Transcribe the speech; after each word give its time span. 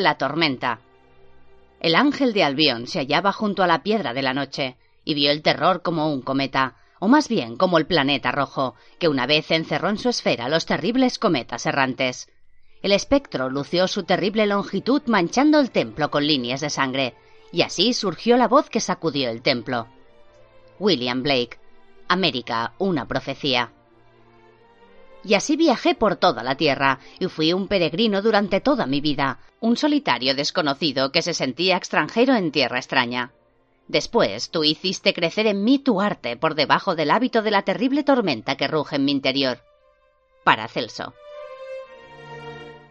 La 0.00 0.14
tormenta. 0.14 0.80
El 1.78 1.94
ángel 1.94 2.32
de 2.32 2.42
Albión 2.42 2.86
se 2.86 3.00
hallaba 3.00 3.32
junto 3.32 3.62
a 3.62 3.66
la 3.66 3.82
piedra 3.82 4.14
de 4.14 4.22
la 4.22 4.32
noche 4.32 4.78
y 5.04 5.12
vio 5.12 5.30
el 5.30 5.42
terror 5.42 5.82
como 5.82 6.10
un 6.10 6.22
cometa, 6.22 6.76
o 7.00 7.08
más 7.08 7.28
bien 7.28 7.58
como 7.58 7.76
el 7.76 7.86
planeta 7.86 8.32
rojo, 8.32 8.76
que 8.98 9.08
una 9.08 9.26
vez 9.26 9.50
encerró 9.50 9.90
en 9.90 9.98
su 9.98 10.08
esfera 10.08 10.48
los 10.48 10.64
terribles 10.64 11.18
cometas 11.18 11.66
errantes. 11.66 12.30
El 12.80 12.92
espectro 12.92 13.50
lució 13.50 13.88
su 13.88 14.04
terrible 14.04 14.46
longitud 14.46 15.02
manchando 15.04 15.60
el 15.60 15.70
templo 15.70 16.10
con 16.10 16.26
líneas 16.26 16.62
de 16.62 16.70
sangre, 16.70 17.14
y 17.52 17.60
así 17.60 17.92
surgió 17.92 18.38
la 18.38 18.48
voz 18.48 18.70
que 18.70 18.80
sacudió 18.80 19.28
el 19.28 19.42
templo. 19.42 19.86
William 20.78 21.22
Blake. 21.22 21.58
América, 22.08 22.72
una 22.78 23.06
profecía. 23.06 23.74
Y 25.22 25.34
así 25.34 25.56
viajé 25.56 25.94
por 25.94 26.16
toda 26.16 26.42
la 26.42 26.56
tierra, 26.56 26.98
y 27.18 27.26
fui 27.26 27.52
un 27.52 27.68
peregrino 27.68 28.22
durante 28.22 28.60
toda 28.60 28.86
mi 28.86 29.00
vida, 29.00 29.38
un 29.60 29.76
solitario 29.76 30.34
desconocido 30.34 31.12
que 31.12 31.22
se 31.22 31.34
sentía 31.34 31.76
extranjero 31.76 32.34
en 32.34 32.52
tierra 32.52 32.78
extraña. 32.78 33.32
Después 33.88 34.50
tú 34.50 34.64
hiciste 34.64 35.12
crecer 35.12 35.46
en 35.46 35.64
mí 35.64 35.78
tu 35.78 36.00
arte 36.00 36.36
por 36.36 36.54
debajo 36.54 36.94
del 36.94 37.10
hábito 37.10 37.42
de 37.42 37.50
la 37.50 37.62
terrible 37.62 38.04
tormenta 38.04 38.56
que 38.56 38.68
ruge 38.68 38.96
en 38.96 39.04
mi 39.04 39.12
interior. 39.12 39.62
Paracelso. 40.44 41.12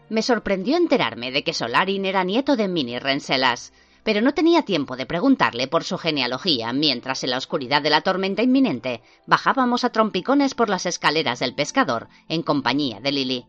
Me 0.10 0.22
sorprendió 0.22 0.76
enterarme 0.76 1.32
de 1.32 1.44
que 1.44 1.54
Solarin 1.54 2.06
era 2.06 2.24
nieto 2.24 2.56
de 2.56 2.68
Mini 2.68 3.00
Renselas, 3.00 3.72
pero 4.04 4.22
no 4.22 4.34
tenía 4.34 4.64
tiempo 4.64 4.96
de 4.96 5.06
preguntarle 5.06 5.68
por 5.68 5.84
su 5.84 5.98
genealogía 5.98 6.74
mientras 6.74 7.24
en 7.24 7.32
la 7.32 7.38
oscuridad 7.38 7.82
de 7.82 7.90
la 7.90 8.02
tormenta 8.02 8.42
inminente 8.42 9.02
bajábamos 9.28 9.84
a 9.84 9.92
trompicones 9.92 10.56
por 10.56 10.70
las 10.70 10.86
escaleras 10.86 11.40
del 11.40 11.56
pescador 11.56 12.08
en 12.28 12.44
compañía 12.44 13.00
de 13.00 13.12
Lily. 13.12 13.46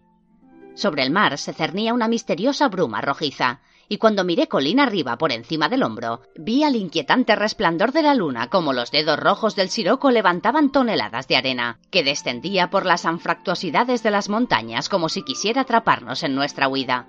Sobre 0.74 1.02
el 1.02 1.10
mar 1.10 1.36
se 1.38 1.52
cernía 1.52 1.94
una 1.94 2.08
misteriosa 2.08 2.68
bruma 2.68 3.00
rojiza, 3.00 3.60
y 3.92 3.98
cuando 3.98 4.22
miré 4.22 4.46
colina 4.46 4.84
arriba 4.84 5.18
por 5.18 5.32
encima 5.32 5.68
del 5.68 5.82
hombro, 5.82 6.22
vi 6.36 6.62
al 6.62 6.76
inquietante 6.76 7.34
resplandor 7.34 7.90
de 7.90 8.02
la 8.02 8.14
luna 8.14 8.48
como 8.48 8.72
los 8.72 8.92
dedos 8.92 9.18
rojos 9.18 9.56
del 9.56 9.68
siroco 9.68 10.12
levantaban 10.12 10.70
toneladas 10.70 11.26
de 11.26 11.36
arena, 11.36 11.80
que 11.90 12.04
descendía 12.04 12.70
por 12.70 12.86
las 12.86 13.04
anfractuosidades 13.04 14.04
de 14.04 14.12
las 14.12 14.28
montañas 14.28 14.88
como 14.88 15.08
si 15.08 15.22
quisiera 15.22 15.62
atraparnos 15.62 16.22
en 16.22 16.36
nuestra 16.36 16.68
huida. 16.68 17.08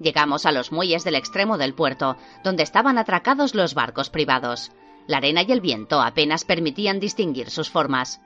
Llegamos 0.00 0.46
a 0.46 0.52
los 0.52 0.72
muelles 0.72 1.04
del 1.04 1.14
extremo 1.14 1.58
del 1.58 1.74
puerto, 1.74 2.16
donde 2.42 2.62
estaban 2.62 2.96
atracados 2.96 3.54
los 3.54 3.74
barcos 3.74 4.08
privados. 4.08 4.72
La 5.06 5.18
arena 5.18 5.42
y 5.42 5.52
el 5.52 5.60
viento 5.60 6.00
apenas 6.00 6.44
permitían 6.44 7.00
distinguir 7.00 7.50
sus 7.50 7.68
formas. 7.68 8.20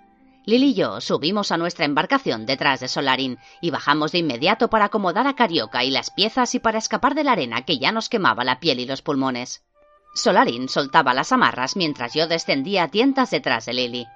Lily 0.47 0.69
y 0.69 0.75
yo 0.75 1.00
subimos 1.00 1.50
a 1.50 1.56
nuestra 1.56 1.84
embarcación 1.84 2.47
detrás 2.47 2.80
de 2.80 2.89
Solarin 2.89 3.39
y 3.61 3.70
bajamos 3.70 4.12
de 4.12 4.19
inmediato 4.19 4.69
para 4.69 4.86
acomodar 4.86 5.27
a 5.27 5.34
Carioca 5.34 5.83
y 5.83 5.91
las 5.91 6.11
piezas 6.11 6.55
y 6.55 6.61
para 6.61 6.78
escapar 6.78 7.14
de 7.14 7.25
la 7.25 7.33
arena 7.33 7.62
que 7.62 7.78
ya 7.78 7.91
nos 7.91 8.08
quemaba 8.08 8.45
la 8.45 8.61
piel 8.61 8.78
y 8.78 8.86
los 8.86 9.02
pulmones. 9.02 9.64
Solarin 10.14 10.69
soltaba 10.69 11.12
las 11.12 11.33
amarras 11.33 11.77
mientras 11.77 12.14
yo 12.14 12.28
descendía 12.28 12.84
a 12.84 12.89
tientas 12.89 13.30
detrás 13.30 13.67
de 13.67 13.72
Lily. 13.72 14.06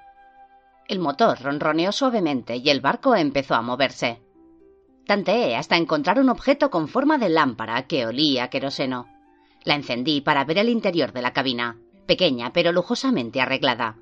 El 0.87 0.99
motor 0.99 1.41
ronroneó 1.41 1.91
suavemente 1.91 2.55
y 2.55 2.69
el 2.69 2.79
barco 2.79 3.15
empezó 3.15 3.55
a 3.55 3.61
moverse. 3.61 4.21
Tanteé 5.09 5.55
hasta 5.55 5.75
encontrar 5.75 6.19
un 6.19 6.29
objeto 6.29 6.69
con 6.69 6.87
forma 6.87 7.17
de 7.17 7.29
lámpara 7.29 7.87
que 7.87 8.05
olía 8.05 8.43
a 8.43 8.49
queroseno. 8.51 9.07
La 9.63 9.73
encendí 9.73 10.21
para 10.21 10.45
ver 10.45 10.59
el 10.59 10.69
interior 10.69 11.13
de 11.13 11.23
la 11.23 11.33
cabina, 11.33 11.77
pequeña 12.05 12.53
pero 12.53 12.71
lujosamente 12.71 13.41
arreglada. 13.41 13.97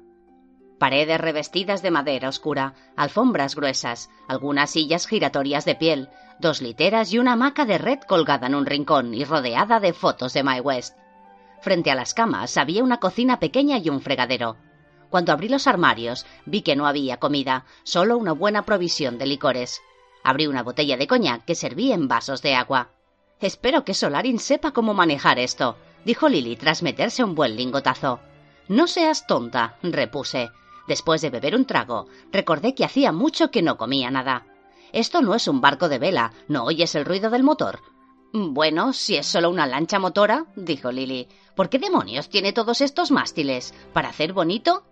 Paredes 0.77 1.21
revestidas 1.21 1.81
de 1.81 1.91
madera 1.91 2.27
oscura, 2.27 2.73
alfombras 2.97 3.55
gruesas, 3.55 4.09
algunas 4.27 4.71
sillas 4.71 5.07
giratorias 5.07 5.63
de 5.63 5.75
piel, 5.75 6.09
dos 6.41 6.61
literas 6.61 7.13
y 7.13 7.19
una 7.19 7.31
hamaca 7.31 7.63
de 7.63 7.77
red 7.77 7.99
colgada 8.01 8.47
en 8.47 8.55
un 8.55 8.65
rincón 8.65 9.13
y 9.13 9.23
rodeada 9.23 9.79
de 9.79 9.93
fotos 9.93 10.33
de 10.33 10.43
My 10.43 10.59
West. 10.59 10.97
Frente 11.61 11.89
a 11.89 11.95
las 11.95 12.13
camas 12.13 12.57
había 12.57 12.83
una 12.83 12.99
cocina 12.99 13.39
pequeña 13.39 13.77
y 13.77 13.87
un 13.87 14.01
fregadero. 14.01 14.57
Cuando 15.09 15.31
abrí 15.31 15.47
los 15.47 15.67
armarios 15.67 16.25
vi 16.45 16.63
que 16.63 16.75
no 16.75 16.85
había 16.85 17.15
comida, 17.15 17.63
solo 17.83 18.17
una 18.17 18.33
buena 18.33 18.63
provisión 18.63 19.17
de 19.17 19.27
licores. 19.27 19.79
Abrí 20.27 20.45
una 20.45 20.61
botella 20.61 20.97
de 20.97 21.07
coñac 21.07 21.45
que 21.45 21.55
serví 21.55 21.93
en 21.93 22.09
vasos 22.09 22.41
de 22.41 22.53
agua. 22.53 22.89
Espero 23.39 23.85
que 23.85 23.93
Solarin 23.93 24.39
sepa 24.39 24.73
cómo 24.73 24.93
manejar 24.93 25.39
esto, 25.39 25.77
dijo 26.03 26.27
Lily 26.27 26.57
tras 26.57 26.83
meterse 26.83 27.23
un 27.23 27.33
buen 27.33 27.55
lingotazo. 27.55 28.19
No 28.67 28.87
seas 28.87 29.25
tonta, 29.25 29.77
repuse. 29.81 30.49
Después 30.85 31.21
de 31.21 31.29
beber 31.29 31.55
un 31.55 31.63
trago, 31.63 32.07
recordé 32.29 32.75
que 32.75 32.83
hacía 32.83 33.13
mucho 33.13 33.51
que 33.51 33.61
no 33.61 33.77
comía 33.77 34.11
nada. 34.11 34.45
Esto 34.91 35.21
no 35.21 35.33
es 35.33 35.47
un 35.47 35.61
barco 35.61 35.87
de 35.87 35.97
vela, 35.97 36.33
¿no 36.49 36.65
oyes 36.65 36.93
el 36.95 37.05
ruido 37.05 37.29
del 37.29 37.43
motor? 37.43 37.79
Bueno, 38.33 38.91
si 38.91 39.15
es 39.15 39.27
solo 39.27 39.49
una 39.49 39.65
lancha 39.65 39.97
motora, 39.97 40.47
dijo 40.57 40.91
Lily. 40.91 41.29
¿Por 41.55 41.69
qué 41.69 41.79
demonios 41.79 42.27
tiene 42.27 42.51
todos 42.51 42.81
estos 42.81 43.11
mástiles? 43.11 43.73
¿Para 43.93 44.09
hacer 44.09 44.33
bonito? 44.33 44.83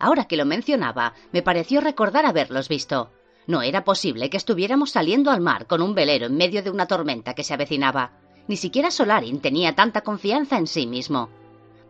Ahora 0.00 0.24
que 0.24 0.36
lo 0.36 0.46
mencionaba, 0.46 1.14
me 1.30 1.42
pareció 1.42 1.80
recordar 1.80 2.26
haberlos 2.26 2.68
visto. 2.68 3.12
No 3.50 3.62
era 3.62 3.82
posible 3.82 4.30
que 4.30 4.36
estuviéramos 4.36 4.92
saliendo 4.92 5.32
al 5.32 5.40
mar 5.40 5.66
con 5.66 5.82
un 5.82 5.92
velero 5.92 6.26
en 6.26 6.36
medio 6.36 6.62
de 6.62 6.70
una 6.70 6.86
tormenta 6.86 7.34
que 7.34 7.42
se 7.42 7.52
avecinaba. 7.52 8.12
Ni 8.46 8.56
siquiera 8.56 8.92
Solarin 8.92 9.40
tenía 9.40 9.74
tanta 9.74 10.02
confianza 10.02 10.56
en 10.56 10.68
sí 10.68 10.86
mismo. 10.86 11.30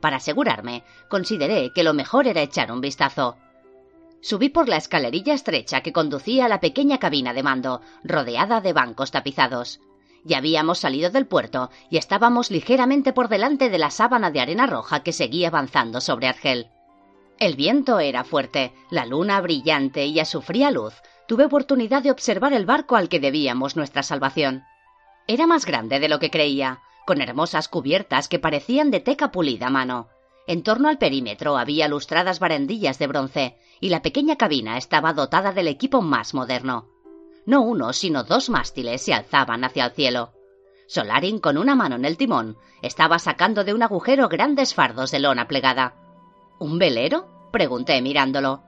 Para 0.01 0.17
asegurarme, 0.17 0.85
consideré 1.11 1.71
que 1.75 1.83
lo 1.83 1.93
mejor 1.93 2.27
era 2.27 2.41
echar 2.41 2.73
un 2.73 2.81
vistazo. 2.81 3.37
Subí 4.23 4.49
por 4.49 4.71
la 4.71 4.79
escalerilla 4.79 5.35
estrecha 5.35 5.83
que 5.83 5.93
conducía 5.93 6.47
a 6.47 6.49
la 6.49 6.61
pequeña 6.61 6.97
cabina 6.97 7.35
de 7.35 7.43
mando, 7.43 7.83
rodeada 8.05 8.63
de 8.63 8.73
bancos 8.73 9.11
tapizados. 9.11 9.81
Ya 10.25 10.39
habíamos 10.39 10.79
salido 10.79 11.11
del 11.11 11.27
puerto 11.27 11.69
y 11.91 11.99
estábamos 11.99 12.51
ligeramente 12.51 13.13
por 13.13 13.29
delante 13.29 13.69
de 13.69 13.79
la 13.79 13.91
sábana 13.91 14.31
de 14.31 14.41
arena 14.41 14.67
roja 14.67 15.03
que 15.03 15.13
seguía 15.13 15.49
avanzando 15.49 16.01
sobre 16.01 16.27
Argel. 16.27 16.69
El 17.39 17.55
viento 17.55 18.01
era 18.01 18.25
fuerte, 18.25 18.73
la 18.89 19.05
luna 19.05 19.43
brillante 19.43 20.07
y 20.07 20.21
a 20.21 20.25
su 20.25 20.41
fría 20.41 20.71
luz 20.71 20.95
tuve 21.31 21.45
oportunidad 21.45 22.03
de 22.03 22.11
observar 22.11 22.53
el 22.53 22.67
barco 22.67 22.97
al 22.97 23.09
que 23.09 23.21
debíamos 23.21 23.77
nuestra 23.77 24.03
salvación. 24.03 24.65
Era 25.29 25.47
más 25.47 25.65
grande 25.65 26.01
de 26.01 26.09
lo 26.09 26.19
que 26.19 26.29
creía, 26.29 26.81
con 27.07 27.21
hermosas 27.21 27.69
cubiertas 27.69 28.27
que 28.27 28.41
parecían 28.41 28.91
de 28.91 28.99
teca 28.99 29.31
pulida 29.31 29.69
a 29.69 29.71
mano. 29.71 30.09
En 30.49 30.65
torno 30.65 30.89
al 30.89 30.99
perímetro 30.99 31.57
había 31.57 31.87
lustradas 31.87 32.41
barandillas 32.41 32.99
de 32.99 33.07
bronce, 33.07 33.57
y 33.79 33.91
la 33.91 34.03
pequeña 34.03 34.35
cabina 34.35 34.77
estaba 34.77 35.13
dotada 35.13 35.53
del 35.53 35.69
equipo 35.69 36.03
más 36.03 36.35
moderno. 36.35 36.89
No 37.47 37.61
uno, 37.61 37.93
sino 37.93 38.25
dos 38.25 38.51
mástiles 38.51 39.01
se 39.01 39.15
alzaban 39.15 39.63
hacia 39.63 39.85
el 39.85 39.93
cielo. 39.93 40.33
Solarin, 40.89 41.39
con 41.39 41.59
una 41.59 41.77
mano 41.77 41.95
en 41.95 42.07
el 42.07 42.17
timón, 42.17 42.57
estaba 42.83 43.21
sacando 43.21 43.63
de 43.63 43.73
un 43.73 43.85
agujero 43.85 44.29
grandes 44.29 44.75
fardos 44.75 45.13
de 45.13 45.21
lona 45.21 45.47
plegada. 45.47 45.95
¿Un 46.59 46.81
velero? 46.81 47.29
pregunté 47.53 48.03
mirándolo. 48.03 48.65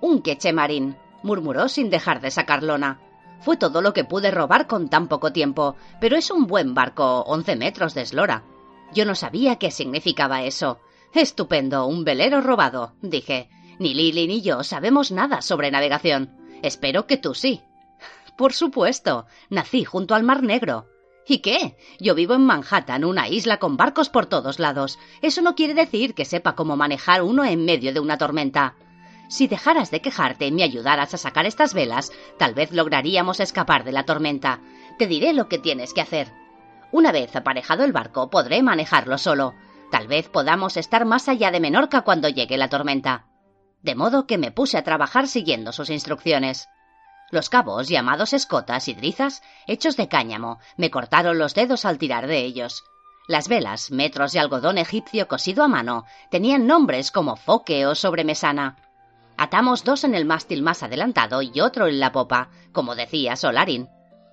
Un 0.00 0.22
queche 0.22 0.54
marín, 0.54 0.96
murmuró 1.28 1.68
sin 1.68 1.90
dejar 1.90 2.22
de 2.22 2.30
sacar 2.30 2.62
lona. 2.62 3.00
Fue 3.40 3.58
todo 3.58 3.82
lo 3.82 3.92
que 3.92 4.04
pude 4.04 4.30
robar 4.30 4.66
con 4.66 4.88
tan 4.88 5.08
poco 5.08 5.30
tiempo, 5.30 5.76
pero 6.00 6.16
es 6.16 6.30
un 6.30 6.46
buen 6.46 6.72
barco, 6.72 7.20
once 7.26 7.54
metros 7.54 7.92
de 7.92 8.02
eslora. 8.02 8.44
Yo 8.94 9.04
no 9.04 9.14
sabía 9.14 9.56
qué 9.56 9.70
significaba 9.70 10.42
eso. 10.42 10.80
Estupendo, 11.12 11.86
un 11.86 12.02
velero 12.02 12.40
robado, 12.40 12.94
dije. 13.02 13.50
Ni 13.78 13.92
Lily 13.92 14.26
ni 14.26 14.40
yo 14.40 14.64
sabemos 14.64 15.12
nada 15.12 15.42
sobre 15.42 15.70
navegación. 15.70 16.34
Espero 16.62 17.06
que 17.06 17.18
tú 17.18 17.34
sí. 17.34 17.62
Por 18.38 18.54
supuesto, 18.54 19.26
nací 19.50 19.84
junto 19.84 20.14
al 20.14 20.22
Mar 20.22 20.42
Negro. 20.42 20.86
¿Y 21.26 21.38
qué? 21.40 21.76
Yo 22.00 22.14
vivo 22.14 22.32
en 22.34 22.46
Manhattan, 22.46 23.04
una 23.04 23.28
isla 23.28 23.58
con 23.58 23.76
barcos 23.76 24.08
por 24.08 24.24
todos 24.24 24.58
lados. 24.58 24.98
Eso 25.20 25.42
no 25.42 25.54
quiere 25.54 25.74
decir 25.74 26.14
que 26.14 26.24
sepa 26.24 26.54
cómo 26.54 26.74
manejar 26.74 27.22
uno 27.22 27.44
en 27.44 27.66
medio 27.66 27.92
de 27.92 28.00
una 28.00 28.16
tormenta. 28.16 28.76
Si 29.28 29.46
dejaras 29.46 29.90
de 29.90 30.00
quejarte 30.00 30.46
y 30.46 30.52
me 30.52 30.62
ayudaras 30.62 31.12
a 31.12 31.18
sacar 31.18 31.46
estas 31.46 31.74
velas, 31.74 32.12
tal 32.38 32.54
vez 32.54 32.72
lograríamos 32.72 33.40
escapar 33.40 33.84
de 33.84 33.92
la 33.92 34.04
tormenta. 34.04 34.60
Te 34.98 35.06
diré 35.06 35.34
lo 35.34 35.48
que 35.48 35.58
tienes 35.58 35.92
que 35.92 36.00
hacer. 36.00 36.32
Una 36.90 37.12
vez 37.12 37.36
aparejado 37.36 37.84
el 37.84 37.92
barco, 37.92 38.30
podré 38.30 38.62
manejarlo 38.62 39.18
solo. 39.18 39.54
Tal 39.90 40.08
vez 40.08 40.28
podamos 40.28 40.76
estar 40.78 41.04
más 41.04 41.28
allá 41.28 41.50
de 41.50 41.60
Menorca 41.60 42.02
cuando 42.02 42.28
llegue 42.28 42.56
la 42.56 42.68
tormenta. 42.68 43.26
De 43.82 43.94
modo 43.94 44.26
que 44.26 44.38
me 44.38 44.50
puse 44.50 44.78
a 44.78 44.84
trabajar 44.84 45.28
siguiendo 45.28 45.72
sus 45.72 45.90
instrucciones. 45.90 46.68
Los 47.30 47.50
cabos, 47.50 47.88
llamados 47.88 48.32
escotas 48.32 48.88
y 48.88 48.94
drizas, 48.94 49.42
hechos 49.66 49.96
de 49.96 50.08
cáñamo, 50.08 50.58
me 50.78 50.90
cortaron 50.90 51.38
los 51.38 51.54
dedos 51.54 51.84
al 51.84 51.98
tirar 51.98 52.26
de 52.26 52.38
ellos. 52.38 52.84
Las 53.26 53.48
velas, 53.48 53.90
metros 53.90 54.32
de 54.32 54.40
algodón 54.40 54.78
egipcio 54.78 55.28
cosido 55.28 55.62
a 55.62 55.68
mano, 55.68 56.06
tenían 56.30 56.66
nombres 56.66 57.10
como 57.10 57.36
foque 57.36 57.84
o 57.84 57.94
sobremesana. 57.94 58.76
Atamos 59.38 59.84
dos 59.84 60.02
en 60.02 60.16
el 60.16 60.24
mástil 60.24 60.62
más 60.62 60.82
adelantado 60.82 61.42
y 61.42 61.60
otro 61.60 61.86
en 61.86 62.00
la 62.00 62.10
popa, 62.10 62.50
como 62.72 62.96
decía 62.96 63.36
Solarin. 63.36 63.88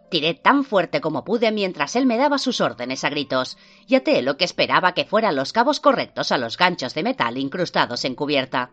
Tiré 0.09 0.33
tan 0.33 0.63
fuerte 0.63 0.99
como 0.99 1.23
pude 1.23 1.51
mientras 1.51 1.95
él 1.95 2.07
me 2.07 2.17
daba 2.17 2.39
sus 2.39 2.59
órdenes 2.59 3.03
a 3.03 3.09
gritos, 3.09 3.55
y 3.85 3.95
até 3.95 4.23
lo 4.23 4.35
que 4.35 4.45
esperaba 4.45 4.93
que 4.93 5.05
fueran 5.05 5.35
los 5.35 5.53
cabos 5.53 5.79
correctos 5.79 6.31
a 6.31 6.39
los 6.39 6.57
ganchos 6.57 6.95
de 6.95 7.03
metal 7.03 7.37
incrustados 7.37 8.03
en 8.03 8.15
cubierta. 8.15 8.71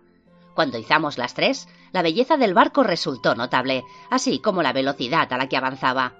Cuando 0.54 0.78
izamos 0.78 1.18
las 1.18 1.34
tres, 1.34 1.68
la 1.92 2.00
belleza 2.00 2.38
del 2.38 2.54
barco 2.54 2.82
resultó 2.82 3.34
notable, 3.34 3.84
así 4.10 4.38
como 4.38 4.62
la 4.62 4.72
velocidad 4.72 5.30
a 5.32 5.36
la 5.36 5.48
que 5.48 5.58
avanzaba. 5.58 6.14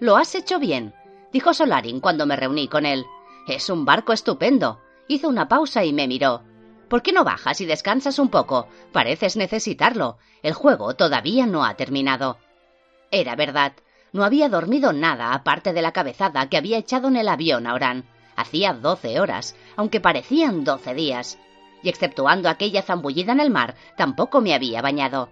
Lo 0.00 0.16
has 0.16 0.34
hecho 0.34 0.58
bien, 0.58 0.94
dijo 1.32 1.54
Solarin 1.54 2.00
cuando 2.00 2.26
me 2.26 2.36
reuní 2.36 2.68
con 2.68 2.84
él. 2.84 3.06
Es 3.48 3.70
un 3.70 3.86
barco 3.86 4.12
estupendo. 4.12 4.80
Hizo 5.08 5.28
una 5.28 5.48
pausa 5.48 5.84
y 5.84 5.94
me 5.94 6.08
miró. 6.08 6.42
¿Por 6.88 7.02
qué 7.02 7.12
no 7.12 7.24
bajas 7.24 7.60
y 7.60 7.66
descansas 7.66 8.18
un 8.18 8.28
poco? 8.28 8.68
Pareces 8.92 9.36
necesitarlo. 9.36 10.18
El 10.42 10.54
juego 10.54 10.94
todavía 10.94 11.46
no 11.46 11.64
ha 11.64 11.74
terminado. 11.74 12.38
Era 13.10 13.34
verdad. 13.34 13.72
No 14.12 14.24
había 14.24 14.48
dormido 14.48 14.92
nada 14.92 15.34
aparte 15.34 15.72
de 15.72 15.82
la 15.82 15.92
cabezada 15.92 16.48
que 16.48 16.56
había 16.56 16.78
echado 16.78 17.08
en 17.08 17.16
el 17.16 17.28
avión 17.28 17.66
a 17.66 17.74
Orán. 17.74 18.04
Hacía 18.36 18.72
doce 18.72 19.18
horas, 19.20 19.56
aunque 19.76 20.00
parecían 20.00 20.62
doce 20.62 20.94
días. 20.94 21.38
Y 21.82 21.88
exceptuando 21.88 22.48
aquella 22.48 22.82
zambullida 22.82 23.32
en 23.32 23.40
el 23.40 23.50
mar, 23.50 23.74
tampoco 23.96 24.40
me 24.40 24.54
había 24.54 24.80
bañado. 24.80 25.30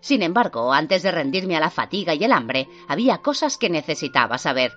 Sin 0.00 0.22
embargo, 0.22 0.72
antes 0.72 1.02
de 1.02 1.10
rendirme 1.10 1.56
a 1.56 1.60
la 1.60 1.70
fatiga 1.70 2.14
y 2.14 2.22
el 2.22 2.32
hambre, 2.32 2.68
había 2.88 3.18
cosas 3.18 3.56
que 3.56 3.70
necesitaba 3.70 4.38
saber. 4.38 4.72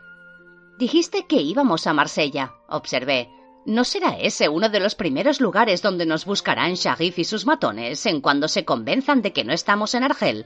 Dijiste 0.79 1.25
que 1.25 1.41
íbamos 1.41 1.85
a 1.85 1.93
Marsella, 1.93 2.53
observé. 2.69 3.29
¿No 3.67 3.83
será 3.83 4.17
ese 4.17 4.47
uno 4.47 4.69
de 4.69 4.79
los 4.79 4.95
primeros 4.95 5.41
lugares 5.41 5.81
donde 5.81 6.05
nos 6.05 6.23
buscarán 6.23 6.75
Sharif 6.75 7.19
y 7.19 7.25
sus 7.25 7.45
matones 7.45 8.05
en 8.05 8.21
cuando 8.21 8.47
se 8.47 8.63
convenzan 8.63 9.21
de 9.21 9.33
que 9.33 9.43
no 9.43 9.51
estamos 9.51 9.93
en 9.93 10.05
Argel? 10.05 10.45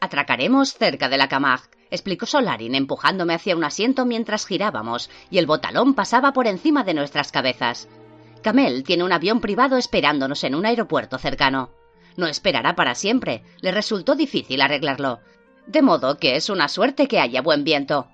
Atracaremos 0.00 0.74
cerca 0.74 1.08
de 1.08 1.16
la 1.16 1.28
Camargue, 1.28 1.68
explicó 1.92 2.26
Solarin 2.26 2.74
empujándome 2.74 3.34
hacia 3.34 3.54
un 3.54 3.62
asiento 3.62 4.04
mientras 4.04 4.46
girábamos 4.46 5.10
y 5.30 5.38
el 5.38 5.46
botalón 5.46 5.94
pasaba 5.94 6.32
por 6.32 6.48
encima 6.48 6.82
de 6.82 6.94
nuestras 6.94 7.30
cabezas. 7.30 7.86
Camel 8.42 8.82
tiene 8.82 9.04
un 9.04 9.12
avión 9.12 9.40
privado 9.40 9.76
esperándonos 9.76 10.42
en 10.42 10.56
un 10.56 10.66
aeropuerto 10.66 11.18
cercano. 11.18 11.70
No 12.16 12.26
esperará 12.26 12.74
para 12.74 12.96
siempre, 12.96 13.44
le 13.60 13.70
resultó 13.70 14.16
difícil 14.16 14.60
arreglarlo. 14.60 15.20
De 15.68 15.82
modo 15.82 16.18
que 16.18 16.34
es 16.34 16.50
una 16.50 16.66
suerte 16.66 17.06
que 17.06 17.20
haya 17.20 17.42
buen 17.42 17.62
viento. 17.62 18.08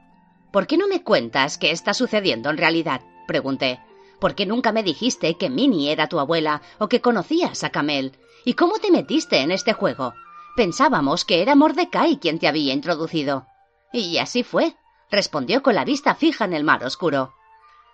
¿Por 0.53 0.67
qué 0.67 0.77
no 0.77 0.89
me 0.89 1.03
cuentas 1.03 1.57
qué 1.57 1.71
está 1.71 1.95
sucediendo 1.95 2.51
en 2.51 2.59
realidad? 2.59 3.01
pregunté. 3.27 3.81
¿Por 4.23 4.37
qué 4.37 4.47
nunca 4.47 4.71
me 4.71 4.85
dijiste 4.85 5.35
que 5.35 5.51
Minnie 5.51 5.91
era 5.91 6.07
tu 6.07 6.21
abuela 6.21 6.63
o 6.79 6.89
que 6.89 7.01
conocías 7.01 7.65
a 7.65 7.71
Camel? 7.71 8.13
¿Y 8.45 8.55
cómo 8.55 8.79
te 8.79 8.93
metiste 8.93 9.41
en 9.41 9.51
este 9.51 9.73
juego? 9.73 10.15
Pensábamos 10.55 11.25
que 11.25 11.43
era 11.43 11.57
Mordecai 11.57 12.19
quien 12.19 12.39
te 12.39 12.47
había 12.47 12.73
introducido. 12.73 13.49
Y 13.93 14.19
así 14.19 14.45
fue, 14.45 14.77
respondió 15.11 15.61
con 15.65 15.75
la 15.75 15.85
vista 15.85 16.15
fija 16.15 16.45
en 16.45 16.53
el 16.53 16.63
mar 16.63 16.85
oscuro. 16.85 17.35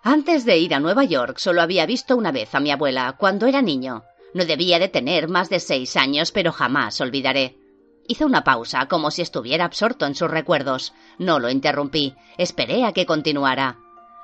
Antes 0.03 0.45
de 0.45 0.59
ir 0.59 0.75
a 0.75 0.81
Nueva 0.81 1.05
York 1.05 1.39
solo 1.39 1.63
había 1.63 1.87
visto 1.87 2.15
una 2.15 2.31
vez 2.31 2.55
a 2.55 2.61
mi 2.61 2.73
abuela, 2.73 3.17
cuando 3.19 3.47
era 3.47 3.63
niño. 3.63 4.03
No 4.35 4.45
debía 4.45 4.79
de 4.79 4.89
tener 4.89 5.29
más 5.29 5.49
de 5.49 5.61
seis 5.61 5.97
años, 5.97 6.31
pero 6.31 6.53
jamás 6.53 7.01
olvidaré. 7.01 7.57
Hizo 8.07 8.27
una 8.27 8.45
pausa, 8.45 8.87
como 8.87 9.11
si 9.11 9.23
estuviera 9.23 9.65
absorto 9.65 10.05
en 10.05 10.15
sus 10.15 10.31
recuerdos. 10.31 10.93
No 11.17 11.39
lo 11.39 11.49
interrumpí. 11.49 12.15
Esperé 12.37 12.85
a 12.85 12.93
que 12.93 13.07
continuara. 13.07 13.79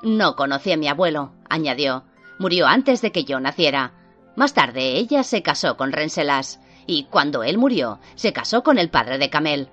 No 0.04 0.36
conocí 0.36 0.70
a 0.70 0.76
mi 0.76 0.86
abuelo, 0.86 1.32
añadió. 1.48 2.04
Murió 2.38 2.66
antes 2.66 3.00
de 3.00 3.10
que 3.10 3.24
yo 3.24 3.40
naciera. 3.40 3.94
Más 4.36 4.52
tarde 4.52 4.98
ella 4.98 5.22
se 5.22 5.42
casó 5.42 5.78
con 5.78 5.92
Renselas, 5.92 6.60
y 6.86 7.04
cuando 7.04 7.42
él 7.42 7.56
murió, 7.56 8.00
se 8.14 8.34
casó 8.34 8.62
con 8.62 8.76
el 8.76 8.90
padre 8.90 9.16
de 9.16 9.30
Camel. 9.30 9.70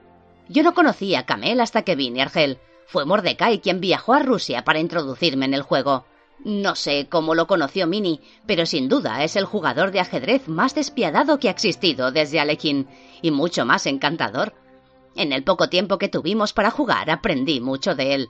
Yo 0.48 0.64
no 0.64 0.74
conocí 0.74 1.16
a 1.16 1.26
Camel 1.26 1.60
hasta 1.60 1.82
que 1.82 1.98
vine 1.98 2.22
a 2.22 2.24
Argel. 2.24 2.60
Fue 2.88 3.04
Mordecai 3.04 3.60
quien 3.60 3.82
viajó 3.82 4.14
a 4.14 4.20
Rusia 4.20 4.64
para 4.64 4.80
introducirme 4.80 5.46
en 5.46 5.54
el 5.54 5.64
juego. 5.64 6.06
No 6.46 6.76
sé 6.76 7.08
cómo 7.10 7.36
lo 7.36 7.46
conoció 7.46 7.86
Mini, 7.86 8.22
pero 8.46 8.66
sin 8.66 8.88
duda 8.88 9.26
es 9.26 9.36
el 9.36 9.44
jugador 9.44 9.92
de 9.92 10.00
ajedrez 10.00 10.48
más 10.48 10.74
despiadado 10.74 11.40
que 11.40 11.50
ha 11.50 11.52
existido 11.52 12.12
desde 12.14 12.40
Alekin, 12.40 12.88
y 13.22 13.32
mucho 13.32 13.66
más 13.66 13.86
encantador. 13.86 14.54
En 15.14 15.34
el 15.34 15.44
poco 15.44 15.68
tiempo 15.68 15.98
que 15.98 16.08
tuvimos 16.08 16.54
para 16.54 16.72
jugar 16.72 17.10
aprendí 17.10 17.60
mucho 17.60 17.96
de 17.96 18.14
él. 18.14 18.30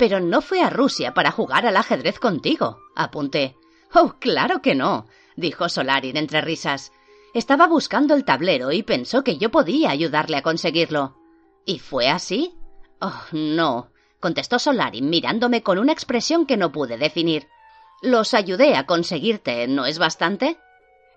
Pero 0.00 0.18
no 0.18 0.40
fue 0.40 0.62
a 0.62 0.70
Rusia 0.70 1.12
para 1.12 1.30
jugar 1.30 1.66
al 1.66 1.76
ajedrez 1.76 2.18
contigo, 2.18 2.78
apunté. 2.96 3.54
Oh, 3.92 4.14
claro 4.18 4.62
que 4.62 4.74
no, 4.74 5.04
dijo 5.36 5.68
Solarin 5.68 6.16
entre 6.16 6.40
risas. 6.40 6.90
Estaba 7.34 7.66
buscando 7.66 8.14
el 8.14 8.24
tablero 8.24 8.72
y 8.72 8.82
pensó 8.82 9.22
que 9.22 9.36
yo 9.36 9.50
podía 9.50 9.90
ayudarle 9.90 10.38
a 10.38 10.42
conseguirlo. 10.42 11.18
¿Y 11.66 11.80
fue 11.80 12.08
así? 12.08 12.54
Oh, 12.98 13.22
no, 13.32 13.90
contestó 14.20 14.58
Solarin 14.58 15.10
mirándome 15.10 15.62
con 15.62 15.78
una 15.78 15.92
expresión 15.92 16.46
que 16.46 16.56
no 16.56 16.72
pude 16.72 16.96
definir. 16.96 17.48
Los 18.00 18.32
ayudé 18.32 18.76
a 18.76 18.86
conseguirte, 18.86 19.68
¿no 19.68 19.84
es 19.84 19.98
bastante? 19.98 20.56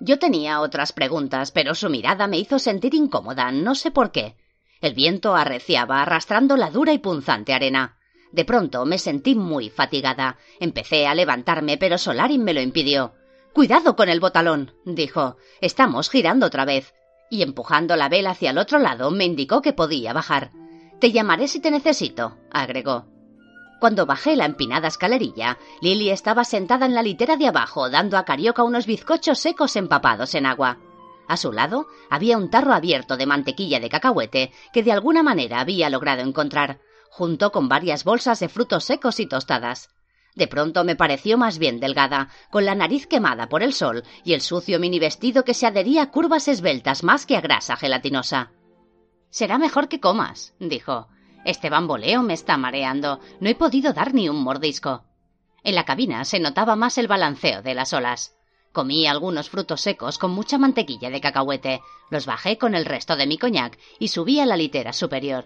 Yo 0.01 0.19
tenía 0.19 0.59
otras 0.59 0.91
preguntas, 0.91 1.53
pero 1.53 1.73
su 1.73 1.89
mirada 1.89 2.27
me 2.27 2.37
hizo 2.37 2.59
sentir 2.59 2.95
incómoda, 2.95 3.49
no 3.53 3.75
sé 3.75 3.91
por 3.91 4.11
qué. 4.11 4.35
El 4.81 4.93
viento 4.93 5.35
arreciaba 5.35 6.01
arrastrando 6.01 6.57
la 6.57 6.69
dura 6.69 6.91
y 6.91 6.97
punzante 6.97 7.53
arena. 7.53 7.97
De 8.33 8.45
pronto 8.45 8.83
me 8.85 8.97
sentí 8.97 9.35
muy 9.35 9.69
fatigada. 9.69 10.37
Empecé 10.59 11.05
a 11.05 11.13
levantarme, 11.13 11.77
pero 11.77 11.99
Solarin 11.99 12.43
me 12.43 12.55
lo 12.55 12.61
impidió. 12.61 13.13
Cuidado 13.53 13.95
con 13.95 14.09
el 14.09 14.19
botalón, 14.19 14.73
dijo. 14.85 15.37
Estamos 15.61 16.09
girando 16.09 16.47
otra 16.47 16.65
vez. 16.65 16.95
Y 17.29 17.43
empujando 17.43 17.95
la 17.95 18.09
vela 18.09 18.31
hacia 18.31 18.49
el 18.49 18.57
otro 18.57 18.79
lado, 18.79 19.11
me 19.11 19.25
indicó 19.25 19.61
que 19.61 19.71
podía 19.71 20.13
bajar. 20.13 20.49
Te 20.99 21.11
llamaré 21.11 21.47
si 21.47 21.59
te 21.59 21.69
necesito, 21.69 22.35
agregó. 22.51 23.05
Cuando 23.79 24.07
bajé 24.07 24.35
la 24.35 24.45
empinada 24.45 24.87
escalerilla, 24.87 25.59
Lily 25.81 26.09
estaba 26.09 26.43
sentada 26.43 26.87
en 26.87 26.95
la 26.95 27.03
litera 27.03 27.37
de 27.37 27.47
abajo, 27.47 27.91
dando 27.91 28.17
a 28.17 28.25
Carioca 28.25 28.63
unos 28.63 28.87
bizcochos 28.87 29.37
secos 29.37 29.75
empapados 29.75 30.33
en 30.33 30.47
agua. 30.47 30.79
A 31.27 31.37
su 31.37 31.51
lado 31.51 31.85
había 32.09 32.37
un 32.37 32.49
tarro 32.49 32.73
abierto 32.73 33.15
de 33.15 33.27
mantequilla 33.27 33.79
de 33.79 33.89
cacahuete 33.89 34.51
que 34.73 34.81
de 34.81 34.91
alguna 34.91 35.21
manera 35.21 35.59
había 35.59 35.89
logrado 35.91 36.23
encontrar 36.23 36.79
junto 37.13 37.51
con 37.51 37.69
varias 37.69 38.05
bolsas 38.05 38.39
de 38.39 38.49
frutos 38.49 38.85
secos 38.85 39.19
y 39.19 39.27
tostadas. 39.27 39.91
De 40.33 40.47
pronto 40.47 40.83
me 40.83 40.95
pareció 40.95 41.37
más 41.37 41.59
bien 41.59 41.79
delgada, 41.79 42.29
con 42.49 42.65
la 42.65 42.73
nariz 42.73 43.05
quemada 43.05 43.49
por 43.49 43.61
el 43.61 43.71
sol 43.71 44.01
y 44.23 44.33
el 44.33 44.41
sucio 44.41 44.79
mini 44.79 44.97
vestido 44.97 45.43
que 45.43 45.53
se 45.53 45.67
adhería 45.67 46.01
a 46.01 46.09
curvas 46.09 46.47
esbeltas 46.47 47.03
más 47.03 47.27
que 47.27 47.37
a 47.37 47.41
grasa 47.41 47.75
gelatinosa. 47.75 48.51
Será 49.29 49.59
mejor 49.59 49.89
que 49.89 49.99
comas, 49.99 50.55
dijo. 50.59 51.07
Este 51.45 51.69
bamboleo 51.69 52.23
me 52.23 52.33
está 52.33 52.57
mareando. 52.57 53.19
No 53.39 53.47
he 53.47 53.53
podido 53.53 53.93
dar 53.93 54.15
ni 54.15 54.27
un 54.27 54.41
mordisco. 54.41 55.03
En 55.63 55.75
la 55.75 55.85
cabina 55.85 56.25
se 56.25 56.39
notaba 56.39 56.75
más 56.75 56.97
el 56.97 57.07
balanceo 57.07 57.61
de 57.61 57.75
las 57.75 57.93
olas. 57.93 58.35
Comí 58.71 59.05
algunos 59.05 59.51
frutos 59.51 59.81
secos 59.81 60.17
con 60.17 60.31
mucha 60.31 60.57
mantequilla 60.57 61.11
de 61.11 61.21
cacahuete, 61.21 61.81
los 62.09 62.25
bajé 62.25 62.57
con 62.57 62.73
el 62.73 62.85
resto 62.85 63.15
de 63.15 63.27
mi 63.27 63.37
coñac 63.37 63.77
y 63.99 64.07
subí 64.07 64.39
a 64.39 64.47
la 64.47 64.57
litera 64.57 64.93
superior. 64.93 65.45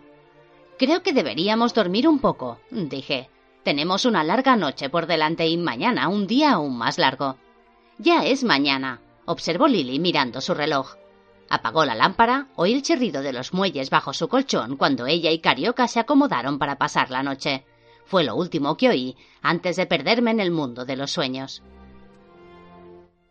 Creo 0.77 1.01
que 1.01 1.13
deberíamos 1.13 1.73
dormir 1.73 2.07
un 2.07 2.19
poco, 2.19 2.59
dije. 2.69 3.29
Tenemos 3.63 4.05
una 4.05 4.23
larga 4.23 4.55
noche 4.55 4.89
por 4.89 5.07
delante 5.07 5.47
y 5.47 5.57
mañana 5.57 6.07
un 6.07 6.27
día 6.27 6.53
aún 6.53 6.77
más 6.77 6.97
largo. 6.97 7.35
Ya 7.97 8.25
es 8.25 8.43
mañana, 8.43 9.01
observó 9.25 9.67
Lily 9.67 9.99
mirando 9.99 10.39
su 10.39 10.53
reloj. 10.53 10.95
Apagó 11.49 11.83
la 11.83 11.95
lámpara, 11.95 12.47
oí 12.55 12.73
el 12.73 12.81
chirrido 12.81 13.21
de 13.21 13.33
los 13.33 13.53
muelles 13.53 13.89
bajo 13.89 14.13
su 14.13 14.27
colchón 14.27 14.77
cuando 14.77 15.07
ella 15.07 15.31
y 15.31 15.39
Carioca 15.39 15.87
se 15.87 15.99
acomodaron 15.99 16.59
para 16.59 16.77
pasar 16.77 17.09
la 17.09 17.23
noche. 17.23 17.65
Fue 18.05 18.23
lo 18.23 18.35
último 18.35 18.77
que 18.77 18.89
oí 18.89 19.17
antes 19.41 19.75
de 19.77 19.85
perderme 19.85 20.31
en 20.31 20.39
el 20.39 20.51
mundo 20.51 20.85
de 20.85 20.95
los 20.95 21.11
sueños. 21.11 21.63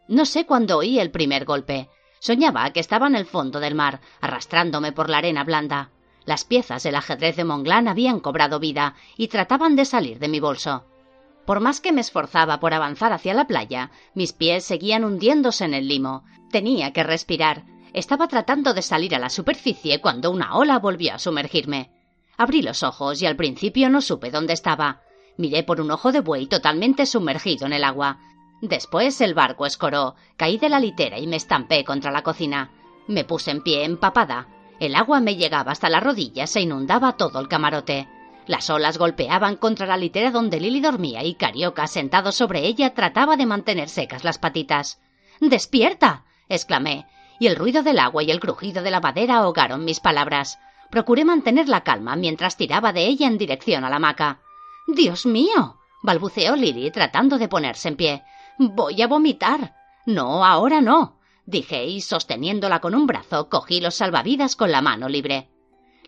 No 0.09 0.25
sé 0.25 0.47
cuándo 0.47 0.79
oí 0.79 0.99
el 0.99 1.11
primer 1.11 1.45
golpe. 1.45 1.89
Soñaba 2.19 2.71
que 2.73 2.81
estaba 2.81 3.07
en 3.07 3.17
el 3.17 3.27
fondo 3.27 3.61
del 3.61 3.75
mar, 3.75 4.01
arrastrándome 4.21 4.93
por 4.93 5.09
la 5.09 5.19
arena 5.19 5.45
blanda. 5.45 5.91
Las 6.27 6.45
piezas 6.45 6.83
del 6.83 6.97
ajedrez 6.97 7.37
de 7.37 7.45
Monglán 7.45 7.87
habían 7.87 8.19
cobrado 8.19 8.59
vida 8.59 8.97
y 9.17 9.29
trataban 9.29 9.77
de 9.77 9.85
salir 9.85 10.19
de 10.19 10.29
mi 10.29 10.41
bolso. 10.41 10.85
Por 11.47 11.61
más 11.61 11.81
que 11.81 11.93
me 11.93 12.01
esforzaba 12.01 12.59
por 12.59 12.75
avanzar 12.75 13.13
hacia 13.13 13.33
la 13.33 13.47
playa, 13.47 13.93
mis 14.15 14.33
pies 14.33 14.65
seguían 14.65 15.05
hundiéndose 15.05 15.65
en 15.65 15.75
el 15.75 15.87
limo. 15.87 16.25
Tenía 16.51 16.93
que 16.93 17.05
respirar. 17.05 17.65
Estaba 17.93 18.27
tratando 18.27 18.75
de 18.75 18.83
salir 18.83 19.15
a 19.15 19.21
la 19.21 19.31
superficie 19.31 20.01
cuando 20.01 20.33
una 20.33 20.57
ola 20.57 20.81
volvió 20.81 21.15
a 21.15 21.21
sumergirme. 21.21 21.93
Abrí 22.37 22.61
los 22.61 22.83
ojos 22.83 23.23
y 23.23 23.27
al 23.27 23.37
principio 23.37 23.89
no 23.89 24.01
supe 24.01 24.33
dónde 24.33 24.53
estaba. 24.53 25.03
Miré 25.37 25.63
por 25.63 25.81
un 25.81 25.93
ojo 25.93 26.11
de 26.11 26.21
buey 26.21 26.47
totalmente 26.47 27.07
sumergido 27.07 27.67
en 27.67 27.73
el 27.73 27.85
agua. 27.85 28.19
Después 28.61 29.21
el 29.21 29.35
barco 29.35 29.65
escoró, 29.65 30.17
caí 30.37 30.59
de 30.59 30.69
la 30.69 30.81
litera 30.81 31.21
y 31.21 31.29
me 31.29 31.37
estampé 31.37 31.85
contra 31.85 32.11
la 32.11 32.23
cocina. 32.23 32.73
Me 33.07 33.25
puse 33.25 33.53
en 33.53 33.63
pie 33.63 33.85
empapada. 33.85 34.49
El 34.79 34.95
agua 34.95 35.21
me 35.21 35.37
llegaba 35.37 35.73
hasta 35.73 35.89
las 35.89 36.03
rodillas 36.03 36.55
e 36.55 36.61
inundaba 36.61 37.17
todo 37.17 37.41
el 37.41 37.49
camarote. 37.49 38.09
Las 38.47 38.69
olas 38.69 38.99
golpeaban 38.99 39.57
contra 39.57 39.87
la 39.87 39.97
litera 39.97 40.31
donde 40.31 40.61
Lily 40.61 40.81
dormía 40.81 41.25
y 41.25 41.35
Carioca, 41.35 41.87
sentado 41.87 42.31
sobre 42.31 42.67
ella, 42.67 42.93
trataba 42.93 43.37
de 43.37 43.47
mantener 43.47 43.89
secas 43.89 44.23
las 44.23 44.39
patitas. 44.39 45.01
¡Despierta! 45.41 46.25
exclamé, 46.49 47.07
y 47.41 47.47
el 47.47 47.57
ruido 47.57 47.83
del 47.83 47.99
agua 47.99 48.23
y 48.23 48.31
el 48.31 48.39
crujido 48.39 48.83
de 48.83 48.91
la 48.91 49.01
madera 49.01 49.39
ahogaron 49.39 49.85
mis 49.85 50.01
palabras. 50.01 50.59
Procuré 50.91 51.25
mantener 51.25 51.69
la 51.69 51.83
calma 51.83 52.15
mientras 52.15 52.57
tiraba 52.57 52.93
de 52.93 53.07
ella 53.07 53.27
en 53.27 53.39
dirección 53.39 53.83
a 53.85 53.91
la 53.91 53.97
hamaca. 53.97 54.41
¡Dios 54.87 55.27
mío! 55.27 55.79
balbuceó 56.03 56.55
Lily, 56.55 56.91
tratando 56.91 57.39
de 57.39 57.49
ponerse 57.49 57.89
en 57.89 57.97
pie. 57.97 58.23
Voy 58.59 59.03
a 59.03 59.09
vomitar. 59.09 59.75
No, 60.05 60.45
ahora 60.45 60.81
no 60.81 61.16
dije 61.47 61.85
y 61.87 62.01
sosteniéndola 62.01 62.81
con 62.81 62.95
un 62.95 63.07
brazo 63.07 63.49
cogí 63.49 63.81
los 63.81 63.95
salvavidas 63.95 64.57
con 64.57 64.71
la 64.71 64.83
mano 64.83 65.09
libre. 65.09 65.49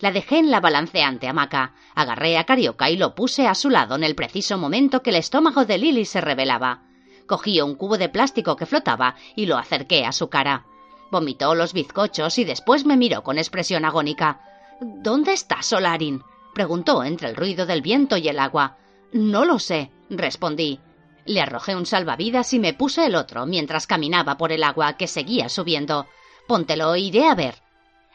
La 0.00 0.12
dejé 0.12 0.38
en 0.38 0.50
la 0.50 0.60
balanceante 0.60 1.26
hamaca, 1.28 1.74
agarré 1.94 2.38
a 2.38 2.44
Carioca 2.44 2.90
y 2.90 2.96
lo 2.96 3.14
puse 3.14 3.48
a 3.48 3.54
su 3.54 3.70
lado 3.70 3.96
en 3.96 4.04
el 4.04 4.14
preciso 4.14 4.58
momento 4.58 5.02
que 5.02 5.10
el 5.10 5.16
estómago 5.16 5.64
de 5.64 5.78
Lily 5.78 6.04
se 6.04 6.20
revelaba. 6.20 6.82
Cogí 7.26 7.60
un 7.60 7.74
cubo 7.74 7.98
de 7.98 8.08
plástico 8.08 8.56
que 8.56 8.66
flotaba 8.66 9.16
y 9.34 9.46
lo 9.46 9.56
acerqué 9.56 10.04
a 10.04 10.12
su 10.12 10.28
cara. 10.28 10.66
Vomitó 11.10 11.54
los 11.54 11.72
bizcochos 11.72 12.38
y 12.38 12.44
después 12.44 12.84
me 12.84 12.96
miró 12.96 13.22
con 13.22 13.38
expresión 13.38 13.84
agónica. 13.84 14.40
¿Dónde 14.80 15.32
está 15.32 15.62
Solarin? 15.62 16.22
preguntó 16.54 17.02
entre 17.02 17.28
el 17.28 17.36
ruido 17.36 17.66
del 17.66 17.82
viento 17.82 18.16
y 18.16 18.28
el 18.28 18.38
agua. 18.38 18.76
No 19.12 19.44
lo 19.44 19.58
sé, 19.58 19.90
respondí. 20.10 20.80
Le 21.28 21.42
arrojé 21.42 21.76
un 21.76 21.84
salvavidas 21.84 22.54
y 22.54 22.58
me 22.58 22.72
puse 22.72 23.04
el 23.04 23.14
otro 23.14 23.44
mientras 23.44 23.86
caminaba 23.86 24.38
por 24.38 24.50
el 24.50 24.64
agua 24.64 24.94
que 24.94 25.06
seguía 25.06 25.50
subiendo. 25.50 26.06
Póntelo, 26.46 26.96
iré 26.96 27.28
a 27.28 27.34
ver. 27.34 27.56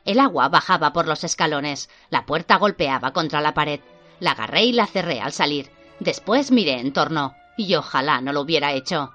El 0.03 0.19
agua 0.19 0.49
bajaba 0.49 0.93
por 0.93 1.07
los 1.07 1.23
escalones, 1.23 1.91
la 2.09 2.25
puerta 2.25 2.57
golpeaba 2.57 3.13
contra 3.13 3.39
la 3.39 3.53
pared. 3.53 3.81
La 4.19 4.31
agarré 4.31 4.63
y 4.63 4.71
la 4.71 4.87
cerré 4.87 5.21
al 5.21 5.31
salir. 5.31 5.69
Después 5.99 6.49
miré 6.49 6.79
en 6.79 6.91
torno, 6.91 7.35
y 7.55 7.75
ojalá 7.75 8.19
no 8.19 8.33
lo 8.33 8.41
hubiera 8.41 8.73
hecho. 8.73 9.11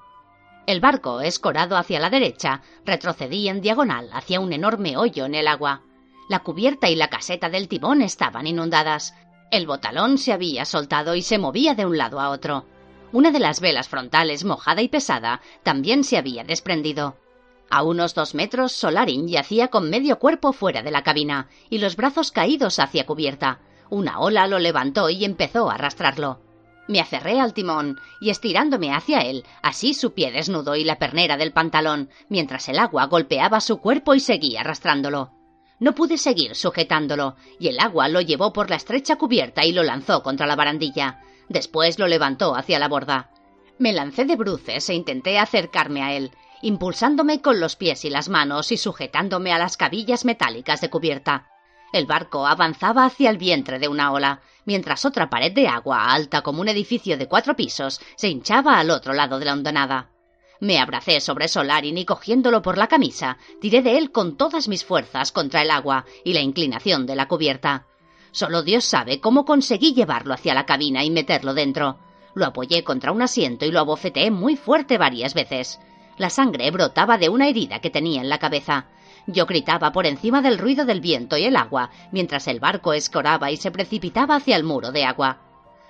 El 0.69 0.79
barco, 0.79 1.21
escorado 1.21 1.77
hacia 1.77 1.99
la 1.99 2.09
derecha, 2.09 2.63
retrocedía 2.87 3.51
en 3.51 3.61
diagonal 3.61 4.11
hacia 4.13 4.39
un 4.39 4.53
enorme 4.53 4.97
hoyo 4.97 5.27
en 5.27 5.35
el 5.35 5.49
agua. 5.49 5.83
La 6.29 6.45
cubierta 6.45 6.89
y 6.89 6.95
la 6.95 7.09
caseta 7.09 7.49
del 7.49 7.67
timón 7.67 8.03
estaban 8.03 8.47
inundadas. 8.47 9.17
El 9.51 9.67
botalón 9.67 10.19
se 10.19 10.33
había 10.33 10.65
soltado 10.67 11.17
y 11.17 11.23
se 11.23 11.39
movía 11.39 11.75
de 11.75 11.85
un 11.85 11.99
lado 11.99 12.21
a 12.21 12.31
otro. 12.31 12.65
Una 13.11 13.31
de 13.31 13.39
las 13.39 13.61
velas 13.61 13.89
frontales, 13.89 14.45
mojada 14.45 14.83
y 14.83 14.89
pesada, 14.89 15.41
también 15.63 16.05
se 16.05 16.19
había 16.19 16.45
desprendido. 16.45 17.17
A 17.71 17.83
unos 17.83 18.15
dos 18.15 18.35
metros, 18.35 18.73
Solarin 18.73 19.29
yacía 19.29 19.69
con 19.69 19.89
medio 19.89 20.19
cuerpo 20.19 20.53
fuera 20.53 20.83
de 20.83 20.91
la 20.91 21.03
cabina 21.03 21.49
y 21.71 21.79
los 21.79 21.97
brazos 21.97 22.33
caídos 22.33 22.79
hacia 22.79 23.07
cubierta. 23.07 23.61
Una 23.91 24.21
ola 24.21 24.47
lo 24.47 24.59
levantó 24.59 25.09
y 25.09 25.25
empezó 25.25 25.71
a 25.71 25.75
arrastrarlo. 25.75 26.41
Me 26.87 27.01
aferré 27.01 27.41
al 27.41 27.53
timón 27.53 27.99
y 28.21 28.31
estirándome 28.31 28.95
hacia 28.95 29.21
él, 29.21 29.45
así 29.63 29.93
su 29.93 30.13
pie 30.13 30.31
desnudo 30.31 30.77
y 30.77 30.85
la 30.85 30.99
pernera 30.99 31.37
del 31.37 31.53
pantalón, 31.53 32.11
mientras 32.29 32.69
el 32.69 32.79
agua 32.79 33.07
golpeaba 33.07 33.61
su 33.61 33.79
cuerpo 33.79 34.15
y 34.15 34.21
seguía 34.21 34.61
arrastrándolo. 34.61 35.33
No 35.81 35.95
pude 35.95 36.19
seguir 36.19 36.55
sujetándolo, 36.57 37.37
y 37.59 37.69
el 37.69 37.79
agua 37.79 38.09
lo 38.09 38.21
llevó 38.21 38.53
por 38.53 38.69
la 38.71 38.77
estrecha 38.77 39.17
cubierta 39.17 39.65
y 39.65 39.73
lo 39.73 39.83
lanzó 39.83 40.23
contra 40.23 40.47
la 40.47 40.57
barandilla. 40.57 41.21
Después 41.49 41.99
lo 41.99 42.07
levantó 42.07 42.55
hacia 42.55 42.79
la 42.79 42.89
borda. 42.89 43.31
Me 43.79 43.93
lancé 43.93 44.25
de 44.25 44.37
bruces 44.37 44.89
e 44.89 44.95
intenté 44.95 45.39
acercarme 45.39 46.03
a 46.03 46.13
él, 46.13 46.33
impulsándome 46.63 47.41
con 47.41 47.61
los 47.61 47.77
pies 47.77 48.05
y 48.05 48.11
las 48.11 48.29
manos 48.29 48.73
y 48.73 48.77
sujetándome 48.77 49.53
a 49.53 49.59
las 49.59 49.77
cabillas 49.77 50.25
metálicas 50.25 50.81
de 50.81 50.91
cubierta. 50.91 51.47
El 51.93 52.07
barco 52.07 52.47
avanzaba 52.47 53.05
hacia 53.05 53.31
el 53.31 53.39
vientre 53.39 53.79
de 53.79 53.89
una 53.89 54.13
ola, 54.13 54.43
mientras 54.65 55.05
otra 55.05 55.31
pared 55.31 55.53
de 55.53 55.69
agua, 55.69 56.13
alta 56.13 56.43
como 56.43 56.61
un 56.61 56.69
edificio 56.69 57.17
de 57.17 57.29
cuatro 57.29 57.57
pisos, 57.57 58.01
se 58.17 58.29
hinchaba 58.29 58.79
al 58.79 58.91
otro 58.91 59.15
lado 59.15 59.39
de 59.39 59.47
la 59.47 59.55
hondonada. 59.55 60.11
Me 60.61 60.79
abracé 60.79 61.21
sobre 61.21 61.49
Solarin 61.49 61.97
y 61.97 62.05
cogiéndolo 62.05 62.63
por 62.63 62.77
la 62.77 62.89
camisa, 62.89 63.39
tiré 63.61 63.81
de 63.81 63.97
él 63.97 64.11
con 64.11 64.37
todas 64.37 64.69
mis 64.69 64.85
fuerzas 64.85 65.33
contra 65.33 65.63
el 65.63 65.71
agua 65.71 66.05
y 66.25 66.35
la 66.35 66.41
inclinación 66.41 67.07
de 67.07 67.17
la 67.17 67.29
cubierta. 67.29 67.87
Solo 68.31 68.63
Dios 68.63 68.85
sabe 68.85 69.21
cómo 69.21 69.45
conseguí 69.45 69.95
llevarlo 69.95 70.35
hacia 70.35 70.55
la 70.55 70.67
cabina 70.67 71.05
y 71.05 71.11
meterlo 71.11 71.55
dentro. 71.55 71.99
Lo 72.35 72.47
apoyé 72.47 72.85
contra 72.85 73.13
un 73.13 73.23
asiento 73.23 73.65
y 73.65 73.71
lo 73.71 73.81
abofeteé 73.81 74.31
muy 74.31 74.57
fuerte 74.57 74.99
varias 74.99 75.35
veces. 75.35 75.81
La 76.19 76.31
sangre 76.31 76.71
brotaba 76.71 77.19
de 77.19 77.29
una 77.29 77.49
herida 77.49 77.81
que 77.81 77.91
tenía 77.91 78.21
en 78.21 78.29
la 78.29 78.39
cabeza. 78.39 78.87
Yo 79.27 79.47
gritaba 79.47 79.93
por 79.93 80.07
encima 80.07 80.43
del 80.43 80.59
ruido 80.59 80.85
del 80.85 81.01
viento 81.01 81.37
y 81.37 81.45
el 81.45 81.57
agua, 81.57 81.91
mientras 82.13 82.49
el 82.49 82.61
barco 82.61 82.93
escoraba 82.93 83.51
y 83.51 83.57
se 83.57 83.71
precipitaba 83.71 84.37
hacia 84.37 84.57
el 84.57 84.65
muro 84.65 84.91
de 84.91 85.05
agua. 85.05 85.41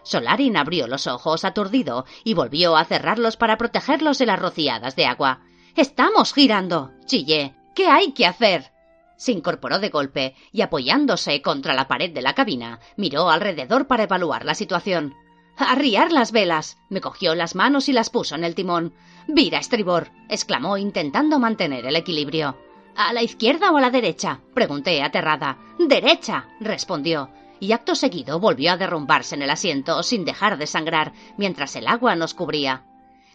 Solarin 0.03 0.57
abrió 0.57 0.87
los 0.87 1.07
ojos 1.07 1.45
aturdido 1.45 2.05
y 2.25 2.35
volvió 2.35 2.77
a 2.77 2.85
cerrarlos 2.85 3.37
para 3.37 3.59
protegerlos 3.59 4.19
de 4.19 4.27
las 4.27 4.39
rociadas 4.39 4.97
de 4.97 5.07
agua. 5.07 5.41
Estamos 5.77 6.33
girando. 6.33 6.93
chillé. 7.05 7.55
¿Qué 7.75 7.87
hay 7.87 8.13
que 8.13 8.27
hacer? 8.27 8.73
Se 9.19 9.33
incorporó 9.33 9.81
de 9.81 9.91
golpe 9.91 10.37
y 10.53 10.63
apoyándose 10.63 11.43
contra 11.43 11.75
la 11.75 11.89
pared 11.89 12.11
de 12.11 12.23
la 12.23 12.35
cabina, 12.35 12.79
miró 12.97 13.29
alrededor 13.29 13.89
para 13.89 14.05
evaluar 14.05 14.45
la 14.45 14.55
situación. 14.55 15.15
Arriar 15.57 16.13
las 16.13 16.31
velas. 16.31 16.79
Me 16.89 17.01
cogió 17.01 17.35
las 17.35 17.57
manos 17.57 17.89
y 17.89 17.93
las 17.93 18.11
puso 18.11 18.37
en 18.37 18.45
el 18.45 18.55
timón. 18.55 18.95
Vira, 19.27 19.59
estribor. 19.59 20.11
exclamó 20.29 20.79
intentando 20.79 21.41
mantener 21.41 21.85
el 21.85 21.97
equilibrio. 21.97 22.57
¿A 22.95 23.13
la 23.13 23.23
izquierda 23.23 23.73
o 23.73 23.77
a 23.77 23.81
la 23.81 23.91
derecha? 23.91 24.41
pregunté 24.55 25.03
aterrada. 25.03 25.59
Derecha, 25.81 26.49
respondió, 26.61 27.31
y 27.59 27.73
acto 27.73 27.97
seguido 27.97 28.39
volvió 28.39 28.73
a 28.73 28.77
derrumbarse 28.77 29.35
en 29.35 29.43
el 29.43 29.51
asiento 29.51 30.05
sin 30.05 30.25
dejar 30.25 30.59
de 30.59 30.69
sangrar, 30.69 31.13
mientras 31.37 31.75
el 31.75 31.89
agua 31.89 32.15
nos 32.15 32.35
cubría. 32.35 32.85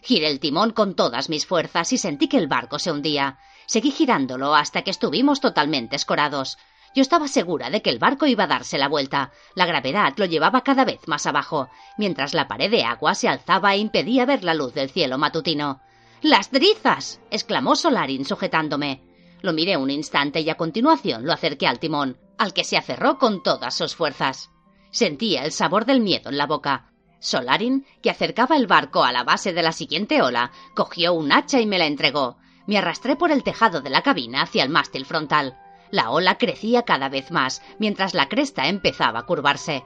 Giré 0.02 0.30
el 0.30 0.40
timón 0.40 0.72
con 0.72 0.94
todas 0.94 1.28
mis 1.28 1.46
fuerzas 1.46 1.92
y 1.92 1.98
sentí 1.98 2.28
que 2.28 2.38
el 2.38 2.48
barco 2.48 2.78
se 2.78 2.90
hundía. 2.90 3.38
Seguí 3.66 3.90
girándolo 3.90 4.54
hasta 4.54 4.82
que 4.82 4.90
estuvimos 4.90 5.40
totalmente 5.40 5.96
escorados. 5.96 6.58
Yo 6.94 7.02
estaba 7.02 7.26
segura 7.26 7.70
de 7.70 7.82
que 7.82 7.90
el 7.90 7.98
barco 7.98 8.26
iba 8.26 8.44
a 8.44 8.48
darse 8.48 8.78
la 8.78 8.88
vuelta. 8.88 9.32
La 9.54 9.66
gravedad 9.66 10.14
lo 10.16 10.26
llevaba 10.26 10.62
cada 10.62 10.84
vez 10.84 11.00
más 11.08 11.26
abajo, 11.26 11.68
mientras 11.98 12.34
la 12.34 12.46
pared 12.46 12.70
de 12.70 12.84
agua 12.84 13.14
se 13.14 13.28
alzaba 13.28 13.74
e 13.74 13.78
impedía 13.78 14.26
ver 14.26 14.44
la 14.44 14.54
luz 14.54 14.74
del 14.74 14.90
cielo 14.90 15.18
matutino. 15.18 15.80
¡Las 16.22 16.52
drizas! 16.52 17.20
exclamó 17.30 17.74
Solarin 17.74 18.24
sujetándome. 18.24 19.02
Lo 19.42 19.52
miré 19.52 19.76
un 19.76 19.90
instante 19.90 20.40
y 20.40 20.48
a 20.48 20.56
continuación 20.56 21.26
lo 21.26 21.32
acerqué 21.32 21.66
al 21.66 21.80
timón, 21.80 22.16
al 22.38 22.54
que 22.54 22.64
se 22.64 22.76
aferró 22.76 23.18
con 23.18 23.42
todas 23.42 23.74
sus 23.74 23.94
fuerzas. 23.96 24.50
Sentía 24.90 25.44
el 25.44 25.52
sabor 25.52 25.86
del 25.86 26.00
miedo 26.00 26.30
en 26.30 26.38
la 26.38 26.46
boca. 26.46 26.92
Solarin, 27.18 27.86
que 28.02 28.10
acercaba 28.10 28.56
el 28.56 28.66
barco 28.66 29.02
a 29.02 29.10
la 29.10 29.24
base 29.24 29.52
de 29.52 29.62
la 29.62 29.72
siguiente 29.72 30.22
ola, 30.22 30.52
cogió 30.74 31.12
un 31.12 31.32
hacha 31.32 31.60
y 31.60 31.66
me 31.66 31.78
la 31.78 31.86
entregó. 31.86 32.38
Me 32.66 32.78
arrastré 32.78 33.16
por 33.16 33.30
el 33.30 33.42
tejado 33.42 33.80
de 33.80 33.90
la 33.90 34.02
cabina 34.02 34.42
hacia 34.42 34.62
el 34.62 34.70
mástil 34.70 35.04
frontal. 35.04 35.58
La 35.90 36.10
ola 36.10 36.38
crecía 36.38 36.82
cada 36.82 37.08
vez 37.08 37.30
más, 37.30 37.62
mientras 37.78 38.14
la 38.14 38.28
cresta 38.28 38.68
empezaba 38.68 39.20
a 39.20 39.26
curvarse. 39.26 39.84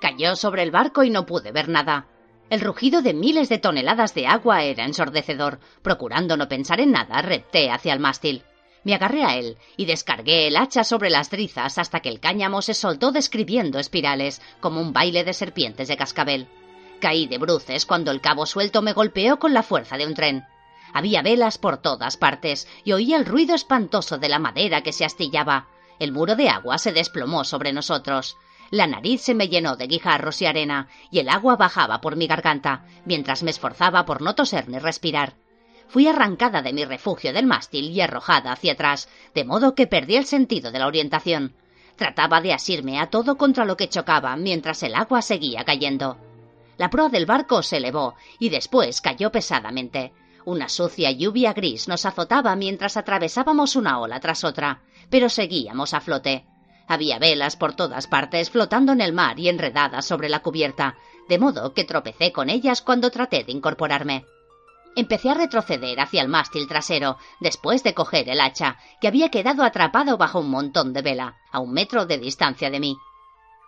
Cayó 0.00 0.36
sobre 0.36 0.62
el 0.62 0.70
barco 0.70 1.04
y 1.04 1.10
no 1.10 1.26
pude 1.26 1.52
ver 1.52 1.68
nada. 1.68 2.06
El 2.48 2.60
rugido 2.60 3.02
de 3.02 3.12
miles 3.12 3.48
de 3.48 3.58
toneladas 3.58 4.14
de 4.14 4.26
agua 4.26 4.62
era 4.62 4.84
ensordecedor. 4.84 5.58
Procurando 5.82 6.36
no 6.36 6.48
pensar 6.48 6.80
en 6.80 6.92
nada, 6.92 7.20
repté 7.22 7.70
hacia 7.70 7.92
el 7.92 8.00
mástil. 8.00 8.44
Me 8.84 8.94
agarré 8.94 9.24
a 9.24 9.36
él 9.36 9.56
y 9.76 9.84
descargué 9.84 10.46
el 10.46 10.56
hacha 10.56 10.84
sobre 10.84 11.10
las 11.10 11.28
drizas 11.28 11.76
hasta 11.76 12.00
que 12.00 12.08
el 12.08 12.20
cáñamo 12.20 12.62
se 12.62 12.72
soltó 12.72 13.10
describiendo 13.10 13.80
espirales, 13.80 14.40
como 14.60 14.80
un 14.80 14.92
baile 14.92 15.24
de 15.24 15.34
serpientes 15.34 15.88
de 15.88 15.96
cascabel. 15.96 16.46
Caí 17.00 17.26
de 17.26 17.38
bruces 17.38 17.84
cuando 17.84 18.12
el 18.12 18.20
cabo 18.20 18.46
suelto 18.46 18.82
me 18.82 18.92
golpeó 18.92 19.40
con 19.40 19.52
la 19.52 19.64
fuerza 19.64 19.96
de 19.96 20.06
un 20.06 20.14
tren. 20.14 20.46
Había 20.96 21.20
velas 21.20 21.58
por 21.58 21.76
todas 21.76 22.16
partes 22.16 22.66
y 22.82 22.92
oía 22.92 23.18
el 23.18 23.26
ruido 23.26 23.54
espantoso 23.54 24.16
de 24.16 24.30
la 24.30 24.38
madera 24.38 24.80
que 24.80 24.94
se 24.94 25.04
astillaba. 25.04 25.68
El 25.98 26.10
muro 26.10 26.36
de 26.36 26.48
agua 26.48 26.78
se 26.78 26.90
desplomó 26.90 27.44
sobre 27.44 27.74
nosotros. 27.74 28.38
La 28.70 28.86
nariz 28.86 29.20
se 29.20 29.34
me 29.34 29.48
llenó 29.48 29.76
de 29.76 29.88
guijarros 29.88 30.40
y 30.40 30.46
arena, 30.46 30.88
y 31.10 31.18
el 31.18 31.28
agua 31.28 31.56
bajaba 31.56 32.00
por 32.00 32.16
mi 32.16 32.26
garganta, 32.26 32.86
mientras 33.04 33.42
me 33.42 33.50
esforzaba 33.50 34.06
por 34.06 34.22
no 34.22 34.34
toser 34.34 34.70
ni 34.70 34.78
respirar. 34.78 35.34
Fui 35.86 36.08
arrancada 36.08 36.62
de 36.62 36.72
mi 36.72 36.86
refugio 36.86 37.34
del 37.34 37.44
mástil 37.44 37.90
y 37.90 38.00
arrojada 38.00 38.52
hacia 38.52 38.72
atrás, 38.72 39.10
de 39.34 39.44
modo 39.44 39.74
que 39.74 39.86
perdí 39.86 40.16
el 40.16 40.24
sentido 40.24 40.70
de 40.70 40.78
la 40.78 40.86
orientación. 40.86 41.56
Trataba 41.96 42.40
de 42.40 42.54
asirme 42.54 43.00
a 43.00 43.10
todo 43.10 43.36
contra 43.36 43.66
lo 43.66 43.76
que 43.76 43.90
chocaba 43.90 44.34
mientras 44.36 44.82
el 44.82 44.94
agua 44.94 45.20
seguía 45.20 45.62
cayendo. 45.62 46.16
La 46.78 46.88
proa 46.88 47.10
del 47.10 47.26
barco 47.26 47.62
se 47.62 47.76
elevó 47.76 48.14
y 48.38 48.48
después 48.48 49.02
cayó 49.02 49.30
pesadamente. 49.30 50.14
Una 50.46 50.68
sucia 50.68 51.10
lluvia 51.10 51.52
gris 51.52 51.88
nos 51.88 52.06
azotaba 52.06 52.54
mientras 52.54 52.96
atravesábamos 52.96 53.74
una 53.74 53.98
ola 53.98 54.20
tras 54.20 54.44
otra, 54.44 54.80
pero 55.10 55.28
seguíamos 55.28 55.92
a 55.92 56.00
flote. 56.00 56.46
Había 56.86 57.18
velas 57.18 57.56
por 57.56 57.74
todas 57.74 58.06
partes 58.06 58.50
flotando 58.50 58.92
en 58.92 59.00
el 59.00 59.12
mar 59.12 59.40
y 59.40 59.48
enredadas 59.48 60.06
sobre 60.06 60.28
la 60.28 60.42
cubierta, 60.42 60.98
de 61.28 61.40
modo 61.40 61.74
que 61.74 61.82
tropecé 61.82 62.30
con 62.30 62.48
ellas 62.48 62.80
cuando 62.80 63.10
traté 63.10 63.42
de 63.42 63.50
incorporarme. 63.50 64.24
Empecé 64.94 65.30
a 65.30 65.34
retroceder 65.34 65.98
hacia 65.98 66.22
el 66.22 66.28
mástil 66.28 66.68
trasero, 66.68 67.18
después 67.40 67.82
de 67.82 67.94
coger 67.94 68.28
el 68.28 68.40
hacha, 68.40 68.78
que 69.00 69.08
había 69.08 69.30
quedado 69.30 69.64
atrapado 69.64 70.16
bajo 70.16 70.38
un 70.38 70.50
montón 70.50 70.92
de 70.92 71.02
vela, 71.02 71.38
a 71.50 71.58
un 71.58 71.72
metro 71.72 72.06
de 72.06 72.18
distancia 72.18 72.70
de 72.70 72.78
mí. 72.78 72.96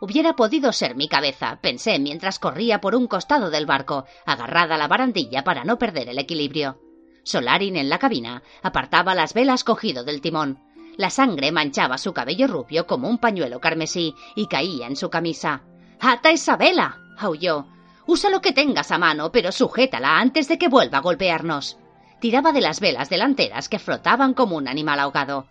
Hubiera 0.00 0.36
podido 0.36 0.72
ser 0.72 0.94
mi 0.94 1.08
cabeza, 1.08 1.58
pensé 1.60 1.98
mientras 1.98 2.38
corría 2.38 2.80
por 2.80 2.94
un 2.94 3.08
costado 3.08 3.50
del 3.50 3.66
barco, 3.66 4.04
agarrada 4.26 4.76
a 4.76 4.78
la 4.78 4.86
barandilla 4.86 5.42
para 5.42 5.64
no 5.64 5.78
perder 5.78 6.08
el 6.08 6.18
equilibrio. 6.18 6.78
Solarin 7.24 7.76
en 7.76 7.88
la 7.88 7.98
cabina 7.98 8.42
apartaba 8.62 9.14
las 9.14 9.34
velas 9.34 9.64
cogido 9.64 10.04
del 10.04 10.20
timón. 10.20 10.60
La 10.96 11.10
sangre 11.10 11.52
manchaba 11.52 11.98
su 11.98 12.12
cabello 12.12 12.46
rubio 12.46 12.86
como 12.86 13.08
un 13.08 13.18
pañuelo 13.18 13.60
carmesí 13.60 14.14
y 14.34 14.46
caía 14.46 14.86
en 14.86 14.96
su 14.96 15.10
camisa. 15.10 15.62
¡Ata 16.00 16.30
esa 16.30 16.56
vela! 16.56 16.98
aulló. 17.18 17.66
Usa 18.06 18.30
lo 18.30 18.40
que 18.40 18.52
tengas 18.52 18.90
a 18.92 18.98
mano, 18.98 19.30
pero 19.32 19.52
sujétala 19.52 20.18
antes 20.18 20.48
de 20.48 20.58
que 20.58 20.68
vuelva 20.68 20.98
a 20.98 21.02
golpearnos. 21.02 21.76
Tiraba 22.20 22.52
de 22.52 22.60
las 22.60 22.80
velas 22.80 23.10
delanteras 23.10 23.68
que 23.68 23.78
flotaban 23.78 24.32
como 24.32 24.56
un 24.56 24.66
animal 24.66 24.98
ahogado. 25.00 25.48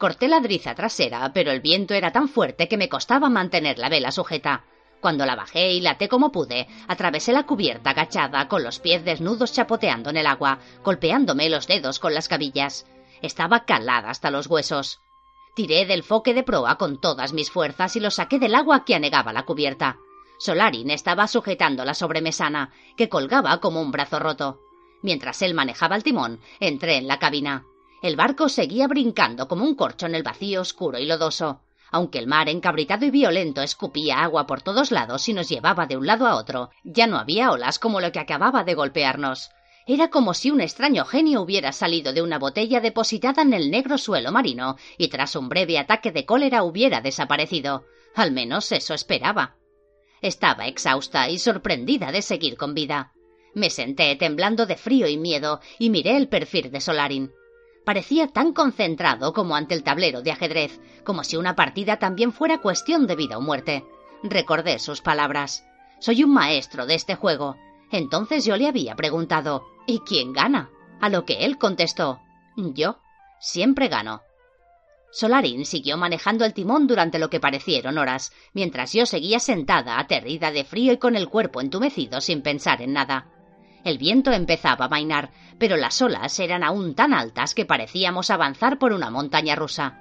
Corté 0.00 0.28
la 0.28 0.40
driza 0.40 0.74
trasera, 0.74 1.30
pero 1.34 1.50
el 1.50 1.60
viento 1.60 1.92
era 1.92 2.10
tan 2.10 2.26
fuerte 2.26 2.68
que 2.68 2.78
me 2.78 2.88
costaba 2.88 3.28
mantener 3.28 3.78
la 3.78 3.90
vela 3.90 4.10
sujeta. 4.10 4.64
Cuando 4.98 5.26
la 5.26 5.36
bajé 5.36 5.72
y 5.72 5.82
la 5.82 5.90
até 5.90 6.08
como 6.08 6.32
pude, 6.32 6.68
atravesé 6.88 7.34
la 7.34 7.44
cubierta 7.44 7.90
agachada, 7.90 8.48
con 8.48 8.64
los 8.64 8.78
pies 8.78 9.04
desnudos 9.04 9.52
chapoteando 9.52 10.08
en 10.08 10.16
el 10.16 10.26
agua, 10.26 10.58
golpeándome 10.82 11.50
los 11.50 11.66
dedos 11.66 11.98
con 11.98 12.14
las 12.14 12.28
cabillas. 12.28 12.86
Estaba 13.20 13.66
calada 13.66 14.08
hasta 14.08 14.30
los 14.30 14.46
huesos. 14.46 15.02
Tiré 15.54 15.84
del 15.84 16.02
foque 16.02 16.32
de 16.32 16.44
proa 16.44 16.78
con 16.78 16.98
todas 16.98 17.34
mis 17.34 17.50
fuerzas 17.50 17.94
y 17.94 18.00
lo 18.00 18.10
saqué 18.10 18.38
del 18.38 18.54
agua 18.54 18.86
que 18.86 18.94
anegaba 18.94 19.34
la 19.34 19.44
cubierta. 19.44 19.98
Solarin 20.38 20.90
estaba 20.90 21.28
sujetando 21.28 21.84
la 21.84 21.92
sobremesana, 21.92 22.72
que 22.96 23.10
colgaba 23.10 23.60
como 23.60 23.82
un 23.82 23.90
brazo 23.90 24.18
roto. 24.18 24.62
Mientras 25.02 25.42
él 25.42 25.52
manejaba 25.52 25.94
el 25.94 26.04
timón, 26.04 26.40
entré 26.58 26.96
en 26.96 27.06
la 27.06 27.18
cabina. 27.18 27.66
El 28.02 28.16
barco 28.16 28.48
seguía 28.48 28.88
brincando 28.88 29.46
como 29.46 29.64
un 29.64 29.74
corcho 29.74 30.06
en 30.06 30.14
el 30.14 30.22
vacío 30.22 30.62
oscuro 30.62 30.98
y 30.98 31.04
lodoso. 31.04 31.60
Aunque 31.90 32.18
el 32.18 32.26
mar, 32.26 32.48
encabritado 32.48 33.04
y 33.04 33.10
violento, 33.10 33.62
escupía 33.62 34.22
agua 34.22 34.46
por 34.46 34.62
todos 34.62 34.90
lados 34.90 35.28
y 35.28 35.34
nos 35.34 35.48
llevaba 35.48 35.86
de 35.86 35.96
un 35.96 36.06
lado 36.06 36.26
a 36.26 36.36
otro, 36.36 36.70
ya 36.84 37.06
no 37.06 37.18
había 37.18 37.50
olas 37.50 37.78
como 37.78 38.00
lo 38.00 38.10
que 38.10 38.20
acababa 38.20 38.64
de 38.64 38.74
golpearnos. 38.74 39.50
Era 39.86 40.08
como 40.08 40.34
si 40.34 40.50
un 40.50 40.60
extraño 40.60 41.04
genio 41.04 41.42
hubiera 41.42 41.72
salido 41.72 42.12
de 42.12 42.22
una 42.22 42.38
botella 42.38 42.80
depositada 42.80 43.42
en 43.42 43.52
el 43.52 43.70
negro 43.70 43.98
suelo 43.98 44.30
marino 44.30 44.76
y 44.96 45.08
tras 45.08 45.36
un 45.36 45.48
breve 45.48 45.78
ataque 45.78 46.12
de 46.12 46.24
cólera 46.24 46.62
hubiera 46.62 47.00
desaparecido. 47.00 47.84
Al 48.14 48.30
menos 48.30 48.70
eso 48.72 48.94
esperaba. 48.94 49.56
Estaba 50.22 50.68
exhausta 50.68 51.28
y 51.28 51.38
sorprendida 51.38 52.12
de 52.12 52.22
seguir 52.22 52.56
con 52.56 52.72
vida. 52.72 53.12
Me 53.52 53.68
senté 53.68 54.14
temblando 54.16 54.64
de 54.64 54.76
frío 54.76 55.08
y 55.08 55.16
miedo 55.16 55.60
y 55.78 55.90
miré 55.90 56.16
el 56.16 56.28
perfil 56.28 56.70
de 56.70 56.80
Solarin. 56.80 57.32
Parecía 57.84 58.28
tan 58.28 58.52
concentrado 58.52 59.32
como 59.32 59.56
ante 59.56 59.74
el 59.74 59.82
tablero 59.82 60.22
de 60.22 60.30
ajedrez, 60.30 60.80
como 61.04 61.24
si 61.24 61.36
una 61.36 61.56
partida 61.56 61.98
también 61.98 62.32
fuera 62.32 62.60
cuestión 62.60 63.06
de 63.06 63.16
vida 63.16 63.38
o 63.38 63.40
muerte. 63.40 63.84
Recordé 64.22 64.78
sus 64.78 65.00
palabras. 65.00 65.64
Soy 65.98 66.22
un 66.22 66.32
maestro 66.32 66.86
de 66.86 66.94
este 66.94 67.14
juego. 67.14 67.56
Entonces 67.90 68.44
yo 68.44 68.56
le 68.56 68.68
había 68.68 68.94
preguntado 68.96 69.64
¿Y 69.86 70.00
quién 70.00 70.32
gana? 70.32 70.70
A 71.00 71.08
lo 71.08 71.24
que 71.24 71.44
él 71.44 71.58
contestó 71.58 72.20
Yo. 72.56 72.98
Siempre 73.40 73.88
gano. 73.88 74.20
Solarin 75.12 75.66
siguió 75.66 75.96
manejando 75.96 76.44
el 76.44 76.54
timón 76.54 76.86
durante 76.86 77.18
lo 77.18 77.30
que 77.30 77.40
parecieron 77.40 77.98
horas, 77.98 78.32
mientras 78.52 78.92
yo 78.92 79.06
seguía 79.06 79.40
sentada, 79.40 79.98
aterrida 79.98 80.52
de 80.52 80.64
frío 80.64 80.92
y 80.92 80.98
con 80.98 81.16
el 81.16 81.28
cuerpo 81.28 81.60
entumecido 81.60 82.20
sin 82.20 82.42
pensar 82.42 82.80
en 82.82 82.92
nada. 82.92 83.26
El 83.84 83.98
viento 83.98 84.32
empezaba 84.32 84.86
a 84.86 84.88
mainar, 84.88 85.30
pero 85.58 85.76
las 85.76 86.00
olas 86.02 86.38
eran 86.38 86.62
aún 86.62 86.94
tan 86.94 87.14
altas 87.14 87.54
que 87.54 87.64
parecíamos 87.64 88.30
avanzar 88.30 88.78
por 88.78 88.92
una 88.92 89.10
montaña 89.10 89.56
rusa. 89.56 89.98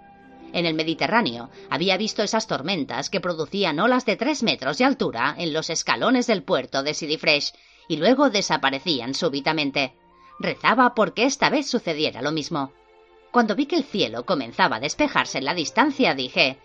En 0.52 0.66
el 0.66 0.74
Mediterráneo 0.74 1.50
había 1.70 1.98
visto 1.98 2.24
esas 2.24 2.48
tormentas 2.48 3.10
que 3.10 3.22
producían 3.22 3.80
olas 3.80 4.06
de 4.06 4.16
tres 4.16 4.44
metros 4.44 4.80
de 4.80 4.86
altura 4.86 5.36
en 5.38 5.54
los 5.54 5.70
escalones 5.70 6.28
del 6.28 6.44
puerto 6.44 6.82
de 6.82 6.94
Sidifresh 6.94 7.54
y 7.88 7.98
luego 7.98 8.30
desaparecían 8.30 9.14
súbitamente. 9.14 9.94
Rezaba 10.40 10.96
porque 10.96 11.26
esta 11.26 11.50
vez 11.50 11.70
sucediera 11.70 12.22
lo 12.22 12.32
mismo. 12.32 12.72
Cuando 13.32 13.56
vi 13.56 13.68
que 13.68 13.76
el 13.76 13.84
cielo 13.84 14.26
comenzaba 14.26 14.78
a 14.78 14.80
despejarse 14.80 15.38
en 15.38 15.46
la 15.46 15.54
distancia, 15.54 16.16
dije 16.16 16.58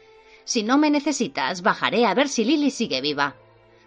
Si 0.44 0.62
no 0.62 0.78
me 0.78 0.90
necesitas, 0.90 1.62
bajaré 1.62 2.06
a 2.06 2.14
ver 2.14 2.28
si 2.28 2.44
Lily 2.44 2.70
sigue 2.70 3.00
viva. 3.00 3.36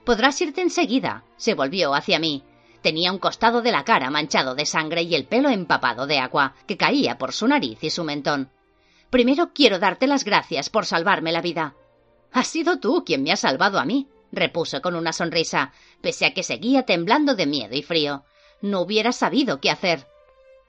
Podrás 0.03 0.39
irte 0.41 0.61
enseguida. 0.61 1.23
se 1.37 1.53
volvió 1.55 1.93
hacia 1.93 2.19
mí. 2.19 2.43
Tenía 2.87 3.11
un 3.11 3.19
costado 3.19 3.61
de 3.61 3.73
la 3.73 3.83
cara 3.83 4.09
manchado 4.09 4.55
de 4.55 4.65
sangre 4.65 5.01
y 5.01 5.13
el 5.13 5.25
pelo 5.25 5.49
empapado 5.49 6.07
de 6.07 6.19
agua, 6.19 6.53
que 6.67 6.77
caía 6.77 7.17
por 7.17 7.33
su 7.33 7.45
nariz 7.45 7.83
y 7.83 7.89
su 7.89 8.05
mentón. 8.05 8.49
Primero 9.09 9.51
quiero 9.53 9.77
darte 9.77 10.07
las 10.07 10.23
gracias 10.23 10.69
por 10.69 10.85
salvarme 10.85 11.33
la 11.33 11.41
vida. 11.41 11.75
Has 12.31 12.47
sido 12.47 12.79
tú 12.79 13.03
quien 13.05 13.23
me 13.23 13.33
ha 13.33 13.35
salvado 13.35 13.77
a 13.77 13.83
mí, 13.83 14.07
repuso 14.31 14.81
con 14.81 14.95
una 14.95 15.11
sonrisa, 15.11 15.73
pese 15.99 16.27
a 16.27 16.33
que 16.33 16.43
seguía 16.43 16.83
temblando 16.83 17.35
de 17.35 17.45
miedo 17.45 17.75
y 17.75 17.81
frío. 17.81 18.23
No 18.61 18.79
hubiera 18.79 19.11
sabido 19.11 19.59
qué 19.59 19.69
hacer. 19.69 20.07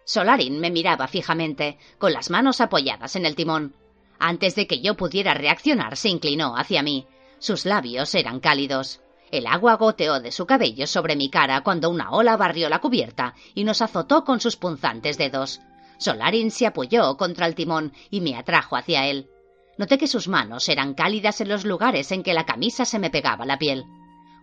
Solarin 0.04 0.58
me 0.58 0.72
miraba 0.72 1.06
fijamente, 1.06 1.78
con 1.98 2.12
las 2.12 2.30
manos 2.30 2.60
apoyadas 2.60 3.14
en 3.14 3.26
el 3.26 3.36
timón. 3.36 3.76
Antes 4.18 4.56
de 4.56 4.66
que 4.66 4.80
yo 4.80 4.96
pudiera 4.96 5.34
reaccionar, 5.34 5.96
se 5.96 6.08
inclinó 6.08 6.56
hacia 6.56 6.82
mí. 6.82 7.06
Sus 7.38 7.64
labios 7.64 8.12
eran 8.16 8.40
cálidos. 8.40 9.02
El 9.30 9.46
agua 9.46 9.74
goteó 9.74 10.20
de 10.20 10.32
su 10.32 10.46
cabello 10.46 10.86
sobre 10.86 11.16
mi 11.16 11.28
cara 11.28 11.62
cuando 11.62 11.90
una 11.90 12.10
ola 12.10 12.36
barrió 12.36 12.68
la 12.68 12.80
cubierta 12.80 13.34
y 13.54 13.64
nos 13.64 13.82
azotó 13.82 14.24
con 14.24 14.40
sus 14.40 14.56
punzantes 14.56 15.18
dedos. 15.18 15.60
Solarin 15.98 16.50
se 16.50 16.66
apoyó 16.66 17.16
contra 17.16 17.46
el 17.46 17.54
timón 17.54 17.92
y 18.10 18.20
me 18.20 18.36
atrajo 18.36 18.76
hacia 18.76 19.06
él. 19.06 19.28
Noté 19.76 19.98
que 19.98 20.06
sus 20.06 20.28
manos 20.28 20.68
eran 20.68 20.94
cálidas 20.94 21.40
en 21.40 21.48
los 21.48 21.64
lugares 21.64 22.10
en 22.10 22.22
que 22.22 22.34
la 22.34 22.46
camisa 22.46 22.84
se 22.84 22.98
me 22.98 23.10
pegaba 23.10 23.44
la 23.44 23.58
piel. 23.58 23.84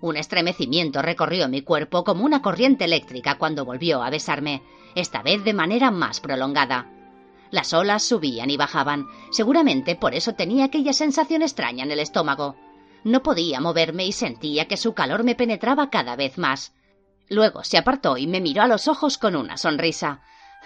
Un 0.01 0.17
estremecimiento 0.17 1.01
recorrió 1.01 1.47
mi 1.49 1.61
cuerpo 1.61 2.03
como 2.03 2.23
una 2.25 2.41
corriente 2.41 2.85
eléctrica 2.85 3.37
cuando 3.37 3.65
volvió 3.65 4.03
a 4.03 4.09
besarme, 4.09 4.61
esta 4.93 5.23
vez 5.23 5.43
de 5.43 5.53
manera 5.53 5.89
más 5.89 6.19
prolongada. 6.19 6.91
Las 7.51 7.73
olas 7.73 8.03
subían 8.03 8.49
y 8.49 8.57
bajaban, 8.57 9.07
seguramente 9.31 9.95
por 9.95 10.13
eso 10.13 10.33
tenía 10.33 10.65
aquella 10.65 10.93
sensación 10.93 11.41
extraña 11.41 11.83
en 11.83 11.91
el 11.91 11.99
estómago. 11.99 12.55
No 13.05 13.21
podía 13.21 13.61
moverme 13.61 14.07
y 14.07 14.11
sentía 14.11 14.67
que 14.67 14.77
su 14.77 14.95
calor 14.95 15.23
me 15.23 15.35
penetraba 15.35 15.91
cada 15.91 16.15
vez 16.15 16.39
más. 16.39 16.73
Luego 17.29 17.63
se 17.63 17.77
apartó 17.77 18.17
y 18.17 18.25
me 18.25 18.41
miró 18.41 18.63
a 18.63 18.67
los 18.67 18.87
ojos 18.87 19.19
con 19.19 19.35
una 19.35 19.57
sonrisa. 19.57 20.21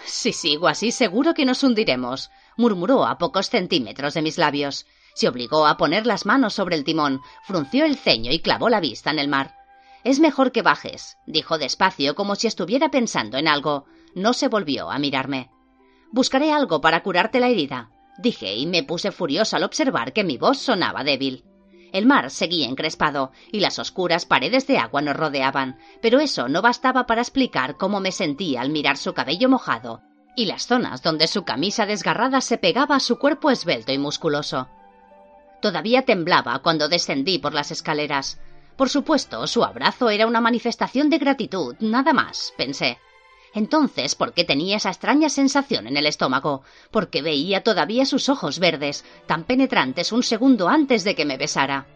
Si 0.06 0.32
sigo 0.32 0.66
así, 0.66 0.90
seguro 0.90 1.34
que 1.34 1.44
nos 1.44 1.62
hundiremos, 1.62 2.30
murmuró 2.56 3.04
a 3.04 3.18
pocos 3.18 3.50
centímetros 3.50 4.14
de 4.14 4.22
mis 4.22 4.38
labios. 4.38 4.86
Se 5.14 5.28
obligó 5.28 5.66
a 5.66 5.76
poner 5.76 6.06
las 6.06 6.24
manos 6.24 6.54
sobre 6.54 6.76
el 6.76 6.84
timón, 6.84 7.20
frunció 7.42 7.84
el 7.84 7.96
ceño 7.96 8.32
y 8.32 8.38
clavó 8.38 8.70
la 8.70 8.80
vista 8.80 9.10
en 9.10 9.18
el 9.18 9.28
mar. 9.28 9.54
Es 10.02 10.18
mejor 10.18 10.50
que 10.50 10.62
bajes, 10.62 11.18
dijo 11.26 11.58
despacio 11.58 12.14
como 12.14 12.36
si 12.36 12.46
estuviera 12.46 12.90
pensando 12.90 13.36
en 13.36 13.48
algo. 13.48 13.84
No 14.14 14.32
se 14.32 14.48
volvió 14.48 14.90
a 14.90 14.98
mirarme. 14.98 15.50
Buscaré 16.10 16.52
algo 16.52 16.80
para 16.80 17.02
curarte 17.02 17.38
la 17.38 17.48
herida, 17.48 17.90
dije 18.16 18.54
y 18.54 18.66
me 18.66 18.82
puse 18.82 19.12
furiosa 19.12 19.58
al 19.58 19.64
observar 19.64 20.14
que 20.14 20.24
mi 20.24 20.38
voz 20.38 20.56
sonaba 20.56 21.04
débil. 21.04 21.44
El 21.92 22.06
mar 22.06 22.30
seguía 22.30 22.68
encrespado 22.68 23.32
y 23.50 23.60
las 23.60 23.78
oscuras 23.78 24.26
paredes 24.26 24.66
de 24.66 24.78
agua 24.78 25.02
nos 25.02 25.16
rodeaban, 25.16 25.78
pero 26.00 26.20
eso 26.20 26.48
no 26.48 26.62
bastaba 26.62 27.06
para 27.06 27.22
explicar 27.22 27.76
cómo 27.76 28.00
me 28.00 28.12
sentía 28.12 28.60
al 28.60 28.70
mirar 28.70 28.96
su 28.96 29.14
cabello 29.14 29.48
mojado 29.48 30.02
y 30.36 30.46
las 30.46 30.66
zonas 30.66 31.02
donde 31.02 31.26
su 31.26 31.44
camisa 31.44 31.86
desgarrada 31.86 32.40
se 32.40 32.58
pegaba 32.58 32.96
a 32.96 33.00
su 33.00 33.18
cuerpo 33.18 33.50
esbelto 33.50 33.92
y 33.92 33.98
musculoso. 33.98 34.68
Todavía 35.60 36.02
temblaba 36.06 36.60
cuando 36.60 36.88
descendí 36.88 37.38
por 37.38 37.52
las 37.52 37.70
escaleras. 37.70 38.40
Por 38.76 38.88
supuesto, 38.88 39.46
su 39.46 39.62
abrazo 39.62 40.08
era 40.08 40.26
una 40.26 40.40
manifestación 40.40 41.10
de 41.10 41.18
gratitud, 41.18 41.76
nada 41.80 42.12
más, 42.12 42.54
pensé. 42.56 42.98
Entonces, 43.52 44.14
¿por 44.14 44.32
qué 44.32 44.44
tenía 44.44 44.76
esa 44.76 44.90
extraña 44.90 45.28
sensación 45.28 45.86
en 45.86 45.96
el 45.96 46.06
estómago? 46.06 46.62
Porque 46.90 47.22
veía 47.22 47.62
todavía 47.62 48.04
sus 48.06 48.28
ojos 48.28 48.58
verdes, 48.58 49.04
tan 49.26 49.44
penetrantes 49.44 50.12
un 50.12 50.22
segundo 50.22 50.68
antes 50.68 51.02
de 51.02 51.14
que 51.16 51.24
me 51.24 51.36
besara. 51.36 51.86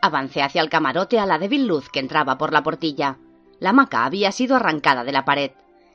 Avancé 0.00 0.42
hacia 0.42 0.62
el 0.62 0.70
camarote 0.70 1.18
a 1.18 1.26
la 1.26 1.38
débil 1.38 1.66
luz 1.66 1.88
que 1.90 2.00
entraba 2.00 2.38
por 2.38 2.52
la 2.52 2.62
portilla. 2.62 3.18
La 3.60 3.70
hamaca 3.70 4.04
había 4.04 4.32
sido 4.32 4.56
arrancada 4.56 5.04
de 5.04 5.12
la 5.12 5.24
pared. 5.24 5.50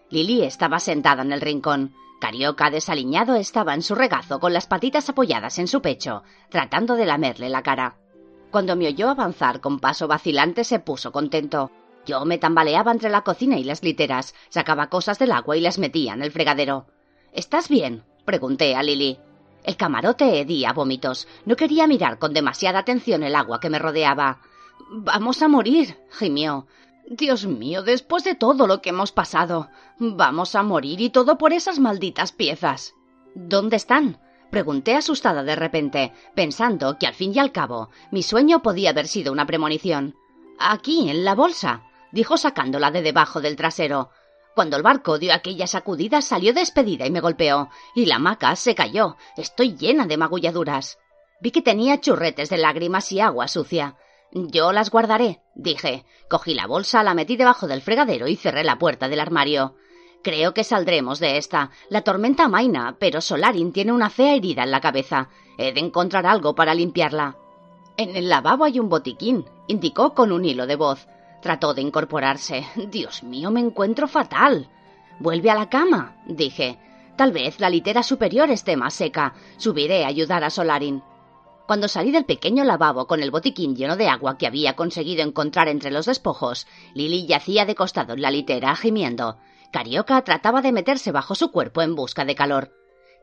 Lili 0.10 0.44
estaba 0.44 0.80
sentada 0.80 1.24
en 1.24 1.32
el 1.32 1.42
rincón. 1.42 1.96
Carioca 2.20 2.70
desaliñado 2.70 3.36
estaba 3.36 3.74
en 3.74 3.82
su 3.82 3.96
regazo 3.96 4.40
con 4.40 4.54
las 4.54 4.68
patitas 4.68 5.10
apoyadas 5.10 5.58
en 5.60 5.68
su 5.68 5.82
pecho, 5.82 6.24
tratando 6.50 6.96
de 6.96 7.06
lamerle 7.06 7.50
la 7.50 7.64
cara. 7.64 7.98
Cuando 8.52 8.76
me 8.76 8.88
oyó 8.88 9.10
avanzar 9.10 9.60
con 9.60 9.80
paso 9.80 10.08
vacilante 10.08 10.64
se 10.64 10.80
puso 10.80 11.12
contento. 11.12 11.72
Yo 12.06 12.26
me 12.26 12.38
tambaleaba 12.38 12.92
entre 12.92 13.10
la 13.10 13.22
cocina 13.22 13.58
y 13.58 13.64
las 13.64 13.82
literas, 13.82 14.36
sacaba 14.50 14.88
cosas 14.88 15.20
del 15.20 15.32
agua 15.32 15.56
y 15.56 15.62
las 15.62 15.80
metía 15.80 16.14
en 16.14 16.22
el 16.22 16.32
fregadero. 16.32 16.88
¿Estás 17.32 17.70
bien? 17.70 18.04
pregunté 18.26 18.76
a 18.76 18.84
Lily. 18.84 19.20
El 19.64 19.78
camarote 19.78 20.40
hedía 20.42 20.74
vómitos. 20.74 21.28
No 21.46 21.56
quería 21.56 21.88
mirar 21.88 22.20
con 22.20 22.34
demasiada 22.34 22.80
atención 22.80 23.24
el 23.24 23.36
agua 23.36 23.62
que 23.62 23.70
me 23.70 23.80
rodeaba. 23.80 24.42
Vamos 24.90 25.42
a 25.42 25.48
morir, 25.48 25.98
gimió. 26.12 26.68
Dios 27.08 27.46
mío, 27.46 27.84
después 27.84 28.26
de 28.26 28.36
todo 28.36 28.68
lo 28.68 28.82
que 28.82 28.90
hemos 28.90 29.14
pasado. 29.14 29.70
Vamos 29.98 30.56
a 30.56 30.64
morir 30.64 31.00
y 31.00 31.10
todo 31.10 31.38
por 31.38 31.54
esas 31.54 31.80
malditas 31.80 32.34
piezas. 32.34 32.94
¿Dónde 33.34 33.78
están? 33.78 34.20
Pregunté 34.52 34.96
asustada 34.96 35.44
de 35.44 35.56
repente, 35.56 36.14
pensando 36.36 36.98
que 37.00 37.08
al 37.08 37.14
fin 37.14 37.32
y 37.34 37.40
al 37.40 37.52
cabo 37.52 37.90
mi 38.12 38.24
sueño 38.24 38.62
podía 38.62 38.90
haber 38.90 39.08
sido 39.08 39.32
una 39.32 39.48
premonición. 39.48 40.16
Aquí, 40.60 41.10
en 41.10 41.26
la 41.26 41.34
bolsa 41.34 41.84
dijo 42.14 42.38
sacándola 42.38 42.92
de 42.92 43.02
debajo 43.02 43.42
del 43.42 43.56
trasero. 43.56 44.12
Cuando 44.56 44.78
el 44.78 44.84
barco 44.84 45.18
dio 45.18 45.34
aquella 45.34 45.66
sacudida 45.66 46.22
salió 46.22 46.54
despedida 46.54 47.08
y 47.08 47.12
me 47.12 47.22
golpeó, 47.22 47.70
y 47.96 48.06
la 48.06 48.16
hamaca 48.18 48.56
se 48.56 48.76
cayó. 48.76 49.18
Estoy 49.36 49.76
llena 49.76 50.06
de 50.06 50.16
magulladuras. 50.16 51.00
Vi 51.42 51.50
que 51.50 51.64
tenía 51.64 52.00
churretes 52.00 52.50
de 52.50 52.58
lágrimas 52.58 53.12
y 53.12 53.20
agua 53.20 53.48
sucia. 53.48 53.98
Yo 54.32 54.72
las 54.72 54.92
guardaré, 54.92 55.42
dije. 55.56 56.06
Cogí 56.30 56.54
la 56.54 56.68
bolsa, 56.68 57.04
la 57.04 57.16
metí 57.16 57.36
debajo 57.36 57.68
del 57.68 57.82
fregadero 57.82 58.28
y 58.28 58.36
cerré 58.36 58.64
la 58.64 58.78
puerta 58.78 59.10
del 59.10 59.20
armario. 59.20 59.76
Creo 60.24 60.54
que 60.54 60.64
saldremos 60.64 61.20
de 61.20 61.38
esta. 61.38 61.72
La 61.90 62.04
tormenta 62.04 62.46
amaina, 62.46 62.96
pero 63.00 63.22
Solarin 63.22 63.74
tiene 63.74 63.92
una 63.92 64.12
fea 64.12 64.36
herida 64.36 64.64
en 64.64 64.72
la 64.72 64.82
cabeza. 64.82 65.30
He 65.58 65.74
de 65.74 65.80
encontrar 65.80 66.28
algo 66.28 66.54
para 66.54 66.76
limpiarla. 66.76 67.38
En 67.98 68.16
el 68.16 68.30
lavabo 68.30 68.66
hay 68.66 68.80
un 68.80 68.90
botiquín, 68.90 69.46
indicó 69.68 70.14
con 70.14 70.32
un 70.32 70.46
hilo 70.46 70.68
de 70.68 70.76
voz. 70.76 71.08
Trató 71.44 71.74
de 71.74 71.82
incorporarse. 71.82 72.66
Dios 72.90 73.22
mío, 73.22 73.52
me 73.52 73.60
encuentro 73.60 74.08
fatal. 74.08 74.70
Vuelve 75.20 75.52
a 75.52 75.56
la 75.56 75.70
cama, 75.70 76.16
dije. 76.26 76.80
Tal 77.18 77.34
vez 77.34 77.60
la 77.60 77.70
litera 77.70 78.02
superior 78.02 78.50
esté 78.50 78.78
más 78.78 78.94
seca. 78.94 79.36
Subiré 79.58 80.06
a 80.06 80.08
ayudar 80.08 80.46
a 80.46 80.50
Solarin. 80.50 81.04
Cuando 81.68 81.90
salí 81.90 82.12
del 82.12 82.26
pequeño 82.26 82.64
lavabo 82.64 83.08
con 83.08 83.22
el 83.22 83.30
botiquín 83.30 83.76
lleno 83.76 83.98
de 83.98 84.08
agua 84.08 84.38
que 84.38 84.48
había 84.48 84.78
conseguido 84.78 85.22
encontrar 85.22 85.68
entre 85.68 85.92
los 85.92 86.06
despojos, 86.06 86.66
Lily 86.94 87.28
yacía 87.28 87.66
de 87.66 87.76
costado 87.76 88.14
en 88.14 88.22
la 88.22 88.32
litera, 88.32 88.74
gimiendo. 88.76 89.38
Carioca 89.72 90.22
trataba 90.24 90.62
de 90.62 90.72
meterse 90.72 91.12
bajo 91.12 91.36
su 91.36 91.52
cuerpo 91.52 91.82
en 91.82 91.96
busca 91.96 92.24
de 92.24 92.36
calor. 92.36 92.72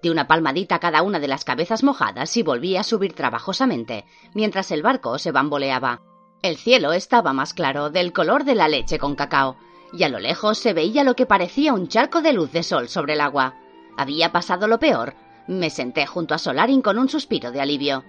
Di 0.02 0.10
una 0.10 0.26
palmadita 0.26 0.76
a 0.76 0.80
cada 0.80 1.02
una 1.02 1.20
de 1.20 1.28
las 1.28 1.44
cabezas 1.44 1.82
mojadas 1.82 2.36
y 2.36 2.42
volví 2.42 2.76
a 2.76 2.82
subir 2.82 3.14
trabajosamente, 3.14 4.04
mientras 4.34 4.70
el 4.70 4.82
barco 4.82 5.18
se 5.18 5.32
bamboleaba. 5.32 6.02
El 6.42 6.56
cielo 6.56 6.94
estaba 6.94 7.34
más 7.34 7.52
claro, 7.52 7.90
del 7.90 8.14
color 8.14 8.44
de 8.44 8.54
la 8.54 8.66
leche 8.66 8.98
con 8.98 9.14
cacao, 9.14 9.56
y 9.92 10.04
a 10.04 10.08
lo 10.08 10.18
lejos 10.18 10.58
se 10.58 10.72
veía 10.72 11.04
lo 11.04 11.14
que 11.14 11.26
parecía 11.26 11.74
un 11.74 11.88
charco 11.88 12.22
de 12.22 12.32
luz 12.32 12.50
de 12.50 12.62
sol 12.62 12.88
sobre 12.88 13.12
el 13.12 13.20
agua. 13.20 13.56
Había 13.98 14.32
pasado 14.32 14.66
lo 14.66 14.78
peor. 14.78 15.14
Me 15.46 15.68
senté 15.68 16.06
junto 16.06 16.34
a 16.34 16.38
Solarin 16.38 16.80
con 16.80 16.98
un 16.98 17.10
suspiro 17.10 17.52
de 17.52 17.60
alivio. 17.60 18.04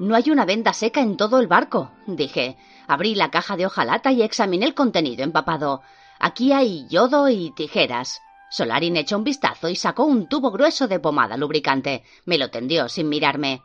No 0.00 0.16
hay 0.16 0.30
una 0.30 0.44
venda 0.44 0.72
seca 0.72 1.00
en 1.00 1.16
todo 1.16 1.38
el 1.38 1.46
barco, 1.46 1.92
dije. 2.06 2.56
Abrí 2.88 3.14
la 3.14 3.30
caja 3.30 3.56
de 3.56 3.66
hojalata 3.66 4.10
y 4.10 4.22
examiné 4.22 4.66
el 4.66 4.74
contenido 4.74 5.22
empapado. 5.22 5.82
Aquí 6.18 6.52
hay 6.52 6.88
yodo 6.88 7.28
y 7.28 7.52
tijeras. 7.52 8.20
Solarin 8.50 8.96
echó 8.96 9.16
un 9.18 9.24
vistazo 9.24 9.68
y 9.68 9.76
sacó 9.76 10.04
un 10.04 10.26
tubo 10.28 10.50
grueso 10.50 10.88
de 10.88 10.98
pomada 10.98 11.36
lubricante. 11.36 12.02
Me 12.24 12.38
lo 12.38 12.50
tendió 12.50 12.88
sin 12.88 13.08
mirarme. 13.08 13.62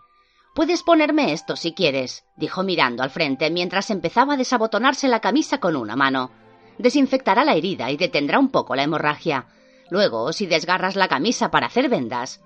Puedes 0.54 0.84
ponerme 0.84 1.34
esto 1.34 1.56
si 1.56 1.74
quieres, 1.74 2.26
dijo 2.36 2.62
mirando 2.62 3.02
al 3.02 3.10
frente 3.10 3.50
mientras 3.50 3.90
empezaba 3.90 4.36
a 4.36 4.38
desabotonarse 4.38 5.08
la 5.08 5.20
camisa 5.20 5.60
con 5.60 5.76
una 5.76 5.96
mano. 5.96 6.30
Desinfectará 6.78 7.44
la 7.44 7.56
herida 7.56 7.90
y 7.90 7.98
detendrá 7.98 8.38
un 8.38 8.50
poco 8.50 8.76
la 8.76 8.84
hemorragia. 8.84 9.48
Luego, 9.90 10.32
si 10.32 10.46
desgarras 10.46 10.96
la 10.96 11.08
camisa 11.08 11.50
para 11.50 11.68
hacer 11.68 11.90
vendas. 11.90 12.42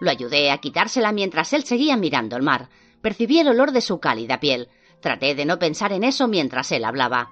Lo 0.00 0.10
ayudé 0.10 0.50
a 0.50 0.58
quitársela 0.58 1.12
mientras 1.12 1.52
él 1.52 1.62
seguía 1.62 1.96
mirando 1.96 2.36
el 2.36 2.42
mar. 2.42 2.68
Percibí 3.00 3.38
el 3.38 3.48
olor 3.48 3.70
de 3.70 3.80
su 3.80 4.00
cálida 4.00 4.40
piel. 4.40 4.68
Traté 5.00 5.36
de 5.36 5.44
no 5.44 5.60
pensar 5.60 5.92
en 5.92 6.02
eso 6.02 6.26
mientras 6.26 6.72
él 6.72 6.84
hablaba. 6.84 7.30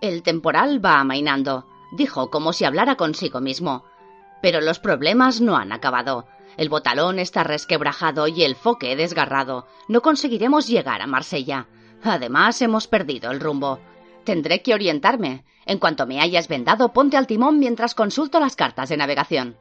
El 0.00 0.22
temporal 0.24 0.84
va 0.84 0.98
amainando, 0.98 1.66
dijo 1.92 2.30
como 2.30 2.52
si 2.52 2.64
hablara 2.64 2.96
consigo 2.96 3.40
mismo. 3.40 3.84
Pero 4.42 4.60
los 4.60 4.80
problemas 4.80 5.40
no 5.40 5.56
han 5.56 5.72
acabado. 5.72 6.26
El 6.60 6.68
botalón 6.68 7.18
está 7.18 7.42
resquebrajado 7.42 8.28
y 8.28 8.42
el 8.42 8.54
foque 8.54 8.94
desgarrado. 8.94 9.66
No 9.88 10.02
conseguiremos 10.02 10.68
llegar 10.68 11.00
a 11.00 11.06
Marsella. 11.06 11.68
Además, 12.02 12.60
hemos 12.60 12.86
perdido 12.86 13.30
el 13.30 13.40
rumbo. 13.40 13.80
Tendré 14.24 14.60
que 14.60 14.74
orientarme. 14.74 15.46
En 15.64 15.78
cuanto 15.78 16.06
me 16.06 16.20
hayas 16.20 16.48
vendado, 16.48 16.92
ponte 16.92 17.16
al 17.16 17.26
timón 17.26 17.58
mientras 17.58 17.94
consulto 17.94 18.40
las 18.40 18.56
cartas 18.56 18.90
de 18.90 18.98
navegación. 18.98 19.56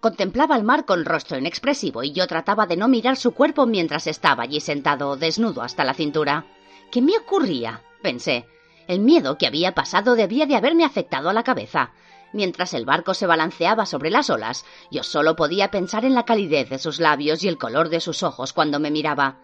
Contemplaba 0.00 0.56
el 0.56 0.62
mar 0.62 0.84
con 0.84 1.06
rostro 1.06 1.38
inexpresivo 1.38 2.02
y 2.02 2.12
yo 2.12 2.26
trataba 2.26 2.66
de 2.66 2.76
no 2.76 2.86
mirar 2.86 3.16
su 3.16 3.32
cuerpo 3.32 3.64
mientras 3.64 4.06
estaba 4.06 4.42
allí 4.42 4.60
sentado, 4.60 5.16
desnudo 5.16 5.62
hasta 5.62 5.84
la 5.84 5.94
cintura. 5.94 6.44
¿Qué 6.92 7.00
me 7.00 7.16
ocurría? 7.16 7.80
pensé. 8.02 8.44
El 8.88 9.00
miedo 9.00 9.38
que 9.38 9.46
había 9.46 9.72
pasado 9.72 10.14
debía 10.14 10.44
de 10.44 10.56
haberme 10.56 10.84
afectado 10.84 11.30
a 11.30 11.32
la 11.32 11.44
cabeza. 11.44 11.92
Mientras 12.32 12.74
el 12.74 12.84
barco 12.84 13.14
se 13.14 13.26
balanceaba 13.26 13.86
sobre 13.86 14.10
las 14.10 14.30
olas, 14.30 14.64
yo 14.90 15.02
solo 15.02 15.36
podía 15.36 15.70
pensar 15.70 16.04
en 16.04 16.14
la 16.14 16.24
calidez 16.24 16.68
de 16.68 16.78
sus 16.78 17.00
labios 17.00 17.42
y 17.42 17.48
el 17.48 17.58
color 17.58 17.88
de 17.88 18.00
sus 18.00 18.22
ojos 18.22 18.52
cuando 18.52 18.80
me 18.80 18.90
miraba. 18.90 19.38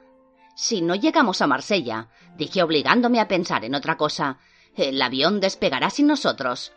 Si 0.54 0.82
no 0.82 0.94
llegamos 0.94 1.40
a 1.40 1.46
Marsella, 1.46 2.08
dije 2.36 2.62
obligándome 2.62 3.20
a 3.20 3.28
pensar 3.28 3.64
en 3.64 3.74
otra 3.74 3.96
cosa, 3.96 4.38
el 4.76 5.00
avión 5.00 5.40
despegará 5.40 5.90
sin 5.90 6.06
nosotros. 6.06 6.72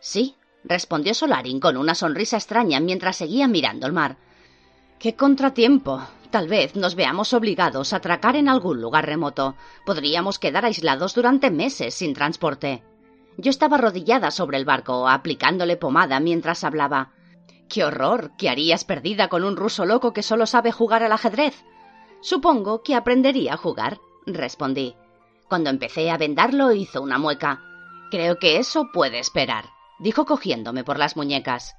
Sí, 0.00 0.36
respondió 0.64 1.14
Solarin 1.14 1.60
con 1.60 1.76
una 1.76 1.94
sonrisa 1.94 2.36
extraña 2.36 2.80
mientras 2.80 3.16
seguía 3.16 3.46
mirando 3.46 3.86
el 3.86 3.92
mar. 3.92 4.16
¡Qué 4.98 5.14
contratiempo! 5.14 6.02
Tal 6.30 6.48
vez 6.48 6.76
nos 6.76 6.94
veamos 6.94 7.34
obligados 7.34 7.92
a 7.92 7.96
atracar 7.96 8.36
en 8.36 8.48
algún 8.48 8.80
lugar 8.80 9.04
remoto. 9.04 9.54
Podríamos 9.84 10.38
quedar 10.38 10.64
aislados 10.64 11.14
durante 11.14 11.50
meses 11.50 11.94
sin 11.94 12.14
transporte. 12.14 12.82
Yo 13.36 13.50
estaba 13.50 13.76
arrodillada 13.76 14.30
sobre 14.30 14.58
el 14.58 14.64
barco, 14.64 15.08
aplicándole 15.08 15.76
pomada 15.76 16.20
mientras 16.20 16.64
hablaba. 16.64 17.12
¡Qué 17.68 17.84
horror! 17.84 18.32
¿Qué 18.36 18.48
harías 18.48 18.84
perdida 18.84 19.28
con 19.28 19.44
un 19.44 19.56
ruso 19.56 19.84
loco 19.86 20.12
que 20.12 20.22
solo 20.22 20.46
sabe 20.46 20.72
jugar 20.72 21.02
al 21.02 21.12
ajedrez? 21.12 21.64
Supongo 22.20 22.82
que 22.82 22.94
aprendería 22.94 23.54
a 23.54 23.56
jugar, 23.56 23.98
respondí. 24.26 24.94
Cuando 25.48 25.70
empecé 25.70 26.10
a 26.10 26.18
vendarlo 26.18 26.72
hizo 26.72 27.02
una 27.02 27.18
mueca. 27.18 27.60
Creo 28.10 28.38
que 28.38 28.58
eso 28.58 28.90
puede 28.92 29.18
esperar, 29.18 29.64
dijo 29.98 30.26
cogiéndome 30.26 30.84
por 30.84 30.98
las 30.98 31.16
muñecas. 31.16 31.74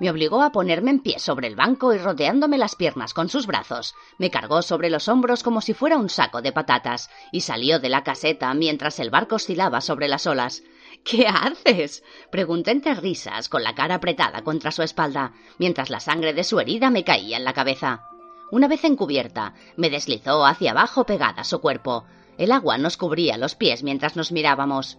Me 0.00 0.10
obligó 0.10 0.42
a 0.42 0.50
ponerme 0.50 0.90
en 0.90 1.00
pie 1.00 1.18
sobre 1.20 1.46
el 1.46 1.54
banco 1.54 1.94
y 1.94 1.98
rodeándome 1.98 2.58
las 2.58 2.74
piernas 2.74 3.14
con 3.14 3.28
sus 3.28 3.46
brazos. 3.46 3.94
Me 4.18 4.30
cargó 4.30 4.62
sobre 4.62 4.90
los 4.90 5.08
hombros 5.08 5.42
como 5.44 5.60
si 5.60 5.72
fuera 5.72 5.98
un 5.98 6.08
saco 6.08 6.42
de 6.42 6.52
patatas 6.52 7.10
y 7.30 7.42
salió 7.42 7.78
de 7.78 7.90
la 7.90 8.02
caseta 8.02 8.52
mientras 8.54 8.98
el 8.98 9.10
barco 9.10 9.36
oscilaba 9.36 9.80
sobre 9.80 10.08
las 10.08 10.26
olas. 10.26 10.62
¿Qué 11.04 11.26
haces? 11.28 12.02
pregunté 12.30 12.70
entre 12.70 12.94
risas, 12.94 13.50
con 13.50 13.62
la 13.62 13.74
cara 13.74 13.96
apretada 13.96 14.42
contra 14.42 14.72
su 14.72 14.82
espalda, 14.82 15.32
mientras 15.58 15.90
la 15.90 16.00
sangre 16.00 16.32
de 16.32 16.44
su 16.44 16.58
herida 16.58 16.88
me 16.88 17.04
caía 17.04 17.36
en 17.36 17.44
la 17.44 17.52
cabeza. 17.52 18.08
Una 18.50 18.68
vez 18.68 18.84
encubierta, 18.84 19.54
me 19.76 19.90
deslizó 19.90 20.46
hacia 20.46 20.70
abajo 20.70 21.04
pegada 21.04 21.42
a 21.42 21.44
su 21.44 21.60
cuerpo. 21.60 22.04
El 22.38 22.52
agua 22.52 22.78
nos 22.78 22.96
cubría 22.96 23.36
los 23.36 23.54
pies 23.54 23.82
mientras 23.82 24.16
nos 24.16 24.32
mirábamos. 24.32 24.96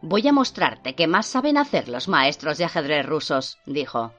Voy 0.00 0.26
a 0.26 0.32
mostrarte 0.32 0.94
qué 0.94 1.06
más 1.06 1.26
saben 1.26 1.58
hacer 1.58 1.88
los 1.88 2.08
maestros 2.08 2.56
de 2.56 2.64
ajedrez 2.64 3.04
rusos, 3.04 3.58
dijo. 3.66 4.14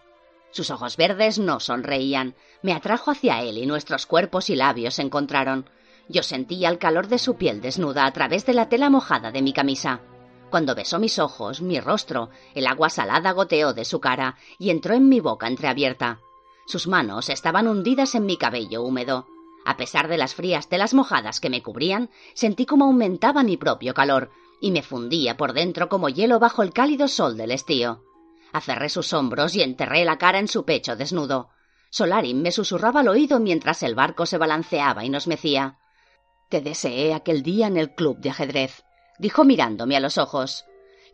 Sus 0.51 0.69
ojos 0.69 0.95
verdes 0.95 1.39
no 1.39 1.59
sonreían. 1.59 2.35
Me 2.61 2.73
atrajo 2.73 3.11
hacia 3.11 3.41
él 3.41 3.57
y 3.57 3.65
nuestros 3.65 4.05
cuerpos 4.05 4.49
y 4.49 4.55
labios 4.55 4.95
se 4.95 5.01
encontraron. 5.01 5.69
Yo 6.07 6.21
sentía 6.21 6.69
el 6.69 6.77
calor 6.77 7.07
de 7.07 7.17
su 7.17 7.35
piel 7.35 7.61
desnuda 7.61 8.05
a 8.05 8.11
través 8.11 8.45
de 8.45 8.53
la 8.53 8.69
tela 8.69 8.89
mojada 8.89 9.31
de 9.31 9.41
mi 9.41 9.53
camisa. 9.53 10.01
Cuando 10.49 10.75
besó 10.75 10.99
mis 10.99 11.19
ojos, 11.19 11.61
mi 11.61 11.79
rostro, 11.79 12.29
el 12.55 12.65
agua 12.65 12.89
salada 12.89 13.31
goteó 13.31 13.73
de 13.73 13.85
su 13.85 13.99
cara 13.99 14.37
y 14.57 14.71
entró 14.71 14.95
en 14.95 15.07
mi 15.07 15.19
boca 15.19 15.47
entreabierta. 15.47 16.19
Sus 16.65 16.87
manos 16.87 17.29
estaban 17.29 17.67
hundidas 17.67 18.15
en 18.15 18.25
mi 18.25 18.37
cabello 18.37 18.83
húmedo. 18.83 19.27
A 19.65 19.77
pesar 19.77 20.07
de 20.07 20.17
las 20.17 20.33
frías 20.33 20.67
telas 20.67 20.93
mojadas 20.93 21.39
que 21.39 21.49
me 21.49 21.61
cubrían, 21.61 22.09
sentí 22.33 22.65
como 22.65 22.85
aumentaba 22.85 23.43
mi 23.43 23.57
propio 23.57 23.93
calor, 23.93 24.31
y 24.59 24.71
me 24.71 24.81
fundía 24.81 25.37
por 25.37 25.53
dentro 25.53 25.89
como 25.89 26.09
hielo 26.09 26.39
bajo 26.39 26.63
el 26.63 26.73
cálido 26.73 27.07
sol 27.07 27.37
del 27.37 27.51
estío. 27.51 28.03
Aferré 28.51 28.89
sus 28.89 29.13
hombros 29.13 29.55
y 29.55 29.61
enterré 29.61 30.05
la 30.05 30.17
cara 30.17 30.39
en 30.39 30.47
su 30.47 30.65
pecho 30.65 30.95
desnudo. 30.95 31.49
Solarin 31.91 32.41
me 32.41 32.51
susurraba 32.51 33.01
al 33.01 33.07
oído 33.07 33.39
mientras 33.39 33.83
el 33.83 33.95
barco 33.95 34.25
se 34.25 34.37
balanceaba 34.37 35.05
y 35.05 35.09
nos 35.09 35.27
mecía. 35.27 35.77
Te 36.49 36.61
deseé 36.61 37.13
aquel 37.13 37.43
día 37.43 37.67
en 37.67 37.77
el 37.77 37.93
club 37.93 38.17
de 38.19 38.31
ajedrez, 38.31 38.83
dijo 39.19 39.43
mirándome 39.43 39.95
a 39.95 39.99
los 39.99 40.17
ojos. 40.17 40.65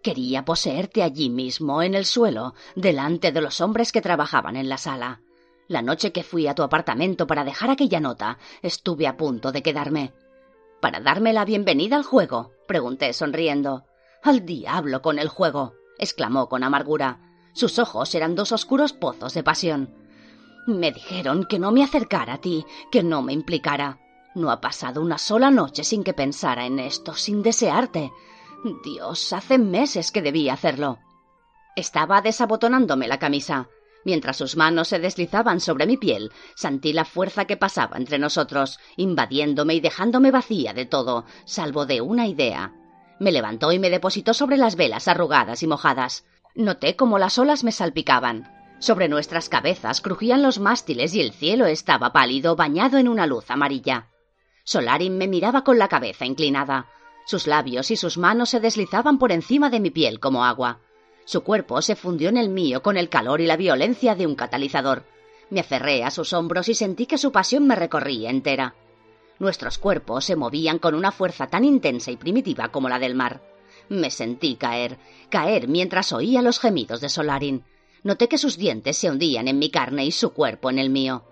Quería 0.01 0.45
poseerte 0.45 1.03
allí 1.03 1.29
mismo, 1.29 1.81
en 1.81 1.95
el 1.95 2.05
suelo, 2.05 2.53
delante 2.75 3.31
de 3.31 3.41
los 3.41 3.59
hombres 3.59 3.91
que 3.91 4.01
trabajaban 4.01 4.55
en 4.55 4.69
la 4.69 4.77
sala. 4.77 5.21
La 5.67 5.81
noche 5.81 6.11
que 6.11 6.23
fui 6.23 6.47
a 6.47 6.55
tu 6.55 6.63
apartamento 6.63 7.27
para 7.27 7.43
dejar 7.43 7.71
aquella 7.71 7.99
nota, 7.99 8.37
estuve 8.61 9.07
a 9.07 9.17
punto 9.17 9.51
de 9.51 9.63
quedarme 9.63 10.13
para 10.85 10.99
darme 10.99 11.33
la 11.33 11.45
bienvenida 11.45 11.95
al 11.95 12.03
juego? 12.03 12.51
pregunté 12.67 13.11
sonriendo. 13.11 13.85
Al 14.21 14.45
diablo 14.45 15.01
con 15.01 15.17
el 15.17 15.29
juego. 15.29 15.73
exclamó 15.97 16.47
con 16.47 16.63
amargura. 16.63 17.21
Sus 17.53 17.79
ojos 17.79 18.13
eran 18.13 18.35
dos 18.35 18.51
oscuros 18.51 18.93
pozos 18.93 19.33
de 19.33 19.41
pasión. 19.41 19.95
Me 20.67 20.91
dijeron 20.91 21.45
que 21.49 21.57
no 21.57 21.71
me 21.71 21.83
acercara 21.83 22.33
a 22.33 22.37
ti, 22.39 22.67
que 22.91 23.01
no 23.01 23.23
me 23.23 23.33
implicara. 23.33 23.99
No 24.35 24.51
ha 24.51 24.59
pasado 24.59 25.01
una 25.01 25.17
sola 25.17 25.49
noche 25.49 25.85
sin 25.85 26.03
que 26.03 26.13
pensara 26.13 26.65
en 26.65 26.79
esto, 26.79 27.13
sin 27.13 27.41
desearte. 27.41 28.11
Dios, 28.83 29.31
hace 29.31 29.57
meses 29.57 30.11
que 30.11 30.21
debía 30.21 30.53
hacerlo. 30.53 30.99
Estaba 31.77 32.21
desabotonándome 32.21 33.07
la 33.07 33.17
camisa. 33.17 33.69
Mientras 34.03 34.35
sus 34.35 34.57
manos 34.57 34.89
se 34.89 34.99
deslizaban 34.99 35.61
sobre 35.61 35.87
mi 35.87 35.95
piel, 35.95 36.31
sentí 36.53 36.91
la 36.91 37.05
fuerza 37.05 37.45
que 37.45 37.55
pasaba 37.55 37.97
entre 37.97 38.19
nosotros, 38.19 38.77
invadiéndome 38.97 39.75
y 39.75 39.79
dejándome 39.79 40.31
vacía 40.31 40.73
de 40.73 40.85
todo, 40.85 41.25
salvo 41.45 41.85
de 41.85 42.01
una 42.01 42.27
idea. 42.27 42.73
Me 43.21 43.31
levantó 43.31 43.71
y 43.71 43.79
me 43.79 43.89
depositó 43.89 44.33
sobre 44.33 44.57
las 44.57 44.75
velas 44.75 45.07
arrugadas 45.07 45.63
y 45.63 45.67
mojadas. 45.67 46.25
Noté 46.55 46.97
cómo 46.97 47.19
las 47.19 47.39
olas 47.39 47.63
me 47.63 47.71
salpicaban. 47.71 48.51
Sobre 48.79 49.07
nuestras 49.07 49.47
cabezas 49.47 50.01
crujían 50.01 50.43
los 50.43 50.59
mástiles 50.59 51.15
y 51.15 51.21
el 51.21 51.31
cielo 51.31 51.65
estaba 51.65 52.11
pálido, 52.11 52.57
bañado 52.57 52.97
en 52.97 53.07
una 53.07 53.25
luz 53.25 53.49
amarilla. 53.49 54.09
Solarin 54.65 55.15
me 55.17 55.27
miraba 55.27 55.63
con 55.63 55.77
la 55.77 55.87
cabeza 55.87 56.25
inclinada. 56.25 56.87
Sus 57.25 57.45
labios 57.45 57.91
y 57.91 57.95
sus 57.95 58.17
manos 58.17 58.49
se 58.49 58.59
deslizaban 58.59 59.19
por 59.19 59.31
encima 59.31 59.69
de 59.69 59.79
mi 59.79 59.91
piel 59.91 60.19
como 60.19 60.43
agua. 60.43 60.79
Su 61.23 61.43
cuerpo 61.43 61.81
se 61.83 61.95
fundió 61.95 62.29
en 62.29 62.37
el 62.37 62.49
mío 62.49 62.81
con 62.81 62.97
el 62.97 63.07
calor 63.07 63.41
y 63.41 63.45
la 63.45 63.57
violencia 63.57 64.15
de 64.15 64.25
un 64.25 64.35
catalizador. 64.35 65.05
Me 65.51 65.59
aferré 65.59 66.03
a 66.03 66.09
sus 66.09 66.33
hombros 66.33 66.67
y 66.67 66.73
sentí 66.73 67.05
que 67.05 67.19
su 67.19 67.31
pasión 67.31 67.67
me 67.67 67.75
recorría 67.75 68.31
entera. 68.31 68.75
Nuestros 69.37 69.77
cuerpos 69.77 70.25
se 70.25 70.35
movían 70.35 70.79
con 70.79 70.95
una 70.95 71.11
fuerza 71.11 71.47
tan 71.47 71.63
intensa 71.63 72.09
y 72.09 72.17
primitiva 72.17 72.69
como 72.69 72.89
la 72.89 72.97
del 72.97 73.13
mar. 73.13 73.41
Me 73.89 74.09
sentí 74.09 74.55
caer, 74.55 74.97
caer 75.29 75.67
mientras 75.67 76.11
oía 76.11 76.41
los 76.41 76.59
gemidos 76.59 77.01
de 77.01 77.09
Solarin. 77.09 77.63
Noté 78.03 78.27
que 78.27 78.39
sus 78.39 78.57
dientes 78.57 78.97
se 78.97 79.11
hundían 79.11 79.47
en 79.47 79.59
mi 79.59 79.69
carne 79.69 80.05
y 80.05 80.11
su 80.11 80.31
cuerpo 80.31 80.71
en 80.71 80.79
el 80.79 80.89
mío. 80.89 81.23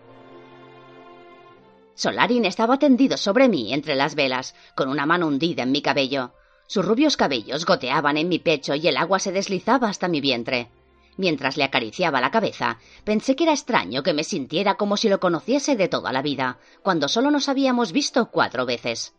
Solarin 1.95 2.45
estaba 2.45 2.79
tendido 2.79 3.17
sobre 3.17 3.49
mí 3.49 3.73
entre 3.73 3.95
las 3.95 4.15
velas, 4.15 4.55
con 4.75 4.89
una 4.89 5.05
mano 5.05 5.27
hundida 5.27 5.63
en 5.63 5.71
mi 5.71 5.81
cabello. 5.81 6.33
Sus 6.67 6.85
rubios 6.85 7.17
cabellos 7.17 7.65
goteaban 7.65 8.17
en 8.17 8.29
mi 8.29 8.39
pecho 8.39 8.75
y 8.75 8.87
el 8.87 8.97
agua 8.97 9.19
se 9.19 9.31
deslizaba 9.31 9.89
hasta 9.89 10.07
mi 10.07 10.21
vientre. 10.21 10.69
Mientras 11.17 11.57
le 11.57 11.63
acariciaba 11.63 12.21
la 12.21 12.31
cabeza, 12.31 12.79
pensé 13.03 13.35
que 13.35 13.43
era 13.43 13.53
extraño 13.53 14.01
que 14.01 14.13
me 14.13 14.23
sintiera 14.23 14.75
como 14.75 14.97
si 14.97 15.09
lo 15.09 15.19
conociese 15.19 15.75
de 15.75 15.87
toda 15.87 16.11
la 16.11 16.23
vida, 16.23 16.57
cuando 16.81 17.07
solo 17.07 17.29
nos 17.29 17.49
habíamos 17.49 17.91
visto 17.91 18.31
cuatro 18.31 18.65
veces. 18.65 19.13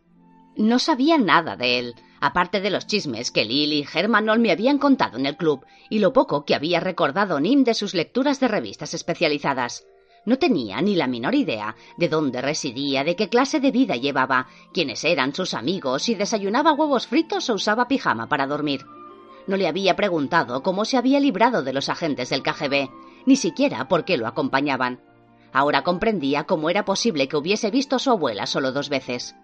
No 0.57 0.79
sabía 0.79 1.19
nada 1.19 1.57
de 1.57 1.79
él, 1.79 1.95
aparte 2.21 2.61
de 2.61 2.71
los 2.71 2.87
chismes 2.87 3.31
que 3.31 3.45
Lily 3.45 3.81
y 3.81 3.99
Hermanol 3.99 4.41
me 4.41 4.51
habían 4.51 4.79
contado 4.79 5.19
en 5.19 5.27
el 5.27 5.37
club 5.37 5.65
y 5.91 5.99
lo 5.99 6.13
poco 6.13 6.45
que 6.45 6.55
había 6.55 6.81
recordado 6.81 7.39
Nim 7.39 7.65
de 7.65 7.75
sus 7.75 7.95
lecturas 7.95 8.41
de 8.41 8.49
revistas 8.49 8.95
especializadas. 8.95 9.87
No 10.27 10.39
tenía 10.39 10.81
ni 10.81 10.95
la 10.95 11.07
menor 11.07 11.35
idea 11.35 11.77
de 11.97 12.09
dónde 12.09 12.41
residía, 12.41 13.05
de 13.05 13.15
qué 13.15 13.29
clase 13.29 13.61
de 13.61 13.71
vida 13.71 13.97
llevaba, 13.97 14.47
quiénes 14.73 15.05
eran 15.05 15.35
sus 15.35 15.53
amigos, 15.53 16.05
si 16.05 16.15
desayunaba 16.15 16.73
huevos 16.73 17.07
fritos 17.07 17.51
o 17.51 17.55
usaba 17.55 17.89
pijama 17.89 18.29
para 18.29 18.47
dormir. 18.47 18.87
No 19.47 19.57
le 19.57 19.69
había 19.69 19.97
preguntado 19.97 20.63
cómo 20.63 20.87
se 20.87 20.97
había 20.97 21.21
librado 21.21 21.63
de 21.63 21.75
los 21.75 21.91
agentes 21.91 22.31
del 22.31 22.43
KGB, 22.43 22.89
ni 23.27 23.37
siquiera 23.37 23.87
por 23.89 24.07
qué 24.07 24.17
lo 24.17 24.27
acompañaban. 24.27 25.01
Ahora 25.53 25.85
comprendía 25.85 26.45
cómo 26.45 26.71
era 26.71 26.87
posible 26.87 27.29
que 27.29 27.37
hubiese 27.37 27.71
visto 27.71 27.97
a 27.97 27.99
su 27.99 28.11
abuela 28.11 28.47
solo 28.47 28.73
dos 28.73 28.89
veces. 28.89 29.37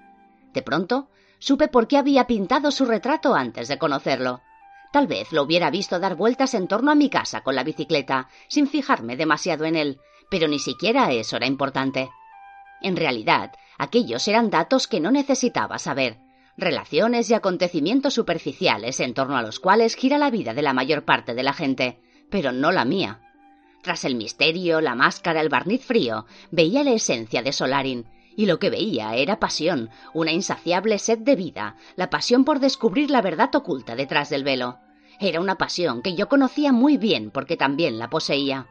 De 0.55 0.63
pronto, 0.63 1.09
supe 1.39 1.69
por 1.69 1.87
qué 1.87 1.99
había 1.99 2.27
pintado 2.27 2.71
su 2.71 2.87
retrato 2.87 3.35
antes 3.35 3.69
de 3.69 3.79
conocerlo. 3.79 4.41
Tal 4.93 5.07
vez 5.07 5.31
lo 5.31 5.43
hubiera 5.43 5.71
visto 5.71 6.01
dar 6.01 6.17
vueltas 6.17 6.55
en 6.55 6.67
torno 6.67 6.91
a 6.91 6.97
mi 6.97 7.11
casa 7.11 7.43
con 7.43 7.55
la 7.55 7.63
bicicleta, 7.63 8.29
sin 8.49 8.67
fijarme 8.67 9.17
demasiado 9.17 9.65
en 9.67 9.77
él, 9.77 10.01
pero 10.31 10.49
ni 10.49 10.59
siquiera 10.59 11.13
eso 11.13 11.37
era 11.37 11.47
importante. 11.47 12.11
En 12.81 12.97
realidad, 12.97 13.53
aquellos 13.77 14.27
eran 14.27 14.49
datos 14.49 14.89
que 14.89 15.01
no 15.01 15.11
necesitaba 15.11 15.79
saber, 15.79 16.19
relaciones 16.57 17.29
y 17.29 17.35
acontecimientos 17.35 18.15
superficiales 18.15 19.01
en 19.01 19.13
torno 19.13 19.37
a 19.37 19.43
los 19.43 19.61
cuales 19.61 19.97
gira 19.97 20.17
la 20.17 20.31
vida 20.31 20.55
de 20.55 20.63
la 20.63 20.73
mayor 20.73 21.05
parte 21.05 21.35
de 21.35 21.43
la 21.43 21.53
gente, 21.53 22.01
pero 22.31 22.53
no 22.53 22.73
la 22.73 22.85
mía. 22.85 23.21
Tras 23.83 24.05
el 24.05 24.15
misterio, 24.15 24.81
la 24.81 24.95
máscara, 24.95 25.41
el 25.41 25.49
barniz 25.49 25.85
frío, 25.85 26.27
veía 26.51 26.85
la 26.85 26.93
esencia 26.93 27.43
de 27.43 27.53
Solarin, 27.53 28.07
y 28.37 28.47
lo 28.47 28.59
que 28.59 28.71
veía 28.71 29.17
era 29.17 29.41
pasión, 29.41 29.91
una 30.15 30.33
insaciable 30.33 30.99
sed 30.99 31.19
de 31.19 31.37
vida, 31.37 31.77
la 31.97 32.11
pasión 32.11 32.45
por 32.45 32.61
descubrir 32.61 33.11
la 33.11 33.23
verdad 33.23 33.55
oculta 33.55 33.97
detrás 33.97 34.31
del 34.31 34.45
velo. 34.45 34.79
Era 35.19 35.41
una 35.41 35.57
pasión 35.57 36.03
que 36.03 36.15
yo 36.15 36.29
conocía 36.29 36.73
muy 36.73 36.97
bien 36.97 37.31
porque 37.31 37.57
también 37.57 37.99
la 37.99 38.09
poseía. 38.09 38.67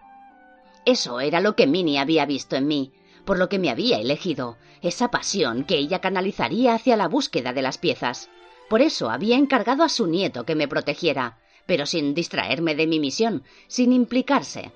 Eso 0.86 1.20
era 1.20 1.42
lo 1.42 1.56
que 1.56 1.68
Minnie 1.68 2.00
había 2.00 2.26
visto 2.26 2.56
en 2.56 2.68
mí, 2.68 2.94
por 3.26 3.38
lo 3.38 3.50
que 3.50 3.60
me 3.60 3.70
había 3.70 4.00
elegido, 4.00 4.58
esa 4.82 5.12
pasión 5.12 5.64
que 5.64 5.78
ella 5.78 6.00
canalizaría 6.00 6.74
hacia 6.74 6.98
la 6.98 7.08
búsqueda 7.08 7.54
de 7.54 7.62
las 7.62 7.78
piezas. 7.78 8.30
Por 8.70 8.82
eso 8.82 9.10
había 9.10 9.38
encargado 9.38 9.84
a 9.84 9.90
su 9.90 10.08
nieto 10.08 10.46
que 10.46 10.56
me 10.56 10.68
protegiera, 10.68 11.40
pero 11.66 11.86
sin 11.86 12.14
distraerme 12.14 12.76
de 12.76 12.88
mi 12.88 13.00
misión, 13.00 13.44
sin 13.68 13.94
implicarse. 13.94 14.72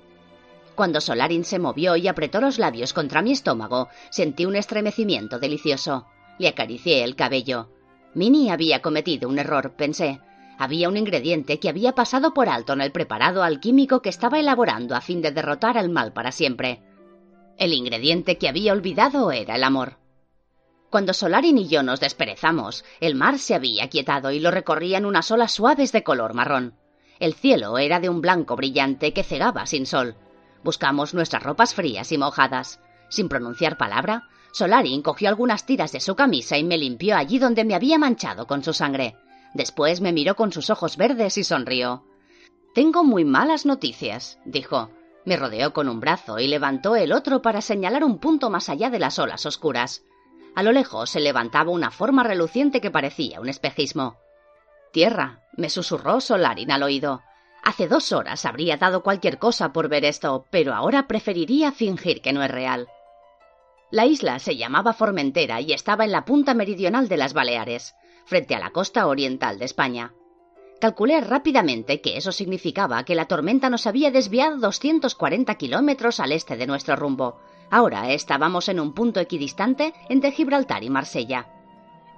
Cuando 0.74 1.00
Solarin 1.00 1.44
se 1.44 1.58
movió 1.58 1.96
y 1.96 2.08
apretó 2.08 2.40
los 2.40 2.58
labios 2.58 2.92
contra 2.92 3.22
mi 3.22 3.32
estómago, 3.32 3.88
sentí 4.10 4.44
un 4.44 4.56
estremecimiento 4.56 5.38
delicioso. 5.38 6.06
Le 6.38 6.48
acaricié 6.48 7.04
el 7.04 7.14
cabello. 7.14 7.70
Minnie 8.14 8.50
había 8.50 8.82
cometido 8.82 9.28
un 9.28 9.38
error, 9.38 9.74
pensé. 9.76 10.20
Había 10.58 10.88
un 10.88 10.96
ingrediente 10.96 11.58
que 11.58 11.68
había 11.68 11.94
pasado 11.94 12.32
por 12.32 12.48
alto 12.48 12.72
en 12.72 12.80
el 12.80 12.92
preparado 12.92 13.42
alquímico 13.42 14.02
que 14.02 14.08
estaba 14.08 14.38
elaborando 14.38 14.94
a 14.94 15.00
fin 15.00 15.20
de 15.20 15.32
derrotar 15.32 15.76
al 15.76 15.90
mal 15.90 16.12
para 16.12 16.32
siempre. 16.32 16.82
El 17.58 17.72
ingrediente 17.72 18.38
que 18.38 18.48
había 18.48 18.72
olvidado 18.72 19.32
era 19.32 19.56
el 19.56 19.64
amor. 19.64 19.98
Cuando 20.90 21.12
Solarin 21.12 21.58
y 21.58 21.66
yo 21.66 21.82
nos 21.82 21.98
desperezamos, 21.98 22.84
el 23.00 23.16
mar 23.16 23.38
se 23.38 23.54
había 23.54 23.88
quietado 23.88 24.30
y 24.30 24.38
lo 24.38 24.52
recorrían 24.52 25.04
unas 25.04 25.30
olas 25.32 25.52
suaves 25.52 25.90
de 25.90 26.04
color 26.04 26.34
marrón. 26.34 26.74
El 27.18 27.34
cielo 27.34 27.78
era 27.78 27.98
de 27.98 28.08
un 28.08 28.20
blanco 28.20 28.54
brillante 28.54 29.12
que 29.12 29.24
cegaba 29.24 29.66
sin 29.66 29.86
sol. 29.86 30.14
Buscamos 30.62 31.14
nuestras 31.14 31.42
ropas 31.42 31.74
frías 31.74 32.12
y 32.12 32.18
mojadas. 32.18 32.80
Sin 33.08 33.28
pronunciar 33.28 33.76
palabra, 33.76 34.28
Solarin 34.52 35.02
cogió 35.02 35.28
algunas 35.28 35.66
tiras 35.66 35.90
de 35.90 36.00
su 36.00 36.14
camisa 36.14 36.58
y 36.58 36.64
me 36.64 36.78
limpió 36.78 37.16
allí 37.16 37.40
donde 37.40 37.64
me 37.64 37.74
había 37.74 37.98
manchado 37.98 38.46
con 38.46 38.62
su 38.62 38.72
sangre. 38.72 39.16
Después 39.54 40.00
me 40.00 40.12
miró 40.12 40.34
con 40.34 40.52
sus 40.52 40.68
ojos 40.68 40.96
verdes 40.96 41.38
y 41.38 41.44
sonrió. 41.44 42.04
Tengo 42.74 43.04
muy 43.04 43.24
malas 43.24 43.64
noticias, 43.64 44.38
dijo. 44.44 44.90
Me 45.24 45.36
rodeó 45.36 45.72
con 45.72 45.88
un 45.88 46.00
brazo 46.00 46.38
y 46.38 46.48
levantó 46.48 46.96
el 46.96 47.12
otro 47.12 47.40
para 47.40 47.62
señalar 47.62 48.04
un 48.04 48.18
punto 48.18 48.50
más 48.50 48.68
allá 48.68 48.90
de 48.90 48.98
las 48.98 49.18
olas 49.18 49.46
oscuras. 49.46 50.04
A 50.54 50.62
lo 50.62 50.72
lejos 50.72 51.08
se 51.08 51.20
levantaba 51.20 51.70
una 51.70 51.90
forma 51.90 52.24
reluciente 52.24 52.80
que 52.80 52.90
parecía 52.90 53.40
un 53.40 53.48
espejismo. 53.48 54.16
Tierra, 54.92 55.40
me 55.56 55.70
susurró 55.70 56.20
Solarin 56.20 56.70
al 56.70 56.82
oído. 56.82 57.22
Hace 57.62 57.88
dos 57.88 58.12
horas 58.12 58.44
habría 58.44 58.76
dado 58.76 59.02
cualquier 59.02 59.38
cosa 59.38 59.72
por 59.72 59.88
ver 59.88 60.04
esto, 60.04 60.44
pero 60.50 60.74
ahora 60.74 61.06
preferiría 61.06 61.72
fingir 61.72 62.20
que 62.20 62.32
no 62.32 62.42
es 62.42 62.50
real. 62.50 62.88
La 63.90 64.06
isla 64.06 64.38
se 64.40 64.56
llamaba 64.56 64.92
Formentera 64.92 65.60
y 65.60 65.72
estaba 65.72 66.04
en 66.04 66.12
la 66.12 66.24
punta 66.24 66.52
meridional 66.54 67.08
de 67.08 67.16
las 67.16 67.32
Baleares, 67.32 67.94
frente 68.24 68.54
a 68.54 68.58
la 68.58 68.70
costa 68.70 69.06
oriental 69.06 69.58
de 69.58 69.64
España. 69.64 70.14
Calculé 70.80 71.20
rápidamente 71.20 72.00
que 72.00 72.16
eso 72.16 72.32
significaba 72.32 73.04
que 73.04 73.14
la 73.14 73.26
tormenta 73.26 73.70
nos 73.70 73.86
había 73.86 74.10
desviado 74.10 74.58
240 74.58 75.54
kilómetros 75.54 76.20
al 76.20 76.32
este 76.32 76.56
de 76.56 76.66
nuestro 76.66 76.96
rumbo. 76.96 77.38
Ahora 77.70 78.10
estábamos 78.12 78.68
en 78.68 78.80
un 78.80 78.92
punto 78.92 79.20
equidistante 79.20 79.94
entre 80.08 80.32
Gibraltar 80.32 80.84
y 80.84 80.90
Marsella. 80.90 81.48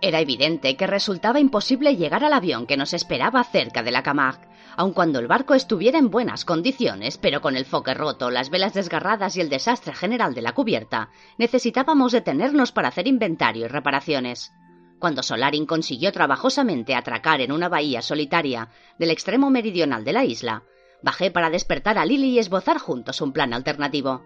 Era 0.00 0.20
evidente 0.20 0.76
que 0.76 0.86
resultaba 0.86 1.40
imposible 1.40 1.96
llegar 1.96 2.24
al 2.24 2.32
avión 2.32 2.66
que 2.66 2.76
nos 2.76 2.92
esperaba 2.92 3.44
cerca 3.44 3.82
de 3.82 3.90
la 3.90 4.02
Camargue, 4.02 4.46
aun 4.76 4.92
cuando 4.92 5.18
el 5.18 5.26
barco 5.26 5.54
estuviera 5.54 5.98
en 5.98 6.10
buenas 6.10 6.44
condiciones, 6.44 7.16
pero 7.16 7.40
con 7.40 7.56
el 7.56 7.64
foque 7.64 7.94
roto, 7.94 8.30
las 8.30 8.50
velas 8.50 8.74
desgarradas 8.74 9.36
y 9.36 9.40
el 9.40 9.48
desastre 9.48 9.94
general 9.94 10.34
de 10.34 10.42
la 10.42 10.52
cubierta, 10.52 11.08
necesitábamos 11.38 12.12
detenernos 12.12 12.72
para 12.72 12.88
hacer 12.88 13.06
inventario 13.06 13.64
y 13.64 13.68
reparaciones. 13.68 14.52
Cuando 14.98 15.22
Solarin 15.22 15.66
consiguió 15.66 16.10
trabajosamente 16.12 16.94
atracar 16.94 17.40
en 17.40 17.52
una 17.52 17.68
bahía 17.68 18.00
solitaria 18.00 18.70
del 18.98 19.10
extremo 19.10 19.50
meridional 19.50 20.04
de 20.04 20.12
la 20.12 20.24
isla, 20.24 20.62
bajé 21.02 21.30
para 21.30 21.50
despertar 21.50 21.98
a 21.98 22.06
Lily 22.06 22.30
y 22.30 22.38
esbozar 22.38 22.78
juntos 22.78 23.20
un 23.20 23.32
plan 23.32 23.52
alternativo. 23.52 24.22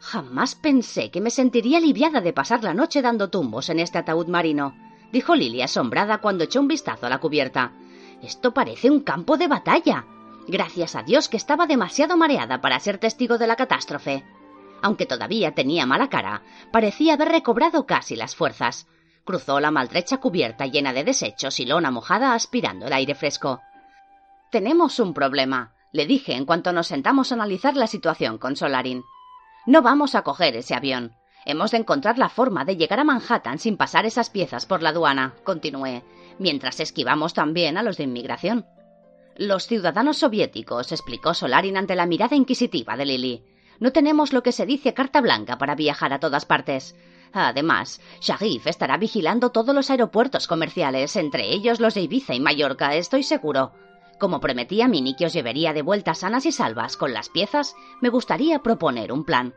Jamás 0.00 0.54
pensé 0.54 1.10
que 1.10 1.20
me 1.20 1.30
sentiría 1.30 1.78
aliviada 1.78 2.20
de 2.20 2.32
pasar 2.32 2.62
la 2.62 2.74
noche 2.74 3.02
dando 3.02 3.30
tumbos 3.30 3.68
en 3.68 3.80
este 3.80 3.98
ataúd 3.98 4.28
marino, 4.28 4.76
dijo 5.12 5.34
Lily 5.34 5.62
asombrada 5.62 6.18
cuando 6.18 6.44
echó 6.44 6.60
un 6.60 6.68
vistazo 6.68 7.06
a 7.06 7.10
la 7.10 7.18
cubierta. 7.18 7.72
Esto 8.22 8.54
parece 8.54 8.90
un 8.90 9.00
campo 9.00 9.36
de 9.36 9.48
batalla. 9.48 10.06
Gracias 10.46 10.94
a 10.94 11.02
Dios 11.02 11.28
que 11.28 11.36
estaba 11.36 11.66
demasiado 11.66 12.16
mareada 12.16 12.60
para 12.60 12.78
ser 12.78 12.98
testigo 12.98 13.36
de 13.36 13.48
la 13.48 13.56
catástrofe. 13.56 14.24
Aunque 14.80 15.06
todavía 15.06 15.54
tenía 15.54 15.86
mala 15.86 16.08
cara, 16.08 16.42
parecía 16.72 17.14
haber 17.14 17.28
recobrado 17.28 17.84
casi 17.84 18.14
las 18.14 18.36
fuerzas. 18.36 18.86
Cruzó 19.28 19.60
la 19.60 19.70
maltrecha 19.70 20.16
cubierta 20.16 20.64
llena 20.64 20.94
de 20.94 21.04
desechos 21.04 21.60
y 21.60 21.66
lona 21.66 21.90
mojada 21.90 22.32
aspirando 22.32 22.86
el 22.86 22.94
aire 22.94 23.14
fresco. 23.14 23.60
Tenemos 24.50 24.98
un 25.00 25.12
problema, 25.12 25.74
le 25.92 26.06
dije 26.06 26.32
en 26.32 26.46
cuanto 26.46 26.72
nos 26.72 26.86
sentamos 26.86 27.30
a 27.30 27.34
analizar 27.34 27.76
la 27.76 27.88
situación 27.88 28.38
con 28.38 28.56
Solarin. 28.56 29.02
No 29.66 29.82
vamos 29.82 30.14
a 30.14 30.22
coger 30.22 30.56
ese 30.56 30.74
avión. 30.74 31.12
Hemos 31.44 31.72
de 31.72 31.76
encontrar 31.76 32.16
la 32.16 32.30
forma 32.30 32.64
de 32.64 32.78
llegar 32.78 33.00
a 33.00 33.04
Manhattan 33.04 33.58
sin 33.58 33.76
pasar 33.76 34.06
esas 34.06 34.30
piezas 34.30 34.64
por 34.64 34.82
la 34.82 34.88
aduana, 34.88 35.34
continué, 35.44 36.04
mientras 36.38 36.80
esquivamos 36.80 37.34
también 37.34 37.76
a 37.76 37.82
los 37.82 37.98
de 37.98 38.04
inmigración. 38.04 38.64
Los 39.36 39.66
ciudadanos 39.66 40.16
soviéticos, 40.16 40.90
explicó 40.90 41.34
Solarin 41.34 41.76
ante 41.76 41.96
la 41.96 42.06
mirada 42.06 42.34
inquisitiva 42.34 42.96
de 42.96 43.04
Lily. 43.04 43.44
No 43.78 43.92
tenemos 43.92 44.32
lo 44.32 44.42
que 44.42 44.52
se 44.52 44.64
dice 44.64 44.94
carta 44.94 45.20
blanca 45.20 45.58
para 45.58 45.74
viajar 45.74 46.14
a 46.14 46.18
todas 46.18 46.46
partes. 46.46 46.96
Además, 47.32 48.00
Sharif 48.20 48.66
estará 48.66 48.96
vigilando 48.96 49.50
todos 49.50 49.74
los 49.74 49.90
aeropuertos 49.90 50.46
comerciales, 50.46 51.16
entre 51.16 51.52
ellos 51.52 51.80
los 51.80 51.94
de 51.94 52.02
Ibiza 52.02 52.34
y 52.34 52.40
Mallorca, 52.40 52.94
estoy 52.94 53.22
seguro. 53.22 53.72
Como 54.18 54.40
prometí 54.40 54.82
a 54.82 54.88
Minnie 54.88 55.16
que 55.16 55.26
os 55.26 55.32
llevaría 55.32 55.72
de 55.72 55.82
vuelta 55.82 56.14
sanas 56.14 56.46
y 56.46 56.52
salvas 56.52 56.96
con 56.96 57.12
las 57.12 57.28
piezas, 57.28 57.76
me 58.00 58.08
gustaría 58.08 58.60
proponer 58.60 59.12
un 59.12 59.24
plan. 59.24 59.54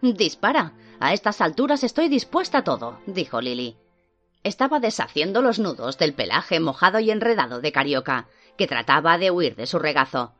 Dispara. 0.00 0.72
A 0.98 1.12
estas 1.12 1.40
alturas 1.40 1.84
estoy 1.84 2.08
dispuesta 2.08 2.58
a 2.58 2.64
todo, 2.64 2.98
dijo 3.06 3.40
Lily. 3.40 3.76
Estaba 4.42 4.80
deshaciendo 4.80 5.42
los 5.42 5.58
nudos 5.58 5.98
del 5.98 6.14
pelaje 6.14 6.60
mojado 6.60 6.98
y 7.00 7.10
enredado 7.10 7.60
de 7.60 7.72
Carioca, 7.72 8.28
que 8.56 8.66
trataba 8.66 9.18
de 9.18 9.30
huir 9.30 9.56
de 9.56 9.66
su 9.66 9.78
regazo. 9.78 10.34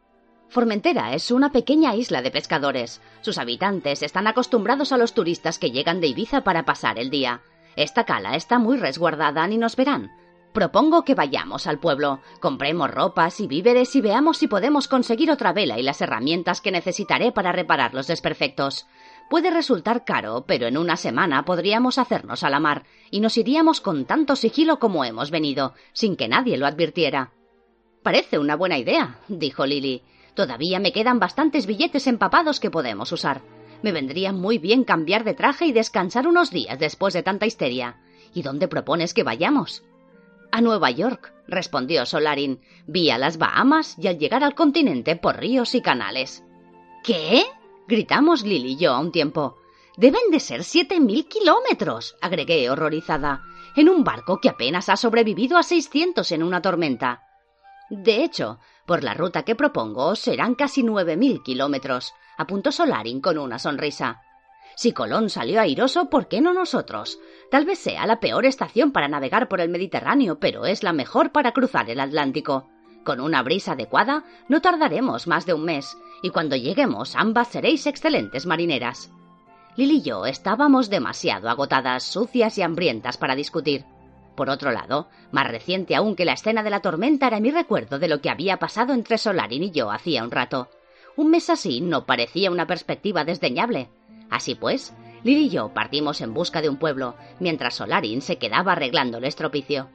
Formentera 0.50 1.14
es 1.14 1.30
una 1.30 1.52
pequeña 1.52 1.94
isla 1.94 2.22
de 2.22 2.32
pescadores. 2.32 3.00
Sus 3.20 3.38
habitantes 3.38 4.02
están 4.02 4.26
acostumbrados 4.26 4.90
a 4.90 4.96
los 4.96 5.14
turistas 5.14 5.60
que 5.60 5.70
llegan 5.70 6.00
de 6.00 6.08
Ibiza 6.08 6.42
para 6.42 6.64
pasar 6.64 6.98
el 6.98 7.08
día. 7.08 7.40
Esta 7.76 8.04
cala 8.04 8.34
está 8.34 8.58
muy 8.58 8.76
resguardada 8.76 9.46
ni 9.46 9.58
nos 9.58 9.76
verán. 9.76 10.10
Propongo 10.52 11.04
que 11.04 11.14
vayamos 11.14 11.68
al 11.68 11.78
pueblo, 11.78 12.18
compremos 12.40 12.90
ropas 12.90 13.38
y 13.38 13.46
víveres 13.46 13.94
y 13.94 14.00
veamos 14.00 14.38
si 14.38 14.48
podemos 14.48 14.88
conseguir 14.88 15.30
otra 15.30 15.52
vela 15.52 15.78
y 15.78 15.84
las 15.84 16.00
herramientas 16.00 16.60
que 16.60 16.72
necesitaré 16.72 17.30
para 17.30 17.52
reparar 17.52 17.94
los 17.94 18.08
desperfectos. 18.08 18.88
Puede 19.30 19.52
resultar 19.52 20.04
caro, 20.04 20.46
pero 20.48 20.66
en 20.66 20.76
una 20.76 20.96
semana 20.96 21.44
podríamos 21.44 21.98
hacernos 21.98 22.42
a 22.42 22.50
la 22.50 22.58
mar 22.58 22.82
y 23.12 23.20
nos 23.20 23.38
iríamos 23.38 23.80
con 23.80 24.04
tanto 24.04 24.34
sigilo 24.34 24.80
como 24.80 25.04
hemos 25.04 25.30
venido, 25.30 25.74
sin 25.92 26.16
que 26.16 26.26
nadie 26.26 26.58
lo 26.58 26.66
advirtiera. 26.66 27.30
Parece 28.02 28.40
una 28.40 28.56
buena 28.56 28.78
idea, 28.78 29.20
dijo 29.28 29.64
Lily. 29.64 30.02
Todavía 30.40 30.80
me 30.80 30.94
quedan 30.94 31.18
bastantes 31.18 31.66
billetes 31.66 32.06
empapados 32.06 32.60
que 32.60 32.70
podemos 32.70 33.12
usar. 33.12 33.42
Me 33.82 33.92
vendría 33.92 34.32
muy 34.32 34.56
bien 34.56 34.84
cambiar 34.84 35.22
de 35.22 35.34
traje 35.34 35.66
y 35.66 35.72
descansar 35.72 36.26
unos 36.26 36.50
días 36.50 36.78
después 36.78 37.12
de 37.12 37.22
tanta 37.22 37.44
histeria. 37.44 38.00
¿Y 38.32 38.40
dónde 38.40 38.66
propones 38.66 39.12
que 39.12 39.22
vayamos? 39.22 39.84
A 40.50 40.62
Nueva 40.62 40.90
York, 40.92 41.34
respondió 41.46 42.06
Solarin, 42.06 42.62
vía 42.86 43.18
las 43.18 43.36
Bahamas 43.36 43.96
y 43.98 44.08
al 44.08 44.16
llegar 44.16 44.42
al 44.42 44.54
continente 44.54 45.14
por 45.14 45.36
ríos 45.36 45.74
y 45.74 45.82
canales. 45.82 46.42
¿Qué? 47.04 47.44
gritamos 47.86 48.42
Lily 48.42 48.72
y 48.72 48.76
yo 48.76 48.94
a 48.94 48.98
un 48.98 49.12
tiempo. 49.12 49.58
Deben 49.98 50.30
de 50.30 50.40
ser 50.40 50.64
siete 50.64 51.00
mil 51.00 51.28
kilómetros, 51.28 52.16
agregué 52.22 52.70
horrorizada, 52.70 53.42
en 53.76 53.90
un 53.90 54.04
barco 54.04 54.40
que 54.40 54.48
apenas 54.48 54.88
ha 54.88 54.96
sobrevivido 54.96 55.58
a 55.58 55.62
seiscientos 55.62 56.32
en 56.32 56.42
una 56.42 56.62
tormenta. 56.62 57.26
De 57.90 58.22
hecho, 58.22 58.60
por 58.90 59.04
la 59.04 59.14
ruta 59.14 59.44
que 59.44 59.54
propongo 59.54 60.16
serán 60.16 60.56
casi 60.56 60.82
nueve 60.82 61.16
mil 61.16 61.44
kilómetros, 61.44 62.12
apuntó 62.36 62.72
Solarin 62.72 63.20
con 63.20 63.38
una 63.38 63.60
sonrisa. 63.60 64.20
Si 64.74 64.92
Colón 64.92 65.30
salió 65.30 65.60
airoso, 65.60 66.10
¿por 66.10 66.26
qué 66.26 66.40
no 66.40 66.52
nosotros? 66.52 67.20
Tal 67.52 67.66
vez 67.66 67.78
sea 67.78 68.04
la 68.08 68.18
peor 68.18 68.46
estación 68.46 68.90
para 68.90 69.06
navegar 69.06 69.48
por 69.48 69.60
el 69.60 69.68
Mediterráneo, 69.68 70.40
pero 70.40 70.66
es 70.66 70.82
la 70.82 70.92
mejor 70.92 71.30
para 71.30 71.52
cruzar 71.52 71.88
el 71.88 72.00
Atlántico. 72.00 72.68
Con 73.04 73.20
una 73.20 73.44
brisa 73.44 73.74
adecuada, 73.74 74.24
no 74.48 74.60
tardaremos 74.60 75.28
más 75.28 75.46
de 75.46 75.54
un 75.54 75.66
mes, 75.66 75.96
y 76.20 76.30
cuando 76.30 76.56
lleguemos 76.56 77.14
ambas 77.14 77.46
seréis 77.46 77.86
excelentes 77.86 78.44
marineras. 78.44 79.12
Lily 79.76 79.98
y 79.98 80.02
yo 80.02 80.26
estábamos 80.26 80.90
demasiado 80.90 81.48
agotadas, 81.48 82.02
sucias 82.02 82.58
y 82.58 82.62
hambrientas 82.62 83.18
para 83.18 83.36
discutir. 83.36 83.84
Por 84.34 84.50
otro 84.50 84.72
lado, 84.72 85.08
más 85.32 85.48
reciente 85.48 85.94
aún 85.94 86.16
que 86.16 86.24
la 86.24 86.32
escena 86.32 86.62
de 86.62 86.70
la 86.70 86.80
tormenta 86.80 87.26
era 87.26 87.40
mi 87.40 87.50
recuerdo 87.50 87.98
de 87.98 88.08
lo 88.08 88.20
que 88.20 88.30
había 88.30 88.58
pasado 88.58 88.92
entre 88.92 89.18
Solarin 89.18 89.64
y 89.64 89.70
yo 89.70 89.90
hacía 89.90 90.24
un 90.24 90.30
rato. 90.30 90.68
Un 91.16 91.30
mes 91.30 91.50
así 91.50 91.80
no 91.80 92.06
parecía 92.06 92.50
una 92.50 92.66
perspectiva 92.66 93.24
desdeñable. 93.24 93.88
Así 94.30 94.54
pues, 94.54 94.94
Lily 95.22 95.46
y 95.46 95.50
yo 95.50 95.74
partimos 95.74 96.20
en 96.20 96.32
busca 96.32 96.62
de 96.62 96.68
un 96.68 96.76
pueblo, 96.76 97.14
mientras 97.40 97.74
Solarin 97.74 98.22
se 98.22 98.38
quedaba 98.38 98.72
arreglando 98.72 99.18
el 99.18 99.24
estropicio. 99.24 99.88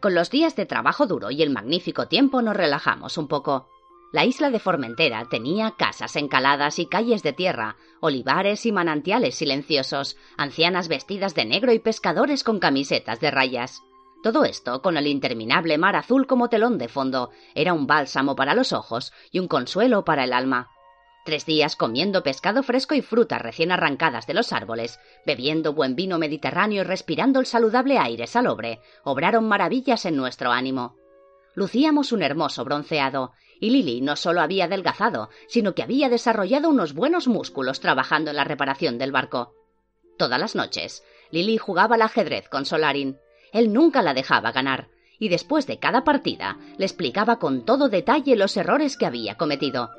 Con 0.00 0.14
los 0.14 0.30
días 0.30 0.54
de 0.56 0.66
trabajo 0.66 1.06
duro 1.06 1.30
y 1.30 1.42
el 1.42 1.50
magnífico 1.50 2.06
tiempo 2.06 2.42
nos 2.42 2.56
relajamos 2.56 3.18
un 3.18 3.28
poco. 3.28 3.68
La 4.10 4.24
isla 4.24 4.48
de 4.48 4.58
Formentera 4.58 5.26
tenía 5.28 5.74
casas 5.76 6.16
encaladas 6.16 6.78
y 6.78 6.86
calles 6.86 7.22
de 7.22 7.34
tierra, 7.34 7.76
olivares 8.00 8.64
y 8.64 8.72
manantiales 8.72 9.34
silenciosos, 9.34 10.16
ancianas 10.38 10.88
vestidas 10.88 11.34
de 11.34 11.44
negro 11.44 11.72
y 11.72 11.78
pescadores 11.78 12.42
con 12.42 12.58
camisetas 12.58 13.20
de 13.20 13.30
rayas. 13.30 13.82
Todo 14.22 14.46
esto, 14.46 14.80
con 14.80 14.96
el 14.96 15.06
interminable 15.06 15.76
mar 15.76 15.94
azul 15.94 16.26
como 16.26 16.48
telón 16.48 16.78
de 16.78 16.88
fondo, 16.88 17.30
era 17.54 17.74
un 17.74 17.86
bálsamo 17.86 18.34
para 18.34 18.54
los 18.54 18.72
ojos 18.72 19.12
y 19.30 19.40
un 19.40 19.46
consuelo 19.46 20.06
para 20.06 20.24
el 20.24 20.32
alma. 20.32 20.70
Tres 21.26 21.44
días 21.44 21.76
comiendo 21.76 22.22
pescado 22.22 22.62
fresco 22.62 22.94
y 22.94 23.02
frutas 23.02 23.42
recién 23.42 23.70
arrancadas 23.70 24.26
de 24.26 24.32
los 24.32 24.54
árboles, 24.54 24.98
bebiendo 25.26 25.74
buen 25.74 25.94
vino 25.94 26.18
mediterráneo 26.18 26.80
y 26.80 26.84
respirando 26.86 27.40
el 27.40 27.46
saludable 27.46 27.98
aire 27.98 28.26
salobre, 28.26 28.80
obraron 29.04 29.46
maravillas 29.46 30.06
en 30.06 30.16
nuestro 30.16 30.50
ánimo. 30.50 30.96
Lucíamos 31.54 32.12
un 32.12 32.22
hermoso 32.22 32.64
bronceado, 32.64 33.32
y 33.60 33.70
Lily 33.70 34.00
no 34.00 34.16
solo 34.16 34.40
había 34.40 34.64
adelgazado, 34.64 35.30
sino 35.46 35.74
que 35.74 35.82
había 35.82 36.08
desarrollado 36.08 36.68
unos 36.68 36.94
buenos 36.94 37.28
músculos 37.28 37.80
trabajando 37.80 38.30
en 38.30 38.36
la 38.36 38.44
reparación 38.44 38.98
del 38.98 39.12
barco. 39.12 39.54
Todas 40.16 40.40
las 40.40 40.54
noches, 40.54 41.02
Lily 41.30 41.58
jugaba 41.58 41.94
al 41.94 42.02
ajedrez 42.02 42.48
con 42.48 42.66
Solarin. 42.66 43.18
Él 43.52 43.72
nunca 43.72 44.02
la 44.02 44.14
dejaba 44.14 44.52
ganar, 44.52 44.88
y 45.18 45.28
después 45.28 45.66
de 45.66 45.78
cada 45.78 46.04
partida 46.04 46.58
le 46.76 46.84
explicaba 46.84 47.38
con 47.38 47.64
todo 47.64 47.88
detalle 47.88 48.36
los 48.36 48.56
errores 48.56 48.96
que 48.96 49.06
había 49.06 49.36
cometido. 49.36 49.90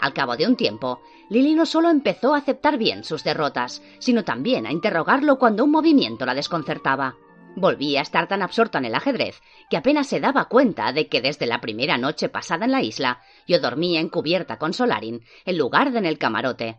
Al 0.00 0.12
cabo 0.12 0.36
de 0.36 0.46
un 0.46 0.56
tiempo, 0.56 1.00
Lily 1.28 1.54
no 1.54 1.66
solo 1.66 1.90
empezó 1.90 2.34
a 2.34 2.38
aceptar 2.38 2.78
bien 2.78 3.04
sus 3.04 3.24
derrotas, 3.24 3.82
sino 3.98 4.24
también 4.24 4.66
a 4.66 4.72
interrogarlo 4.72 5.38
cuando 5.38 5.64
un 5.64 5.70
movimiento 5.70 6.24
la 6.24 6.34
desconcertaba. 6.34 7.16
Volvía 7.56 8.00
a 8.00 8.02
estar 8.02 8.28
tan 8.28 8.42
absorta 8.42 8.78
en 8.78 8.84
el 8.84 8.94
ajedrez 8.94 9.40
que 9.68 9.76
apenas 9.76 10.06
se 10.06 10.20
daba 10.20 10.46
cuenta 10.46 10.92
de 10.92 11.08
que 11.08 11.20
desde 11.20 11.46
la 11.46 11.60
primera 11.60 11.98
noche 11.98 12.28
pasada 12.28 12.66
en 12.66 12.72
la 12.72 12.82
isla 12.82 13.20
yo 13.46 13.60
dormía 13.60 14.00
encubierta 14.00 14.58
con 14.58 14.72
Solarin 14.72 15.22
en 15.44 15.58
lugar 15.58 15.92
de 15.92 15.98
en 15.98 16.06
el 16.06 16.18
camarote. 16.18 16.78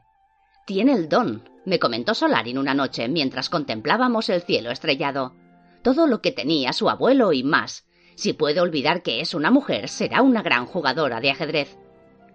Tiene 0.65 0.93
el 0.93 1.09
don, 1.09 1.49
me 1.65 1.79
comentó 1.79 2.13
Solarin 2.13 2.57
una 2.57 2.73
noche 2.73 3.07
mientras 3.09 3.49
contemplábamos 3.49 4.29
el 4.29 4.41
cielo 4.41 4.71
estrellado. 4.71 5.35
Todo 5.81 6.07
lo 6.07 6.21
que 6.21 6.31
tenía 6.31 6.73
su 6.73 6.89
abuelo 6.89 7.33
y 7.33 7.43
más. 7.43 7.85
Si 8.15 8.33
puede 8.33 8.59
olvidar 8.61 9.01
que 9.01 9.21
es 9.21 9.33
una 9.33 9.51
mujer, 9.51 9.87
será 9.87 10.21
una 10.21 10.41
gran 10.41 10.65
jugadora 10.65 11.21
de 11.21 11.31
ajedrez. 11.31 11.77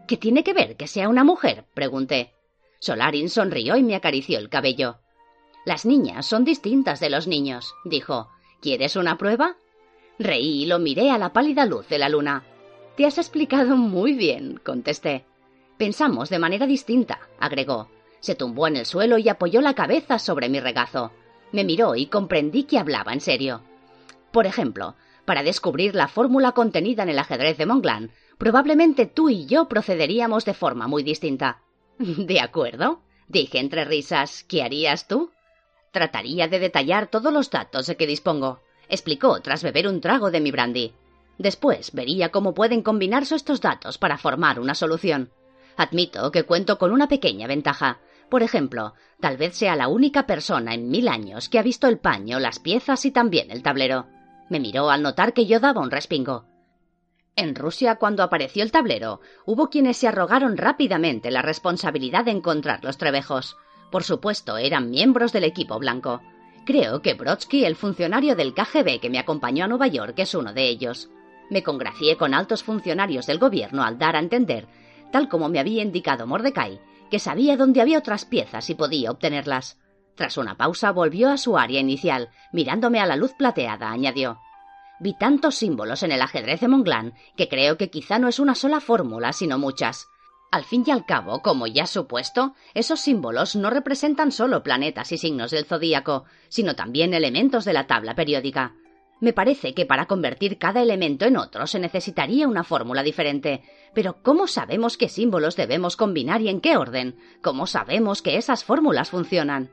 ¿Qué 0.07 0.16
tiene 0.16 0.44
que 0.44 0.53
ver 0.53 0.77
que 0.77 0.87
sea 0.87 1.09
una 1.09 1.25
mujer? 1.25 1.66
pregunté. 1.75 2.35
Solarin 2.81 3.31
sonrió 3.31 3.77
y 3.77 3.83
me 3.83 3.94
acarició 3.94 4.38
el 4.38 4.51
cabello. 4.51 5.04
Las 5.64 5.87
niñas 5.87 6.27
son 6.27 6.44
distintas 6.44 7.00
de 7.00 7.11
los 7.11 7.27
niños, 7.27 7.74
dijo. 7.85 8.29
¿Quieres 8.61 8.96
una 8.96 9.16
prueba? 9.16 9.57
Reí 10.18 10.62
y 10.62 10.66
lo 10.66 10.79
miré 10.79 11.11
a 11.11 11.18
la 11.18 11.33
pálida 11.33 11.66
luz 11.66 11.88
de 11.88 11.98
la 11.98 12.09
luna. 12.09 12.44
Te 12.96 13.07
has 13.07 13.18
explicado 13.18 13.77
muy 13.77 14.12
bien, 14.12 14.61
contesté. 14.64 15.24
Pensamos 15.77 16.31
de 16.31 16.38
manera 16.38 16.66
distinta, 16.66 17.18
agregó. 17.40 17.88
Se 18.20 18.35
tumbó 18.35 18.68
en 18.68 18.77
el 18.77 18.87
suelo 18.87 19.18
y 19.18 19.29
apoyó 19.29 19.61
la 19.61 19.74
cabeza 19.74 20.18
sobre 20.18 20.48
mi 20.48 20.61
regazo. 20.61 21.12
Me 21.53 21.64
miró 21.64 21.94
y 21.94 22.07
comprendí 22.07 22.64
que 22.64 22.79
hablaba 22.79 23.12
en 23.12 23.20
serio. 23.20 23.62
Por 24.33 24.46
ejemplo, 24.46 24.94
para 25.24 25.42
descubrir 25.42 25.94
la 25.94 26.09
fórmula 26.09 26.53
contenida 26.53 27.03
en 27.03 27.09
el 27.09 27.18
ajedrez 27.18 27.59
de 27.59 27.66
Montglan, 27.66 28.11
probablemente 28.38 29.07
tú 29.07 29.29
y 29.29 29.46
yo 29.46 29.68
procederíamos 29.68 30.44
de 30.44 30.55
forma 30.55 30.88
muy 30.88 31.03
distinta. 31.03 31.62
De 31.98 32.40
acuerdo, 32.40 33.00
dije 33.29 33.59
entre 33.59 33.85
risas. 33.85 34.44
¿Qué 34.44 34.62
harías 34.62 35.09
tú? 35.09 35.31
Trataría 35.95 36.49
de 36.49 36.59
detallar 36.59 37.07
todos 37.07 37.33
los 37.33 37.51
datos 37.51 37.87
de 37.87 37.97
que 37.97 38.09
dispongo, 38.09 38.59
explicó 38.89 39.41
tras 39.41 39.63
beber 39.63 39.87
un 39.87 40.01
trago 40.01 40.33
de 40.33 40.41
mi 40.41 40.51
brandy. 40.51 40.93
Después 41.39 41.93
vería 41.93 42.33
cómo 42.33 42.53
pueden 42.53 42.83
combinarse 42.83 43.37
estos 43.37 43.61
datos 43.61 43.97
para 43.97 44.19
formar 44.19 44.59
una 44.59 44.75
solución. 44.75 45.31
Admito 45.77 46.33
que 46.33 46.43
cuento 46.43 46.79
con 46.79 46.91
una 46.91 47.07
pequeña 47.07 47.47
ventaja. 47.47 48.01
Por 48.29 48.43
ejemplo, 48.43 48.95
tal 49.21 49.37
vez 49.37 49.55
sea 49.55 49.77
la 49.77 49.87
única 49.87 50.27
persona 50.27 50.75
en 50.75 50.89
mil 50.89 51.07
años 51.07 51.49
que 51.49 51.61
ha 51.61 51.63
visto 51.63 51.87
el 51.87 52.01
paño, 52.01 52.41
las 52.41 52.59
piezas 52.59 53.05
y 53.05 53.13
también 53.13 53.53
el 53.53 53.63
tablero. 53.63 54.07
Me 54.49 54.59
miró 54.59 54.91
al 54.91 55.01
notar 55.01 55.33
que 55.33 55.47
yo 55.47 55.61
daba 55.61 55.81
un 55.81 55.93
respingo. 55.93 56.45
En 57.37 57.55
Rusia, 57.55 58.01
cuando 58.01 58.25
apareció 58.25 58.65
el 58.65 58.73
tablero, 58.73 59.21
hubo 59.47 59.71
quienes 59.71 59.99
se 59.99 60.09
arrogaron 60.09 60.57
rápidamente 60.57 61.31
la 61.31 61.43
responsabilidad 61.43 62.25
de 62.25 62.33
encontrar 62.33 62.83
los 62.83 62.99
trebejos. 62.99 63.57
Por 63.95 64.03
supuesto, 64.03 64.59
eran 64.59 64.91
miembros 64.91 65.33
del 65.33 65.45
equipo 65.45 65.79
blanco. 65.79 66.21
Creo 66.67 67.01
que 67.01 67.15
Brodsky, 67.15 67.65
el 67.65 67.77
funcionario 67.77 68.35
del 68.35 68.53
KGB 68.53 68.99
que 68.99 69.09
me 69.09 69.21
acompañó 69.21 69.65
a 69.65 69.69
Nueva 69.69 69.87
York, 69.87 70.15
es 70.17 70.35
uno 70.35 70.53
de 70.53 70.67
ellos. 70.69 71.11
Me 71.49 71.63
congracié 71.63 72.17
con 72.17 72.35
altos 72.35 72.65
funcionarios 72.65 73.27
del 73.27 73.39
gobierno 73.39 73.85
al 73.85 73.97
dar 73.97 74.17
a 74.17 74.19
entender, 74.19 74.67
tal 75.13 75.29
como 75.29 75.49
me 75.49 75.61
había 75.61 75.85
indicado 75.85 76.27
Mordecai, 76.27 76.81
que 77.09 77.21
sabía 77.21 77.57
dónde 77.57 77.81
había 77.81 78.01
otras 78.01 78.25
piezas 78.25 78.69
y 78.69 78.75
podía 78.75 79.13
obtenerlas. 79.13 79.79
Tras 80.17 80.38
una 80.38 80.57
pausa 80.57 80.90
volvió 80.90 81.31
a 81.31 81.38
su 81.38 81.57
área 81.57 81.79
inicial, 81.79 82.31
mirándome 82.53 82.99
a 82.99 83.07
la 83.07 83.15
luz 83.15 83.35
plateada, 83.35 83.92
añadió 83.92 84.40
Vi 84.99 85.17
tantos 85.17 85.55
símbolos 85.55 86.03
en 86.03 86.11
el 86.11 86.21
ajedrez 86.21 86.61
de 86.61 86.67
Montglan 86.67 87.15
que 87.37 87.49
creo 87.49 87.77
que 87.77 87.90
quizá 87.90 88.19
no 88.19 88.27
es 88.27 88.40
una 88.40 88.57
sola 88.57 88.81
fórmula, 88.81 89.33
sino 89.33 89.57
muchas. 89.57 90.09
Al 90.51 90.65
fin 90.65 90.85
y 90.87 90.90
al 90.90 91.05
cabo, 91.05 91.42
como 91.42 91.67
ya 91.67 91.87
supuesto, 91.87 92.55
esos 92.75 93.01
símbolos 93.01 93.57
no 93.57 93.71
representan 93.71 94.31
solo 94.31 94.63
planetas 94.63 95.11
y 95.11 95.19
signos 95.19 95.51
del 95.51 95.65
zodíaco, 95.65 96.25
sino 96.49 96.77
también 96.77 97.13
elementos 97.13 97.65
de 97.65 97.73
la 97.73 97.87
tabla 97.87 98.15
periódica. 98.15 98.75
Me 99.21 99.33
parece 99.33 99.75
que 99.75 99.87
para 99.87 100.07
convertir 100.07 100.59
cada 100.59 100.83
elemento 100.83 101.25
en 101.25 101.37
otro 101.37 101.67
se 101.67 101.79
necesitaría 101.79 102.47
una 102.47 102.63
fórmula 102.63 103.03
diferente. 103.03 103.63
Pero 103.95 104.23
¿cómo 104.23 104.47
sabemos 104.47 104.97
qué 104.97 105.09
símbolos 105.09 105.57
debemos 105.57 105.97
combinar 105.97 106.42
y 106.42 106.49
en 106.49 106.61
qué 106.61 106.77
orden? 106.77 107.17
¿Cómo 107.42 107.67
sabemos 107.67 108.23
que 108.23 108.37
esas 108.37 108.65
fórmulas 108.65 109.11
funcionan? 109.11 109.71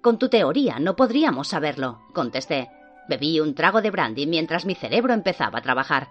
Con 0.00 0.18
tu 0.18 0.28
teoría 0.28 0.78
no 0.78 0.96
podríamos 0.96 1.48
saberlo, 1.48 2.00
contesté. 2.14 2.70
Bebí 3.08 3.40
un 3.40 3.54
trago 3.54 3.82
de 3.82 3.90
brandy 3.90 4.26
mientras 4.26 4.64
mi 4.64 4.74
cerebro 4.74 5.12
empezaba 5.12 5.58
a 5.58 5.62
trabajar. 5.62 6.08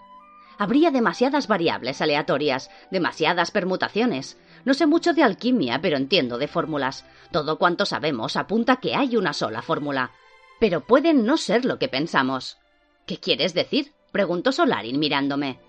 Habría 0.58 0.90
demasiadas 0.90 1.46
variables 1.46 2.02
aleatorias, 2.02 2.68
demasiadas 2.90 3.52
permutaciones. 3.52 4.36
No 4.64 4.74
sé 4.74 4.86
mucho 4.86 5.14
de 5.14 5.22
alquimia, 5.22 5.80
pero 5.80 5.96
entiendo 5.96 6.36
de 6.36 6.48
fórmulas. 6.48 7.06
Todo 7.30 7.58
cuanto 7.58 7.86
sabemos 7.86 8.36
apunta 8.36 8.76
que 8.76 8.96
hay 8.96 9.16
una 9.16 9.32
sola 9.32 9.62
fórmula. 9.62 10.10
Pero 10.58 10.80
pueden 10.80 11.24
no 11.24 11.36
ser 11.36 11.64
lo 11.64 11.78
que 11.78 11.88
pensamos. 11.88 12.58
¿Qué 13.06 13.18
quieres 13.18 13.54
decir? 13.54 13.92
preguntó 14.10 14.50
Solarin 14.50 14.98
mirándome. 14.98 15.60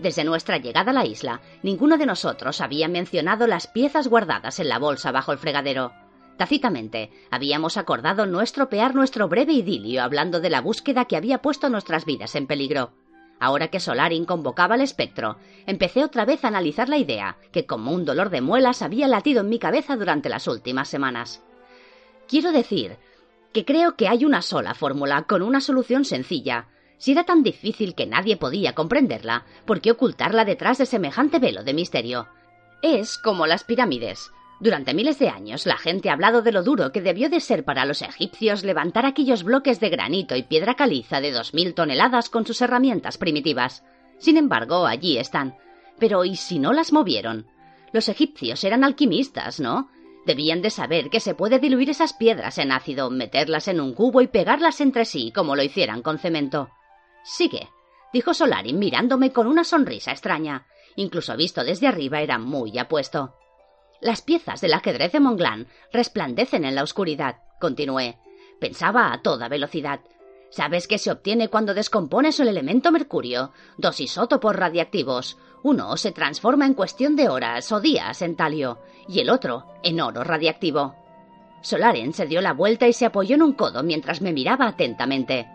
Desde 0.00 0.24
nuestra 0.24 0.58
llegada 0.58 0.90
a 0.90 0.94
la 0.94 1.06
isla, 1.06 1.40
ninguno 1.62 1.96
de 1.96 2.06
nosotros 2.06 2.60
había 2.60 2.88
mencionado 2.88 3.46
las 3.46 3.68
piezas 3.68 4.08
guardadas 4.08 4.58
en 4.58 4.68
la 4.68 4.80
bolsa 4.80 5.12
bajo 5.12 5.30
el 5.30 5.38
fregadero. 5.38 5.92
Tácitamente, 6.36 7.12
habíamos 7.30 7.76
acordado 7.76 8.26
no 8.26 8.40
estropear 8.40 8.96
nuestro 8.96 9.28
breve 9.28 9.52
idilio 9.52 10.02
hablando 10.02 10.40
de 10.40 10.50
la 10.50 10.60
búsqueda 10.60 11.04
que 11.04 11.16
había 11.16 11.38
puesto 11.38 11.68
nuestras 11.68 12.04
vidas 12.04 12.34
en 12.34 12.48
peligro. 12.48 12.92
Ahora 13.42 13.66
que 13.66 13.80
Solarin 13.80 14.24
convocaba 14.24 14.76
al 14.76 14.82
espectro, 14.82 15.36
empecé 15.66 16.04
otra 16.04 16.24
vez 16.24 16.44
a 16.44 16.48
analizar 16.48 16.88
la 16.88 16.96
idea, 16.96 17.38
que 17.50 17.66
como 17.66 17.90
un 17.90 18.04
dolor 18.04 18.30
de 18.30 18.40
muelas 18.40 18.82
había 18.82 19.08
latido 19.08 19.40
en 19.40 19.48
mi 19.48 19.58
cabeza 19.58 19.96
durante 19.96 20.28
las 20.28 20.46
últimas 20.46 20.88
semanas. 20.88 21.42
Quiero 22.28 22.52
decir 22.52 22.98
que 23.52 23.64
creo 23.64 23.96
que 23.96 24.06
hay 24.06 24.24
una 24.24 24.42
sola 24.42 24.74
fórmula 24.74 25.24
con 25.24 25.42
una 25.42 25.60
solución 25.60 26.04
sencilla. 26.04 26.68
Si 26.98 27.10
era 27.10 27.24
tan 27.24 27.42
difícil 27.42 27.96
que 27.96 28.06
nadie 28.06 28.36
podía 28.36 28.76
comprenderla, 28.76 29.44
¿por 29.66 29.80
qué 29.80 29.90
ocultarla 29.90 30.44
detrás 30.44 30.78
de 30.78 30.86
semejante 30.86 31.40
velo 31.40 31.64
de 31.64 31.74
misterio? 31.74 32.28
Es 32.80 33.18
como 33.18 33.48
las 33.48 33.64
pirámides. 33.64 34.30
Durante 34.62 34.94
miles 34.94 35.18
de 35.18 35.28
años 35.28 35.66
la 35.66 35.76
gente 35.76 36.08
ha 36.08 36.12
hablado 36.12 36.40
de 36.40 36.52
lo 36.52 36.62
duro 36.62 36.92
que 36.92 37.00
debió 37.00 37.28
de 37.28 37.40
ser 37.40 37.64
para 37.64 37.84
los 37.84 38.00
egipcios 38.00 38.62
levantar 38.62 39.04
aquellos 39.04 39.42
bloques 39.42 39.80
de 39.80 39.90
granito 39.90 40.36
y 40.36 40.44
piedra 40.44 40.74
caliza 40.74 41.20
de 41.20 41.32
dos 41.32 41.52
mil 41.52 41.74
toneladas 41.74 42.30
con 42.30 42.46
sus 42.46 42.62
herramientas 42.62 43.18
primitivas. 43.18 43.84
Sin 44.18 44.36
embargo, 44.36 44.86
allí 44.86 45.18
están. 45.18 45.56
Pero 45.98 46.24
¿y 46.24 46.36
si 46.36 46.60
no 46.60 46.72
las 46.72 46.92
movieron? 46.92 47.48
Los 47.92 48.08
egipcios 48.08 48.62
eran 48.62 48.84
alquimistas, 48.84 49.58
¿no? 49.58 49.90
Debían 50.26 50.62
de 50.62 50.70
saber 50.70 51.10
que 51.10 51.18
se 51.18 51.34
puede 51.34 51.58
diluir 51.58 51.90
esas 51.90 52.12
piedras 52.12 52.56
en 52.58 52.70
ácido, 52.70 53.10
meterlas 53.10 53.66
en 53.66 53.80
un 53.80 53.94
cubo 53.94 54.20
y 54.20 54.28
pegarlas 54.28 54.80
entre 54.80 55.06
sí 55.06 55.32
como 55.34 55.56
lo 55.56 55.64
hicieran 55.64 56.02
con 56.02 56.20
cemento. 56.20 56.70
Sigue, 57.24 57.68
dijo 58.12 58.32
Solarin 58.32 58.78
mirándome 58.78 59.32
con 59.32 59.48
una 59.48 59.64
sonrisa 59.64 60.12
extraña. 60.12 60.68
Incluso 60.94 61.36
visto 61.36 61.64
desde 61.64 61.88
arriba 61.88 62.20
era 62.20 62.38
muy 62.38 62.78
apuesto. 62.78 63.34
Las 64.02 64.20
piezas 64.20 64.60
del 64.60 64.74
ajedrez 64.74 65.12
de 65.12 65.20
Monglan 65.20 65.68
resplandecen 65.92 66.64
en 66.64 66.74
la 66.74 66.82
oscuridad, 66.82 67.36
continué. 67.60 68.18
Pensaba 68.58 69.12
a 69.12 69.22
toda 69.22 69.48
velocidad. 69.48 70.00
¿Sabes 70.50 70.88
qué 70.88 70.98
se 70.98 71.12
obtiene 71.12 71.46
cuando 71.46 71.72
descompones 71.72 72.40
el 72.40 72.48
elemento 72.48 72.90
mercurio? 72.90 73.52
Dos 73.78 74.00
isótopos 74.00 74.56
radiactivos. 74.56 75.38
Uno 75.62 75.96
se 75.96 76.10
transforma 76.10 76.66
en 76.66 76.74
cuestión 76.74 77.14
de 77.14 77.28
horas 77.28 77.70
o 77.70 77.80
días 77.80 78.22
en 78.22 78.34
talio, 78.34 78.80
y 79.06 79.20
el 79.20 79.30
otro 79.30 79.66
en 79.84 80.00
oro 80.00 80.24
radiactivo. 80.24 80.96
Solaren 81.60 82.12
se 82.12 82.26
dio 82.26 82.40
la 82.40 82.54
vuelta 82.54 82.88
y 82.88 82.92
se 82.92 83.06
apoyó 83.06 83.36
en 83.36 83.42
un 83.42 83.52
codo 83.52 83.84
mientras 83.84 84.20
me 84.20 84.32
miraba 84.32 84.66
atentamente. 84.66 85.46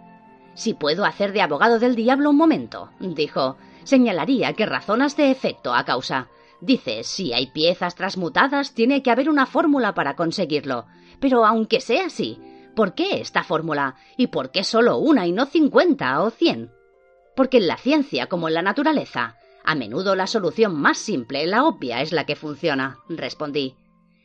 Si 0.54 0.74
puedo 0.74 1.04
hacer 1.04 1.34
de 1.34 1.42
abogado 1.42 1.80
del 1.80 1.98
diablo 1.98 2.30
un 2.30 2.38
momento, 2.38 2.92
dijo, 3.02 3.58
señalaría 3.84 4.54
que 4.54 4.66
razonas 4.66 5.18
de 5.18 5.32
efecto 5.32 5.74
a 5.74 5.84
causa. 5.84 6.30
Dice, 6.62 7.04
si 7.04 7.34
hay 7.34 7.48
piezas 7.48 7.96
transmutadas, 7.96 8.74
tiene 8.74 9.04
que 9.04 9.12
haber 9.12 9.30
una 9.30 9.46
fórmula 9.46 9.94
para 9.94 10.16
conseguirlo. 10.16 10.86
Pero 11.20 11.46
aunque 11.46 11.82
sea 11.82 12.08
así, 12.08 12.40
¿por 12.76 12.94
qué 12.94 13.20
esta 13.22 13.44
fórmula? 13.44 13.96
¿Y 14.18 14.28
por 14.28 14.52
qué 14.52 14.64
solo 14.64 14.98
una 14.98 15.28
y 15.28 15.32
no 15.32 15.46
cincuenta 15.46 16.22
o 16.22 16.30
cien? 16.30 16.72
Porque 17.36 17.58
en 17.58 17.68
la 17.68 17.78
ciencia, 17.78 18.28
como 18.28 18.48
en 18.48 18.56
la 18.56 18.62
naturaleza, 18.62 19.36
a 19.64 19.76
menudo 19.76 20.16
la 20.16 20.28
solución 20.28 20.76
más 20.76 20.98
simple, 20.98 21.46
la 21.46 21.66
obvia, 21.66 22.02
es 22.02 22.12
la 22.12 22.26
que 22.26 22.36
funciona, 22.36 22.98
respondí. 23.10 23.76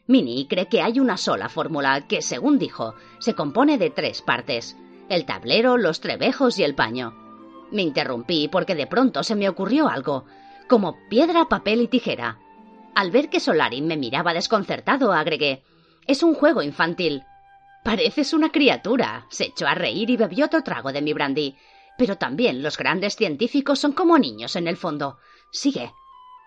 Mini 0.07 0.47
cree 0.49 0.69
que 0.69 0.83
hay 0.83 1.01
una 1.01 1.17
sola 1.17 1.49
fórmula 1.49 2.07
que, 2.09 2.23
según 2.23 2.59
dijo, 2.59 2.95
se 3.19 3.35
compone 3.35 3.79
de 3.79 3.91
tres 3.91 4.23
partes 4.23 4.77
el 5.09 5.27
tablero, 5.27 5.77
los 5.77 6.01
trebejos 6.01 6.59
y 6.59 6.65
el 6.65 6.75
paño. 6.75 7.15
Me 7.71 7.83
interrumpí 7.83 8.49
porque 8.49 8.75
de 8.75 8.87
pronto 8.87 9.23
se 9.23 9.35
me 9.35 9.49
ocurrió 9.49 9.89
algo, 9.89 10.25
como 10.63 10.97
piedra, 11.09 11.49
papel 11.49 11.83
y 11.83 11.89
tijera. 11.89 12.39
Al 12.95 13.11
ver 13.11 13.29
que 13.29 13.41
Solarin 13.41 13.87
me 13.87 13.97
miraba 13.97 14.35
desconcertado, 14.35 15.13
agregué 15.13 15.63
Es 16.07 16.23
un 16.23 16.35
juego 16.35 16.63
infantil. 16.63 17.25
Pareces 17.85 18.33
una 18.33 18.51
criatura. 18.51 19.27
Se 19.31 19.45
echó 19.45 19.67
a 19.67 19.75
reír 19.75 20.11
y 20.11 20.17
bebió 20.17 20.47
otro 20.47 20.63
trago 20.63 20.93
de 20.93 21.03
mi 21.03 21.13
brandy. 21.13 21.57
Pero 21.99 22.17
también 22.17 22.63
los 22.63 22.77
grandes 22.77 23.17
científicos 23.17 23.79
son 23.79 23.93
como 23.93 24.19
niños 24.19 24.57
en 24.57 24.69
el 24.69 24.77
fondo. 24.77 25.19
Sigue. 25.53 25.93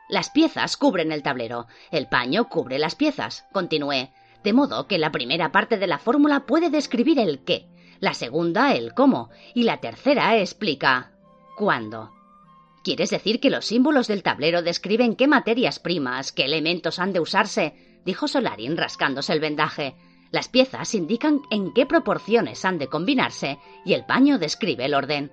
Las 0.09 0.29
piezas 0.29 0.77
cubren 0.77 1.11
el 1.11 1.23
tablero. 1.23 1.67
El 1.91 2.07
paño 2.07 2.47
cubre 2.47 2.79
las 2.79 2.95
piezas. 2.95 3.45
Continué. 3.51 4.13
De 4.43 4.53
modo 4.53 4.87
que 4.87 4.99
la 4.99 5.11
primera 5.11 5.51
parte 5.51 5.77
de 5.77 5.87
la 5.87 5.97
fórmula 5.97 6.45
puede 6.45 6.69
describir 6.69 7.17
el 7.17 7.43
qué, 7.43 7.67
la 7.99 8.13
segunda 8.13 8.73
el 8.73 8.93
cómo 8.93 9.31
y 9.55 9.63
la 9.63 9.81
tercera 9.81 10.37
explica 10.37 11.13
cuándo. 11.57 12.14
¿Quieres 12.85 13.09
decir 13.09 13.39
que 13.39 13.49
los 13.49 13.65
símbolos 13.65 14.07
del 14.07 14.21
tablero 14.21 14.61
describen 14.61 15.15
qué 15.15 15.27
materias 15.27 15.79
primas, 15.79 16.31
qué 16.31 16.45
elementos 16.45 16.99
han 16.99 17.13
de 17.13 17.19
usarse? 17.19 17.73
dijo 18.05 18.27
Solarin 18.27 18.77
rascándose 18.77 19.33
el 19.33 19.39
vendaje. 19.39 19.95
Las 20.29 20.49
piezas 20.49 20.93
indican 20.93 21.41
en 21.49 21.73
qué 21.73 21.87
proporciones 21.87 22.63
han 22.63 22.77
de 22.77 22.85
combinarse 22.85 23.57
y 23.85 23.93
el 23.93 24.05
paño 24.05 24.37
describe 24.37 24.85
el 24.85 24.93
orden. 24.93 25.31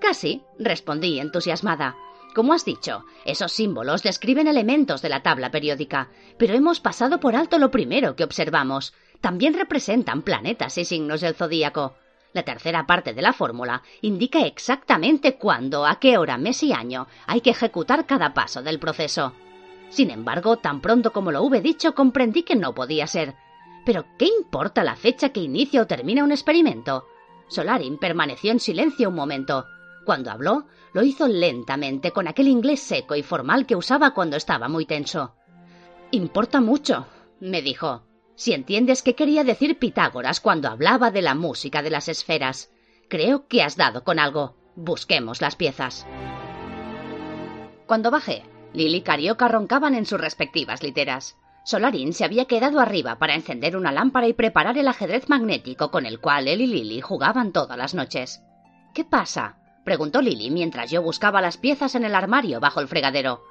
Casi, 0.00 0.42
respondí 0.60 1.18
entusiasmada. 1.18 1.96
Como 2.32 2.52
has 2.52 2.64
dicho, 2.64 3.04
esos 3.24 3.50
símbolos 3.50 4.04
describen 4.04 4.46
elementos 4.46 5.02
de 5.02 5.08
la 5.08 5.24
tabla 5.24 5.50
periódica, 5.50 6.12
pero 6.38 6.54
hemos 6.54 6.78
pasado 6.78 7.18
por 7.18 7.34
alto 7.34 7.58
lo 7.58 7.72
primero 7.72 8.14
que 8.14 8.22
observamos. 8.22 8.94
También 9.20 9.54
representan 9.54 10.22
planetas 10.22 10.78
y 10.78 10.84
signos 10.84 11.22
del 11.22 11.34
zodíaco. 11.34 11.96
La 12.32 12.42
tercera 12.42 12.86
parte 12.86 13.14
de 13.14 13.22
la 13.22 13.32
fórmula 13.32 13.82
indica 14.02 14.40
exactamente 14.40 15.36
cuándo, 15.36 15.86
a 15.86 15.98
qué 15.98 16.18
hora, 16.18 16.36
mes 16.36 16.62
y 16.62 16.72
año 16.72 17.06
hay 17.26 17.40
que 17.40 17.50
ejecutar 17.50 18.06
cada 18.06 18.34
paso 18.34 18.62
del 18.62 18.78
proceso. 18.78 19.32
Sin 19.88 20.10
embargo, 20.10 20.58
tan 20.58 20.80
pronto 20.80 21.12
como 21.12 21.32
lo 21.32 21.42
hube 21.42 21.60
dicho, 21.60 21.94
comprendí 21.94 22.42
que 22.42 22.56
no 22.56 22.74
podía 22.74 23.06
ser. 23.06 23.34
Pero, 23.86 24.04
¿qué 24.18 24.26
importa 24.26 24.84
la 24.84 24.96
fecha 24.96 25.30
que 25.30 25.40
inicia 25.40 25.80
o 25.80 25.86
termina 25.86 26.22
un 26.22 26.32
experimento? 26.32 27.06
Solarin 27.48 27.96
permaneció 27.96 28.52
en 28.52 28.60
silencio 28.60 29.08
un 29.08 29.14
momento. 29.14 29.66
Cuando 30.04 30.30
habló, 30.30 30.66
lo 30.92 31.02
hizo 31.02 31.26
lentamente, 31.26 32.12
con 32.12 32.28
aquel 32.28 32.48
inglés 32.48 32.80
seco 32.80 33.14
y 33.14 33.22
formal 33.22 33.64
que 33.64 33.76
usaba 33.76 34.12
cuando 34.12 34.36
estaba 34.36 34.68
muy 34.68 34.84
tenso. 34.84 35.34
Importa 36.10 36.60
mucho, 36.60 37.06
me 37.40 37.62
dijo 37.62 38.07
si 38.38 38.52
entiendes 38.52 39.02
qué 39.02 39.16
quería 39.16 39.42
decir 39.42 39.80
Pitágoras 39.80 40.40
cuando 40.40 40.68
hablaba 40.68 41.10
de 41.10 41.22
la 41.22 41.34
música 41.34 41.82
de 41.82 41.90
las 41.90 42.08
esferas. 42.08 42.70
Creo 43.08 43.48
que 43.48 43.64
has 43.64 43.76
dado 43.76 44.04
con 44.04 44.20
algo. 44.20 44.54
Busquemos 44.76 45.40
las 45.40 45.56
piezas. 45.56 46.06
Cuando 47.86 48.12
bajé, 48.12 48.44
Lily 48.74 48.98
y 48.98 49.00
Carioca 49.00 49.48
roncaban 49.48 49.96
en 49.96 50.06
sus 50.06 50.20
respectivas 50.20 50.84
literas. 50.84 51.36
Solarin 51.64 52.12
se 52.12 52.24
había 52.24 52.44
quedado 52.44 52.78
arriba 52.78 53.18
para 53.18 53.34
encender 53.34 53.76
una 53.76 53.90
lámpara 53.90 54.28
y 54.28 54.34
preparar 54.34 54.78
el 54.78 54.86
ajedrez 54.86 55.28
magnético 55.28 55.90
con 55.90 56.06
el 56.06 56.20
cual 56.20 56.46
él 56.46 56.60
y 56.60 56.68
Lily 56.68 57.00
jugaban 57.00 57.50
todas 57.50 57.76
las 57.76 57.94
noches. 57.94 58.40
¿Qué 58.94 59.04
pasa? 59.04 59.56
preguntó 59.84 60.22
Lily 60.22 60.52
mientras 60.52 60.92
yo 60.92 61.02
buscaba 61.02 61.40
las 61.40 61.56
piezas 61.56 61.96
en 61.96 62.04
el 62.04 62.14
armario 62.14 62.60
bajo 62.60 62.78
el 62.78 62.86
fregadero. 62.86 63.42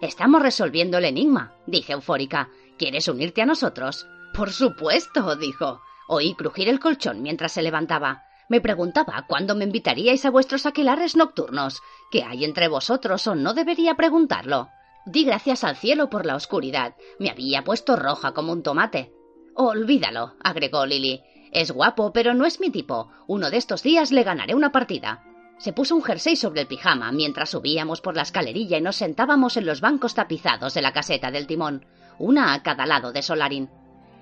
Estamos 0.00 0.40
resolviendo 0.40 0.98
el 0.98 1.04
enigma, 1.06 1.52
dije 1.66 1.94
eufórica. 1.94 2.48
¿Quieres 2.78 3.08
unirte 3.08 3.42
a 3.42 3.46
nosotros? 3.46 4.06
Por 4.36 4.52
supuesto, 4.52 5.34
dijo. 5.36 5.80
Oí 6.08 6.34
crujir 6.34 6.68
el 6.68 6.78
colchón 6.78 7.22
mientras 7.22 7.52
se 7.52 7.62
levantaba. 7.62 8.24
Me 8.50 8.60
preguntaba 8.60 9.24
cuándo 9.26 9.56
me 9.56 9.64
invitaríais 9.64 10.26
a 10.26 10.30
vuestros 10.30 10.66
aquelares 10.66 11.16
nocturnos. 11.16 11.80
¿Qué 12.10 12.22
hay 12.22 12.44
entre 12.44 12.68
vosotros 12.68 13.26
o 13.26 13.34
no 13.34 13.54
debería 13.54 13.94
preguntarlo? 13.94 14.68
Di 15.06 15.24
gracias 15.24 15.64
al 15.64 15.76
cielo 15.76 16.10
por 16.10 16.26
la 16.26 16.36
oscuridad. 16.36 16.96
Me 17.18 17.30
había 17.30 17.64
puesto 17.64 17.96
roja 17.96 18.32
como 18.32 18.52
un 18.52 18.62
tomate. 18.62 19.10
Olvídalo, 19.54 20.34
agregó 20.44 20.84
Lily. 20.84 21.22
Es 21.50 21.70
guapo, 21.70 22.12
pero 22.12 22.34
no 22.34 22.44
es 22.44 22.60
mi 22.60 22.68
tipo. 22.68 23.10
Uno 23.26 23.50
de 23.50 23.56
estos 23.56 23.82
días 23.82 24.12
le 24.12 24.22
ganaré 24.22 24.54
una 24.54 24.70
partida. 24.70 25.24
Se 25.56 25.72
puso 25.72 25.96
un 25.96 26.02
jersey 26.02 26.36
sobre 26.36 26.60
el 26.60 26.66
pijama 26.66 27.10
mientras 27.10 27.50
subíamos 27.50 28.02
por 28.02 28.14
la 28.14 28.22
escalerilla 28.22 28.76
y 28.76 28.82
nos 28.82 28.96
sentábamos 28.96 29.56
en 29.56 29.64
los 29.64 29.80
bancos 29.80 30.14
tapizados 30.14 30.74
de 30.74 30.82
la 30.82 30.92
caseta 30.92 31.30
del 31.30 31.46
timón, 31.46 31.86
una 32.18 32.52
a 32.52 32.62
cada 32.62 32.84
lado 32.84 33.12
de 33.12 33.22
Solarin. 33.22 33.70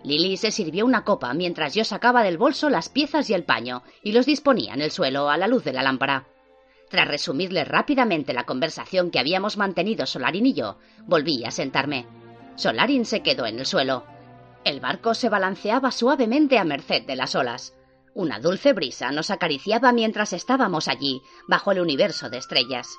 Lily 0.04 0.36
se 0.36 0.50
sirvió 0.50 0.84
una 0.84 1.02
copa 1.02 1.32
mientras 1.32 1.74
yo 1.74 1.82
sacaba 1.82 2.22
del 2.22 2.36
bolso 2.36 2.68
las 2.68 2.90
piezas 2.90 3.30
y 3.30 3.34
el 3.34 3.44
paño 3.44 3.82
y 4.02 4.12
los 4.12 4.26
disponía 4.26 4.74
en 4.74 4.82
el 4.82 4.90
suelo 4.90 5.30
a 5.30 5.38
la 5.38 5.48
luz 5.48 5.64
de 5.64 5.72
la 5.72 5.82
lámpara. 5.82 6.28
Tras 6.90 7.08
resumirle 7.08 7.64
rápidamente 7.64 8.34
la 8.34 8.44
conversación 8.44 9.10
que 9.10 9.18
habíamos 9.18 9.56
mantenido 9.56 10.04
Solarin 10.04 10.44
y 10.44 10.52
yo, 10.52 10.78
volví 11.06 11.44
a 11.44 11.50
sentarme. 11.50 12.06
Solarin 12.56 13.06
se 13.06 13.22
quedó 13.22 13.46
en 13.46 13.58
el 13.58 13.64
suelo. 13.64 14.04
El 14.62 14.80
barco 14.80 15.14
se 15.14 15.30
balanceaba 15.30 15.90
suavemente 15.90 16.58
a 16.58 16.64
merced 16.64 17.06
de 17.06 17.16
las 17.16 17.34
olas. 17.34 17.74
Una 18.14 18.38
dulce 18.38 18.74
brisa 18.74 19.10
nos 19.10 19.30
acariciaba 19.30 19.92
mientras 19.92 20.34
estábamos 20.34 20.86
allí, 20.86 21.22
bajo 21.48 21.72
el 21.72 21.80
universo 21.80 22.28
de 22.28 22.38
estrellas. 22.38 22.96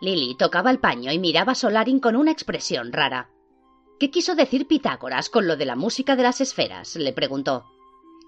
Lily 0.00 0.36
tocaba 0.36 0.70
el 0.70 0.80
paño 0.80 1.12
y 1.12 1.18
miraba 1.20 1.52
a 1.52 1.54
Solarin 1.54 2.00
con 2.00 2.16
una 2.16 2.32
expresión 2.32 2.92
rara. 2.92 3.30
¿Qué 4.00 4.10
quiso 4.10 4.34
decir 4.34 4.66
Pitágoras 4.66 5.28
con 5.28 5.46
lo 5.46 5.58
de 5.58 5.66
la 5.66 5.76
música 5.76 6.16
de 6.16 6.22
las 6.22 6.40
esferas? 6.40 6.96
le 6.96 7.12
preguntó. 7.12 7.66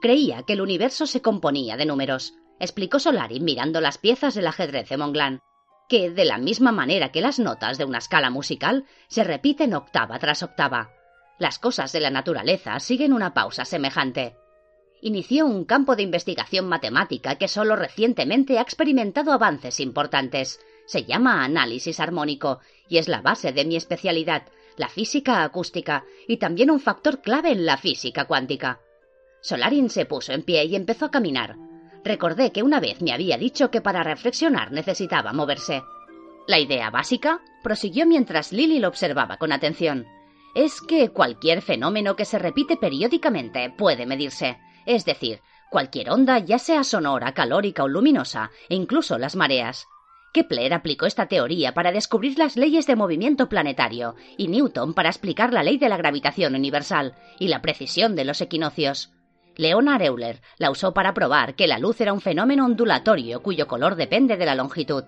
Creía 0.03 0.43
que 0.43 0.53
el 0.53 0.61
universo 0.61 1.07
se 1.07 1.23
componía 1.23 1.79
de 1.79 1.87
números, 1.87 2.35
explicó 2.61 2.99
Solarin 2.99 3.43
mirando 3.43 3.81
las 3.81 3.97
piezas 3.97 4.35
del 4.35 4.47
ajedrez 4.47 4.91
de 4.91 4.99
Monglan, 4.99 5.41
que, 5.89 6.11
de 6.11 6.27
la 6.27 6.37
misma 6.37 6.73
manera 6.73 7.11
que 7.11 7.23
las 7.23 7.39
notas 7.39 7.79
de 7.79 7.87
una 7.87 7.97
escala 7.97 8.29
musical, 8.29 8.85
se 9.09 9.25
repiten 9.25 9.73
octava 9.73 10.19
tras 10.19 10.43
octava. 10.43 10.91
Las 11.39 11.59
cosas 11.59 11.91
de 11.93 12.01
la 12.01 12.11
naturaleza 12.11 12.79
siguen 12.79 13.15
una 13.15 13.33
pausa 13.33 13.65
semejante. 13.65 14.37
Inició 15.01 15.47
un 15.47 15.65
campo 15.65 15.97
de 15.97 16.03
investigación 16.03 16.69
matemática 16.69 17.37
que 17.37 17.49
solo 17.49 17.77
recientemente 17.77 18.59
ha 18.59 18.63
experimentado 18.63 19.33
avances 19.33 19.81
importantes, 19.81 20.61
se 20.85 21.05
llama 21.05 21.45
análisis 21.45 21.99
armónico 21.99 22.61
y 22.91 22.99
es 22.99 23.09
la 23.09 23.23
base 23.23 23.53
de 23.53 23.65
mi 23.65 23.77
especialidad, 23.77 24.43
la 24.77 24.89
física 24.89 25.43
acústica, 25.43 26.05
y 26.27 26.37
también 26.39 26.71
un 26.71 26.81
factor 26.81 27.21
clave 27.21 27.53
en 27.53 27.67
la 27.67 27.77
física 27.77 28.25
cuántica. 28.25 28.81
Solarin 29.41 29.91
se 29.91 30.07
puso 30.07 30.33
en 30.33 30.43
pie 30.43 30.65
y 30.65 30.77
empezó 30.77 31.07
a 31.07 31.11
caminar. 31.11 31.57
Recordé 32.05 32.53
que 32.53 32.63
una 32.63 32.81
vez 32.81 33.01
me 33.01 33.13
había 33.13 33.39
dicho 33.39 33.71
que 33.71 33.81
para 33.81 34.03
reflexionar 34.03 34.73
necesitaba 34.73 35.33
moverse. 35.33 35.83
La 36.47 36.59
idea 36.59 36.91
básica, 36.91 37.41
prosiguió 37.63 38.07
mientras 38.07 38.53
Lily 38.53 38.81
lo 38.81 38.89
observaba 38.89 39.37
con 39.37 39.53
atención, 39.53 40.07
es 40.55 40.81
que 40.81 41.11
cualquier 41.11 41.63
fenómeno 41.63 42.17
que 42.17 42.25
se 42.25 42.39
repite 42.39 42.77
periódicamente 42.77 43.73
puede 43.77 44.07
medirse, 44.07 44.59
es 44.85 45.05
decir, 45.05 45.41
cualquier 45.71 46.11
onda, 46.11 46.39
ya 46.39 46.59
sea 46.59 46.85
sonora, 46.85 47.33
calórica 47.33 47.85
o 47.85 47.89
luminosa, 47.89 48.51
e 48.69 48.75
incluso 48.75 49.19
las 49.19 49.37
mareas. 49.37 49.87
Kepler 50.33 50.73
aplicó 50.73 51.05
esta 51.05 51.27
teoría 51.27 51.75
para 51.75 51.93
descubrir 51.93 52.39
las 52.39 52.57
leyes 52.57 52.87
de 52.87 52.97
movimiento 52.97 53.51
planetario 53.51 54.17
y 54.39 54.49
Newton 54.49 54.95
para 54.95 55.11
explicar 55.11 55.53
la 55.53 55.63
ley 55.63 55.77
de 55.77 55.91
la 55.91 55.99
gravitación 55.99 56.55
universal 56.55 57.15
y 57.39 57.49
la 57.49 57.61
precisión 57.61 58.17
de 58.17 58.25
los 58.25 58.41
equinoccios. 58.41 59.13
Leonard 59.57 60.03
Euler 60.03 60.41
la 60.57 60.71
usó 60.71 60.95
para 60.95 61.13
probar 61.13 61.55
que 61.55 61.67
la 61.67 61.79
luz 61.79 62.01
era 62.01 62.15
un 62.15 62.23
fenómeno 62.23 62.65
ondulatorio 62.65 63.43
cuyo 63.43 63.67
color 63.67 63.97
depende 63.97 64.39
de 64.39 64.47
la 64.47 64.55
longitud. 64.55 65.05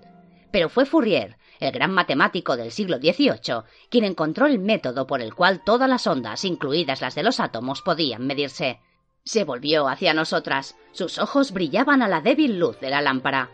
Pero 0.51 0.69
fue 0.69 0.85
Fourier, 0.85 1.39
el 1.59 1.73
gran 1.73 1.93
matemático 1.93 2.57
del 2.57 2.71
siglo 2.71 2.99
XVIII, 2.99 3.63
quien 3.89 4.05
encontró 4.05 4.47
el 4.47 4.59
método 4.59 5.07
por 5.07 5.23
el 5.23 5.35
cual 5.35 5.63
todas 5.65 5.89
las 5.89 6.07
ondas, 6.07 6.45
incluidas 6.45 7.01
las 7.01 7.15
de 7.15 7.23
los 7.23 7.41
átomos, 7.41 7.81
podían 7.81 8.27
medirse. 8.27 8.81
Se 9.25 9.45
volvió 9.45 9.89
hacia 9.89 10.13
nosotras. 10.13 10.77
Sus 10.93 11.19
ojos 11.19 11.53
brillaban 11.53 12.03
a 12.03 12.09
la 12.09 12.21
débil 12.21 12.59
luz 12.59 12.79
de 12.81 12.91
la 12.91 13.01
lámpara. 13.01 13.51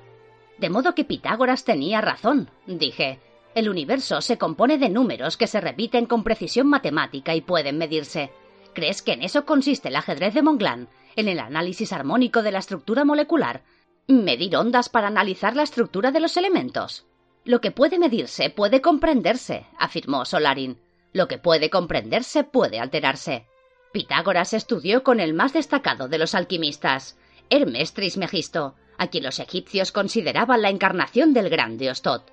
De 0.61 0.68
modo 0.68 0.94
que 0.94 1.04
Pitágoras 1.04 1.64
tenía 1.64 2.02
razón, 2.02 2.50
dije. 2.66 3.18
El 3.54 3.70
universo 3.70 4.20
se 4.20 4.36
compone 4.36 4.76
de 4.76 4.90
números 4.90 5.38
que 5.38 5.46
se 5.46 5.61
repiten 5.61 6.04
con 6.04 6.22
precisión 6.22 6.66
matemática 6.68 7.34
y 7.34 7.40
pueden 7.40 7.78
medirse. 7.78 8.30
¿Crees 8.74 9.00
que 9.00 9.14
en 9.14 9.22
eso 9.22 9.46
consiste 9.46 9.88
el 9.88 9.96
ajedrez 9.96 10.34
de 10.34 10.42
Monglan? 10.42 10.88
¿En 11.16 11.28
el 11.28 11.40
análisis 11.40 11.94
armónico 11.94 12.42
de 12.42 12.52
la 12.52 12.58
estructura 12.58 13.06
molecular? 13.06 13.62
¿Medir 14.06 14.54
ondas 14.54 14.90
para 14.90 15.08
analizar 15.08 15.56
la 15.56 15.62
estructura 15.62 16.12
de 16.12 16.20
los 16.20 16.36
elementos? 16.36 17.06
Lo 17.44 17.62
que 17.62 17.70
puede 17.70 17.98
medirse 17.98 18.50
puede 18.50 18.82
comprenderse, 18.82 19.66
afirmó 19.78 20.26
Solarin. 20.26 20.78
Lo 21.14 21.26
que 21.26 21.38
puede 21.38 21.70
comprenderse 21.70 22.44
puede 22.44 22.78
alterarse. 22.78 23.46
Pitágoras 23.92 24.52
estudió 24.52 25.02
con 25.04 25.20
el 25.20 25.32
más 25.32 25.54
destacado 25.54 26.06
de 26.06 26.18
los 26.18 26.34
alquimistas, 26.34 27.18
Hermes 27.48 27.94
Trismegisto, 27.94 28.76
a 29.01 29.07
quien 29.07 29.24
los 29.24 29.38
egipcios 29.38 29.92
consideraban 29.92 30.61
la 30.61 30.68
encarnación 30.68 31.32
del 31.32 31.48
gran 31.48 31.78
dios 31.78 32.03
Tot. 32.03 32.30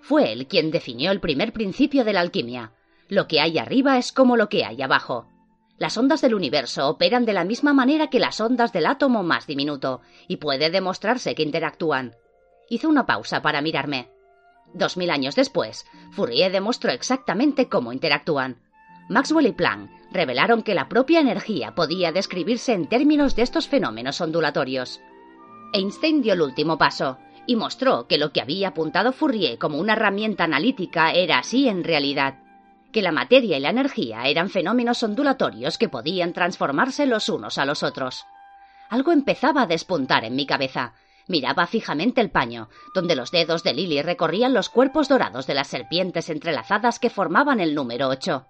Fue 0.00 0.32
él 0.32 0.46
quien 0.46 0.70
definió 0.70 1.10
el 1.10 1.20
primer 1.20 1.52
principio 1.52 2.04
de 2.04 2.14
la 2.14 2.22
alquimia. 2.22 2.72
Lo 3.08 3.28
que 3.28 3.38
hay 3.38 3.58
arriba 3.58 3.98
es 3.98 4.12
como 4.12 4.38
lo 4.38 4.48
que 4.48 4.64
hay 4.64 4.80
abajo. 4.80 5.28
Las 5.76 5.98
ondas 5.98 6.22
del 6.22 6.34
universo 6.34 6.88
operan 6.88 7.26
de 7.26 7.34
la 7.34 7.44
misma 7.44 7.74
manera 7.74 8.08
que 8.08 8.18
las 8.18 8.40
ondas 8.40 8.72
del 8.72 8.86
átomo 8.86 9.22
más 9.22 9.46
diminuto, 9.46 10.00
y 10.26 10.36
puede 10.36 10.70
demostrarse 10.70 11.34
que 11.34 11.42
interactúan. 11.42 12.16
Hizo 12.70 12.88
una 12.88 13.04
pausa 13.04 13.42
para 13.42 13.60
mirarme. 13.60 14.08
Dos 14.72 14.96
mil 14.96 15.10
años 15.10 15.34
después, 15.34 15.84
Fourier 16.12 16.50
demostró 16.50 16.92
exactamente 16.92 17.68
cómo 17.68 17.92
interactúan. 17.92 18.62
Maxwell 19.10 19.48
y 19.48 19.52
Planck 19.52 19.90
revelaron 20.12 20.62
que 20.62 20.74
la 20.74 20.88
propia 20.88 21.20
energía 21.20 21.74
podía 21.74 22.10
describirse 22.10 22.72
en 22.72 22.88
términos 22.88 23.36
de 23.36 23.42
estos 23.42 23.68
fenómenos 23.68 24.22
ondulatorios. 24.22 25.02
Einstein 25.76 26.22
dio 26.22 26.32
el 26.32 26.40
último 26.40 26.78
paso 26.78 27.18
y 27.46 27.54
mostró 27.54 28.06
que 28.06 28.16
lo 28.16 28.32
que 28.32 28.40
había 28.40 28.68
apuntado 28.68 29.12
Fourier 29.12 29.58
como 29.58 29.76
una 29.76 29.92
herramienta 29.92 30.44
analítica 30.44 31.12
era 31.12 31.38
así 31.38 31.68
en 31.68 31.84
realidad, 31.84 32.38
que 32.92 33.02
la 33.02 33.12
materia 33.12 33.58
y 33.58 33.60
la 33.60 33.68
energía 33.68 34.22
eran 34.24 34.48
fenómenos 34.48 35.02
ondulatorios 35.02 35.76
que 35.76 35.90
podían 35.90 36.32
transformarse 36.32 37.04
los 37.04 37.28
unos 37.28 37.58
a 37.58 37.66
los 37.66 37.82
otros. 37.82 38.24
Algo 38.88 39.12
empezaba 39.12 39.62
a 39.62 39.66
despuntar 39.66 40.24
en 40.24 40.34
mi 40.34 40.46
cabeza. 40.46 40.94
Miraba 41.28 41.66
fijamente 41.66 42.22
el 42.22 42.30
paño, 42.30 42.70
donde 42.94 43.14
los 43.14 43.30
dedos 43.30 43.62
de 43.62 43.74
Lily 43.74 44.00
recorrían 44.00 44.54
los 44.54 44.70
cuerpos 44.70 45.08
dorados 45.08 45.46
de 45.46 45.54
las 45.54 45.68
serpientes 45.68 46.30
entrelazadas 46.30 46.98
que 46.98 47.10
formaban 47.10 47.60
el 47.60 47.74
número 47.74 48.08
ocho. 48.08 48.46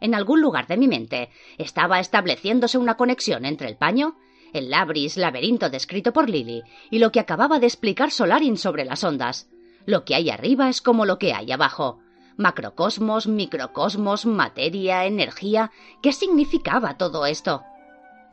En 0.00 0.14
algún 0.14 0.40
lugar 0.40 0.66
de 0.66 0.78
mi 0.78 0.88
mente 0.88 1.28
estaba 1.58 2.00
estableciéndose 2.00 2.78
una 2.78 2.96
conexión 2.96 3.44
entre 3.44 3.68
el 3.68 3.76
paño 3.76 4.16
el 4.52 4.70
labris 4.70 5.16
laberinto 5.16 5.70
descrito 5.70 6.12
por 6.12 6.28
Lily 6.28 6.62
y 6.90 6.98
lo 6.98 7.12
que 7.12 7.20
acababa 7.20 7.58
de 7.58 7.66
explicar 7.66 8.10
Solarin 8.10 8.56
sobre 8.56 8.84
las 8.84 9.04
ondas. 9.04 9.48
Lo 9.86 10.04
que 10.04 10.14
hay 10.14 10.30
arriba 10.30 10.68
es 10.68 10.80
como 10.80 11.06
lo 11.06 11.18
que 11.18 11.32
hay 11.32 11.52
abajo. 11.52 12.00
Macrocosmos, 12.36 13.26
microcosmos, 13.26 14.26
materia, 14.26 15.04
energía. 15.04 15.70
¿Qué 16.02 16.12
significaba 16.12 16.96
todo 16.96 17.26
esto? 17.26 17.62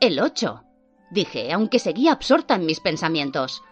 El 0.00 0.20
ocho, 0.20 0.64
dije, 1.10 1.52
aunque 1.52 1.78
seguía 1.78 2.12
absorta 2.12 2.54
en 2.54 2.66
mis 2.66 2.80
pensamientos. 2.80 3.62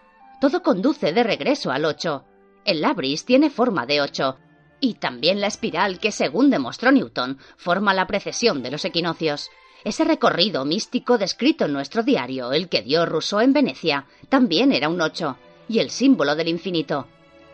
Todo 0.41 0.61
conduce 0.61 1.13
de 1.13 1.23
regreso 1.23 1.71
al 1.71 1.85
ocho. 1.85 2.25
El 2.65 2.81
labris 2.81 3.25
tiene 3.25 3.49
forma 3.49 3.85
de 3.85 4.01
ocho, 4.01 4.37
y 4.79 4.95
también 4.95 5.41
la 5.41 5.47
espiral 5.47 5.99
que, 5.99 6.11
según 6.11 6.49
demostró 6.49 6.91
Newton, 6.91 7.39
forma 7.55 7.93
la 7.93 8.07
precesión 8.07 8.61
de 8.61 8.71
los 8.71 8.85
equinoccios. 8.85 9.49
Ese 9.87 10.03
recorrido 10.03 10.65
místico 10.65 11.17
descrito 11.17 11.63
en 11.63 11.71
nuestro 11.71 12.03
diario, 12.03 12.51
el 12.51 12.67
que 12.67 12.81
dio 12.81 13.05
Rousseau 13.05 13.39
en 13.39 13.53
Venecia, 13.53 14.05
también 14.27 14.73
era 14.73 14.89
un 14.89 14.99
ocho, 14.99 15.37
y 15.69 15.79
el 15.79 15.91
símbolo 15.91 16.35
del 16.35 16.49
infinito. 16.49 17.07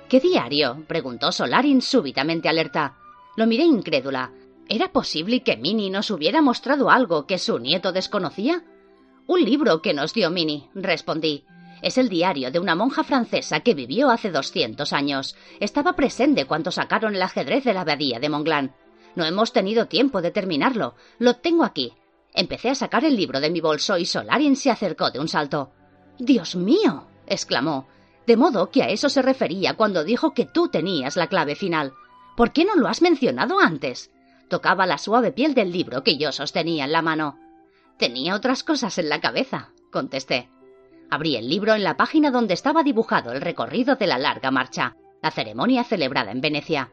¿Qué 0.09 0.19
diario? 0.19 0.84
preguntó 0.88 1.31
Solarin 1.31 1.84
súbitamente 1.84 2.49
alerta. 2.49 2.97
Lo 3.36 3.45
miré 3.45 3.65
incrédula. 3.65 4.31
¿Era 4.67 4.91
posible 4.91 5.43
que 5.43 5.57
Minnie 5.57 5.91
nos 5.91 6.09
hubiera 6.09 6.41
mostrado 6.41 6.89
algo 6.89 7.27
que 7.27 7.38
su 7.38 7.59
nieto 7.59 7.91
desconocía? 7.91 8.63
Un 9.27 9.43
libro 9.43 9.84
que 9.84 9.93
nos 9.93 10.15
dio 10.15 10.31
Minnie, 10.31 10.71
respondí. 10.73 11.45
Es 11.84 11.99
el 11.99 12.09
diario 12.09 12.49
de 12.49 12.57
una 12.57 12.73
monja 12.73 13.03
francesa 13.03 13.59
que 13.59 13.75
vivió 13.75 14.09
hace 14.09 14.31
doscientos 14.31 14.91
años. 14.91 15.36
Estaba 15.59 15.93
presente 15.93 16.45
cuando 16.45 16.71
sacaron 16.71 17.13
el 17.13 17.21
ajedrez 17.21 17.63
de 17.63 17.75
la 17.75 17.81
abadía 17.81 18.19
de 18.19 18.29
Monglan. 18.29 18.75
No 19.15 19.23
hemos 19.23 19.53
tenido 19.53 19.86
tiempo 19.86 20.23
de 20.23 20.31
terminarlo. 20.31 20.95
Lo 21.19 21.36
tengo 21.36 21.63
aquí. 21.63 21.93
Empecé 22.34 22.69
a 22.69 22.75
sacar 22.75 23.05
el 23.05 23.15
libro 23.15 23.39
de 23.39 23.49
mi 23.49 23.61
bolso 23.61 23.97
y 23.97 24.05
Solarin 24.05 24.55
se 24.55 24.71
acercó 24.71 25.11
de 25.11 25.19
un 25.19 25.27
salto. 25.27 25.71
Dios 26.17 26.55
mío. 26.55 27.07
exclamó. 27.27 27.88
De 28.25 28.38
modo 28.38 28.69
que 28.69 28.84
a 28.84 28.89
eso 28.89 29.09
se 29.09 29.21
refería 29.21 29.75
cuando 29.75 30.03
dijo 30.03 30.34
que 30.34 30.45
tú 30.45 30.69
tenías 30.69 31.15
la 31.15 31.27
clave 31.27 31.55
final. 31.55 31.93
¿Por 32.36 32.51
qué 32.51 32.65
no 32.65 32.75
lo 32.75 32.88
has 32.88 33.01
mencionado 33.01 33.59
antes? 33.59 34.11
Tocaba 34.49 34.86
la 34.86 34.97
suave 34.97 35.31
piel 35.31 35.53
del 35.53 35.71
libro 35.71 36.03
que 36.03 36.17
yo 36.17 36.31
sostenía 36.31 36.86
en 36.86 36.91
la 36.91 37.01
mano. 37.01 37.38
Tenía 37.97 38.36
otras 38.36 38.63
cosas 38.63 38.97
en 38.97 39.09
la 39.09 39.21
cabeza, 39.21 39.71
contesté. 39.91 40.49
Abrí 41.09 41.36
el 41.36 41.47
libro 41.47 41.75
en 41.75 41.84
la 41.84 41.97
página 41.97 42.31
donde 42.31 42.53
estaba 42.53 42.84
dibujado 42.84 43.31
el 43.31 43.41
recorrido 43.41 43.95
de 43.95 44.07
la 44.07 44.17
larga 44.17 44.51
marcha, 44.51 44.95
la 45.21 45.31
ceremonia 45.31 45.84
celebrada 45.84 46.31
en 46.31 46.41
Venecia. 46.41 46.91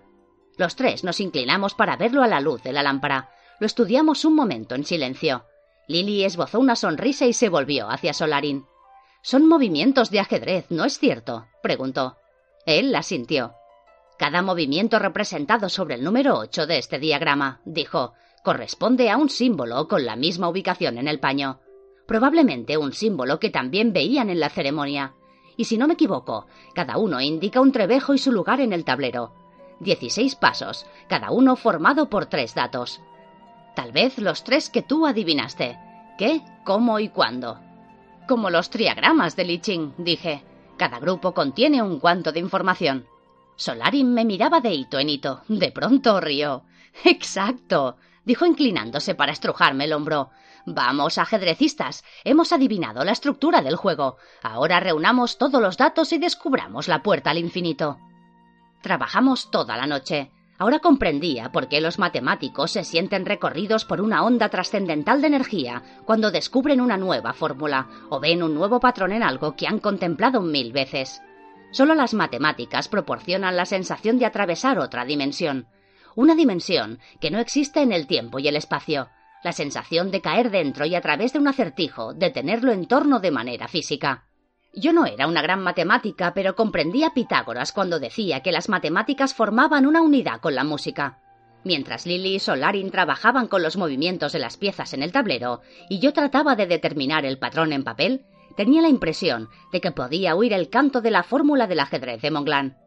Los 0.59 0.77
tres 0.77 1.05
nos 1.05 1.21
inclinamos 1.21 1.75
para 1.75 1.97
verlo 1.97 2.23
a 2.23 2.29
la 2.29 2.41
luz 2.41 2.63
de 2.63 2.73
la 2.73 2.83
lámpara. 2.83 3.31
Lo 3.61 3.67
estudiamos 3.67 4.25
un 4.25 4.35
momento 4.35 4.75
en 4.75 4.85
silencio. 4.85 5.45
Lily 5.87 6.25
esbozó 6.25 6.59
una 6.59 6.77
sonrisa 6.77 7.27
y 7.27 7.35
se 7.35 7.51
volvió 7.51 7.91
hacia 7.91 8.15
Solarin. 8.15 8.65
Son 9.23 9.47
movimientos 9.47 10.11
de 10.11 10.19
ajedrez, 10.19 10.67
¿no 10.71 10.87
es 10.87 10.99
cierto? 10.99 11.47
preguntó. 11.63 12.17
Él 12.65 12.91
la 12.91 13.03
sintió. 13.03 13.55
Cada 14.19 14.41
movimiento 14.41 14.99
representado 14.99 15.69
sobre 15.69 15.97
el 15.97 16.05
número 16.05 16.39
ocho 16.39 16.67
de 16.67 16.79
este 16.79 16.99
diagrama, 16.99 17.61
dijo, 17.67 18.15
corresponde 18.43 19.11
a 19.11 19.19
un 19.19 19.29
símbolo 19.29 19.89
con 19.89 20.07
la 20.07 20.17
misma 20.17 20.49
ubicación 20.49 20.97
en 20.97 21.07
el 21.07 21.21
paño. 21.21 21.61
Probablemente 22.07 22.79
un 22.79 22.95
símbolo 22.95 23.39
que 23.39 23.51
también 23.51 23.93
veían 23.93 24.31
en 24.31 24.41
la 24.41 24.49
ceremonia. 24.49 25.15
Y 25.59 25.65
si 25.65 25.77
no 25.77 25.87
me 25.87 25.95
equivoco, 25.95 26.47
cada 26.75 26.97
uno 26.97 27.21
indica 27.21 27.61
un 27.61 27.73
trebejo 27.73 28.15
y 28.15 28.19
su 28.19 28.33
lugar 28.33 28.61
en 28.61 28.73
el 28.73 28.87
tablero. 28.87 29.35
Dieciséis 29.81 30.35
pasos, 30.35 30.87
cada 31.09 31.31
uno 31.31 31.57
formado 31.57 32.09
por 32.09 32.25
tres 32.27 32.55
datos. 32.55 33.03
Tal 33.81 33.93
vez 33.93 34.19
los 34.19 34.45
tres 34.45 34.69
que 34.69 34.83
tú 34.83 35.07
adivinaste. 35.07 35.79
¿Qué, 36.19 36.43
cómo 36.67 36.99
y 36.99 37.09
cuándo? 37.09 37.59
Como 38.29 38.51
los 38.51 38.69
triagramas 38.69 39.37
de 39.37 39.45
Li 39.45 39.59
Ching, 39.59 39.95
dije. 39.97 40.45
Cada 40.77 40.99
grupo 40.99 41.33
contiene 41.33 41.81
un 41.81 41.99
cuanto 41.99 42.31
de 42.31 42.41
información. 42.41 43.07
Solarin 43.57 44.13
me 44.13 44.27
miraba 44.27 44.61
de 44.61 44.75
hito 44.75 44.99
en 44.99 45.09
hito. 45.09 45.41
De 45.49 45.73
pronto 45.73 46.21
rió. 46.21 46.65
Exacto, 47.05 47.97
dijo 48.27 48.45
inclinándose 48.45 49.15
para 49.15 49.33
estrujarme 49.33 49.85
el 49.85 49.95
hombro. 49.95 50.29
Vamos, 50.67 51.17
ajedrecistas, 51.17 52.05
hemos 52.25 52.53
adivinado 52.53 53.03
la 53.03 53.13
estructura 53.13 53.63
del 53.63 53.77
juego. 53.77 54.19
Ahora 54.43 54.79
reunamos 54.81 55.39
todos 55.39 55.63
los 55.63 55.79
datos 55.79 56.13
y 56.13 56.19
descubramos 56.19 56.87
la 56.87 57.03
puerta 57.03 57.31
al 57.31 57.39
infinito. 57.39 57.97
Trabajamos 58.83 59.51
toda 59.51 59.79
la 59.79 59.87
noche. 59.87 60.33
Ahora 60.61 60.81
comprendía 60.81 61.51
por 61.53 61.69
qué 61.69 61.81
los 61.81 61.99
matemáticos 61.99 62.73
se 62.73 62.85
sienten 62.85 63.25
recorridos 63.25 63.87
por 63.87 64.03
una 64.03 64.23
onda 64.23 64.51
trascendental 64.51 65.23
de 65.23 65.29
energía 65.29 65.83
cuando 66.05 66.31
descubren 66.31 66.83
una 66.83 66.99
nueva 66.99 67.33
fórmula 67.33 67.89
o 68.11 68.21
ven 68.21 68.43
un 68.43 68.53
nuevo 68.53 68.79
patrón 68.79 69.13
en 69.13 69.23
algo 69.23 69.57
que 69.57 69.67
han 69.67 69.79
contemplado 69.79 70.43
mil 70.43 70.71
veces. 70.71 71.23
Solo 71.71 71.95
las 71.95 72.13
matemáticas 72.13 72.89
proporcionan 72.89 73.57
la 73.57 73.65
sensación 73.65 74.19
de 74.19 74.27
atravesar 74.27 74.79
otra 74.79 75.07
dimensión. 75.07 75.67
Una 76.15 76.35
dimensión 76.35 76.99
que 77.23 77.31
no 77.31 77.39
existe 77.39 77.81
en 77.81 77.93
el 77.93 78.07
tiempo 78.07 78.39
y 78.39 78.47
el 78.47 78.57
espacio. 78.57 79.09
La 79.43 79.53
sensación 79.53 80.11
de 80.11 80.21
caer 80.21 80.51
dentro 80.51 80.85
y 80.85 80.95
a 80.95 81.01
través 81.01 81.33
de 81.33 81.39
un 81.39 81.49
acertijo, 81.49 82.13
de 82.13 82.29
tenerlo 82.29 82.71
en 82.73 82.85
torno 82.85 83.21
de 83.21 83.31
manera 83.31 83.67
física. 83.67 84.27
Yo 84.73 84.93
no 84.93 85.05
era 85.05 85.27
una 85.27 85.43
gran 85.43 85.63
matemática, 85.63 86.33
pero 86.33 86.55
comprendía 86.55 87.11
Pitágoras 87.11 87.73
cuando 87.73 87.99
decía 87.99 88.41
que 88.41 88.53
las 88.53 88.69
matemáticas 88.69 89.35
formaban 89.35 89.85
una 89.85 90.01
unidad 90.01 90.41
con 90.41 90.55
la 90.55 90.63
música. 90.63 91.19
Mientras 91.65 92.07
Lily 92.07 92.37
y 92.37 92.39
Solarin 92.39 92.91
trabajaban 92.91 93.49
con 93.49 93.63
los 93.63 93.77
movimientos 93.77 94.33
de 94.33 94.39
las 94.39 94.57
piezas 94.57 94.95
en 94.95 95.03
el 95.03 95.13
tablero 95.13 95.61
y 95.89 95.99
yo 95.99 96.13
trataba 96.13 96.55
de 96.55 96.67
determinar 96.67 97.27
el 97.27 97.39
patrón 97.39 97.73
en 97.73 97.83
papel, 97.83 98.25
tenía 98.57 98.81
la 98.81 98.89
impresión 98.89 99.49
de 99.73 99.81
que 99.81 99.91
podía 99.91 100.37
oír 100.37 100.53
el 100.53 100.71
canto 100.71 101.01
de 101.01 101.11
la 101.11 101.25
fórmula 101.25 101.67
del 101.67 101.81
ajedrez 101.81 102.23
de 102.23 102.31
Monglan. 102.31 102.79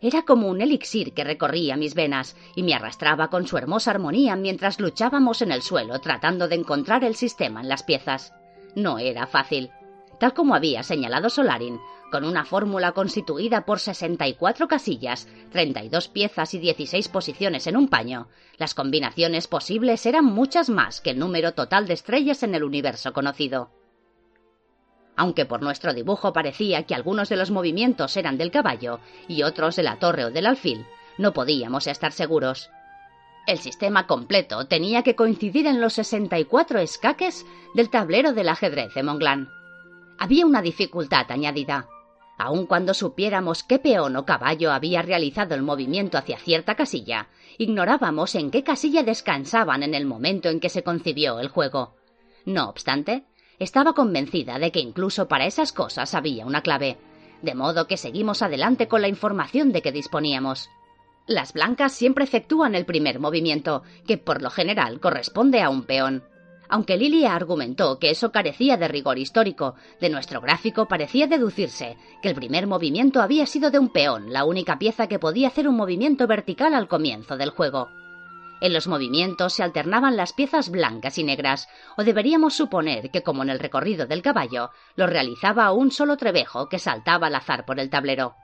Era 0.00 0.22
como 0.22 0.48
un 0.48 0.60
elixir 0.60 1.14
que 1.14 1.24
recorría 1.24 1.76
mis 1.76 1.94
venas 1.94 2.36
y 2.54 2.62
me 2.62 2.74
arrastraba 2.74 3.28
con 3.28 3.46
su 3.46 3.56
hermosa 3.58 3.90
armonía 3.92 4.36
mientras 4.36 4.80
luchábamos 4.80 5.42
en 5.42 5.52
el 5.52 5.62
suelo 5.62 6.00
tratando 6.00 6.48
de 6.48 6.56
encontrar 6.56 7.04
el 7.04 7.14
sistema 7.14 7.60
en 7.60 7.68
las 7.68 7.82
piezas. 7.82 8.34
No 8.74 8.98
era 8.98 9.26
fácil. 9.26 9.70
Tal 10.18 10.34
como 10.34 10.54
había 10.54 10.82
señalado 10.82 11.28
Solarin, 11.28 11.78
con 12.10 12.24
una 12.24 12.44
fórmula 12.44 12.92
constituida 12.92 13.66
por 13.66 13.80
64 13.80 14.68
casillas, 14.68 15.28
32 15.50 16.08
piezas 16.08 16.54
y 16.54 16.58
16 16.58 17.08
posiciones 17.08 17.66
en 17.66 17.76
un 17.76 17.88
paño, 17.88 18.28
las 18.56 18.74
combinaciones 18.74 19.48
posibles 19.48 20.06
eran 20.06 20.24
muchas 20.24 20.70
más 20.70 21.00
que 21.00 21.10
el 21.10 21.18
número 21.18 21.52
total 21.52 21.86
de 21.86 21.94
estrellas 21.94 22.42
en 22.42 22.54
el 22.54 22.64
universo 22.64 23.12
conocido 23.12 23.70
aunque 25.16 25.46
por 25.46 25.62
nuestro 25.62 25.94
dibujo 25.94 26.32
parecía 26.32 26.84
que 26.84 26.94
algunos 26.94 27.28
de 27.28 27.36
los 27.36 27.50
movimientos 27.50 28.16
eran 28.16 28.38
del 28.38 28.50
caballo 28.50 29.00
y 29.26 29.42
otros 29.42 29.76
de 29.76 29.82
la 29.82 29.98
torre 29.98 30.26
o 30.26 30.30
del 30.30 30.46
alfil, 30.46 30.86
no 31.18 31.32
podíamos 31.32 31.86
estar 31.86 32.12
seguros. 32.12 32.70
El 33.46 33.58
sistema 33.58 34.06
completo 34.06 34.66
tenía 34.66 35.02
que 35.02 35.14
coincidir 35.16 35.66
en 35.66 35.80
los 35.80 35.94
64 35.94 36.80
escaques 36.80 37.46
del 37.74 37.90
tablero 37.90 38.32
del 38.32 38.48
ajedrez 38.48 38.92
de 38.94 39.02
Monglan. 39.02 39.48
Había 40.18 40.46
una 40.46 40.62
dificultad 40.62 41.30
añadida. 41.30 41.88
Aun 42.38 42.66
cuando 42.66 42.94
supiéramos 42.94 43.62
qué 43.62 43.78
peón 43.78 44.16
o 44.16 44.24
caballo 44.24 44.72
había 44.72 45.02
realizado 45.02 45.54
el 45.54 45.62
movimiento 45.62 46.18
hacia 46.18 46.38
cierta 46.38 46.74
casilla, 46.74 47.28
ignorábamos 47.58 48.34
en 48.34 48.50
qué 48.50 48.62
casilla 48.62 49.02
descansaban 49.02 49.82
en 49.82 49.94
el 49.94 50.06
momento 50.06 50.48
en 50.48 50.60
que 50.60 50.68
se 50.68 50.82
concibió 50.82 51.38
el 51.40 51.48
juego. 51.48 51.94
No 52.44 52.68
obstante, 52.68 53.24
estaba 53.58 53.94
convencida 53.94 54.58
de 54.58 54.70
que 54.70 54.80
incluso 54.80 55.28
para 55.28 55.46
esas 55.46 55.72
cosas 55.72 56.14
había 56.14 56.44
una 56.44 56.60
clave, 56.60 56.98
de 57.42 57.54
modo 57.54 57.86
que 57.86 57.96
seguimos 57.96 58.42
adelante 58.42 58.88
con 58.88 59.02
la 59.02 59.08
información 59.08 59.72
de 59.72 59.82
que 59.82 59.92
disponíamos. 59.92 60.68
Las 61.26 61.52
blancas 61.52 61.92
siempre 61.92 62.24
efectúan 62.24 62.74
el 62.74 62.86
primer 62.86 63.18
movimiento, 63.18 63.82
que 64.06 64.18
por 64.18 64.42
lo 64.42 64.50
general 64.50 65.00
corresponde 65.00 65.60
a 65.62 65.70
un 65.70 65.84
peón. 65.84 66.22
Aunque 66.68 66.96
Lilia 66.96 67.34
argumentó 67.34 67.98
que 67.98 68.10
eso 68.10 68.32
carecía 68.32 68.76
de 68.76 68.88
rigor 68.88 69.18
histórico, 69.18 69.74
de 70.00 70.10
nuestro 70.10 70.40
gráfico 70.40 70.86
parecía 70.86 71.26
deducirse 71.26 71.96
que 72.22 72.28
el 72.28 72.34
primer 72.34 72.66
movimiento 72.66 73.22
había 73.22 73.46
sido 73.46 73.70
de 73.70 73.78
un 73.78 73.90
peón, 73.90 74.32
la 74.32 74.44
única 74.44 74.78
pieza 74.78 75.06
que 75.06 75.18
podía 75.18 75.48
hacer 75.48 75.68
un 75.68 75.76
movimiento 75.76 76.26
vertical 76.26 76.74
al 76.74 76.88
comienzo 76.88 77.36
del 77.36 77.50
juego. 77.50 77.88
En 78.60 78.72
los 78.72 78.88
movimientos 78.88 79.52
se 79.52 79.62
alternaban 79.62 80.16
las 80.16 80.32
piezas 80.32 80.70
blancas 80.70 81.18
y 81.18 81.24
negras, 81.24 81.68
o 81.96 82.04
deberíamos 82.04 82.54
suponer 82.54 83.10
que, 83.10 83.22
como 83.22 83.42
en 83.42 83.50
el 83.50 83.58
recorrido 83.58 84.06
del 84.06 84.22
caballo, 84.22 84.70
lo 84.96 85.06
realizaba 85.06 85.72
un 85.72 85.90
solo 85.90 86.16
trebejo 86.16 86.68
que 86.68 86.78
saltaba 86.78 87.26
al 87.26 87.34
azar 87.34 87.66
por 87.66 87.78
el 87.78 87.90
tablero. 87.90 88.34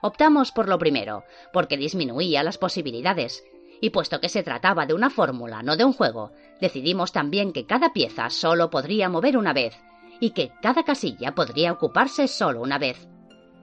Optamos 0.00 0.52
por 0.52 0.68
lo 0.68 0.78
primero, 0.78 1.24
porque 1.52 1.76
disminuía 1.76 2.44
las 2.44 2.56
posibilidades, 2.56 3.42
y 3.80 3.90
puesto 3.90 4.20
que 4.20 4.28
se 4.28 4.42
trataba 4.42 4.86
de 4.86 4.94
una 4.94 5.10
fórmula, 5.10 5.62
no 5.62 5.76
de 5.76 5.84
un 5.84 5.92
juego, 5.92 6.32
decidimos 6.60 7.12
también 7.12 7.52
que 7.52 7.66
cada 7.66 7.92
pieza 7.92 8.30
solo 8.30 8.70
podría 8.70 9.08
mover 9.08 9.36
una 9.36 9.52
vez, 9.52 9.76
y 10.20 10.30
que 10.30 10.50
cada 10.62 10.82
casilla 10.82 11.34
podría 11.34 11.72
ocuparse 11.72 12.28
solo 12.28 12.60
una 12.60 12.78
vez. 12.78 13.08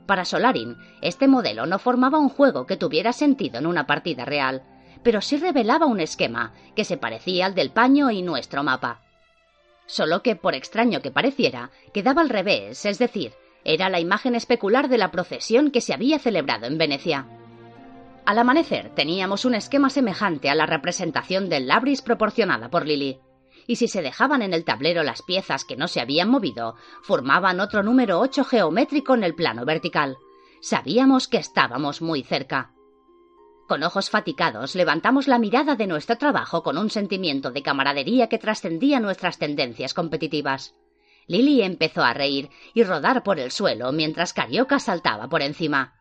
Para 0.06 0.26
Solarin, 0.26 0.78
este 1.02 1.28
modelo 1.28 1.66
no 1.66 1.80
formaba 1.80 2.20
un 2.20 2.30
juego 2.30 2.66
que 2.66 2.78
tuviera 2.78 3.12
sentido 3.12 3.58
en 3.58 3.66
una 3.66 3.88
partida 3.88 4.24
real, 4.24 4.64
pero 5.04 5.22
sí 5.22 5.38
revelaba 5.38 5.86
un 5.86 6.00
esquema 6.00 6.54
que 6.76 6.86
se 6.86 6.98
parecía 6.98 7.48
al 7.48 7.56
del 7.56 7.72
paño 7.72 8.12
y 8.12 8.22
nuestro 8.22 8.64
mapa. 8.64 9.02
Solo 9.88 10.22
que, 10.24 10.36
por 10.36 10.56
extraño 10.56 11.02
que 11.02 11.12
pareciera, 11.12 11.72
quedaba 11.94 12.22
al 12.22 12.30
revés, 12.30 12.86
es 12.86 12.98
decir, 12.98 13.34
era 13.64 13.90
la 13.90 14.00
imagen 14.00 14.36
especular 14.36 14.90
de 14.90 14.98
la 14.98 15.12
procesión 15.12 15.72
que 15.72 15.82
se 15.82 15.94
había 15.94 16.20
celebrado 16.20 16.68
en 16.68 16.78
Venecia. 16.78 17.28
Al 18.26 18.40
amanecer 18.40 18.90
teníamos 18.96 19.46
un 19.46 19.54
esquema 19.54 19.92
semejante 19.92 20.50
a 20.50 20.56
la 20.56 20.66
representación 20.66 21.48
del 21.48 21.68
Labris 21.68 22.02
proporcionada 22.02 22.70
por 22.70 22.88
Lily, 22.88 23.20
y 23.68 23.76
si 23.76 23.88
se 23.88 24.02
dejaban 24.02 24.42
en 24.42 24.54
el 24.54 24.66
tablero 24.66 25.04
las 25.04 25.22
piezas 25.22 25.64
que 25.64 25.76
no 25.76 25.88
se 25.88 26.02
habían 26.02 26.30
movido, 26.30 26.76
formaban 27.04 27.60
otro 27.60 27.84
número 27.84 28.20
8 28.20 28.44
geométrico 28.44 29.14
en 29.14 29.24
el 29.24 29.36
plano 29.36 29.64
vertical. 29.64 30.18
Sabíamos 30.60 31.28
que 31.28 31.38
estábamos 31.38 32.02
muy 32.02 32.24
cerca. 32.24 32.72
Con 33.68 33.84
ojos 33.84 34.10
fatigados 34.10 34.76
levantamos 34.76 35.28
la 35.28 35.38
mirada 35.38 35.76
de 35.76 35.86
nuestro 35.86 36.18
trabajo 36.18 36.64
con 36.64 36.78
un 36.78 36.90
sentimiento 36.90 37.52
de 37.52 37.62
camaradería 37.62 38.28
que 38.28 38.40
trascendía 38.40 39.00
nuestras 39.00 39.38
tendencias 39.38 39.94
competitivas. 39.94 40.76
Lily 41.28 41.62
empezó 41.62 42.04
a 42.04 42.14
reír 42.14 42.50
y 42.74 42.84
rodar 42.84 43.24
por 43.24 43.40
el 43.40 43.52
suelo 43.52 43.92
mientras 43.92 44.34
Carioca 44.34 44.80
saltaba 44.80 45.28
por 45.28 45.42
encima. 45.42 45.94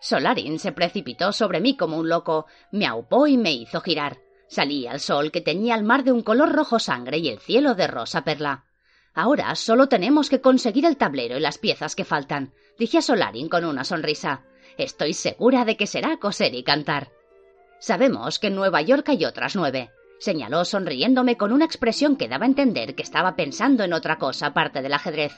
Solarin 0.00 0.58
se 0.58 0.72
precipitó 0.72 1.32
sobre 1.32 1.60
mí 1.60 1.76
como 1.76 1.98
un 1.98 2.08
loco, 2.08 2.46
me 2.70 2.86
aupó 2.86 3.26
y 3.26 3.36
me 3.36 3.52
hizo 3.52 3.80
girar. 3.80 4.18
Salí 4.48 4.86
al 4.86 5.00
sol 5.00 5.30
que 5.30 5.40
tenía 5.40 5.74
el 5.74 5.84
mar 5.84 6.04
de 6.04 6.12
un 6.12 6.22
color 6.22 6.52
rojo 6.52 6.78
sangre 6.78 7.18
y 7.18 7.28
el 7.28 7.38
cielo 7.38 7.74
de 7.74 7.86
rosa 7.86 8.24
perla. 8.24 8.64
Ahora 9.14 9.54
solo 9.56 9.88
tenemos 9.88 10.30
que 10.30 10.40
conseguir 10.40 10.86
el 10.86 10.96
tablero 10.96 11.36
y 11.36 11.40
las 11.40 11.58
piezas 11.58 11.94
que 11.94 12.04
faltan, 12.04 12.52
dije 12.78 12.98
a 12.98 13.02
Solarin 13.02 13.48
con 13.48 13.64
una 13.64 13.84
sonrisa. 13.84 14.44
Estoy 14.78 15.12
segura 15.12 15.64
de 15.64 15.76
que 15.76 15.86
será 15.86 16.18
coser 16.18 16.54
y 16.54 16.62
cantar. 16.62 17.10
Sabemos 17.80 18.38
que 18.38 18.46
en 18.46 18.54
Nueva 18.54 18.80
York 18.80 19.08
hay 19.08 19.24
otras 19.24 19.56
nueve, 19.56 19.90
señaló 20.18 20.64
sonriéndome 20.64 21.36
con 21.36 21.52
una 21.52 21.64
expresión 21.64 22.16
que 22.16 22.28
daba 22.28 22.44
a 22.44 22.48
entender 22.48 22.94
que 22.94 23.02
estaba 23.02 23.36
pensando 23.36 23.84
en 23.84 23.92
otra 23.92 24.18
cosa 24.18 24.46
aparte 24.46 24.82
del 24.82 24.94
ajedrez. 24.94 25.32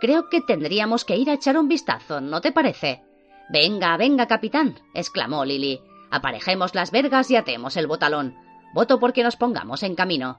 Creo 0.00 0.28
que 0.28 0.40
tendríamos 0.40 1.04
que 1.04 1.16
ir 1.16 1.30
a 1.30 1.34
echar 1.34 1.56
un 1.56 1.68
vistazo, 1.68 2.20
¿no 2.20 2.40
te 2.40 2.52
parece? 2.52 3.04
Venga, 3.52 3.96
venga, 3.96 4.26
capitán, 4.28 4.78
exclamó 4.94 5.44
Lily. 5.44 5.80
Aparejemos 6.12 6.74
las 6.76 6.92
vergas 6.92 7.30
y 7.32 7.36
atemos 7.36 7.76
el 7.76 7.88
botalón. 7.88 8.36
Voto 8.74 9.00
porque 9.00 9.24
nos 9.24 9.34
pongamos 9.34 9.82
en 9.82 9.96
camino. 9.96 10.38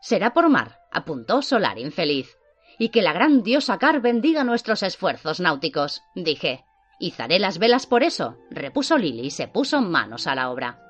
Será 0.00 0.32
por 0.32 0.48
mar, 0.48 0.80
apuntó 0.90 1.42
Solar 1.42 1.78
infeliz. 1.78 2.34
Y 2.78 2.88
que 2.88 3.02
la 3.02 3.12
gran 3.12 3.42
diosa 3.42 3.78
Car 3.78 4.00
bendiga 4.00 4.42
nuestros 4.42 4.82
esfuerzos 4.82 5.38
náuticos, 5.38 6.02
dije. 6.14 6.64
Izaré 6.98 7.38
las 7.38 7.58
velas 7.58 7.86
por 7.86 8.02
eso, 8.02 8.38
repuso 8.50 8.96
Lily 8.96 9.26
y 9.26 9.30
se 9.30 9.48
puso 9.48 9.82
manos 9.82 10.26
a 10.26 10.34
la 10.34 10.50
obra. 10.50 10.80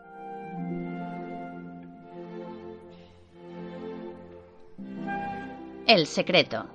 El 5.88 6.06
secreto. 6.06 6.66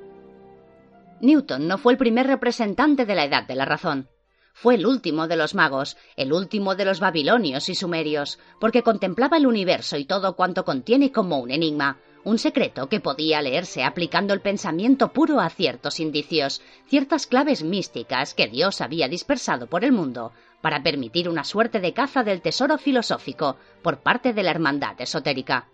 Newton 1.21 1.67
no 1.67 1.77
fue 1.77 1.93
el 1.93 1.97
primer 1.97 2.27
representante 2.27 3.05
de 3.05 3.15
la 3.15 3.23
edad 3.23 3.47
de 3.47 3.55
la 3.55 3.65
razón. 3.65 4.09
Fue 4.53 4.75
el 4.75 4.85
último 4.85 5.27
de 5.27 5.37
los 5.37 5.55
magos, 5.55 5.97
el 6.15 6.33
último 6.33 6.75
de 6.75 6.85
los 6.85 6.99
babilonios 6.99 7.69
y 7.69 7.75
sumerios, 7.75 8.39
porque 8.59 8.83
contemplaba 8.83 9.37
el 9.37 9.47
universo 9.47 9.97
y 9.97 10.05
todo 10.05 10.35
cuanto 10.35 10.65
contiene 10.65 11.11
como 11.11 11.39
un 11.39 11.51
enigma, 11.51 11.97
un 12.23 12.37
secreto 12.37 12.87
que 12.87 12.99
podía 12.99 13.41
leerse 13.41 13.83
aplicando 13.83 14.33
el 14.33 14.41
pensamiento 14.41 15.11
puro 15.11 15.39
a 15.39 15.49
ciertos 15.49 15.99
indicios, 15.99 16.61
ciertas 16.87 17.25
claves 17.25 17.63
místicas 17.63 18.33
que 18.33 18.47
Dios 18.47 18.81
había 18.81 19.07
dispersado 19.07 19.67
por 19.67 19.83
el 19.83 19.91
mundo 19.91 20.31
para 20.61 20.83
permitir 20.83 21.27
una 21.27 21.43
suerte 21.43 21.79
de 21.79 21.93
caza 21.93 22.23
del 22.23 22.41
tesoro 22.41 22.77
filosófico 22.77 23.57
por 23.81 23.99
parte 23.99 24.33
de 24.33 24.43
la 24.43 24.51
hermandad 24.51 24.99
esotérica. 25.01 25.67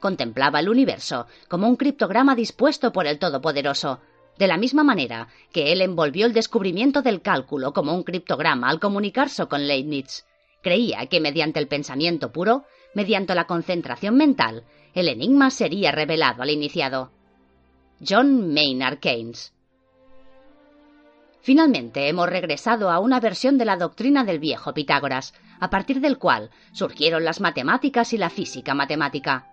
Contemplaba 0.00 0.60
el 0.60 0.68
universo 0.68 1.26
como 1.48 1.68
un 1.68 1.76
criptograma 1.76 2.34
dispuesto 2.34 2.90
por 2.92 3.06
el 3.06 3.18
Todopoderoso, 3.18 4.00
de 4.40 4.48
la 4.48 4.56
misma 4.56 4.82
manera 4.82 5.28
que 5.52 5.70
él 5.70 5.82
envolvió 5.82 6.24
el 6.24 6.32
descubrimiento 6.32 7.02
del 7.02 7.20
cálculo 7.20 7.74
como 7.74 7.94
un 7.94 8.04
criptograma 8.04 8.70
al 8.70 8.80
comunicarse 8.80 9.44
con 9.46 9.68
Leibniz. 9.68 10.24
Creía 10.62 11.04
que 11.06 11.20
mediante 11.20 11.60
el 11.60 11.68
pensamiento 11.68 12.32
puro, 12.32 12.64
mediante 12.94 13.34
la 13.34 13.46
concentración 13.46 14.16
mental, 14.16 14.64
el 14.94 15.08
enigma 15.08 15.50
sería 15.50 15.92
revelado 15.92 16.42
al 16.42 16.48
iniciado. 16.48 17.10
John 18.00 18.54
Maynard 18.54 18.98
Keynes 18.98 19.52
Finalmente 21.42 22.08
hemos 22.08 22.26
regresado 22.26 22.90
a 22.90 22.98
una 22.98 23.20
versión 23.20 23.58
de 23.58 23.66
la 23.66 23.76
doctrina 23.76 24.24
del 24.24 24.38
viejo 24.38 24.72
Pitágoras, 24.72 25.34
a 25.60 25.68
partir 25.68 26.00
del 26.00 26.16
cual 26.16 26.48
surgieron 26.72 27.24
las 27.24 27.42
matemáticas 27.42 28.14
y 28.14 28.16
la 28.16 28.30
física 28.30 28.72
matemática. 28.72 29.52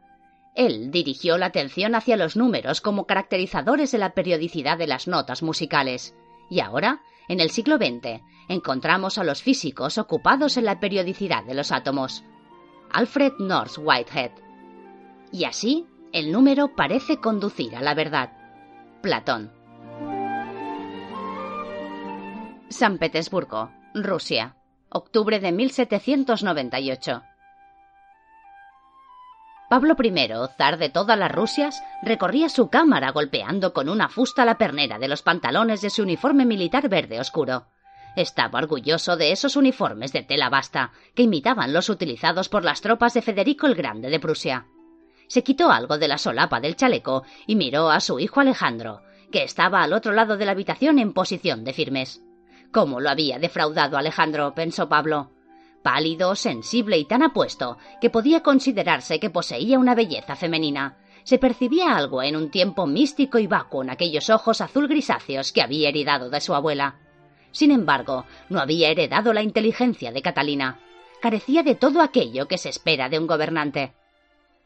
Él 0.57 0.89
dirigió 0.89 1.37
la 1.37 1.45
atención 1.45 1.93
hacia 1.93 2.17
los 2.17 2.35
números 2.35 2.81
como 2.81 3.05
caracterizadores 3.05 3.91
de 3.91 3.99
la 3.99 4.15
periodicidad 4.15 4.75
de 4.75 4.87
las 4.87 5.07
notas 5.07 5.43
musicales, 5.43 6.15
y 6.49 6.61
ahora, 6.61 7.03
en 7.27 7.39
el 7.39 7.51
siglo 7.51 7.77
XX, 7.77 8.23
encontramos 8.49 9.19
a 9.19 9.23
los 9.23 9.43
físicos 9.43 9.99
ocupados 9.99 10.57
en 10.57 10.65
la 10.65 10.79
periodicidad 10.79 11.43
de 11.43 11.53
los 11.53 11.71
átomos. 11.71 12.23
Alfred 12.91 13.33
North 13.37 13.77
Whitehead. 13.77 14.31
Y 15.31 15.43
así, 15.43 15.85
el 16.11 16.31
número 16.31 16.75
parece 16.75 17.17
conducir 17.17 17.75
a 17.75 17.81
la 17.81 17.93
verdad. 17.93 18.31
Platón. 19.03 19.51
San 22.69 22.97
Petersburgo, 22.97 23.69
Rusia, 23.93 24.55
octubre 24.89 25.39
de 25.39 25.51
1798. 25.51 27.21
Pablo 29.69 29.97
I, 30.01 30.29
zar 30.57 30.77
de 30.77 30.89
todas 30.89 31.19
las 31.19 31.31
Rusias, 31.31 31.83
recorría 32.01 32.47
su 32.47 32.69
cámara 32.69 33.11
golpeando 33.11 33.73
con 33.73 33.89
una 33.89 34.07
fusta 34.07 34.45
la 34.45 34.57
pernera 34.57 34.97
de 34.97 35.09
los 35.09 35.23
pantalones 35.23 35.81
de 35.81 35.89
su 35.89 36.03
uniforme 36.03 36.45
militar 36.45 36.87
verde 36.87 37.19
oscuro. 37.19 37.67
Estaba 38.15 38.59
orgulloso 38.59 39.17
de 39.17 39.31
esos 39.31 39.57
uniformes 39.57 40.13
de 40.13 40.23
tela 40.23 40.49
basta 40.49 40.91
que 41.13 41.23
imitaban 41.23 41.73
los 41.73 41.89
utilizados 41.89 42.47
por 42.47 42.63
las 42.63 42.81
tropas 42.81 43.13
de 43.13 43.21
Federico 43.21 43.67
el 43.67 43.75
Grande 43.75 44.09
de 44.09 44.19
Prusia. 44.19 44.67
Se 45.27 45.43
quitó 45.43 45.69
algo 45.69 45.97
de 45.97 46.07
la 46.07 46.17
solapa 46.17 46.61
del 46.61 46.77
chaleco 46.77 47.23
y 47.45 47.57
miró 47.57 47.91
a 47.91 47.99
su 47.99 48.19
hijo 48.19 48.39
Alejandro, 48.39 49.01
que 49.31 49.43
estaba 49.43 49.83
al 49.83 49.91
otro 49.91 50.13
lado 50.13 50.37
de 50.37 50.45
la 50.45 50.53
habitación 50.53 50.97
en 50.97 51.13
posición 51.13 51.65
de 51.65 51.73
firmes. 51.73 52.23
¿Cómo 52.71 53.01
lo 53.01 53.09
había 53.09 53.37
defraudado 53.37 53.97
Alejandro? 53.97 54.53
pensó 54.55 54.87
Pablo. 54.87 55.36
Pálido, 55.87 56.35
sensible 56.35 56.97
y 56.97 57.05
tan 57.05 57.23
apuesto 57.23 57.77
que 58.01 58.09
podía 58.09 58.43
considerarse 58.43 59.21
que 59.21 59.29
poseía 59.29 59.79
una 59.79 59.95
belleza 59.95 60.35
femenina. 60.35 60.97
Se 61.23 61.37
percibía 61.37 61.95
algo 61.95 62.21
en 62.21 62.35
un 62.35 62.51
tiempo 62.51 62.85
místico 62.85 63.39
y 63.39 63.47
vacuo 63.47 63.83
en 63.83 63.91
aquellos 63.91 64.29
ojos 64.29 64.59
azul 64.59 64.89
grisáceos 64.89 65.53
que 65.53 65.61
había 65.61 65.87
heredado 65.87 66.29
de 66.29 66.41
su 66.41 66.53
abuela. 66.53 66.99
Sin 67.51 67.71
embargo, 67.71 68.25
no 68.49 68.59
había 68.59 68.89
heredado 68.89 69.31
la 69.31 69.43
inteligencia 69.43 70.11
de 70.11 70.21
Catalina. 70.21 70.77
Carecía 71.21 71.63
de 71.63 71.75
todo 71.75 72.01
aquello 72.01 72.49
que 72.49 72.57
se 72.57 72.67
espera 72.67 73.07
de 73.07 73.19
un 73.19 73.25
gobernante. 73.25 73.93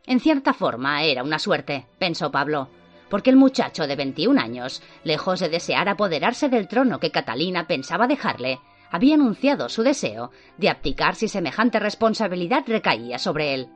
En 0.08 0.20
cierta 0.20 0.56
forma 0.56 1.04
era 1.04 1.22
una 1.22 1.38
suerte, 1.38 1.86
pensó 2.00 2.32
Pablo 2.32 2.68
porque 3.12 3.30
el 3.30 3.36
muchacho 3.36 3.88
de 3.88 3.98
21 3.98 4.40
años, 4.40 4.82
lejos 5.04 5.42
de 5.42 5.50
desear 5.50 5.90
apoderarse 5.90 6.48
del 6.48 6.70
trono 6.70 7.02
que 7.02 7.12
Catalina 7.12 7.68
pensaba 7.68 8.08
dejarle, 8.08 8.62
había 8.92 9.16
anunciado 9.16 9.70
su 9.70 9.84
deseo 9.84 10.32
de 10.58 10.70
abdicar 10.70 11.16
si 11.16 11.28
semejante 11.28 11.80
responsabilidad 11.80 12.64
recaía 12.68 13.18
sobre 13.18 13.54
él. 13.54 13.70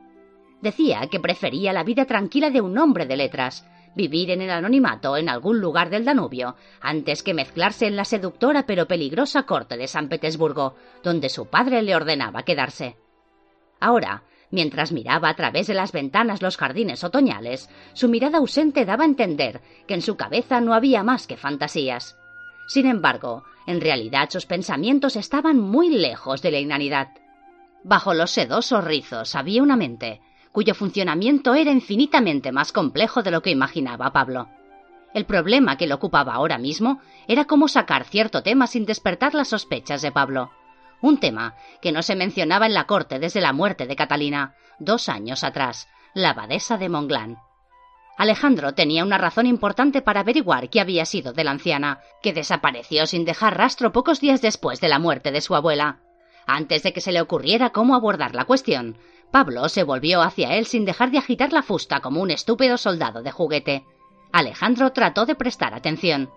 Decía 0.60 1.08
que 1.10 1.20
prefería 1.20 1.72
la 1.72 1.84
vida 1.84 2.04
tranquila 2.04 2.50
de 2.50 2.60
un 2.60 2.78
hombre 2.78 3.06
de 3.06 3.16
letras, 3.16 3.66
vivir 3.94 4.30
en 4.30 4.42
el 4.42 4.50
anonimato 4.50 5.16
en 5.16 5.28
algún 5.28 5.60
lugar 5.60 5.90
del 5.90 6.04
Danubio, 6.04 6.54
antes 6.80 7.22
que 7.22 7.34
mezclarse 7.34 7.86
en 7.86 7.96
la 7.96 8.04
seductora 8.04 8.66
pero 8.66 8.86
peligrosa 8.86 9.44
corte 9.44 9.76
de 9.76 9.88
San 9.88 10.08
Petersburgo, 10.08 10.76
donde 11.02 11.30
su 11.30 11.46
padre 11.46 11.82
le 11.82 11.96
ordenaba 11.96 12.42
quedarse. 12.42 12.96
Ahora, 13.80 14.22
Mientras 14.50 14.92
miraba 14.92 15.28
a 15.28 15.34
través 15.34 15.66
de 15.66 15.74
las 15.74 15.92
ventanas 15.92 16.40
los 16.40 16.56
jardines 16.56 17.02
otoñales, 17.02 17.68
su 17.94 18.08
mirada 18.08 18.38
ausente 18.38 18.84
daba 18.84 19.04
a 19.04 19.06
entender 19.08 19.60
que 19.88 19.94
en 19.94 20.02
su 20.02 20.16
cabeza 20.16 20.60
no 20.60 20.72
había 20.72 21.02
más 21.02 21.26
que 21.26 21.36
fantasías. 21.36 22.16
Sin 22.68 22.86
embargo, 22.86 23.44
en 23.66 23.80
realidad 23.80 24.30
sus 24.30 24.46
pensamientos 24.46 25.16
estaban 25.16 25.58
muy 25.58 25.90
lejos 25.90 26.42
de 26.42 26.50
la 26.50 26.58
inanidad. 26.58 27.08
Bajo 27.84 28.14
los 28.14 28.30
sedosos 28.30 28.84
rizos 28.84 29.34
había 29.34 29.62
una 29.62 29.76
mente, 29.76 30.20
cuyo 30.52 30.74
funcionamiento 30.74 31.54
era 31.54 31.70
infinitamente 31.70 32.52
más 32.52 32.72
complejo 32.72 33.22
de 33.22 33.30
lo 33.30 33.42
que 33.42 33.50
imaginaba 33.50 34.12
Pablo. 34.12 34.48
El 35.14 35.24
problema 35.24 35.76
que 35.76 35.86
le 35.86 35.94
ocupaba 35.94 36.34
ahora 36.34 36.58
mismo 36.58 37.00
era 37.26 37.44
cómo 37.44 37.68
sacar 37.68 38.04
cierto 38.04 38.42
tema 38.42 38.66
sin 38.66 38.86
despertar 38.86 39.34
las 39.34 39.48
sospechas 39.48 40.02
de 40.02 40.12
Pablo 40.12 40.50
un 41.00 41.18
tema 41.18 41.54
que 41.80 41.92
no 41.92 42.02
se 42.02 42.16
mencionaba 42.16 42.66
en 42.66 42.74
la 42.74 42.86
corte 42.86 43.18
desde 43.18 43.40
la 43.40 43.52
muerte 43.52 43.86
de 43.86 43.96
Catalina, 43.96 44.54
dos 44.78 45.08
años 45.08 45.44
atrás, 45.44 45.88
la 46.14 46.30
abadesa 46.30 46.78
de 46.78 46.88
Monglán. 46.88 47.38
Alejandro 48.16 48.72
tenía 48.72 49.04
una 49.04 49.18
razón 49.18 49.46
importante 49.46 50.00
para 50.00 50.20
averiguar 50.20 50.70
qué 50.70 50.80
había 50.80 51.04
sido 51.04 51.32
de 51.32 51.44
la 51.44 51.50
anciana, 51.50 52.00
que 52.22 52.32
desapareció 52.32 53.06
sin 53.06 53.24
dejar 53.24 53.58
rastro 53.58 53.92
pocos 53.92 54.20
días 54.20 54.40
después 54.40 54.80
de 54.80 54.88
la 54.88 54.98
muerte 54.98 55.32
de 55.32 55.42
su 55.42 55.54
abuela. 55.54 56.00
Antes 56.46 56.82
de 56.82 56.92
que 56.92 57.00
se 57.00 57.12
le 57.12 57.20
ocurriera 57.20 57.70
cómo 57.70 57.94
abordar 57.94 58.34
la 58.34 58.44
cuestión, 58.44 58.96
Pablo 59.30 59.68
se 59.68 59.82
volvió 59.82 60.22
hacia 60.22 60.54
él 60.54 60.66
sin 60.66 60.84
dejar 60.84 61.10
de 61.10 61.18
agitar 61.18 61.52
la 61.52 61.62
fusta 61.62 62.00
como 62.00 62.22
un 62.22 62.30
estúpido 62.30 62.78
soldado 62.78 63.22
de 63.22 63.32
juguete. 63.32 63.84
Alejandro 64.32 64.92
trató 64.92 65.26
de 65.26 65.34
prestar 65.34 65.74
atención. 65.74 66.30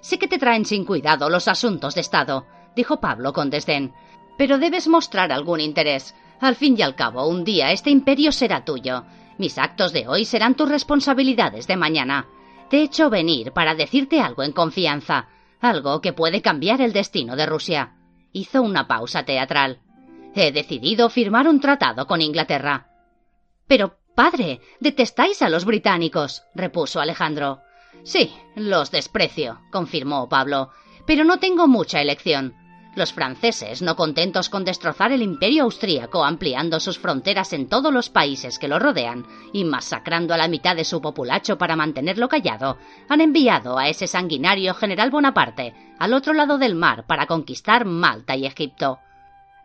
Sé 0.00 0.18
que 0.18 0.28
te 0.28 0.38
traen 0.38 0.64
sin 0.64 0.84
cuidado 0.84 1.30
los 1.30 1.48
asuntos 1.48 1.94
de 1.94 2.00
Estado, 2.02 2.46
dijo 2.74 3.00
Pablo 3.00 3.32
con 3.32 3.48
desdén. 3.48 3.94
Pero 4.36 4.58
debes 4.58 4.86
mostrar 4.86 5.32
algún 5.32 5.60
interés. 5.60 6.14
Al 6.40 6.56
fin 6.56 6.76
y 6.78 6.82
al 6.82 6.94
cabo, 6.94 7.26
un 7.26 7.44
día 7.44 7.72
este 7.72 7.88
imperio 7.88 8.32
será 8.32 8.64
tuyo. 8.64 9.04
Mis 9.38 9.58
actos 9.58 9.92
de 9.92 10.08
hoy 10.08 10.24
serán 10.24 10.54
tus 10.54 10.68
responsabilidades 10.68 11.66
de 11.66 11.76
mañana. 11.76 12.26
Te 12.70 12.78
he 12.78 12.82
hecho 12.82 13.10
venir 13.10 13.52
para 13.52 13.74
decirte 13.74 14.20
algo 14.20 14.42
en 14.42 14.52
confianza, 14.52 15.28
algo 15.60 16.00
que 16.00 16.12
puede 16.12 16.42
cambiar 16.42 16.80
el 16.80 16.92
destino 16.92 17.36
de 17.36 17.46
Rusia. 17.46 17.96
Hizo 18.32 18.62
una 18.62 18.86
pausa 18.86 19.24
teatral. 19.24 19.80
He 20.34 20.52
decidido 20.52 21.08
firmar 21.08 21.48
un 21.48 21.60
tratado 21.60 22.06
con 22.06 22.20
Inglaterra. 22.20 22.88
Pero, 23.66 23.98
padre, 24.14 24.60
detestáis 24.80 25.42
a 25.42 25.48
los 25.48 25.64
británicos, 25.64 26.42
repuso 26.54 27.00
Alejandro. 27.00 27.60
Sí, 28.04 28.34
los 28.54 28.90
desprecio, 28.90 29.60
confirmó 29.70 30.28
Pablo, 30.28 30.70
pero 31.06 31.24
no 31.24 31.38
tengo 31.38 31.66
mucha 31.66 32.00
elección. 32.00 32.54
Los 32.96 33.12
franceses, 33.12 33.82
no 33.82 33.94
contentos 33.94 34.48
con 34.48 34.64
destrozar 34.64 35.12
el 35.12 35.20
imperio 35.20 35.64
austríaco 35.64 36.24
ampliando 36.24 36.80
sus 36.80 36.98
fronteras 36.98 37.52
en 37.52 37.68
todos 37.68 37.92
los 37.92 38.08
países 38.08 38.58
que 38.58 38.68
lo 38.68 38.78
rodean 38.78 39.26
y 39.52 39.64
masacrando 39.64 40.32
a 40.32 40.38
la 40.38 40.48
mitad 40.48 40.74
de 40.74 40.86
su 40.86 41.02
populacho 41.02 41.58
para 41.58 41.76
mantenerlo 41.76 42.30
callado, 42.30 42.78
han 43.10 43.20
enviado 43.20 43.76
a 43.76 43.90
ese 43.90 44.06
sanguinario 44.06 44.72
general 44.72 45.10
Bonaparte 45.10 45.74
al 45.98 46.14
otro 46.14 46.32
lado 46.32 46.56
del 46.56 46.74
mar 46.74 47.04
para 47.06 47.26
conquistar 47.26 47.84
Malta 47.84 48.34
y 48.34 48.46
Egipto. 48.46 48.98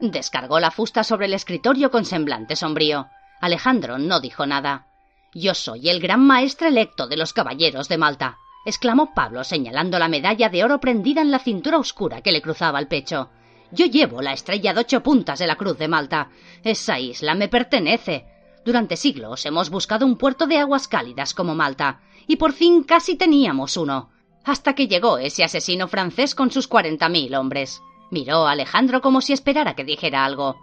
Descargó 0.02 0.60
la 0.60 0.70
fusta 0.70 1.06
sobre 1.06 1.28
el 1.28 1.34
escritorio 1.34 1.90
con 1.90 2.04
semblante 2.04 2.58
sombrío. 2.58 3.08
Alejandro 3.40 3.98
no 3.98 4.20
dijo 4.20 4.46
nada. 4.46 4.88
Yo 5.34 5.54
soy 5.54 5.88
el 5.88 6.02
gran 6.02 6.20
maestre 6.20 6.68
electo 6.68 7.08
de 7.08 7.16
los 7.16 7.32
caballeros 7.32 7.88
de 7.88 7.98
Malta 7.98 8.38
exclamó 8.66 9.14
Pablo 9.14 9.44
señalando 9.44 9.98
la 10.00 10.08
medalla 10.08 10.50
de 10.50 10.64
oro 10.64 10.80
prendida 10.80 11.22
en 11.22 11.32
la 11.32 11.40
cintura 11.40 11.78
oscura 11.78 12.22
que 12.22 12.32
le 12.32 12.42
cruzaba 12.42 12.80
el 12.80 12.88
pecho. 12.88 13.30
Yo 13.72 13.86
llevo 13.86 14.22
la 14.22 14.34
estrella 14.34 14.74
de 14.74 14.82
ocho 14.82 15.02
puntas 15.02 15.40
de 15.40 15.48
la 15.48 15.56
Cruz 15.56 15.78
de 15.78 15.88
Malta. 15.88 16.30
Esa 16.64 17.00
isla 17.00 17.36
me 17.36 17.48
pertenece. 17.48 18.26
Durante 18.66 18.98
siglos 18.98 19.46
hemos 19.46 19.70
buscado 19.70 20.06
un 20.06 20.18
puerto 20.18 20.46
de 20.46 20.58
aguas 20.58 20.88
cálidas 20.88 21.34
como 21.34 21.56
Malta, 21.56 22.02
y 22.28 22.36
por 22.36 22.52
fin 22.54 22.84
casi 22.84 23.16
teníamos 23.16 23.78
uno, 23.78 24.12
hasta 24.44 24.76
que 24.76 24.88
llegó 24.88 25.18
ese 25.18 25.44
asesino 25.44 25.88
francés 25.88 26.36
con 26.36 26.52
sus 26.52 26.68
cuarenta 26.68 27.10
mil 27.10 27.34
hombres. 27.34 27.82
Miró 28.12 28.46
a 28.46 28.52
Alejandro 28.52 29.02
como 29.02 29.22
si 29.22 29.34
esperara 29.34 29.74
que 29.76 29.86
dijera 29.86 30.26
algo. 30.26 30.58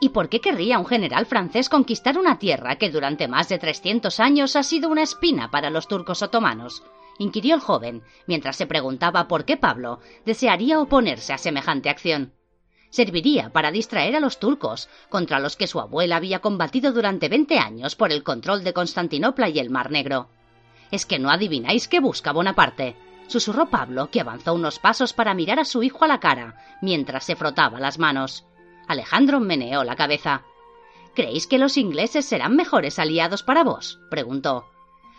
¿Y 0.00 0.10
por 0.10 0.28
qué 0.28 0.40
querría 0.40 0.78
un 0.78 0.86
general 0.86 1.24
francés 1.24 1.68
conquistar 1.70 2.18
una 2.18 2.38
tierra 2.38 2.76
que 2.76 2.90
durante 2.90 3.26
más 3.26 3.48
de 3.48 3.58
trescientos 3.58 4.20
años 4.20 4.54
ha 4.54 4.62
sido 4.62 4.90
una 4.90 5.02
espina 5.02 5.50
para 5.50 5.70
los 5.70 5.88
turcos 5.88 6.22
otomanos? 6.22 6.82
Inquirió 7.18 7.54
el 7.54 7.60
joven, 7.60 8.02
mientras 8.26 8.56
se 8.56 8.66
preguntaba 8.66 9.28
por 9.28 9.44
qué 9.44 9.56
Pablo 9.56 10.00
desearía 10.24 10.80
oponerse 10.80 11.32
a 11.32 11.38
semejante 11.38 11.90
acción. 11.90 12.32
Serviría 12.90 13.52
para 13.52 13.72
distraer 13.72 14.14
a 14.14 14.20
los 14.20 14.38
turcos, 14.38 14.88
contra 15.08 15.40
los 15.40 15.56
que 15.56 15.66
su 15.66 15.80
abuela 15.80 16.16
había 16.16 16.40
combatido 16.40 16.92
durante 16.92 17.28
veinte 17.28 17.58
años 17.58 17.96
por 17.96 18.12
el 18.12 18.22
control 18.22 18.62
de 18.62 18.72
Constantinopla 18.72 19.48
y 19.48 19.58
el 19.58 19.70
Mar 19.70 19.90
Negro. 19.90 20.28
¿Es 20.90 21.06
que 21.06 21.18
no 21.18 21.30
adivináis 21.30 21.88
qué 21.88 21.98
busca 21.98 22.32
Bonaparte? 22.32 22.96
susurró 23.26 23.68
Pablo, 23.68 24.10
que 24.10 24.20
avanzó 24.20 24.54
unos 24.54 24.78
pasos 24.78 25.12
para 25.12 25.34
mirar 25.34 25.58
a 25.58 25.64
su 25.64 25.82
hijo 25.82 26.04
a 26.04 26.08
la 26.08 26.20
cara, 26.20 26.56
mientras 26.82 27.24
se 27.24 27.36
frotaba 27.36 27.80
las 27.80 27.98
manos. 27.98 28.46
Alejandro 28.86 29.40
meneó 29.40 29.82
la 29.82 29.96
cabeza. 29.96 30.42
¿Creéis 31.14 31.46
que 31.46 31.58
los 31.58 31.76
ingleses 31.76 32.26
serán 32.26 32.54
mejores 32.54 32.98
aliados 32.98 33.42
para 33.42 33.64
vos? 33.64 33.98
preguntó. 34.10 34.66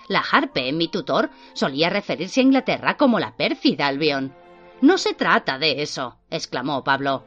La 0.07 0.19
Harpe, 0.19 0.71
mi 0.71 0.87
tutor, 0.87 1.31
solía 1.53 1.89
referirse 1.89 2.39
a 2.39 2.43
Inglaterra 2.43 2.97
como 2.97 3.19
la 3.19 3.35
pérfida 3.35 3.87
Albión. 3.87 4.35
No 4.81 4.97
se 4.97 5.13
trata 5.13 5.57
de 5.57 5.81
eso, 5.81 6.17
exclamó 6.29 6.83
Pablo. 6.83 7.25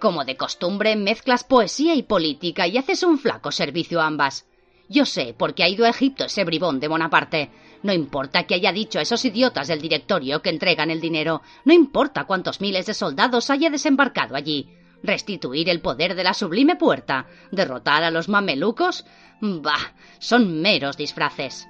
Como 0.00 0.24
de 0.24 0.36
costumbre, 0.36 0.96
mezclas 0.96 1.44
poesía 1.44 1.94
y 1.94 2.02
política 2.02 2.66
y 2.66 2.78
haces 2.78 3.02
un 3.02 3.18
flaco 3.18 3.52
servicio 3.52 4.00
a 4.00 4.06
ambas. 4.06 4.46
Yo 4.88 5.04
sé 5.04 5.34
por 5.34 5.54
qué 5.54 5.64
ha 5.64 5.68
ido 5.68 5.84
a 5.84 5.90
Egipto 5.90 6.24
ese 6.24 6.44
bribón 6.44 6.80
de 6.80 6.88
Bonaparte. 6.88 7.50
No 7.82 7.92
importa 7.92 8.44
que 8.44 8.54
haya 8.54 8.72
dicho 8.72 8.98
a 8.98 9.02
esos 9.02 9.24
idiotas 9.24 9.68
del 9.68 9.80
directorio 9.80 10.40
que 10.40 10.50
entregan 10.50 10.90
el 10.90 11.00
dinero. 11.00 11.42
No 11.64 11.72
importa 11.72 12.24
cuántos 12.24 12.60
miles 12.60 12.86
de 12.86 12.94
soldados 12.94 13.50
haya 13.50 13.70
desembarcado 13.70 14.34
allí. 14.34 14.68
Restituir 15.02 15.68
el 15.68 15.80
poder 15.80 16.14
de 16.14 16.24
la 16.24 16.34
sublime 16.34 16.74
puerta. 16.74 17.26
Derrotar 17.52 18.02
a 18.02 18.10
los 18.10 18.28
mamelucos. 18.28 19.04
Bah. 19.40 19.94
Son 20.18 20.60
meros 20.60 20.96
disfraces. 20.96 21.68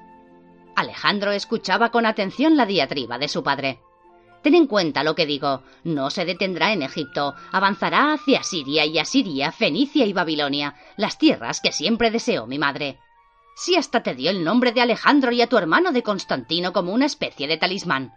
Alejandro 0.78 1.32
escuchaba 1.32 1.90
con 1.90 2.06
atención 2.06 2.56
la 2.56 2.64
diatriba 2.64 3.18
de 3.18 3.26
su 3.26 3.42
padre. 3.42 3.80
Ten 4.42 4.54
en 4.54 4.68
cuenta 4.68 5.02
lo 5.02 5.16
que 5.16 5.26
digo. 5.26 5.64
No 5.82 6.08
se 6.10 6.24
detendrá 6.24 6.72
en 6.72 6.82
Egipto. 6.82 7.34
Avanzará 7.50 8.12
hacia 8.12 8.44
Siria 8.44 8.86
y 8.86 8.98
Asiria, 9.00 9.50
Fenicia 9.50 10.06
y 10.06 10.12
Babilonia, 10.12 10.76
las 10.96 11.18
tierras 11.18 11.60
que 11.60 11.72
siempre 11.72 12.12
deseó 12.12 12.46
mi 12.46 12.58
madre. 12.58 13.00
Si 13.56 13.74
hasta 13.74 14.04
te 14.04 14.14
dio 14.14 14.30
el 14.30 14.44
nombre 14.44 14.70
de 14.70 14.80
Alejandro 14.80 15.32
y 15.32 15.42
a 15.42 15.48
tu 15.48 15.58
hermano 15.58 15.90
de 15.90 16.04
Constantino 16.04 16.72
como 16.72 16.92
una 16.92 17.06
especie 17.06 17.48
de 17.48 17.56
talismán. 17.56 18.12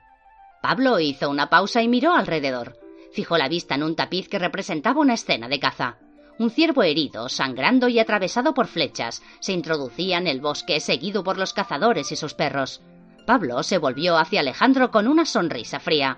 Pablo 0.62 1.00
hizo 1.00 1.32
una 1.32 1.50
pausa 1.50 1.82
y 1.82 1.88
miró 1.88 2.14
alrededor. 2.14 2.78
Fijó 3.12 3.40
la 3.40 3.50
vista 3.50 3.74
en 3.74 3.82
un 3.82 3.96
tapiz 3.96 4.30
que 4.30 4.38
representaba 4.38 5.02
una 5.02 5.16
escena 5.16 5.50
de 5.50 5.60
caza. 5.60 5.98
Un 6.42 6.50
ciervo 6.50 6.82
herido, 6.82 7.30
sangrando 7.30 7.88
y 7.88 8.00
atravesado 8.00 8.56
por 8.56 8.66
flechas, 8.66 9.22
se 9.40 9.54
introducía 9.54 10.18
en 10.18 10.26
el 10.26 10.42
bosque 10.42 10.80
seguido 10.80 11.24
por 11.24 11.38
los 11.38 11.54
cazadores 11.54 12.12
y 12.12 12.16
sus 12.16 12.34
perros. 12.34 12.82
Pablo 13.28 13.62
se 13.62 13.78
volvió 13.78 14.18
hacia 14.18 14.40
Alejandro 14.40 14.90
con 14.90 15.08
una 15.08 15.26
sonrisa 15.26 15.80
fría. 15.80 16.18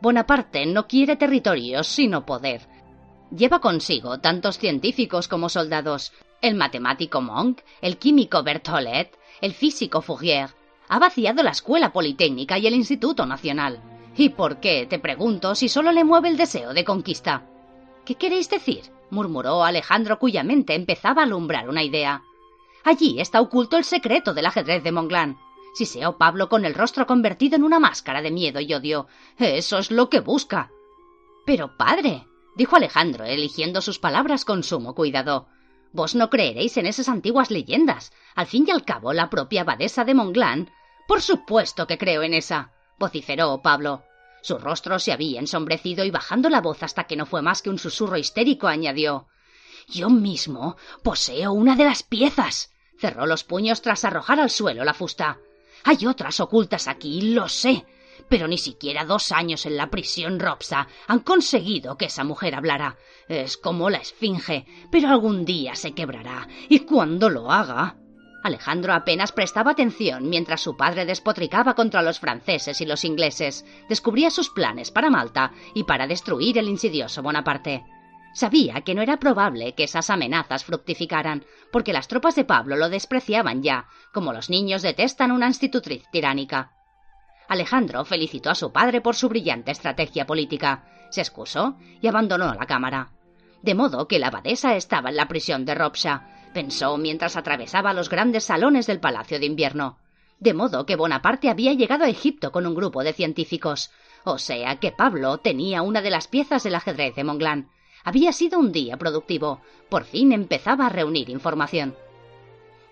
Bonaparte 0.00 0.66
no 0.66 0.86
quiere 0.86 1.16
territorios, 1.16 1.88
sino 1.88 2.24
poder. 2.24 2.60
Lleva 3.36 3.60
consigo 3.60 4.20
tantos 4.20 4.56
científicos 4.56 5.26
como 5.26 5.48
soldados, 5.48 6.12
el 6.40 6.54
matemático 6.54 7.20
Monk, 7.20 7.62
el 7.82 7.98
químico 7.98 8.44
Berthollet, 8.44 9.18
el 9.40 9.52
físico 9.52 10.00
Fourier. 10.00 10.50
Ha 10.88 11.00
vaciado 11.00 11.42
la 11.42 11.50
escuela 11.50 11.92
politécnica 11.92 12.56
y 12.56 12.68
el 12.68 12.74
Instituto 12.74 13.26
Nacional. 13.26 13.82
¿Y 14.16 14.28
por 14.28 14.60
qué, 14.60 14.86
te 14.88 15.00
pregunto, 15.00 15.56
si 15.56 15.68
solo 15.68 15.90
le 15.90 16.04
mueve 16.04 16.28
el 16.28 16.36
deseo 16.36 16.72
de 16.72 16.84
conquista? 16.84 17.49
¿Qué 18.10 18.16
queréis 18.16 18.50
decir? 18.50 18.90
murmuró 19.10 19.62
Alejandro 19.62 20.18
cuya 20.18 20.42
mente 20.42 20.74
empezaba 20.74 21.22
a 21.22 21.26
alumbrar 21.26 21.68
una 21.68 21.84
idea. 21.84 22.24
Allí 22.82 23.20
está 23.20 23.40
oculto 23.40 23.76
el 23.76 23.84
secreto 23.84 24.34
del 24.34 24.46
ajedrez 24.46 24.82
de 24.82 24.90
Monglán. 24.90 25.38
Siseó 25.74 26.18
Pablo 26.18 26.48
con 26.48 26.64
el 26.64 26.74
rostro 26.74 27.06
convertido 27.06 27.54
en 27.54 27.62
una 27.62 27.78
máscara 27.78 28.20
de 28.20 28.32
miedo 28.32 28.58
y 28.58 28.74
odio. 28.74 29.06
Eso 29.38 29.78
es 29.78 29.92
lo 29.92 30.10
que 30.10 30.18
busca. 30.18 30.72
Pero, 31.46 31.76
padre, 31.76 32.26
dijo 32.56 32.74
Alejandro, 32.74 33.26
eligiendo 33.26 33.80
sus 33.80 34.00
palabras 34.00 34.44
con 34.44 34.64
sumo 34.64 34.96
cuidado. 34.96 35.46
Vos 35.92 36.16
no 36.16 36.30
creeréis 36.30 36.76
en 36.78 36.86
esas 36.86 37.08
antiguas 37.08 37.52
leyendas. 37.52 38.12
Al 38.34 38.48
fin 38.48 38.64
y 38.66 38.72
al 38.72 38.84
cabo, 38.84 39.12
la 39.12 39.30
propia 39.30 39.60
abadesa 39.60 40.04
de 40.04 40.14
Monglán. 40.14 40.72
Por 41.06 41.22
supuesto 41.22 41.86
que 41.86 41.96
creo 41.96 42.24
en 42.24 42.34
esa. 42.34 42.72
vociferó 42.98 43.62
Pablo. 43.62 44.02
Su 44.42 44.58
rostro 44.58 44.98
se 44.98 45.12
había 45.12 45.40
ensombrecido 45.40 46.04
y 46.04 46.10
bajando 46.10 46.48
la 46.48 46.60
voz 46.60 46.82
hasta 46.82 47.04
que 47.04 47.16
no 47.16 47.26
fue 47.26 47.42
más 47.42 47.62
que 47.62 47.70
un 47.70 47.78
susurro 47.78 48.16
histérico, 48.16 48.68
añadió 48.68 49.28
Yo 49.88 50.10
mismo 50.10 50.76
poseo 51.02 51.52
una 51.52 51.76
de 51.76 51.84
las 51.84 52.02
piezas. 52.02 52.72
Cerró 52.98 53.26
los 53.26 53.44
puños 53.44 53.82
tras 53.82 54.04
arrojar 54.04 54.40
al 54.40 54.50
suelo 54.50 54.84
la 54.84 54.94
fusta. 54.94 55.38
Hay 55.84 56.06
otras 56.06 56.40
ocultas 56.40 56.88
aquí, 56.88 57.32
lo 57.32 57.48
sé 57.48 57.84
pero 58.30 58.46
ni 58.46 58.58
siquiera 58.58 59.04
dos 59.04 59.32
años 59.32 59.66
en 59.66 59.76
la 59.76 59.90
prisión 59.90 60.38
Ropsa 60.38 60.88
han 61.08 61.18
conseguido 61.18 61.96
que 61.96 62.06
esa 62.06 62.24
mujer 62.24 62.54
hablara. 62.54 62.96
Es 63.28 63.56
como 63.56 63.90
la 63.90 63.98
esfinge, 63.98 64.66
pero 64.90 65.08
algún 65.08 65.44
día 65.44 65.74
se 65.74 65.92
quebrará, 65.92 66.48
y 66.68 66.80
cuando 66.80 67.28
lo 67.28 67.50
haga. 67.50 67.96
Alejandro 68.42 68.94
apenas 68.94 69.32
prestaba 69.32 69.72
atención 69.72 70.28
mientras 70.28 70.62
su 70.62 70.76
padre 70.76 71.04
despotricaba 71.04 71.74
contra 71.74 72.02
los 72.02 72.20
franceses 72.20 72.80
y 72.80 72.86
los 72.86 73.04
ingleses, 73.04 73.66
descubría 73.88 74.30
sus 74.30 74.50
planes 74.50 74.90
para 74.90 75.10
Malta 75.10 75.52
y 75.74 75.84
para 75.84 76.06
destruir 76.06 76.56
el 76.56 76.68
insidioso 76.68 77.22
Bonaparte. 77.22 77.84
Sabía 78.32 78.80
que 78.82 78.94
no 78.94 79.02
era 79.02 79.18
probable 79.18 79.74
que 79.74 79.84
esas 79.84 80.08
amenazas 80.08 80.64
fructificaran, 80.64 81.44
porque 81.72 81.92
las 81.92 82.08
tropas 82.08 82.36
de 82.36 82.44
Pablo 82.44 82.76
lo 82.76 82.88
despreciaban 82.88 83.62
ya, 83.62 83.86
como 84.12 84.32
los 84.32 84.48
niños 84.48 84.82
detestan 84.82 85.32
una 85.32 85.48
institutriz 85.48 86.04
tiránica. 86.10 86.72
Alejandro 87.48 88.04
felicitó 88.04 88.50
a 88.50 88.54
su 88.54 88.72
padre 88.72 89.00
por 89.00 89.16
su 89.16 89.28
brillante 89.28 89.72
estrategia 89.72 90.24
política, 90.24 90.84
se 91.10 91.20
excusó 91.20 91.76
y 92.00 92.06
abandonó 92.06 92.54
la 92.54 92.66
cámara. 92.66 93.10
De 93.62 93.74
modo 93.74 94.06
que 94.06 94.20
la 94.20 94.28
abadesa 94.28 94.76
estaba 94.76 95.10
en 95.10 95.16
la 95.16 95.26
prisión 95.26 95.64
de 95.64 95.74
Ropsha, 95.74 96.39
pensó 96.52 96.96
mientras 96.96 97.36
atravesaba 97.36 97.92
los 97.92 98.08
grandes 98.08 98.44
salones 98.44 98.86
del 98.86 99.00
Palacio 99.00 99.38
de 99.38 99.46
Invierno. 99.46 99.98
De 100.38 100.54
modo 100.54 100.86
que 100.86 100.96
Bonaparte 100.96 101.50
había 101.50 101.72
llegado 101.72 102.04
a 102.04 102.08
Egipto 102.08 102.50
con 102.50 102.66
un 102.66 102.74
grupo 102.74 103.04
de 103.04 103.12
científicos. 103.12 103.90
O 104.24 104.38
sea 104.38 104.76
que 104.76 104.92
Pablo 104.92 105.38
tenía 105.38 105.82
una 105.82 106.00
de 106.02 106.10
las 106.10 106.28
piezas 106.28 106.62
del 106.62 106.74
ajedrez 106.74 107.14
de 107.14 107.24
Monglán. 107.24 107.70
Había 108.04 108.32
sido 108.32 108.58
un 108.58 108.72
día 108.72 108.96
productivo. 108.96 109.60
Por 109.88 110.04
fin 110.04 110.32
empezaba 110.32 110.86
a 110.86 110.90
reunir 110.90 111.28
información. 111.28 111.94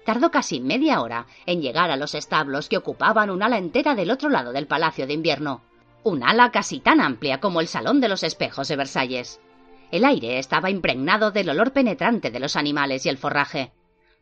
Tardó 0.04 0.30
casi 0.30 0.60
media 0.60 1.02
hora 1.02 1.26
en 1.44 1.60
llegar 1.60 1.90
a 1.90 1.96
los 1.96 2.14
establos 2.14 2.68
que 2.68 2.78
ocupaban 2.78 3.30
un 3.30 3.42
ala 3.42 3.58
entera 3.58 3.94
del 3.94 4.10
otro 4.10 4.30
lado 4.30 4.52
del 4.52 4.66
Palacio 4.66 5.06
de 5.06 5.12
Invierno, 5.12 5.62
un 6.02 6.22
ala 6.22 6.50
casi 6.50 6.80
tan 6.80 7.00
amplia 7.00 7.40
como 7.40 7.60
el 7.60 7.68
Salón 7.68 8.00
de 8.00 8.08
los 8.08 8.22
Espejos 8.22 8.68
de 8.68 8.76
Versalles. 8.76 9.40
El 9.90 10.04
aire 10.04 10.38
estaba 10.38 10.70
impregnado 10.70 11.30
del 11.30 11.48
olor 11.48 11.72
penetrante 11.72 12.30
de 12.30 12.40
los 12.40 12.56
animales 12.56 13.06
y 13.06 13.08
el 13.08 13.18
forraje. 13.18 13.72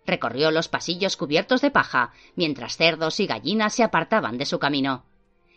Recorrió 0.06 0.50
los 0.50 0.68
pasillos 0.68 1.16
cubiertos 1.16 1.60
de 1.60 1.70
paja, 1.70 2.12
mientras 2.36 2.76
cerdos 2.76 3.18
y 3.18 3.26
gallinas 3.26 3.74
se 3.74 3.82
apartaban 3.82 4.38
de 4.38 4.46
su 4.46 4.58
camino. 4.58 5.04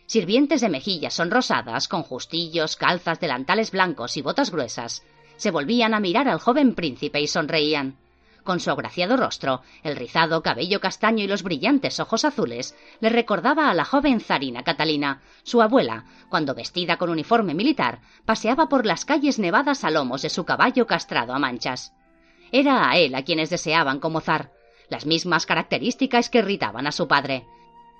Sirvientes 0.06 0.60
de 0.60 0.68
mejillas 0.68 1.14
sonrosadas, 1.14 1.86
con 1.86 2.02
justillos, 2.02 2.76
calzas, 2.76 3.20
delantales 3.20 3.70
blancos 3.70 4.16
y 4.16 4.22
botas 4.22 4.50
gruesas, 4.50 5.04
se 5.36 5.52
volvían 5.52 5.94
a 5.94 6.00
mirar 6.00 6.28
al 6.28 6.40
joven 6.40 6.74
príncipe 6.74 7.20
y 7.20 7.28
sonreían 7.28 7.96
con 8.44 8.60
su 8.60 8.70
agraciado 8.70 9.16
rostro, 9.16 9.62
el 9.82 9.96
rizado 9.96 10.42
cabello 10.42 10.80
castaño 10.80 11.24
y 11.24 11.26
los 11.26 11.42
brillantes 11.42 12.00
ojos 12.00 12.24
azules, 12.24 12.74
le 13.00 13.08
recordaba 13.08 13.70
a 13.70 13.74
la 13.74 13.84
joven 13.84 14.20
zarina 14.20 14.62
Catalina, 14.62 15.22
su 15.42 15.62
abuela, 15.62 16.04
cuando 16.28 16.54
vestida 16.54 16.96
con 16.96 17.10
uniforme 17.10 17.54
militar, 17.54 18.00
paseaba 18.24 18.68
por 18.68 18.86
las 18.86 19.04
calles 19.04 19.38
nevadas 19.38 19.84
a 19.84 19.90
lomos 19.90 20.22
de 20.22 20.30
su 20.30 20.44
caballo 20.44 20.86
castrado 20.86 21.34
a 21.34 21.38
manchas. 21.38 21.92
Era 22.52 22.90
a 22.90 22.96
él 22.98 23.14
a 23.14 23.22
quienes 23.22 23.50
deseaban 23.50 24.00
como 24.00 24.20
zar, 24.20 24.50
las 24.88 25.06
mismas 25.06 25.46
características 25.46 26.30
que 26.30 26.38
irritaban 26.38 26.86
a 26.86 26.92
su 26.92 27.06
padre. 27.06 27.46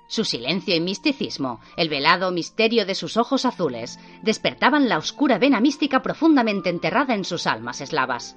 Su 0.07 0.25
silencio 0.25 0.75
y 0.75 0.81
misticismo, 0.81 1.61
el 1.77 1.87
velado 1.87 2.31
misterio 2.31 2.85
de 2.85 2.95
sus 2.95 3.15
ojos 3.15 3.45
azules, 3.45 3.97
despertaban 4.21 4.89
la 4.89 4.97
oscura 4.97 5.37
vena 5.37 5.61
mística 5.61 6.01
profundamente 6.01 6.69
enterrada 6.69 7.15
en 7.15 7.23
sus 7.23 7.47
almas 7.47 7.79
eslavas. 7.79 8.35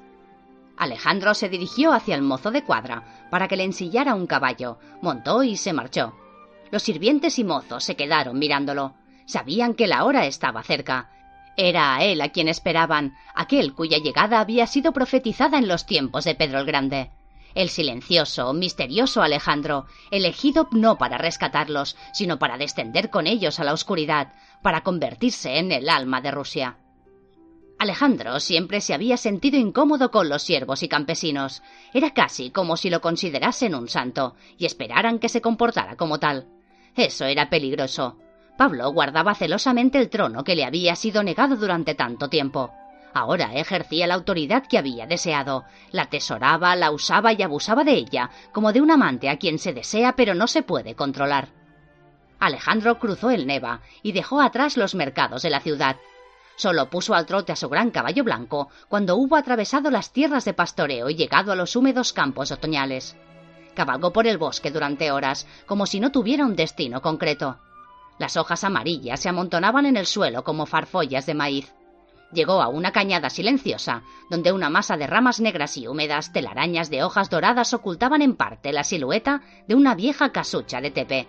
Alejandro 0.76 1.34
se 1.34 1.48
dirigió 1.48 1.92
hacia 1.92 2.14
el 2.14 2.22
mozo 2.22 2.50
de 2.50 2.64
cuadra 2.64 3.04
para 3.30 3.48
que 3.48 3.56
le 3.56 3.64
ensillara 3.64 4.14
un 4.14 4.26
caballo, 4.26 4.78
montó 5.02 5.42
y 5.42 5.56
se 5.56 5.72
marchó. 5.72 6.14
Los 6.70 6.82
sirvientes 6.82 7.38
y 7.38 7.44
mozos 7.44 7.84
se 7.84 7.96
quedaron 7.96 8.38
mirándolo. 8.38 8.94
Sabían 9.26 9.74
que 9.74 9.86
la 9.86 10.04
hora 10.04 10.26
estaba 10.26 10.62
cerca. 10.62 11.10
Era 11.56 11.94
a 11.94 12.04
él 12.04 12.20
a 12.20 12.30
quien 12.30 12.48
esperaban, 12.48 13.14
aquel 13.34 13.74
cuya 13.74 13.98
llegada 13.98 14.40
había 14.40 14.66
sido 14.66 14.92
profetizada 14.92 15.58
en 15.58 15.68
los 15.68 15.86
tiempos 15.86 16.24
de 16.24 16.34
Pedro 16.34 16.58
el 16.58 16.66
Grande. 16.66 17.10
El 17.54 17.68
silencioso, 17.68 18.52
misterioso 18.52 19.22
Alejandro, 19.22 19.86
elegido 20.10 20.68
no 20.72 20.98
para 20.98 21.18
rescatarlos, 21.18 21.96
sino 22.12 22.40
para 22.40 22.58
descender 22.58 23.10
con 23.10 23.28
ellos 23.28 23.60
a 23.60 23.64
la 23.64 23.72
oscuridad, 23.72 24.32
para 24.60 24.82
convertirse 24.82 25.58
en 25.58 25.70
el 25.70 25.88
alma 25.88 26.20
de 26.20 26.32
Rusia. 26.32 26.78
Alejandro 27.78 28.40
siempre 28.40 28.80
se 28.80 28.94
había 28.94 29.16
sentido 29.16 29.58
incómodo 29.58 30.10
con 30.10 30.28
los 30.28 30.42
siervos 30.42 30.82
y 30.82 30.88
campesinos. 30.88 31.62
Era 31.92 32.10
casi 32.12 32.50
como 32.50 32.76
si 32.76 32.88
lo 32.88 33.00
considerasen 33.00 33.74
un 33.74 33.88
santo 33.88 34.36
y 34.56 34.66
esperaran 34.66 35.18
que 35.18 35.28
se 35.28 35.40
comportara 35.40 35.96
como 35.96 36.18
tal. 36.18 36.46
Eso 36.96 37.24
era 37.24 37.50
peligroso. 37.50 38.18
Pablo 38.56 38.90
guardaba 38.92 39.34
celosamente 39.34 39.98
el 39.98 40.08
trono 40.08 40.44
que 40.44 40.54
le 40.54 40.64
había 40.64 40.94
sido 40.94 41.22
negado 41.22 41.56
durante 41.56 41.94
tanto 41.94 42.28
tiempo. 42.28 42.70
Ahora 43.12 43.52
ejercía 43.54 44.06
la 44.06 44.14
autoridad 44.14 44.66
que 44.66 44.78
había 44.78 45.06
deseado, 45.06 45.64
la 45.90 46.02
atesoraba, 46.02 46.74
la 46.76 46.90
usaba 46.90 47.32
y 47.32 47.42
abusaba 47.42 47.84
de 47.84 47.92
ella, 47.92 48.30
como 48.52 48.72
de 48.72 48.80
un 48.80 48.90
amante 48.90 49.28
a 49.28 49.38
quien 49.38 49.58
se 49.58 49.72
desea 49.72 50.14
pero 50.16 50.34
no 50.34 50.46
se 50.46 50.62
puede 50.62 50.94
controlar. 50.94 51.48
Alejandro 52.40 52.98
cruzó 52.98 53.30
el 53.30 53.46
Neva 53.46 53.80
y 54.02 54.12
dejó 54.12 54.40
atrás 54.40 54.76
los 54.76 54.94
mercados 54.94 55.42
de 55.42 55.50
la 55.50 55.60
ciudad, 55.60 55.96
Solo 56.56 56.88
puso 56.88 57.14
al 57.14 57.26
trote 57.26 57.52
a 57.52 57.56
su 57.56 57.68
gran 57.68 57.90
caballo 57.90 58.22
blanco 58.22 58.68
cuando 58.88 59.16
hubo 59.16 59.36
atravesado 59.36 59.90
las 59.90 60.12
tierras 60.12 60.44
de 60.44 60.54
pastoreo 60.54 61.10
y 61.10 61.16
llegado 61.16 61.52
a 61.52 61.56
los 61.56 61.74
húmedos 61.74 62.12
campos 62.12 62.52
otoñales. 62.52 63.16
Cabalgó 63.74 64.12
por 64.12 64.26
el 64.26 64.38
bosque 64.38 64.70
durante 64.70 65.10
horas, 65.10 65.46
como 65.66 65.86
si 65.86 65.98
no 65.98 66.12
tuviera 66.12 66.44
un 66.46 66.54
destino 66.54 67.02
concreto. 67.02 67.58
Las 68.18 68.36
hojas 68.36 68.62
amarillas 68.62 69.18
se 69.18 69.28
amontonaban 69.28 69.86
en 69.86 69.96
el 69.96 70.06
suelo 70.06 70.44
como 70.44 70.66
farfollas 70.66 71.26
de 71.26 71.34
maíz. 71.34 71.74
Llegó 72.32 72.62
a 72.62 72.68
una 72.68 72.92
cañada 72.92 73.30
silenciosa, 73.30 74.02
donde 74.30 74.52
una 74.52 74.70
masa 74.70 74.96
de 74.96 75.06
ramas 75.06 75.40
negras 75.40 75.76
y 75.76 75.88
húmedas, 75.88 76.32
telarañas 76.32 76.90
de 76.90 77.02
hojas 77.02 77.30
doradas 77.30 77.74
ocultaban 77.74 78.22
en 78.22 78.36
parte 78.36 78.72
la 78.72 78.84
silueta 78.84 79.42
de 79.66 79.74
una 79.74 79.94
vieja 79.96 80.30
casucha 80.30 80.80
de 80.80 80.90
tepe. 80.92 81.28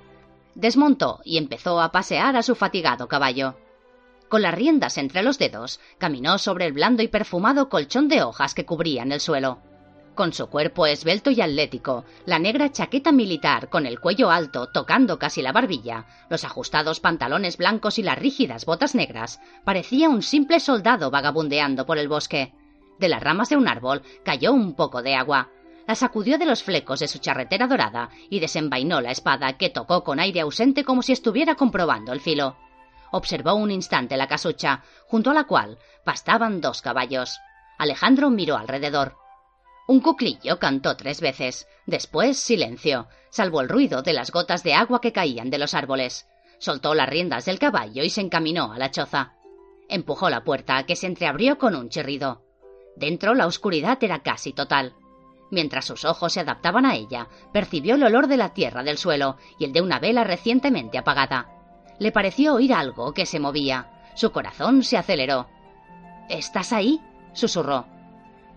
Desmontó 0.54 1.22
y 1.24 1.38
empezó 1.38 1.82
a 1.82 1.92
pasear 1.92 2.36
a 2.36 2.44
su 2.44 2.56
fatigado 2.56 3.08
caballo. 3.08 3.56
Con 4.30 4.42
las 4.42 4.54
riendas 4.54 4.98
entre 4.98 5.24
los 5.24 5.38
dedos, 5.38 5.80
caminó 5.98 6.38
sobre 6.38 6.66
el 6.66 6.74
blando 6.74 7.04
y 7.04 7.08
perfumado 7.08 7.70
colchón 7.70 8.08
de 8.08 8.24
hojas 8.24 8.54
que 8.54 8.66
cubrían 8.66 9.12
el 9.12 9.20
suelo. 9.20 9.60
Con 10.16 10.32
su 10.32 10.48
cuerpo 10.48 10.86
esbelto 10.86 11.30
y 11.30 11.42
atlético, 11.42 12.06
la 12.26 12.40
negra 12.40 12.72
chaqueta 12.72 13.12
militar 13.12 13.70
con 13.70 13.86
el 13.86 14.00
cuello 14.00 14.32
alto 14.32 14.68
tocando 14.68 15.20
casi 15.20 15.42
la 15.42 15.52
barbilla, 15.52 16.06
los 16.30 16.46
ajustados 16.46 17.02
pantalones 17.02 17.58
blancos 17.58 18.00
y 18.00 18.04
las 18.04 18.18
rígidas 18.18 18.66
botas 18.66 18.96
negras, 18.96 19.42
parecía 19.66 20.08
un 20.08 20.22
simple 20.22 20.62
soldado 20.62 21.12
vagabundeando 21.12 21.86
por 21.86 21.98
el 21.98 22.08
bosque. 22.08 22.54
De 22.98 23.10
las 23.10 23.22
ramas 23.22 23.50
de 23.50 23.58
un 23.58 23.68
árbol 23.68 24.04
cayó 24.24 24.54
un 24.54 24.74
poco 24.74 25.02
de 25.02 25.16
agua. 25.16 25.50
La 25.86 25.96
sacudió 25.96 26.38
de 26.38 26.46
los 26.46 26.64
flecos 26.64 27.02
de 27.02 27.10
su 27.10 27.20
charretera 27.20 27.68
dorada 27.68 28.10
y 28.30 28.40
desenvainó 28.40 29.02
la 29.02 29.12
espada 29.12 29.58
que 29.58 29.70
tocó 29.70 30.06
con 30.06 30.20
aire 30.20 30.40
ausente 30.40 30.86
como 30.86 31.02
si 31.02 31.12
estuviera 31.12 31.56
comprobando 31.56 32.14
el 32.14 32.22
filo. 32.22 32.56
Observó 33.12 33.56
un 33.56 33.72
instante 33.72 34.18
la 34.18 34.28
casucha, 34.28 34.84
junto 35.08 35.32
a 35.32 35.34
la 35.34 35.46
cual 35.46 35.78
pastaban 36.04 36.62
dos 36.62 36.82
caballos. 36.82 37.40
Alejandro 37.78 38.30
miró 38.30 38.58
alrededor. 38.58 39.18
Un 39.88 40.00
cuclillo 40.00 40.58
cantó 40.60 40.98
tres 40.98 41.22
veces. 41.22 41.68
Después 41.86 42.38
silencio, 42.38 43.08
salvo 43.30 43.62
el 43.62 43.70
ruido 43.70 44.02
de 44.02 44.14
las 44.14 44.32
gotas 44.32 44.64
de 44.64 44.74
agua 44.74 45.00
que 45.02 45.14
caían 45.14 45.50
de 45.50 45.60
los 45.60 45.74
árboles. 45.74 46.28
Soltó 46.58 46.96
las 46.96 47.10
riendas 47.10 47.46
del 47.46 47.60
caballo 47.60 48.04
y 48.04 48.10
se 48.10 48.22
encaminó 48.22 48.72
a 48.72 48.80
la 48.80 48.92
choza. 48.92 49.34
Empujó 49.88 50.30
la 50.30 50.44
puerta, 50.44 50.86
que 50.86 50.96
se 50.96 51.06
entreabrió 51.06 51.58
con 51.58 51.76
un 51.76 51.90
chirrido. 51.90 52.44
Dentro 52.96 53.36
la 53.36 53.46
oscuridad 53.46 54.04
era 54.04 54.24
casi 54.24 54.54
total. 54.54 54.96
Mientras 55.52 55.86
sus 55.86 56.06
ojos 56.06 56.34
se 56.34 56.40
adaptaban 56.40 56.86
a 56.86 56.96
ella, 56.96 57.28
percibió 57.54 57.96
el 57.96 58.04
olor 58.04 58.28
de 58.28 58.38
la 58.38 58.54
tierra 58.54 58.84
del 58.84 58.98
suelo 58.98 59.38
y 59.60 59.66
el 59.66 59.74
de 59.74 59.82
una 59.82 60.00
vela 60.00 60.24
recientemente 60.24 60.98
apagada. 60.98 61.55
Le 62.00 62.12
pareció 62.12 62.56
oír 62.56 62.74
algo 62.74 63.14
que 63.14 63.26
se 63.26 63.40
movía. 63.40 63.90
Su 64.16 64.32
corazón 64.32 64.84
se 64.84 64.98
aceleró. 64.98 65.48
¿Estás 66.30 66.74
ahí? 66.74 67.02
susurró. 67.34 67.86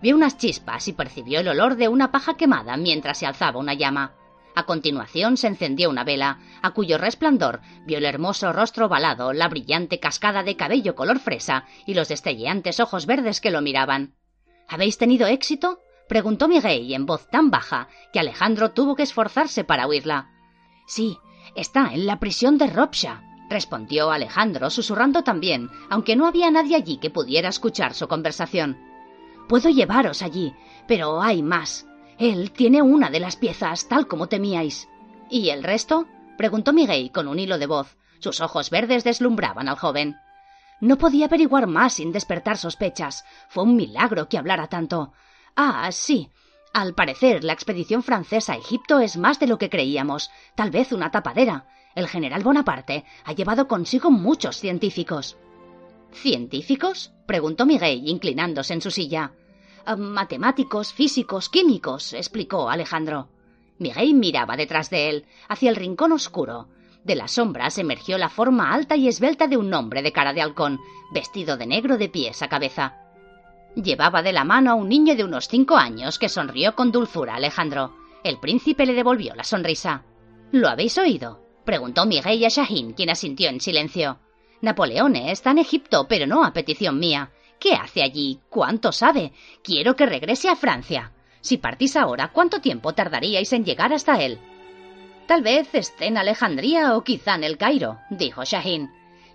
Vio 0.01 0.15
unas 0.15 0.37
chispas 0.37 0.87
y 0.87 0.93
percibió 0.93 1.41
el 1.41 1.47
olor 1.49 1.75
de 1.75 1.87
una 1.87 2.11
paja 2.11 2.35
quemada 2.35 2.77
mientras 2.77 3.17
se 3.17 3.25
alzaba 3.25 3.59
una 3.59 3.73
llama. 3.73 4.13
A 4.55 4.63
continuación 4.63 5.37
se 5.37 5.47
encendió 5.47 5.89
una 5.89 6.03
vela, 6.03 6.39
a 6.61 6.71
cuyo 6.71 6.97
resplandor 6.97 7.61
vio 7.85 7.97
el 7.97 8.05
hermoso 8.05 8.51
rostro 8.51 8.87
ovalado, 8.87 9.31
la 9.33 9.47
brillante 9.47 9.99
cascada 9.99 10.43
de 10.43 10.55
cabello 10.55 10.95
color 10.95 11.19
fresa 11.19 11.65
y 11.85 11.93
los 11.93 12.07
destelleantes 12.07 12.79
ojos 12.79 13.05
verdes 13.05 13.41
que 13.41 13.51
lo 13.51 13.61
miraban. 13.61 14.15
¿Habéis 14.67 14.97
tenido 14.97 15.27
éxito? 15.27 15.79
preguntó 16.07 16.47
Miguel 16.47 16.91
en 16.91 17.05
voz 17.05 17.29
tan 17.29 17.51
baja 17.51 17.87
que 18.11 18.19
Alejandro 18.19 18.71
tuvo 18.71 18.95
que 18.95 19.03
esforzarse 19.03 19.63
para 19.63 19.87
oírla. 19.87 20.29
Sí, 20.87 21.17
está 21.55 21.93
en 21.93 22.05
la 22.05 22.19
prisión 22.19 22.57
de 22.57 22.67
Ropsha, 22.67 23.21
respondió 23.49 24.11
Alejandro 24.11 24.69
susurrando 24.69 25.23
también, 25.23 25.69
aunque 25.89 26.15
no 26.15 26.27
había 26.27 26.51
nadie 26.51 26.75
allí 26.75 26.97
que 26.97 27.09
pudiera 27.09 27.49
escuchar 27.49 27.93
su 27.93 28.07
conversación. 28.07 28.77
Puedo 29.47 29.69
llevaros 29.69 30.21
allí, 30.21 30.53
pero 30.87 31.21
hay 31.21 31.41
más. 31.41 31.87
Él 32.17 32.51
tiene 32.51 32.81
una 32.81 33.09
de 33.09 33.19
las 33.19 33.35
piezas, 33.35 33.87
tal 33.87 34.07
como 34.07 34.27
temíais. 34.27 34.87
¿Y 35.29 35.49
el 35.49 35.63
resto? 35.63 36.05
preguntó 36.37 36.73
Miguel 36.73 37.11
con 37.11 37.27
un 37.27 37.39
hilo 37.39 37.57
de 37.57 37.65
voz. 37.65 37.97
Sus 38.19 38.41
ojos 38.41 38.69
verdes 38.69 39.03
deslumbraban 39.03 39.67
al 39.69 39.77
joven. 39.77 40.17
No 40.81 40.97
podía 40.97 41.25
averiguar 41.25 41.67
más 41.67 41.93
sin 41.93 42.11
despertar 42.11 42.57
sospechas. 42.57 43.25
Fue 43.49 43.63
un 43.63 43.75
milagro 43.75 44.29
que 44.29 44.37
hablara 44.37 44.67
tanto. 44.67 45.13
Ah, 45.55 45.89
sí. 45.91 46.29
Al 46.73 46.93
parecer, 46.93 47.43
la 47.43 47.53
expedición 47.53 48.03
francesa 48.03 48.53
a 48.53 48.57
Egipto 48.57 48.99
es 48.99 49.17
más 49.17 49.39
de 49.39 49.47
lo 49.47 49.57
que 49.57 49.69
creíamos, 49.69 50.29
tal 50.55 50.69
vez 50.69 50.91
una 50.91 51.11
tapadera. 51.11 51.65
El 51.99 52.07
general 52.07 52.43
Bonaparte 52.43 53.03
ha 53.25 53.33
llevado 53.33 53.67
consigo 53.67 54.09
muchos 54.09 54.55
científicos. 54.55 55.35
¿Científicos? 56.13 57.11
preguntó 57.25 57.65
Miguel, 57.65 58.07
inclinándose 58.07 58.73
en 58.73 58.81
su 58.81 58.89
silla. 58.89 59.33
Ah, 59.85 59.97
matemáticos, 59.97 60.93
físicos, 60.93 61.49
químicos, 61.49 62.13
explicó 62.13 62.69
Alejandro. 62.69 63.27
Miguel 63.79 64.13
miraba 64.13 64.55
detrás 64.55 64.89
de 64.89 65.09
él, 65.09 65.25
hacia 65.49 65.69
el 65.69 65.75
rincón 65.75 66.13
oscuro. 66.13 66.69
De 67.03 67.15
las 67.15 67.31
sombras 67.31 67.77
emergió 67.77 68.17
la 68.17 68.29
forma 68.29 68.73
alta 68.73 68.95
y 68.95 69.09
esbelta 69.09 69.47
de 69.47 69.57
un 69.57 69.73
hombre 69.73 70.01
de 70.01 70.13
cara 70.13 70.31
de 70.31 70.41
halcón, 70.41 70.79
vestido 71.11 71.57
de 71.57 71.67
negro 71.67 71.97
de 71.97 72.07
pies 72.07 72.41
a 72.41 72.47
cabeza. 72.47 72.95
Llevaba 73.75 74.21
de 74.21 74.31
la 74.31 74.45
mano 74.45 74.71
a 74.71 74.75
un 74.75 74.87
niño 74.87 75.17
de 75.17 75.25
unos 75.25 75.49
cinco 75.49 75.75
años 75.75 76.17
que 76.17 76.29
sonrió 76.29 76.75
con 76.75 76.93
dulzura 76.93 77.33
a 77.33 77.37
Alejandro. 77.37 77.93
El 78.23 78.39
príncipe 78.39 78.85
le 78.85 78.93
devolvió 78.93 79.35
la 79.35 79.43
sonrisa. 79.43 80.05
¿Lo 80.53 80.69
habéis 80.69 80.97
oído? 80.97 81.48
Preguntó 81.69 82.07
Miguel 82.07 82.43
a 82.45 82.47
Shahin, 82.47 82.93
quien 82.93 83.11
asintió 83.11 83.47
en 83.47 83.61
silencio. 83.61 84.17
Napoleón 84.59 85.15
está 85.15 85.51
en 85.51 85.59
Egipto, 85.59 86.07
pero 86.09 86.25
no 86.25 86.43
a 86.43 86.51
petición 86.51 86.97
mía. 86.97 87.29
¿Qué 87.59 87.73
hace 87.73 88.01
allí? 88.01 88.39
¿Cuánto 88.49 88.91
sabe? 88.91 89.33
Quiero 89.63 89.95
que 89.95 90.07
regrese 90.07 90.49
a 90.49 90.55
Francia. 90.55 91.11
Si 91.41 91.57
partís 91.57 91.95
ahora, 91.95 92.31
¿cuánto 92.33 92.59
tiempo 92.59 92.93
tardaríais 92.93 93.53
en 93.53 93.65
llegar 93.65 93.93
hasta 93.93 94.19
él? 94.19 94.39
Tal 95.27 95.43
vez 95.43 95.69
esté 95.75 96.07
en 96.07 96.17
Alejandría 96.17 96.97
o 96.97 97.03
quizá 97.03 97.35
en 97.35 97.43
el 97.43 97.59
Cairo, 97.59 97.99
dijo 98.09 98.43
Shahin. 98.43 98.89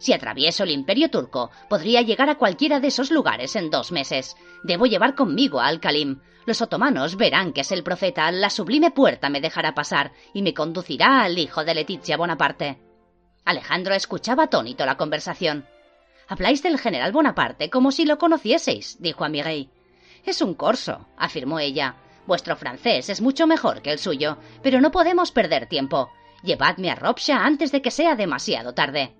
Si 0.04 0.12
atravieso 0.12 0.64
el 0.64 0.70
imperio 0.70 1.08
turco, 1.08 1.50
podría 1.70 2.02
llegar 2.02 2.28
a 2.28 2.34
cualquiera 2.34 2.78
de 2.78 2.88
esos 2.88 3.10
lugares 3.10 3.56
en 3.56 3.70
dos 3.70 3.90
meses. 3.90 4.36
Debo 4.62 4.84
llevar 4.84 5.14
conmigo 5.14 5.60
a 5.60 5.66
Al-Kalim. 5.68 6.20
Los 6.44 6.60
otomanos 6.60 7.16
verán 7.16 7.54
que 7.54 7.62
es 7.62 7.72
el 7.72 7.82
profeta, 7.82 8.30
la 8.30 8.50
sublime 8.50 8.90
puerta 8.90 9.30
me 9.30 9.40
dejará 9.40 9.74
pasar 9.74 10.12
y 10.34 10.42
me 10.42 10.52
conducirá 10.52 11.22
al 11.22 11.38
hijo 11.38 11.64
de 11.64 11.74
Leticia 11.74 12.18
Bonaparte. 12.18 12.82
Alejandro 13.46 13.94
escuchaba 13.94 14.42
atónito 14.42 14.84
la 14.84 14.98
conversación. 14.98 15.64
Habláis 16.28 16.62
del 16.62 16.78
general 16.78 17.10
Bonaparte 17.10 17.70
como 17.70 17.90
si 17.90 18.04
lo 18.04 18.18
conocieseis, 18.18 19.00
dijo 19.00 19.24
a 19.24 19.30
Miguel. 19.30 19.70
Es 20.26 20.42
un 20.42 20.52
corso, 20.52 21.08
afirmó 21.16 21.60
ella. 21.60 21.96
Vuestro 22.26 22.56
francés 22.56 23.08
es 23.08 23.22
mucho 23.22 23.46
mejor 23.46 23.80
que 23.80 23.92
el 23.92 23.98
suyo, 23.98 24.36
pero 24.62 24.82
no 24.82 24.90
podemos 24.90 25.32
perder 25.32 25.66
tiempo. 25.66 26.10
Llevadme 26.42 26.90
a 26.90 26.94
Ropsha 26.94 27.42
antes 27.42 27.72
de 27.72 27.80
que 27.80 27.90
sea 27.90 28.16
demasiado 28.16 28.74
tarde. 28.74 29.14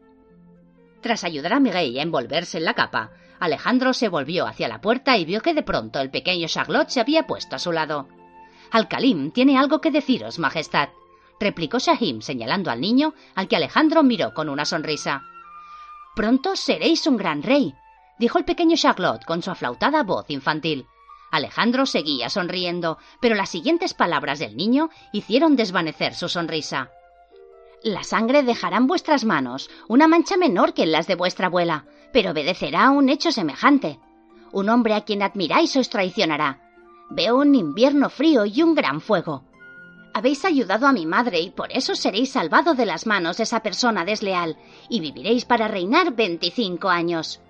Tras 1.05 1.23
ayudar 1.23 1.53
a 1.53 1.61
Miguel 1.61 1.99
a 1.99 2.03
envolverse 2.03 2.57
en 2.57 2.65
la 2.65 2.73
capa, 2.73 3.11
Alejandro 3.39 3.93
se 3.93 4.09
volvió 4.09 4.47
hacia 4.47 4.69
la 4.69 4.81
puerta 4.81 5.19
y 5.19 5.27
vio 5.27 5.43
que 5.43 5.53
de 5.53 5.63
pronto 5.63 6.01
el 6.01 6.11
pequeño 6.11 6.49
Charlotte 6.49 6.89
se 6.89 6.99
había 6.99 7.27
puesto 7.27 7.57
a 7.57 7.59
su 7.59 7.73
lado. 7.73 8.09
Alcalim 8.71 9.31
tiene 9.31 9.59
algo 9.59 9.83
que 9.83 9.91
deciros, 9.91 10.39
Majestad, 10.39 10.89
replicó 11.39 11.79
Shahim 11.79 12.23
señalando 12.23 12.71
al 12.71 12.81
niño, 12.81 13.13
al 13.35 13.49
que 13.49 13.57
Alejandro 13.57 14.03
miró 14.03 14.33
con 14.33 14.49
una 14.49 14.65
sonrisa. 14.65 15.21
Pronto 16.17 16.57
seréis 16.57 17.07
un 17.07 17.19
gran 17.19 17.43
rey, 17.43 17.75
dijo 18.19 18.39
el 18.39 18.47
pequeño 18.47 18.75
Charlotte 18.75 19.27
con 19.27 19.43
su 19.43 19.51
aflautada 19.51 20.05
voz 20.05 20.31
infantil. 20.31 20.87
Alejandro 21.31 21.85
seguía 21.85 22.31
sonriendo, 22.31 22.97
pero 23.21 23.35
las 23.35 23.51
siguientes 23.51 23.93
palabras 23.93 24.39
del 24.39 24.57
niño 24.57 24.89
hicieron 25.13 25.55
desvanecer 25.55 26.15
su 26.15 26.31
sonrisa. 26.31 26.89
La 27.85 28.03
sangre 28.03 28.43
dejará 28.43 28.79
en 28.79 28.87
vuestras 28.87 29.27
manos 29.27 29.69
una 29.89 30.09
mancha 30.09 30.39
menor 30.39 30.73
que 30.73 30.85
en 30.85 30.93
las 30.93 31.07
de 31.07 31.17
vuestra 31.17 31.49
abuela, 31.49 31.85
pero 32.15 32.31
obedecerá 32.31 32.87
a 32.87 32.91
un 32.91 33.11
hecho 33.11 33.31
semejante. 33.31 34.01
Un 34.53 34.71
hombre 34.71 34.95
a 34.95 35.03
quien 35.03 35.23
admiráis 35.23 35.77
os 35.77 35.91
traicionará. 35.91 36.63
Veo 37.11 37.37
un 37.37 37.55
invierno 37.55 38.09
frío 38.09 38.47
y 38.47 38.63
un 38.63 38.75
gran 38.75 39.03
fuego. 39.03 39.45
Habéis 40.15 40.47
ayudado 40.47 40.87
a 40.87 40.93
mi 40.93 41.05
madre 41.05 41.41
y 41.41 41.51
por 41.51 41.73
eso 41.73 41.95
seréis 41.95 42.31
salvado 42.31 42.75
de 42.75 42.87
las 42.87 43.07
manos 43.07 43.37
de 43.37 43.43
esa 43.43 43.61
persona 43.61 44.07
desleal 44.07 44.57
y 44.89 45.01
viviréis 45.01 45.45
para 45.45 45.69
reinar 45.69 46.15
veinticinco 46.15 46.89
años. 46.89 47.43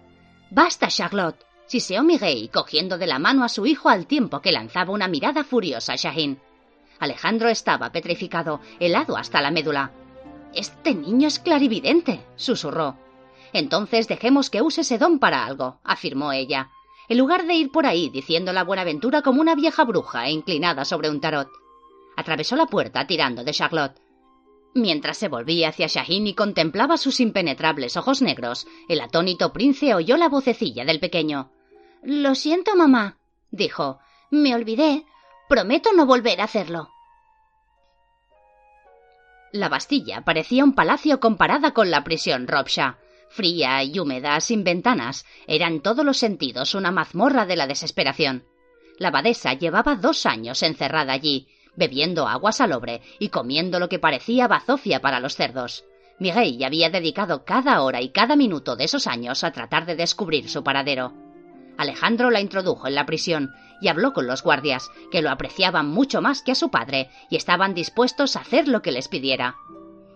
Basta, 0.50 0.88
Charlotte, 0.88 1.44
siseó 1.66 2.02
Miguel, 2.02 2.50
cogiendo 2.52 2.98
de 2.98 3.06
la 3.06 3.20
mano 3.20 3.44
a 3.44 3.48
su 3.48 3.66
hijo 3.66 3.88
al 3.88 4.08
tiempo 4.08 4.40
que 4.40 4.50
lanzaba 4.50 4.92
una 4.92 5.06
mirada 5.06 5.44
furiosa 5.44 5.92
a 5.92 5.96
Shahin. 5.96 6.40
Alejandro 6.98 7.48
estaba 7.50 7.92
petrificado, 7.92 8.60
helado 8.80 9.16
hasta 9.16 9.40
la 9.40 9.52
médula. 9.52 9.92
Este 10.54 10.94
niño 10.94 11.28
es 11.28 11.38
clarividente, 11.38 12.20
susurró. 12.36 12.96
Entonces 13.52 14.08
dejemos 14.08 14.50
que 14.50 14.62
use 14.62 14.82
ese 14.82 14.98
don 14.98 15.18
para 15.18 15.44
algo, 15.44 15.80
afirmó 15.84 16.32
ella, 16.32 16.70
en 17.08 17.18
lugar 17.18 17.46
de 17.46 17.54
ir 17.54 17.70
por 17.70 17.86
ahí 17.86 18.08
diciendo 18.08 18.52
la 18.52 18.64
buenaventura 18.64 19.22
como 19.22 19.40
una 19.40 19.54
vieja 19.54 19.84
bruja 19.84 20.26
e 20.26 20.30
inclinada 20.30 20.84
sobre 20.84 21.10
un 21.10 21.20
tarot. 21.20 21.48
Atravesó 22.16 22.56
la 22.56 22.66
puerta 22.66 23.06
tirando 23.06 23.44
de 23.44 23.52
Charlotte. 23.52 24.00
Mientras 24.74 25.18
se 25.18 25.28
volvía 25.28 25.68
hacia 25.68 25.86
Shahin 25.86 26.26
y 26.26 26.34
contemplaba 26.34 26.96
sus 26.96 27.20
impenetrables 27.20 27.96
ojos 27.96 28.22
negros, 28.22 28.66
el 28.88 29.00
atónito 29.00 29.52
príncipe 29.52 29.94
oyó 29.94 30.16
la 30.16 30.28
vocecilla 30.28 30.84
del 30.84 31.00
pequeño. 31.00 31.50
Lo 32.02 32.34
siento, 32.34 32.76
mamá, 32.76 33.18
dijo. 33.50 33.98
Me 34.30 34.54
olvidé. 34.54 35.04
Prometo 35.48 35.92
no 35.92 36.06
volver 36.06 36.40
a 36.40 36.44
hacerlo. 36.44 36.93
La 39.54 39.68
Bastilla 39.68 40.22
parecía 40.22 40.64
un 40.64 40.72
palacio 40.72 41.20
comparada 41.20 41.70
con 41.70 41.88
la 41.88 42.02
prisión 42.02 42.48
Robsha. 42.48 42.98
Fría 43.28 43.84
y 43.84 44.00
húmeda, 44.00 44.40
sin 44.40 44.64
ventanas, 44.64 45.24
era 45.46 45.68
en 45.68 45.80
todos 45.80 46.04
los 46.04 46.16
sentidos 46.16 46.74
una 46.74 46.90
mazmorra 46.90 47.46
de 47.46 47.54
la 47.54 47.68
desesperación. 47.68 48.48
La 48.98 49.08
abadesa 49.08 49.52
llevaba 49.52 49.94
dos 49.94 50.26
años 50.26 50.64
encerrada 50.64 51.12
allí, 51.12 51.46
bebiendo 51.76 52.26
agua 52.26 52.50
salobre 52.50 53.00
y 53.20 53.28
comiendo 53.28 53.78
lo 53.78 53.88
que 53.88 54.00
parecía 54.00 54.48
bazofia 54.48 55.00
para 55.00 55.20
los 55.20 55.36
cerdos. 55.36 55.84
Miguel 56.18 56.64
había 56.64 56.90
dedicado 56.90 57.44
cada 57.44 57.80
hora 57.82 58.00
y 58.00 58.08
cada 58.08 58.34
minuto 58.34 58.74
de 58.74 58.86
esos 58.86 59.06
años 59.06 59.44
a 59.44 59.52
tratar 59.52 59.86
de 59.86 59.94
descubrir 59.94 60.48
su 60.48 60.64
paradero. 60.64 61.23
Alejandro 61.76 62.30
la 62.30 62.40
introdujo 62.40 62.86
en 62.86 62.94
la 62.94 63.06
prisión 63.06 63.52
y 63.80 63.88
habló 63.88 64.12
con 64.12 64.26
los 64.26 64.42
guardias, 64.42 64.90
que 65.10 65.22
lo 65.22 65.30
apreciaban 65.30 65.88
mucho 65.88 66.22
más 66.22 66.42
que 66.42 66.52
a 66.52 66.54
su 66.54 66.70
padre 66.70 67.10
y 67.30 67.36
estaban 67.36 67.74
dispuestos 67.74 68.36
a 68.36 68.40
hacer 68.40 68.68
lo 68.68 68.82
que 68.82 68.92
les 68.92 69.08
pidiera. 69.08 69.56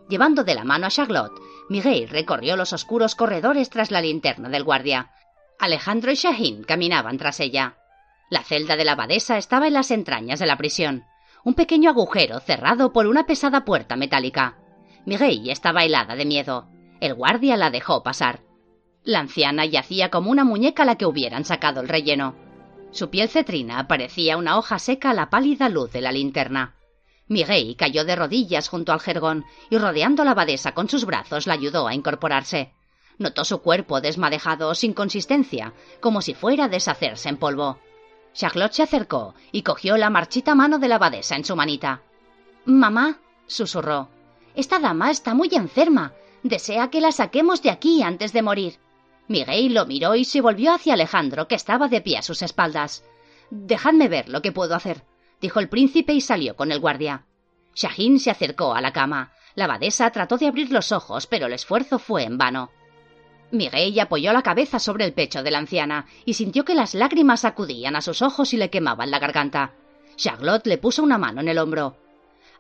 Llevando 0.09 0.45
de 0.45 0.55
la 0.55 0.65
mano 0.65 0.87
a 0.87 0.91
Charlotte, 0.91 1.39
Miguel 1.69 2.09
recorrió 2.09 2.57
los 2.57 2.73
oscuros 2.73 3.15
corredores 3.15 3.69
tras 3.69 3.91
la 3.91 4.01
linterna 4.01 4.49
del 4.49 4.65
guardia. 4.65 5.11
Alejandro 5.59 6.11
y 6.11 6.15
Shahin 6.15 6.65
caminaban 6.65 7.19
tras 7.19 7.41
ella. 7.41 7.77
La 8.31 8.43
celda 8.43 8.77
de 8.77 8.85
la 8.85 8.93
abadesa 8.93 9.37
estaba 9.37 9.67
en 9.67 9.75
las 9.75 9.91
entrañas 9.91 10.39
de 10.39 10.47
la 10.47 10.57
prisión, 10.57 11.05
un 11.45 11.55
pequeño 11.55 11.91
agujero 11.91 12.41
cerrado 12.41 12.93
por 12.93 13.07
una 13.07 13.27
pesada 13.27 13.65
puerta 13.65 13.97
metálica. 13.97 14.59
Miguel 15.05 15.49
estaba 15.51 15.85
helada 15.85 16.15
de 16.17 16.25
miedo. 16.25 16.69
El 17.01 17.15
guardia 17.15 17.57
la 17.57 17.71
dejó 17.71 18.03
pasar. 18.03 18.41
La 19.05 19.21
anciana 19.21 19.65
yacía 19.65 20.11
como 20.11 20.31
una 20.31 20.45
muñeca 20.45 20.83
a 20.83 20.87
la 20.87 20.97
que 20.97 21.07
hubieran 21.07 21.45
sacado 21.45 21.81
el 21.81 21.89
relleno. 21.89 22.35
Su 22.91 23.11
piel 23.11 23.29
cetrina 23.29 23.87
parecía 23.89 24.37
una 24.37 24.59
hoja 24.59 24.79
seca 24.79 25.11
a 25.11 25.15
la 25.15 25.31
pálida 25.31 25.69
luz 25.69 25.93
de 25.93 26.01
la 26.01 26.13
linterna. 26.13 26.75
Miguel 27.27 27.77
cayó 27.77 28.05
de 28.05 28.17
rodillas 28.17 28.69
junto 28.69 28.93
al 28.93 29.01
jergón 29.01 29.45
y 29.71 29.79
rodeando 29.79 30.23
a 30.23 30.25
la 30.25 30.31
abadesa 30.33 30.73
con 30.73 30.89
sus 30.89 31.05
brazos 31.05 31.47
la 31.47 31.55
ayudó 31.55 31.87
a 31.87 31.95
incorporarse. 31.95 32.73
Notó 33.19 33.45
su 33.45 33.61
cuerpo 33.61 34.01
desmadejado, 34.01 34.75
sin 34.75 34.95
consistencia, 34.95 35.75
como 36.01 36.23
si 36.23 36.35
fuera 36.35 36.65
a 36.65 36.69
deshacerse 36.69 37.29
en 37.29 37.37
polvo. 37.37 37.79
Charlotte 38.33 38.73
se 38.73 38.83
acercó 38.83 39.35
y 39.53 39.63
cogió 39.63 39.97
la 39.97 40.11
marchita 40.11 40.55
mano 40.55 40.79
de 40.79 40.89
la 40.89 40.95
abadesa 40.95 41.37
en 41.37 41.45
su 41.45 41.57
manita. 41.57 42.03
Mamá, 42.65 43.19
susurró, 43.47 44.09
esta 44.55 44.79
dama 44.79 45.11
está 45.11 45.35
muy 45.35 45.49
enferma. 45.53 46.15
Desea 46.43 46.91
que 46.91 47.01
la 47.01 47.13
saquemos 47.13 47.63
de 47.63 47.71
aquí 47.71 48.03
antes 48.03 48.33
de 48.33 48.43
morir. 48.43 48.79
Miguel 49.29 49.75
lo 49.75 49.87
miró 49.87 50.15
y 50.15 50.25
se 50.25 50.41
volvió 50.41 50.75
hacia 50.75 50.95
Alejandro, 50.95 51.47
que 51.47 51.55
estaba 51.55 51.89
de 51.89 52.01
pie 52.01 52.19
a 52.19 52.23
sus 52.23 52.43
espaldas. 52.43 53.05
Dejadme 53.51 54.09
ver 54.09 54.29
lo 54.29 54.43
que 54.43 54.53
puedo 54.53 54.75
hacer, 54.75 55.05
dijo 55.41 55.61
el 55.61 55.69
príncipe 55.69 56.15
y 56.15 56.21
salió 56.21 56.57
con 56.57 56.73
el 56.73 56.81
guardia. 56.81 57.27
Shahin 57.75 58.19
se 58.19 58.31
acercó 58.31 58.75
a 58.75 58.81
la 58.81 58.93
cama. 58.93 59.33
La 59.55 59.67
abadesa 59.67 60.11
trató 60.11 60.39
de 60.39 60.47
abrir 60.47 60.73
los 60.73 60.93
ojos, 60.93 61.27
pero 61.27 61.47
el 61.47 61.53
esfuerzo 61.53 61.99
fue 61.99 62.25
en 62.25 62.39
vano. 62.39 62.71
Miguel 63.51 63.99
apoyó 64.01 64.33
la 64.33 64.43
cabeza 64.43 64.79
sobre 64.79 65.05
el 65.05 65.13
pecho 65.13 65.43
de 65.43 65.51
la 65.51 65.59
anciana 65.59 66.07
y 66.25 66.35
sintió 66.35 66.65
que 66.65 66.75
las 66.75 66.95
lágrimas 66.95 67.45
acudían 67.45 67.97
a 67.97 68.03
sus 68.03 68.23
ojos 68.23 68.53
y 68.53 68.57
le 68.57 68.71
quemaban 68.71 69.11
la 69.11 69.19
garganta. 69.19 69.73
Charlotte 70.17 70.67
le 70.67 70.79
puso 70.79 71.03
una 71.03 71.19
mano 71.19 71.41
en 71.41 71.49
el 71.49 71.59
hombro. 71.59 71.97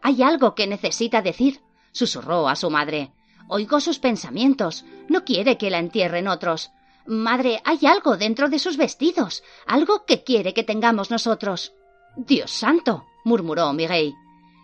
Hay 0.01 0.23
algo 0.23 0.55
que 0.55 0.67
necesita 0.67 1.23
decir, 1.23 1.61
susurró 1.93 2.49
a 2.49 2.57
su 2.57 2.71
madre. 2.71 3.13
Oigo 3.49 3.81
sus 3.81 3.99
pensamientos. 3.99 4.85
No 5.09 5.25
quiere 5.25 5.59
que 5.59 5.71
la 5.71 5.79
entierren 5.79 6.29
otros. 6.29 6.71
Madre, 7.07 7.61
hay 7.65 7.87
algo 7.87 8.17
dentro 8.17 8.49
de 8.49 8.59
sus 8.59 8.77
vestidos, 8.77 9.43
algo 9.67 10.05
que 10.05 10.23
quiere 10.23 10.53
que 10.53 10.65
tengamos 10.65 11.11
nosotros. 11.11 11.73
Dios 12.17 12.51
santo, 12.51 13.07
murmuró 13.25 13.73
Miguel. 13.73 14.15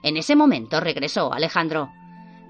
En 0.03 0.17
ese 0.17 0.37
momento 0.37 0.81
regresó 0.81 1.33
Alejandro. 1.33 1.91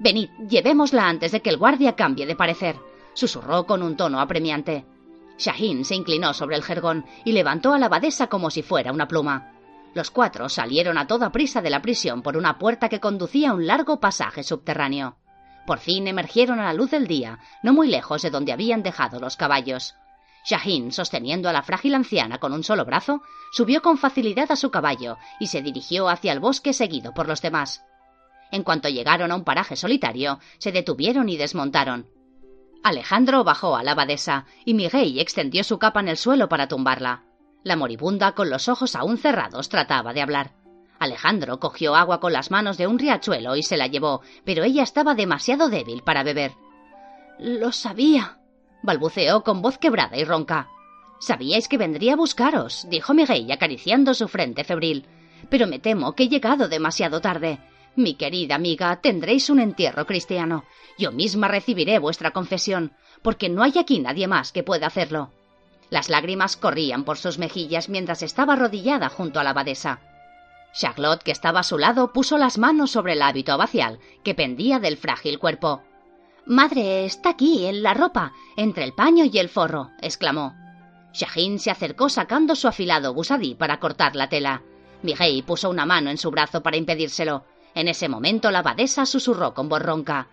Venid, 0.00 0.30
llevémosla 0.48 1.08
antes 1.08 1.30
de 1.30 1.40
que 1.40 1.50
el 1.50 1.56
guardia 1.56 1.94
cambie 1.94 2.26
de 2.26 2.34
parecer 2.34 2.76
susurró 3.14 3.64
con 3.66 3.82
un 3.82 3.96
tono 3.96 4.20
apremiante. 4.20 4.84
Shahin 5.38 5.84
se 5.84 5.94
inclinó 5.94 6.34
sobre 6.34 6.56
el 6.56 6.62
jergón 6.62 7.06
y 7.24 7.32
levantó 7.32 7.72
a 7.72 7.78
la 7.78 7.86
abadesa 7.86 8.26
como 8.26 8.50
si 8.50 8.62
fuera 8.62 8.92
una 8.92 9.08
pluma. 9.08 9.52
Los 9.94 10.10
cuatro 10.10 10.48
salieron 10.48 10.98
a 10.98 11.06
toda 11.06 11.32
prisa 11.32 11.62
de 11.62 11.70
la 11.70 11.80
prisión 11.80 12.22
por 12.22 12.36
una 12.36 12.58
puerta 12.58 12.88
que 12.88 13.00
conducía 13.00 13.50
a 13.50 13.54
un 13.54 13.66
largo 13.66 14.00
pasaje 14.00 14.42
subterráneo. 14.42 15.16
Por 15.66 15.78
fin 15.78 16.06
emergieron 16.08 16.60
a 16.60 16.64
la 16.64 16.74
luz 16.74 16.90
del 16.90 17.06
día, 17.06 17.38
no 17.62 17.72
muy 17.72 17.88
lejos 17.88 18.22
de 18.22 18.30
donde 18.30 18.52
habían 18.52 18.82
dejado 18.82 19.18
los 19.18 19.36
caballos. 19.36 19.94
Shahin, 20.44 20.92
sosteniendo 20.92 21.48
a 21.48 21.52
la 21.52 21.62
frágil 21.62 21.94
anciana 21.94 22.38
con 22.38 22.52
un 22.52 22.62
solo 22.62 22.84
brazo, 22.84 23.22
subió 23.50 23.80
con 23.80 23.96
facilidad 23.96 24.52
a 24.52 24.56
su 24.56 24.70
caballo 24.70 25.16
y 25.40 25.46
se 25.46 25.62
dirigió 25.62 26.08
hacia 26.08 26.32
el 26.32 26.40
bosque 26.40 26.74
seguido 26.74 27.14
por 27.14 27.28
los 27.28 27.40
demás. 27.40 27.82
En 28.50 28.62
cuanto 28.62 28.90
llegaron 28.90 29.32
a 29.32 29.36
un 29.36 29.44
paraje 29.44 29.74
solitario, 29.74 30.38
se 30.58 30.70
detuvieron 30.70 31.30
y 31.30 31.38
desmontaron. 31.38 32.10
Alejandro 32.82 33.42
bajó 33.42 33.76
a 33.76 33.82
la 33.82 33.92
abadesa 33.92 34.44
y 34.66 34.74
Miguel 34.74 35.18
extendió 35.18 35.64
su 35.64 35.78
capa 35.78 36.00
en 36.00 36.08
el 36.08 36.18
suelo 36.18 36.50
para 36.50 36.68
tumbarla. 36.68 37.24
La 37.62 37.76
moribunda, 37.76 38.32
con 38.32 38.50
los 38.50 38.68
ojos 38.68 38.94
aún 38.94 39.16
cerrados, 39.16 39.70
trataba 39.70 40.12
de 40.12 40.20
hablar. 40.20 40.52
Alejandro 41.04 41.60
cogió 41.60 41.94
agua 41.94 42.20
con 42.20 42.32
las 42.32 42.50
manos 42.50 42.76
de 42.76 42.86
un 42.86 42.98
riachuelo 42.98 43.56
y 43.56 43.62
se 43.62 43.76
la 43.76 43.86
llevó, 43.86 44.22
pero 44.44 44.64
ella 44.64 44.82
estaba 44.82 45.14
demasiado 45.14 45.68
débil 45.68 46.02
para 46.02 46.22
beber. 46.22 46.52
Lo 47.38 47.72
sabía, 47.72 48.38
balbuceó 48.82 49.42
con 49.42 49.62
voz 49.62 49.78
quebrada 49.78 50.16
y 50.16 50.24
ronca. 50.24 50.68
Sabíais 51.20 51.68
que 51.68 51.78
vendría 51.78 52.14
a 52.14 52.16
buscaros, 52.16 52.86
dijo 52.90 53.14
Miguel 53.14 53.50
acariciando 53.50 54.14
su 54.14 54.28
frente 54.28 54.64
febril. 54.64 55.06
Pero 55.48 55.66
me 55.66 55.78
temo 55.78 56.14
que 56.14 56.24
he 56.24 56.28
llegado 56.28 56.68
demasiado 56.68 57.20
tarde. 57.20 57.58
Mi 57.96 58.14
querida 58.14 58.56
amiga, 58.56 59.00
tendréis 59.00 59.50
un 59.50 59.60
entierro 59.60 60.06
cristiano. 60.06 60.64
Yo 60.98 61.12
misma 61.12 61.48
recibiré 61.48 61.98
vuestra 61.98 62.32
confesión, 62.32 62.92
porque 63.22 63.48
no 63.48 63.62
hay 63.62 63.74
aquí 63.78 64.00
nadie 64.00 64.26
más 64.26 64.52
que 64.52 64.62
pueda 64.62 64.86
hacerlo. 64.86 65.30
Las 65.90 66.08
lágrimas 66.08 66.56
corrían 66.56 67.04
por 67.04 67.18
sus 67.18 67.38
mejillas 67.38 67.88
mientras 67.88 68.22
estaba 68.22 68.54
arrodillada 68.54 69.08
junto 69.08 69.38
a 69.38 69.44
la 69.44 69.50
abadesa. 69.50 70.00
Charlotte, 70.74 71.22
que 71.22 71.30
estaba 71.30 71.60
a 71.60 71.64
su 71.64 71.78
lado, 71.78 72.12
puso 72.12 72.36
las 72.36 72.58
manos 72.58 72.90
sobre 72.90 73.12
el 73.12 73.22
hábito 73.22 73.52
abacial 73.52 74.00
que 74.22 74.34
pendía 74.34 74.80
del 74.80 74.96
frágil 74.96 75.38
cuerpo. 75.38 75.82
Madre, 76.46 77.04
está 77.04 77.30
aquí, 77.30 77.66
en 77.66 77.82
la 77.82 77.94
ropa, 77.94 78.32
entre 78.56 78.84
el 78.84 78.92
paño 78.92 79.24
y 79.24 79.38
el 79.38 79.48
forro, 79.48 79.90
exclamó. 80.02 80.54
Shahin 81.12 81.58
se 81.60 81.70
acercó 81.70 82.08
sacando 82.08 82.56
su 82.56 82.66
afilado 82.66 83.14
busadí 83.14 83.54
para 83.54 83.78
cortar 83.78 84.16
la 84.16 84.28
tela. 84.28 84.62
Miguel 85.02 85.44
puso 85.44 85.70
una 85.70 85.86
mano 85.86 86.10
en 86.10 86.18
su 86.18 86.30
brazo 86.30 86.62
para 86.62 86.76
impedírselo, 86.76 87.44
en 87.74 87.88
ese 87.88 88.08
momento 88.08 88.50
la 88.50 88.60
abadesa 88.60 89.06
susurró 89.06 89.54
con 89.54 89.68
voz 89.68 89.82
ronca. 89.82 90.28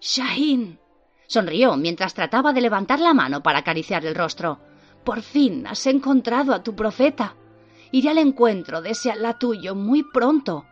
Shahin. 0.00 0.78
Sonrió 1.26 1.76
mientras 1.76 2.14
trataba 2.14 2.52
de 2.52 2.60
levantar 2.60 3.00
la 3.00 3.14
mano 3.14 3.42
para 3.42 3.60
acariciar 3.60 4.04
el 4.04 4.14
rostro. 4.14 4.58
Por 5.04 5.22
fin 5.22 5.66
has 5.66 5.86
encontrado 5.86 6.52
a 6.54 6.62
tu 6.62 6.74
profeta. 6.74 7.36
Iré 7.94 8.10
al 8.10 8.18
encuentro 8.18 8.82
de 8.82 8.90
ese 8.90 9.12
Alá 9.12 9.38
tuyo 9.38 9.76
muy 9.76 10.02
pronto. 10.02 10.66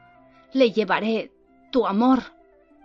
Le 0.52 0.72
llevaré 0.72 1.30
tu 1.70 1.86
amor. 1.86 2.34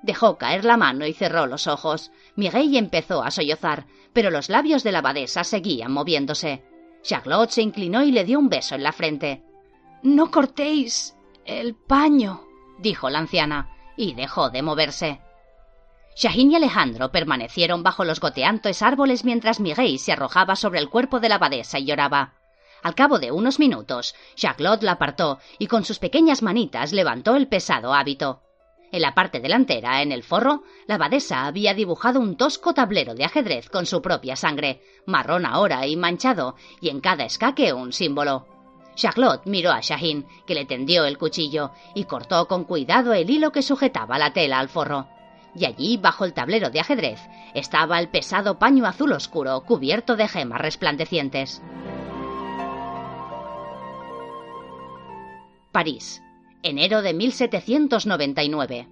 Dejó 0.04 0.38
caer 0.38 0.64
la 0.64 0.78
mano 0.78 1.08
y 1.08 1.14
cerró 1.14 1.48
los 1.48 1.66
ojos. 1.66 2.12
Miguel 2.36 2.76
empezó 2.76 3.24
a 3.24 3.32
sollozar, 3.32 3.88
pero 4.14 4.30
los 4.30 4.50
labios 4.50 4.84
de 4.84 4.92
la 4.92 5.00
abadesa 5.00 5.44
seguían 5.44 5.92
moviéndose. 5.92 6.64
Charlotte 7.02 7.50
se 7.50 7.64
inclinó 7.64 8.04
y 8.04 8.12
le 8.12 8.26
dio 8.26 8.38
un 8.38 8.48
beso 8.48 8.76
en 8.76 8.84
la 8.84 8.92
frente. 8.92 9.42
No 10.04 10.30
cortéis 10.30 11.16
el 11.44 11.74
paño 11.74 12.44
dijo 12.78 13.10
la 13.10 13.18
anciana, 13.18 13.72
y 13.96 14.14
dejó 14.14 14.52
de 14.52 14.62
moverse. 14.62 15.20
Shahin 16.16 16.52
y 16.52 16.58
Alejandro 16.58 17.12
permanecieron 17.12 17.82
bajo 17.82 18.04
los 18.04 18.20
goteantes 18.20 18.84
árboles 18.84 19.26
mientras 19.26 19.60
Miguel 19.60 19.98
se 19.98 20.12
arrojaba 20.12 20.56
sobre 20.56 20.78
el 20.78 20.90
cuerpo 20.90 21.20
de 21.20 21.30
la 21.30 21.36
abadesa 21.36 21.80
y 21.80 21.86
lloraba. 21.86 22.37
Al 22.88 22.96
cabo 22.96 23.20
de 23.20 23.34
unos 23.34 23.60
minutos, 23.60 24.16
Charlotte 24.36 24.82
la 24.82 24.94
apartó 24.94 25.40
y 25.60 25.68
con 25.68 25.84
sus 25.84 26.00
pequeñas 26.00 26.42
manitas 26.42 26.94
levantó 26.94 27.36
el 27.36 27.50
pesado 27.50 27.94
hábito. 27.94 28.44
En 28.94 29.02
la 29.02 29.14
parte 29.14 29.42
delantera, 29.42 30.02
en 30.02 30.14
el 30.14 30.24
forro, 30.24 30.64
la 30.88 30.96
abadesa 30.96 31.48
había 31.48 31.74
dibujado 31.74 32.22
un 32.22 32.38
tosco 32.38 32.74
tablero 32.74 33.14
de 33.14 33.26
ajedrez 33.26 33.70
con 33.70 33.86
su 33.86 34.02
propia 34.02 34.38
sangre, 34.38 34.82
marrón 35.06 35.46
ahora 35.46 35.86
y 35.86 35.98
manchado, 35.98 36.56
y 36.80 36.88
en 36.88 37.02
cada 37.02 37.26
escaque 37.26 37.74
un 37.74 37.92
símbolo. 37.92 38.48
Charlotte 38.96 39.46
miró 39.48 39.72
a 39.72 39.82
Shahin, 39.82 40.26
que 40.46 40.56
le 40.56 40.64
tendió 40.64 41.04
el 41.04 41.18
cuchillo, 41.18 41.72
y 41.94 42.06
cortó 42.06 42.48
con 42.48 42.64
cuidado 42.64 43.12
el 43.12 43.30
hilo 43.30 43.52
que 43.52 43.64
sujetaba 43.64 44.18
la 44.18 44.32
tela 44.32 44.60
al 44.60 44.70
forro. 44.70 45.10
Y 45.54 45.66
allí, 45.66 45.98
bajo 45.98 46.24
el 46.24 46.34
tablero 46.34 46.70
de 46.70 46.80
ajedrez, 46.80 47.20
estaba 47.54 48.00
el 48.00 48.08
pesado 48.08 48.58
paño 48.58 48.86
azul 48.86 49.12
oscuro 49.12 49.60
cubierto 49.66 50.16
de 50.16 50.30
gemas 50.30 50.62
resplandecientes. 50.62 51.62
París, 55.78 56.24
enero 56.64 57.04
de 57.04 57.14
1799. 57.14 58.88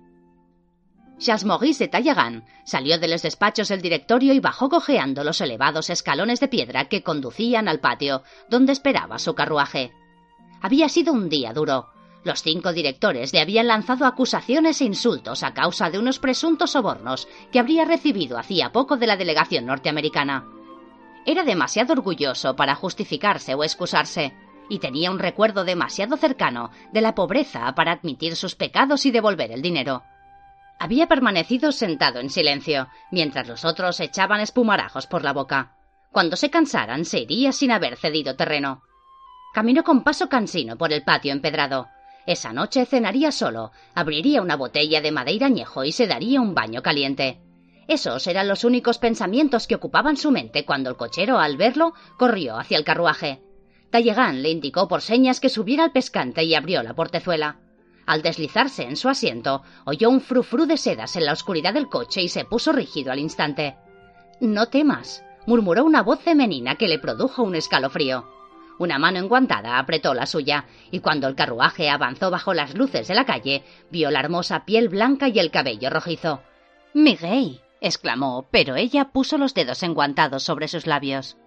Charles 1.17 1.43
Maurice 1.43 1.85
de 1.85 1.87
Tallagan 1.87 2.45
salió 2.63 2.99
de 2.99 3.07
los 3.07 3.23
despachos 3.23 3.69
del 3.69 3.81
directorio 3.81 4.33
y 4.35 4.39
bajó 4.39 4.69
cojeando 4.69 5.23
los 5.23 5.41
elevados 5.41 5.89
escalones 5.89 6.39
de 6.39 6.47
piedra 6.47 6.85
que 6.85 7.01
conducían 7.01 7.67
al 7.67 7.79
patio, 7.79 8.21
donde 8.51 8.71
esperaba 8.71 9.17
su 9.17 9.33
carruaje. 9.33 9.93
Había 10.61 10.87
sido 10.87 11.11
un 11.11 11.27
día 11.27 11.53
duro. 11.53 11.87
Los 12.23 12.43
cinco 12.43 12.71
directores 12.71 13.33
le 13.33 13.41
habían 13.41 13.65
lanzado 13.65 14.05
acusaciones 14.05 14.79
e 14.79 14.85
insultos 14.85 15.41
a 15.41 15.55
causa 15.55 15.89
de 15.89 15.97
unos 15.97 16.19
presuntos 16.19 16.73
sobornos 16.73 17.27
que 17.51 17.57
habría 17.57 17.85
recibido 17.85 18.37
hacía 18.37 18.71
poco 18.71 18.97
de 18.97 19.07
la 19.07 19.17
delegación 19.17 19.65
norteamericana. 19.65 20.45
Era 21.25 21.43
demasiado 21.43 21.93
orgulloso 21.93 22.55
para 22.55 22.75
justificarse 22.75 23.55
o 23.55 23.63
excusarse, 23.63 24.35
y 24.69 24.79
tenía 24.79 25.11
un 25.11 25.19
recuerdo 25.19 25.63
demasiado 25.63 26.17
cercano 26.17 26.71
de 26.91 27.01
la 27.01 27.15
pobreza 27.15 27.73
para 27.75 27.91
admitir 27.91 28.35
sus 28.35 28.55
pecados 28.55 29.05
y 29.05 29.11
devolver 29.11 29.51
el 29.51 29.61
dinero. 29.61 30.03
Había 30.79 31.07
permanecido 31.07 31.71
sentado 31.71 32.19
en 32.19 32.29
silencio, 32.29 32.89
mientras 33.11 33.47
los 33.47 33.63
otros 33.63 33.99
echaban 33.99 34.41
espumarajos 34.41 35.07
por 35.07 35.23
la 35.23 35.33
boca. 35.33 35.75
Cuando 36.11 36.35
se 36.35 36.49
cansaran, 36.49 37.05
se 37.05 37.19
iría 37.19 37.51
sin 37.51 37.71
haber 37.71 37.97
cedido 37.97 38.35
terreno. 38.35 38.81
Caminó 39.53 39.83
con 39.83 40.03
paso 40.03 40.27
cansino 40.27 40.77
por 40.77 40.91
el 40.91 41.03
patio 41.03 41.31
empedrado. 41.31 41.87
Esa 42.25 42.51
noche 42.51 42.85
cenaría 42.85 43.31
solo, 43.31 43.71
abriría 43.93 44.41
una 44.41 44.55
botella 44.55 44.99
de 44.99 45.11
madeira 45.11 45.47
añejo 45.47 45.83
y 45.85 45.91
se 45.91 46.07
daría 46.07 46.41
un 46.41 46.53
baño 46.53 46.81
caliente. 46.81 47.41
Esos 47.87 48.25
eran 48.27 48.47
los 48.47 48.63
únicos 48.63 48.97
pensamientos 48.97 49.67
que 49.67 49.75
ocupaban 49.75 50.17
su 50.17 50.31
mente 50.31 50.65
cuando 50.65 50.89
el 50.89 50.97
cochero, 50.97 51.37
al 51.37 51.55
verlo, 51.55 51.93
corrió 52.17 52.57
hacia 52.57 52.77
el 52.77 52.83
carruaje. 52.83 53.44
Tallegan 53.89 54.41
le 54.41 54.49
indicó 54.49 54.87
por 54.87 55.01
señas 55.01 55.39
que 55.39 55.49
subiera 55.49 55.83
al 55.83 55.91
pescante 55.91 56.43
y 56.43 56.55
abrió 56.55 56.83
la 56.83 56.95
portezuela. 56.95 57.59
Al 58.05 58.21
deslizarse 58.21 58.83
en 58.83 58.97
su 58.97 59.09
asiento, 59.09 59.63
oyó 59.85 60.09
un 60.09 60.21
frufru 60.21 60.65
de 60.65 60.77
sedas 60.77 61.15
en 61.15 61.25
la 61.25 61.33
oscuridad 61.33 61.73
del 61.73 61.89
coche 61.89 62.21
y 62.21 62.29
se 62.29 62.45
puso 62.45 62.71
rígido 62.71 63.11
al 63.11 63.19
instante. 63.19 63.75
No 64.39 64.67
temas, 64.67 65.23
murmuró 65.47 65.83
una 65.85 66.03
voz 66.03 66.19
femenina 66.19 66.75
que 66.75 66.87
le 66.87 66.99
produjo 66.99 67.43
un 67.43 67.55
escalofrío. 67.55 68.25
Una 68.77 68.99
mano 68.99 69.19
enguantada 69.19 69.79
apretó 69.79 70.13
la 70.13 70.25
suya, 70.25 70.65
y 70.91 70.99
cuando 70.99 71.27
el 71.27 71.35
carruaje 71.35 71.89
avanzó 71.89 72.29
bajo 72.29 72.53
las 72.53 72.75
luces 72.75 73.07
de 73.07 73.15
la 73.15 73.25
calle, 73.25 73.63
vio 73.89 74.11
la 74.11 74.19
hermosa 74.19 74.65
piel 74.65 74.89
blanca 74.89 75.29
y 75.29 75.39
el 75.39 75.49
cabello 75.49 75.89
rojizo. 75.89 76.41
Miguel, 76.93 77.61
exclamó, 77.79 78.47
pero 78.51 78.75
ella 78.75 79.11
puso 79.11 79.37
los 79.37 79.53
dedos 79.53 79.81
enguantados 79.83 80.43
sobre 80.43 80.67
sus 80.67 80.87
labios. 80.87 81.37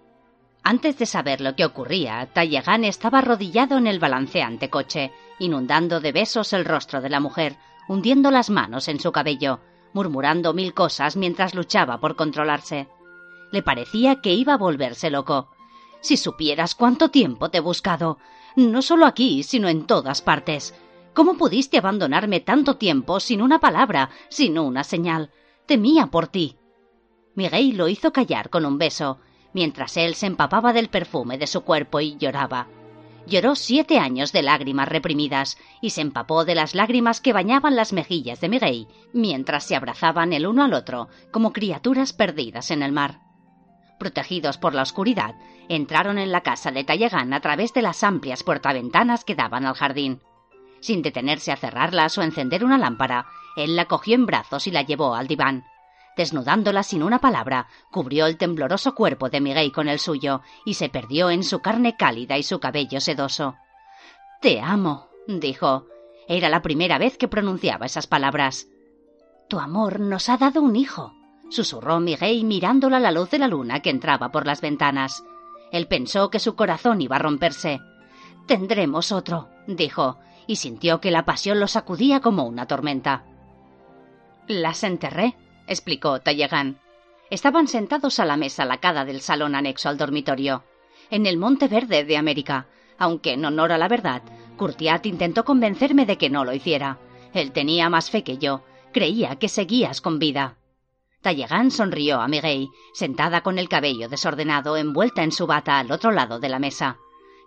Antes 0.63 0.97
de 0.97 1.05
saber 1.05 1.41
lo 1.41 1.55
que 1.55 1.65
ocurría, 1.65 2.29
Tallegan 2.33 2.83
estaba 2.83 3.19
arrodillado 3.19 3.77
en 3.77 3.87
el 3.87 3.99
balanceante 3.99 4.69
coche, 4.69 5.11
inundando 5.39 5.99
de 5.99 6.11
besos 6.11 6.53
el 6.53 6.65
rostro 6.65 7.01
de 7.01 7.09
la 7.09 7.19
mujer, 7.19 7.57
hundiendo 7.87 8.29
las 8.29 8.49
manos 8.49 8.87
en 8.87 8.99
su 8.99 9.11
cabello, 9.11 9.61
murmurando 9.93 10.53
mil 10.53 10.73
cosas 10.73 11.15
mientras 11.15 11.55
luchaba 11.55 11.99
por 11.99 12.15
controlarse. 12.15 12.87
Le 13.51 13.63
parecía 13.63 14.21
que 14.21 14.33
iba 14.33 14.53
a 14.53 14.57
volverse 14.57 15.09
loco. 15.09 15.49
Si 16.01 16.17
supieras 16.17 16.75
cuánto 16.75 17.09
tiempo 17.09 17.49
te 17.49 17.57
he 17.57 17.61
buscado, 17.61 18.19
no 18.55 18.81
solo 18.81 19.05
aquí, 19.05 19.43
sino 19.43 19.69
en 19.69 19.85
todas 19.85 20.21
partes. 20.21 20.75
¿Cómo 21.13 21.35
pudiste 21.35 21.77
abandonarme 21.77 22.39
tanto 22.39 22.77
tiempo 22.77 23.19
sin 23.19 23.41
una 23.41 23.59
palabra, 23.59 24.09
sin 24.29 24.59
una 24.59 24.83
señal? 24.83 25.31
Temía 25.65 26.07
por 26.07 26.27
ti. 26.27 26.57
Miguel 27.35 27.75
lo 27.75 27.87
hizo 27.87 28.13
callar 28.13 28.49
con 28.49 28.65
un 28.65 28.77
beso, 28.77 29.19
mientras 29.53 29.97
él 29.97 30.15
se 30.15 30.27
empapaba 30.27 30.73
del 30.73 30.89
perfume 30.89 31.37
de 31.37 31.47
su 31.47 31.61
cuerpo 31.61 31.99
y 31.99 32.17
lloraba. 32.17 32.67
Lloró 33.27 33.55
siete 33.55 33.99
años 33.99 34.31
de 34.31 34.41
lágrimas 34.41 34.87
reprimidas 34.87 35.57
y 35.81 35.91
se 35.91 36.01
empapó 36.01 36.45
de 36.45 36.55
las 36.55 36.73
lágrimas 36.73 37.21
que 37.21 37.33
bañaban 37.33 37.75
las 37.75 37.93
mejillas 37.93 38.41
de 38.41 38.49
Miguel 38.49 38.87
mientras 39.13 39.65
se 39.65 39.75
abrazaban 39.75 40.33
el 40.33 40.47
uno 40.47 40.63
al 40.63 40.73
otro 40.73 41.09
como 41.31 41.53
criaturas 41.53 42.13
perdidas 42.13 42.71
en 42.71 42.81
el 42.81 42.91
mar. 42.91 43.19
Protegidos 43.99 44.57
por 44.57 44.73
la 44.73 44.81
oscuridad, 44.81 45.35
entraron 45.67 46.17
en 46.17 46.31
la 46.31 46.41
casa 46.41 46.71
de 46.71 46.83
Tallegan 46.83 47.33
a 47.33 47.41
través 47.41 47.73
de 47.73 47.81
las 47.81 48.03
amplias 48.03 48.43
puertaventanas 48.43 49.25
que 49.25 49.35
daban 49.35 49.65
al 49.65 49.75
jardín. 49.75 50.21
Sin 50.79 51.01
detenerse 51.01 51.51
a 51.51 51.57
cerrarlas 51.57 52.17
o 52.17 52.21
encender 52.21 52.63
una 52.63 52.77
lámpara, 52.77 53.27
él 53.57 53.75
la 53.75 53.85
cogió 53.85 54.15
en 54.15 54.25
brazos 54.25 54.67
y 54.67 54.71
la 54.71 54.83
llevó 54.83 55.13
al 55.13 55.27
diván. 55.27 55.65
Desnudándola 56.19 56.83
sin 56.83 57.01
una 57.01 57.19
palabra, 57.19 57.67
cubrió 57.91 58.25
el 58.25 58.35
tembloroso 58.35 58.93
cuerpo 58.93 59.29
de 59.29 59.39
Miguel 59.39 59.71
con 59.71 59.87
el 59.87 59.99
suyo 59.99 60.41
y 60.65 60.73
se 60.73 60.89
perdió 60.89 61.29
en 61.29 61.45
su 61.45 61.61
carne 61.61 61.95
cálida 61.95 62.37
y 62.37 62.43
su 62.43 62.59
cabello 62.59 62.99
sedoso. 62.99 63.55
Te 64.41 64.59
amo, 64.59 65.07
dijo. 65.27 65.85
Era 66.27 66.49
la 66.49 66.61
primera 66.61 66.97
vez 66.97 67.17
que 67.17 67.29
pronunciaba 67.29 67.85
esas 67.85 68.05
palabras. 68.05 68.67
Tu 69.47 69.59
amor 69.59 70.01
nos 70.01 70.27
ha 70.27 70.35
dado 70.35 70.61
un 70.61 70.75
hijo, 70.75 71.13
susurró 71.49 72.01
Miguel 72.01 72.43
mirándola 72.43 72.97
a 72.97 72.99
la 72.99 73.13
luz 73.13 73.31
de 73.31 73.39
la 73.39 73.47
luna 73.47 73.79
que 73.79 73.89
entraba 73.89 74.29
por 74.29 74.45
las 74.45 74.59
ventanas. 74.59 75.23
Él 75.71 75.87
pensó 75.87 76.29
que 76.29 76.39
su 76.39 76.53
corazón 76.53 76.99
iba 76.99 77.15
a 77.15 77.19
romperse. 77.19 77.79
Tendremos 78.45 79.13
otro, 79.13 79.47
dijo, 79.67 80.19
y 80.47 80.57
sintió 80.57 80.99
que 80.99 81.11
la 81.11 81.23
pasión 81.23 81.61
lo 81.61 81.67
sacudía 81.67 82.19
como 82.19 82.43
una 82.43 82.65
tormenta. 82.65 83.23
Las 84.47 84.83
enterré, 84.83 85.37
explicó 85.69 86.19
Tallegan. 86.19 86.79
Estaban 87.29 87.67
sentados 87.67 88.19
a 88.19 88.25
la 88.25 88.37
mesa 88.37 88.65
lacada 88.65 89.05
del 89.05 89.21
salón 89.21 89.53
anexo 89.53 89.87
al 89.87 89.97
dormitorio, 89.97 90.63
en 91.11 91.27
el 91.27 91.37
Monte 91.37 91.67
Verde 91.67 92.03
de 92.03 92.17
América, 92.17 92.67
aunque 92.97 93.33
en 93.33 93.45
honor 93.45 93.71
a 93.71 93.77
la 93.77 93.87
verdad, 93.87 94.23
Curtiat 94.57 95.05
intentó 95.05 95.45
convencerme 95.45 96.05
de 96.05 96.17
que 96.17 96.29
no 96.29 96.43
lo 96.43 96.53
hiciera. 96.53 96.97
Él 97.33 97.51
tenía 97.51 97.89
más 97.89 98.09
fe 98.09 98.23
que 98.23 98.39
yo, 98.39 98.63
creía 98.91 99.37
que 99.37 99.47
seguías 99.47 100.01
con 100.01 100.17
vida. 100.17 100.57
Tallegan 101.21 101.69
sonrió 101.69 102.19
a 102.19 102.27
Miguel, 102.27 102.69
sentada 102.93 103.41
con 103.41 103.59
el 103.59 103.69
cabello 103.69 104.09
desordenado, 104.09 104.75
envuelta 104.75 105.23
en 105.23 105.31
su 105.31 105.45
bata 105.45 105.77
al 105.77 105.91
otro 105.91 106.11
lado 106.11 106.39
de 106.39 106.49
la 106.49 106.59
mesa. 106.59 106.97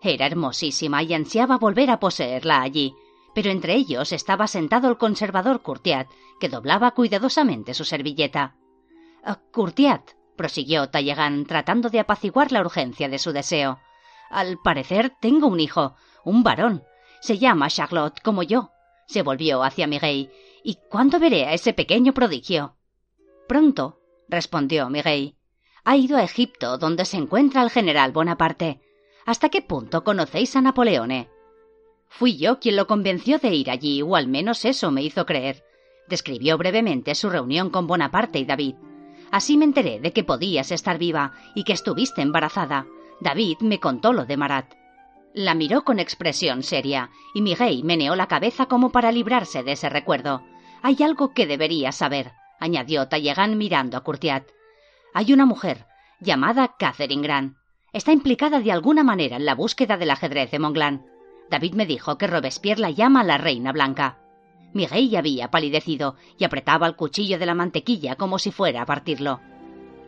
Era 0.00 0.26
hermosísima 0.26 1.02
y 1.02 1.12
ansiaba 1.14 1.58
volver 1.58 1.90
a 1.90 1.98
poseerla 1.98 2.62
allí, 2.62 2.94
pero 3.34 3.50
entre 3.50 3.74
ellos 3.74 4.12
estaba 4.12 4.46
sentado 4.46 4.88
el 4.88 4.98
conservador 4.98 5.62
Curtiat, 5.62 6.08
que 6.40 6.48
doblaba 6.48 6.92
cuidadosamente 6.92 7.74
su 7.74 7.84
servilleta. 7.84 8.56
Ah, 9.24 9.40
Curtiat, 9.52 10.10
prosiguió 10.36 10.88
Tallegan, 10.90 11.46
tratando 11.46 11.88
de 11.88 12.00
apaciguar 12.00 12.52
la 12.52 12.60
urgencia 12.60 13.08
de 13.08 13.18
su 13.18 13.32
deseo. 13.32 13.78
Al 14.30 14.58
parecer 14.58 15.14
tengo 15.20 15.46
un 15.46 15.60
hijo, 15.60 15.94
un 16.24 16.42
varón. 16.42 16.82
Se 17.20 17.38
llama 17.38 17.68
Charlotte, 17.68 18.20
como 18.22 18.42
yo. 18.42 18.70
Se 19.06 19.22
volvió 19.22 19.62
hacia 19.62 19.86
Miguel. 19.86 20.30
¿Y 20.64 20.78
cuándo 20.90 21.18
veré 21.18 21.46
a 21.46 21.52
ese 21.52 21.72
pequeño 21.72 22.14
prodigio? 22.14 22.76
Pronto, 23.46 24.00
respondió 24.28 24.88
Miguel. 24.88 25.36
Ha 25.84 25.96
ido 25.96 26.16
a 26.16 26.22
Egipto, 26.22 26.78
donde 26.78 27.04
se 27.04 27.16
encuentra 27.16 27.62
el 27.62 27.70
general 27.70 28.12
Bonaparte. 28.12 28.80
¿Hasta 29.26 29.48
qué 29.48 29.62
punto 29.62 30.02
conocéis 30.04 30.56
a 30.56 30.62
Napoleone? 30.62 31.28
Fui 32.14 32.36
yo 32.36 32.60
quien 32.60 32.76
lo 32.76 32.86
convenció 32.86 33.38
de 33.38 33.54
ir 33.54 33.70
allí, 33.70 34.02
o 34.02 34.16
al 34.16 34.28
menos 34.28 34.66
eso 34.66 34.90
me 34.90 35.02
hizo 35.02 35.24
creer. 35.24 35.64
Describió 36.08 36.58
brevemente 36.58 37.14
su 37.14 37.30
reunión 37.30 37.70
con 37.70 37.86
Bonaparte 37.86 38.38
y 38.38 38.44
David. 38.44 38.74
Así 39.30 39.56
me 39.56 39.64
enteré 39.64 39.98
de 39.98 40.12
que 40.12 40.22
podías 40.22 40.72
estar 40.72 40.98
viva 40.98 41.32
y 41.54 41.64
que 41.64 41.72
estuviste 41.72 42.20
embarazada. 42.20 42.86
David 43.20 43.60
me 43.60 43.80
contó 43.80 44.12
lo 44.12 44.26
de 44.26 44.36
Marat. 44.36 44.74
La 45.32 45.54
miró 45.54 45.84
con 45.84 45.98
expresión 45.98 46.62
seria, 46.62 47.08
y 47.32 47.40
Miguel 47.40 47.82
meneó 47.82 48.14
la 48.14 48.28
cabeza 48.28 48.66
como 48.66 48.92
para 48.92 49.10
librarse 49.10 49.62
de 49.62 49.72
ese 49.72 49.88
recuerdo. 49.88 50.42
Hay 50.82 50.98
algo 51.02 51.32
que 51.32 51.46
debería 51.46 51.92
saber, 51.92 52.32
añadió 52.60 53.08
Tallegan 53.08 53.56
mirando 53.56 53.96
a 53.96 54.02
Curtiat. 54.02 54.44
Hay 55.14 55.32
una 55.32 55.46
mujer, 55.46 55.86
llamada 56.20 56.76
Catherine 56.78 57.22
Grant. 57.22 57.56
Está 57.94 58.12
implicada 58.12 58.60
de 58.60 58.70
alguna 58.70 59.02
manera 59.02 59.36
en 59.36 59.46
la 59.46 59.54
búsqueda 59.54 59.96
del 59.96 60.10
ajedrez 60.10 60.50
de 60.50 60.58
Monglan. 60.58 61.06
David 61.52 61.74
me 61.74 61.84
dijo 61.84 62.16
que 62.16 62.26
Robespierre 62.26 62.80
la 62.80 62.90
llama 62.90 63.22
la 63.22 63.36
Reina 63.36 63.72
Blanca. 63.72 64.16
Miguel 64.72 65.14
había 65.16 65.50
palidecido 65.50 66.16
y 66.38 66.44
apretaba 66.44 66.86
el 66.86 66.96
cuchillo 66.96 67.38
de 67.38 67.44
la 67.44 67.54
mantequilla 67.54 68.16
como 68.16 68.38
si 68.38 68.50
fuera 68.50 68.80
a 68.80 68.86
partirlo. 68.86 69.38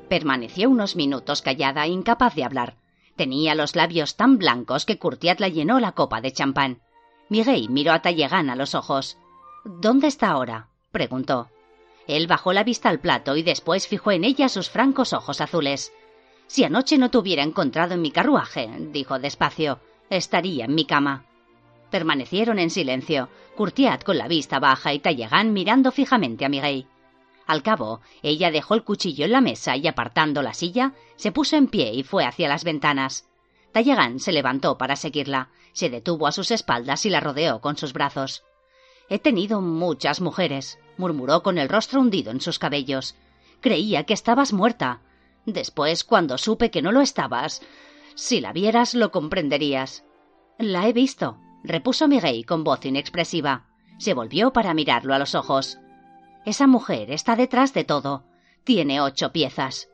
Permaneció 0.08 0.70
unos 0.70 0.96
minutos 0.96 1.42
callada, 1.42 1.86
incapaz 1.86 2.34
de 2.34 2.44
hablar. 2.44 2.76
Tenía 3.14 3.54
los 3.54 3.76
labios 3.76 4.16
tan 4.16 4.38
blancos 4.38 4.86
que 4.86 4.98
Curtiat 4.98 5.38
la 5.38 5.48
llenó 5.48 5.80
la 5.80 5.92
copa 5.92 6.22
de 6.22 6.32
champán. 6.32 6.80
Miguel 7.28 7.68
miró 7.68 7.92
a 7.92 8.00
Tallegan 8.00 8.48
a 8.48 8.56
los 8.56 8.74
ojos. 8.74 9.18
¿Dónde 9.66 10.06
está 10.06 10.30
ahora? 10.30 10.68
preguntó. 10.92 11.50
Él 12.06 12.26
bajó 12.26 12.54
la 12.54 12.64
vista 12.64 12.88
al 12.88 13.00
plato 13.00 13.36
y 13.36 13.42
después 13.42 13.86
fijó 13.86 14.12
en 14.12 14.24
ella 14.24 14.48
sus 14.48 14.70
francos 14.70 15.12
ojos 15.12 15.42
azules. 15.42 15.92
Si 16.46 16.64
anoche 16.64 16.96
no 16.96 17.10
te 17.10 17.18
hubiera 17.18 17.42
encontrado 17.42 17.92
en 17.92 18.00
mi 18.00 18.10
carruaje, 18.10 18.70
dijo 18.92 19.18
despacio, 19.18 19.80
estaría 20.08 20.64
en 20.64 20.74
mi 20.74 20.86
cama. 20.86 21.26
Permanecieron 21.94 22.58
en 22.58 22.70
silencio, 22.70 23.28
Curtiat 23.54 24.02
con 24.02 24.18
la 24.18 24.26
vista 24.26 24.58
baja 24.58 24.92
y 24.92 24.98
Tallegan 24.98 25.52
mirando 25.52 25.92
fijamente 25.92 26.44
a 26.44 26.48
Miguel. 26.48 26.88
Al 27.46 27.62
cabo, 27.62 28.00
ella 28.20 28.50
dejó 28.50 28.74
el 28.74 28.82
cuchillo 28.82 29.26
en 29.26 29.30
la 29.30 29.40
mesa 29.40 29.76
y 29.76 29.86
apartando 29.86 30.42
la 30.42 30.54
silla, 30.54 30.94
se 31.14 31.30
puso 31.30 31.54
en 31.54 31.68
pie 31.68 31.92
y 31.94 32.02
fue 32.02 32.24
hacia 32.24 32.48
las 32.48 32.64
ventanas. 32.64 33.28
Tallegan 33.70 34.18
se 34.18 34.32
levantó 34.32 34.76
para 34.76 34.96
seguirla, 34.96 35.50
se 35.72 35.88
detuvo 35.88 36.26
a 36.26 36.32
sus 36.32 36.50
espaldas 36.50 37.06
y 37.06 37.10
la 37.10 37.20
rodeó 37.20 37.60
con 37.60 37.76
sus 37.76 37.92
brazos. 37.92 38.42
He 39.08 39.20
tenido 39.20 39.60
muchas 39.60 40.20
mujeres, 40.20 40.80
murmuró 40.96 41.44
con 41.44 41.58
el 41.58 41.68
rostro 41.68 42.00
hundido 42.00 42.32
en 42.32 42.40
sus 42.40 42.58
cabellos. 42.58 43.14
Creía 43.60 44.02
que 44.02 44.14
estabas 44.14 44.52
muerta. 44.52 45.00
Después, 45.46 46.02
cuando 46.02 46.38
supe 46.38 46.72
que 46.72 46.82
no 46.82 46.90
lo 46.90 47.02
estabas, 47.02 47.62
si 48.16 48.40
la 48.40 48.52
vieras 48.52 48.94
lo 48.94 49.12
comprenderías. 49.12 50.04
La 50.58 50.88
he 50.88 50.92
visto, 50.92 51.38
repuso 51.65 52.07
Miguel 52.07 52.47
con 52.47 52.62
voz 52.62 52.85
inexpresiva. 52.85 53.65
Se 53.99 54.15
volvió 54.15 54.53
para 54.53 54.74
mirarlo 54.74 55.15
a 55.15 55.19
los 55.19 55.35
ojos. 55.35 55.78
Esa 56.45 56.66
mujer 56.66 57.11
está 57.11 57.36
detrás 57.36 57.73
de 57.73 57.85
todo. 57.85 58.24
Tiene 58.65 59.01
ocho 59.01 59.32
piezas. 59.32 59.89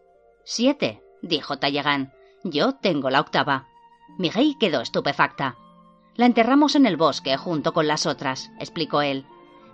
Siete, 0.45 1.03
dijo 1.23 1.59
Tallegán. 1.59 2.13
Yo 2.43 2.75
tengo 2.75 3.09
la 3.09 3.21
octava. 3.21 3.69
Miguel 4.19 4.57
quedó 4.59 4.81
estupefacta. 4.81 5.57
La 6.17 6.27
enterramos 6.27 6.75
en 6.75 6.87
el 6.87 6.97
bosque 6.97 7.37
junto 7.37 7.73
con 7.73 7.87
las 7.87 8.05
otras, 8.05 8.51
explicó 8.59 9.01
él. 9.01 9.25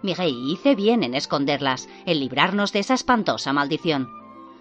Miguel 0.03 0.35
hice 0.51 0.75
bien 0.75 1.03
en 1.03 1.15
esconderlas, 1.15 1.89
en 2.05 2.21
librarnos 2.21 2.73
de 2.73 2.81
esa 2.81 2.95
espantosa 2.95 3.53
maldición. 3.53 4.09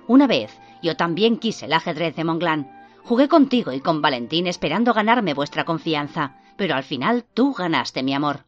Una 0.07 0.25
vez 0.25 0.57
yo 0.81 0.95
también 0.95 1.37
quise 1.37 1.65
el 1.65 1.73
ajedrez 1.73 2.15
de 2.15 2.23
Monglán. 2.23 2.71
Jugué 3.03 3.27
contigo 3.27 3.71
y 3.73 3.81
con 3.81 4.01
Valentín 4.01 4.47
esperando 4.47 4.93
ganarme 4.93 5.33
vuestra 5.33 5.65
confianza, 5.65 6.37
pero 6.57 6.75
al 6.75 6.83
final 6.83 7.25
tú 7.33 7.53
ganaste 7.53 8.03
mi 8.03 8.13
amor. 8.13 8.45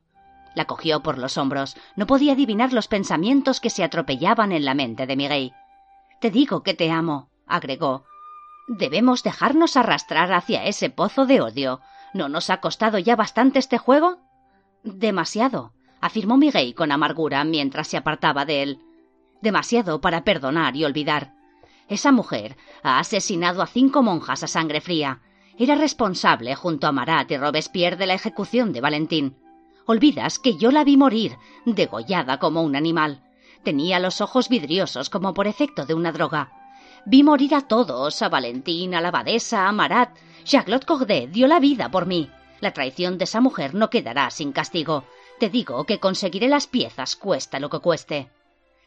La 0.56 0.66
cogió 0.66 1.04
por 1.04 1.18
los 1.18 1.38
hombros. 1.38 1.78
No 1.96 2.08
podía 2.08 2.34
adivinar 2.34 2.74
los 2.74 2.88
pensamientos 2.88 3.60
que 3.60 3.70
se 3.70 3.84
atropellaban 3.84 4.52
en 4.52 4.66
la 4.66 4.74
mente 4.74 5.06
de 5.06 5.16
Miguel. 5.16 5.54
Te 6.20 6.32
digo 6.32 6.64
que 6.64 6.74
te 6.74 6.90
amo, 6.90 7.30
agregó. 7.46 8.06
¿Debemos 8.68 9.24
dejarnos 9.24 9.78
arrastrar 9.78 10.34
hacia 10.34 10.66
ese 10.66 10.90
pozo 10.90 11.26
de 11.26 11.42
odio? 11.42 11.82
¿No 12.14 12.28
nos 12.28 12.50
ha 12.50 12.60
costado 12.60 12.98
ya 12.98 13.16
bastante 13.16 13.60
este 13.60 13.78
juego? 13.78 14.18
Demasiado, 14.84 15.74
afirmó 16.02 16.38
Miguel 16.38 16.74
con 16.74 16.92
amargura 16.92 17.44
mientras 17.44 17.88
se 17.88 17.98
apartaba 17.98 18.46
de 18.46 18.64
él. 18.64 18.82
Demasiado 19.42 20.02
para 20.02 20.24
perdonar 20.24 20.76
y 20.76 20.86
olvidar. 20.86 21.34
Esa 21.88 22.12
mujer 22.12 22.58
ha 22.84 23.00
asesinado 23.00 23.62
a 23.62 23.68
cinco 23.68 24.02
monjas 24.02 24.44
a 24.44 24.48
sangre 24.48 24.82
fría. 24.82 25.22
Era 25.60 25.74
responsable, 25.76 26.54
junto 26.54 26.86
a 26.86 26.92
Marat 26.92 27.32
y 27.32 27.38
Robespierre, 27.38 27.96
de 27.96 28.06
la 28.06 28.14
ejecución 28.14 28.74
de 28.74 28.82
Valentín. 28.82 29.36
Olvidas 29.88 30.38
que 30.38 30.56
yo 30.56 30.70
la 30.70 30.84
vi 30.84 30.98
morir, 30.98 31.38
degollada 31.66 32.38
como 32.38 32.62
un 32.62 32.76
animal. 32.76 33.24
Tenía 33.64 34.00
los 34.00 34.22
ojos 34.22 34.50
vidriosos 34.50 35.10
como 35.10 35.34
por 35.34 35.48
efecto 35.48 35.86
de 35.86 35.96
una 35.96 36.12
droga. 36.12 36.52
Vi 37.06 37.24
morir 37.24 37.56
a 37.56 37.62
todos, 37.62 38.22
a 38.22 38.30
Valentín, 38.30 38.94
a 38.94 39.02
la 39.02 39.08
abadesa, 39.08 39.68
a 39.68 39.72
Marat. 39.72 40.16
Charlotte 40.44 40.86
Corday 40.86 41.28
dio 41.28 41.48
la 41.48 41.60
vida 41.60 41.90
por 41.90 42.06
mí. 42.06 42.30
La 42.60 42.72
traición 42.72 43.18
de 43.18 43.24
esa 43.24 43.42
mujer 43.42 43.74
no 43.74 43.90
quedará 43.90 44.30
sin 44.30 44.52
castigo. 44.52 45.06
Te 45.40 45.50
digo 45.50 45.86
que 45.86 46.00
conseguiré 46.00 46.50
las 46.50 46.68
piezas, 46.68 47.16
cuesta 47.16 47.60
lo 47.60 47.70
que 47.70 47.80
cueste. 47.80 48.30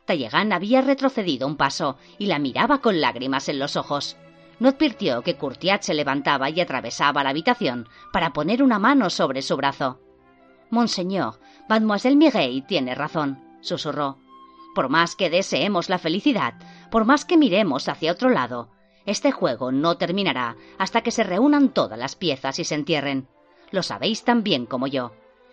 Tallegan 0.05 0.53
había 0.53 0.83
retrocedido 0.83 1.47
un 1.47 1.57
paso 1.57 1.97
y 2.19 2.27
la 2.27 2.39
miraba 2.39 2.81
con 2.81 3.01
lágrimas 3.01 3.49
en 3.49 3.59
los 3.59 3.77
ojos. 3.77 4.17
No 4.61 4.69
advirtió 4.69 5.23
que 5.23 5.37
Courtiat 5.37 5.83
se 5.83 5.95
levantaba 5.95 6.51
y 6.51 6.61
atravesaba 6.61 7.25
la 7.25 7.31
habitación 7.31 7.89
para 8.13 8.33
poner 8.33 8.63
una 8.63 8.79
mano 8.79 9.11
sobre 9.11 9.43
su 9.43 9.57
brazo. 9.57 9.99
Monseñor, 10.69 11.41
Mademoiselle 11.69 12.17
Mireille 12.17 12.63
tiene 12.63 12.95
razón, 12.95 13.43
susurró. 13.63 14.19
Por 14.75 14.91
más 14.91 15.17
que 15.17 15.31
deseemos 15.31 15.89
la 15.89 15.99
felicidad, 15.99 16.55
por 16.91 17.07
más 17.07 17.25
que 17.25 17.39
miremos 17.39 17.89
hacia 17.89 18.13
otro 18.13 18.29
lado, 18.29 18.71
este 19.07 19.33
juego 19.33 19.73
no 19.73 19.97
terminará 19.97 20.57
hasta 20.79 21.01
que 21.01 21.11
se 21.11 21.25
reúnan 21.25 21.71
todas 21.71 21.99
las 21.99 22.15
piezas 22.15 22.59
y 22.59 22.65
se 22.65 22.75
entierren. 22.75 23.29
Lo 23.71 23.83
sabéis 23.83 24.25
tan 24.25 24.43
bien 24.43 24.67
como 24.67 24.87
yo. 24.87 25.13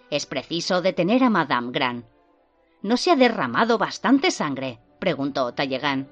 Es 0.10 0.26
preciso 0.26 0.82
detener 0.82 1.24
a 1.24 1.30
Madame 1.30 1.72
Grant. 1.72 2.06
¿No 2.82 2.98
se 2.98 3.12
ha 3.12 3.16
derramado 3.16 3.78
bastante 3.78 4.32
sangre? 4.32 4.80
preguntó 5.00 5.54
Tallegan. 5.54 6.10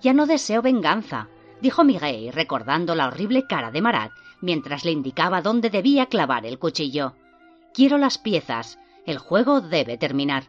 Ya 0.00 0.12
no 0.12 0.26
deseo 0.26 0.62
venganza, 0.62 1.28
dijo 1.60 1.84
Miguel, 1.84 2.32
recordando 2.32 2.94
la 2.94 3.06
horrible 3.06 3.46
cara 3.46 3.70
de 3.70 3.82
Marat 3.82 4.12
mientras 4.40 4.84
le 4.84 4.92
indicaba 4.92 5.42
dónde 5.42 5.70
debía 5.70 6.06
clavar 6.06 6.46
el 6.46 6.58
cuchillo. 6.58 7.14
Quiero 7.74 7.98
las 7.98 8.18
piezas. 8.18 8.78
El 9.06 9.18
juego 9.18 9.60
debe 9.60 9.96
terminar. 9.96 10.44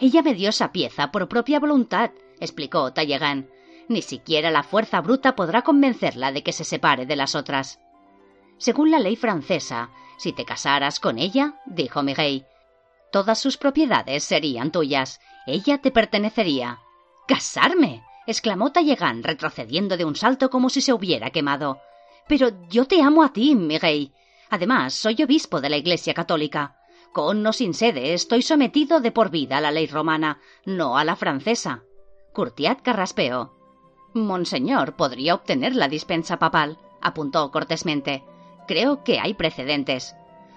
Ella 0.00 0.22
me 0.22 0.34
dio 0.34 0.50
esa 0.50 0.72
pieza 0.72 1.10
por 1.10 1.28
propia 1.28 1.58
voluntad, 1.58 2.10
explicó 2.38 2.92
Tallegan. 2.92 3.48
Ni 3.88 4.02
siquiera 4.02 4.50
la 4.50 4.62
fuerza 4.62 5.00
bruta 5.00 5.34
podrá 5.34 5.62
convencerla 5.62 6.30
de 6.30 6.42
que 6.42 6.52
se 6.52 6.64
separe 6.64 7.06
de 7.06 7.16
las 7.16 7.34
otras. 7.34 7.80
Según 8.58 8.90
la 8.90 8.98
ley 8.98 9.16
francesa, 9.16 9.90
si 10.18 10.32
te 10.32 10.44
casaras 10.44 11.00
con 11.00 11.18
ella, 11.18 11.54
dijo 11.64 12.02
Miguel, 12.02 12.44
todas 13.10 13.38
sus 13.38 13.56
propiedades 13.56 14.24
serían 14.24 14.70
tuyas. 14.70 15.20
Ella 15.46 15.78
te 15.78 15.90
pertenecería. 15.90 16.78
¿Casarme? 17.26 18.02
Exclamó 18.28 18.72
Tallegan, 18.72 19.22
retrocediendo 19.22 19.96
de 19.96 20.04
un 20.04 20.14
salto 20.14 20.50
como 20.50 20.68
si 20.68 20.82
se 20.82 20.92
hubiera 20.92 21.30
quemado. 21.30 21.80
Pero 22.28 22.50
yo 22.68 22.84
te 22.84 23.00
amo 23.00 23.22
a 23.22 23.32
ti, 23.32 23.54
Miguel. 23.54 24.12
Además, 24.50 24.92
soy 24.92 25.22
obispo 25.22 25.62
de 25.62 25.70
la 25.70 25.78
Iglesia 25.78 26.12
Católica. 26.12 26.76
Con 27.14 27.44
o 27.46 27.52
sin 27.54 27.72
sede, 27.72 28.12
estoy 28.12 28.42
sometido 28.42 29.00
de 29.00 29.12
por 29.12 29.30
vida 29.30 29.56
a 29.56 29.60
la 29.62 29.70
ley 29.70 29.86
romana, 29.86 30.42
no 30.66 30.98
a 30.98 31.04
la 31.04 31.16
francesa. 31.16 31.84
Curtiat 32.34 32.82
carraspeó. 32.82 33.54
Monseñor 34.12 34.94
podría 34.94 35.34
obtener 35.34 35.74
la 35.74 35.88
dispensa 35.88 36.38
papal, 36.38 36.76
apuntó 37.00 37.50
cortésmente. 37.50 38.24
Creo 38.66 39.04
que 39.04 39.20
hay 39.20 39.32
precedentes. 39.32 40.14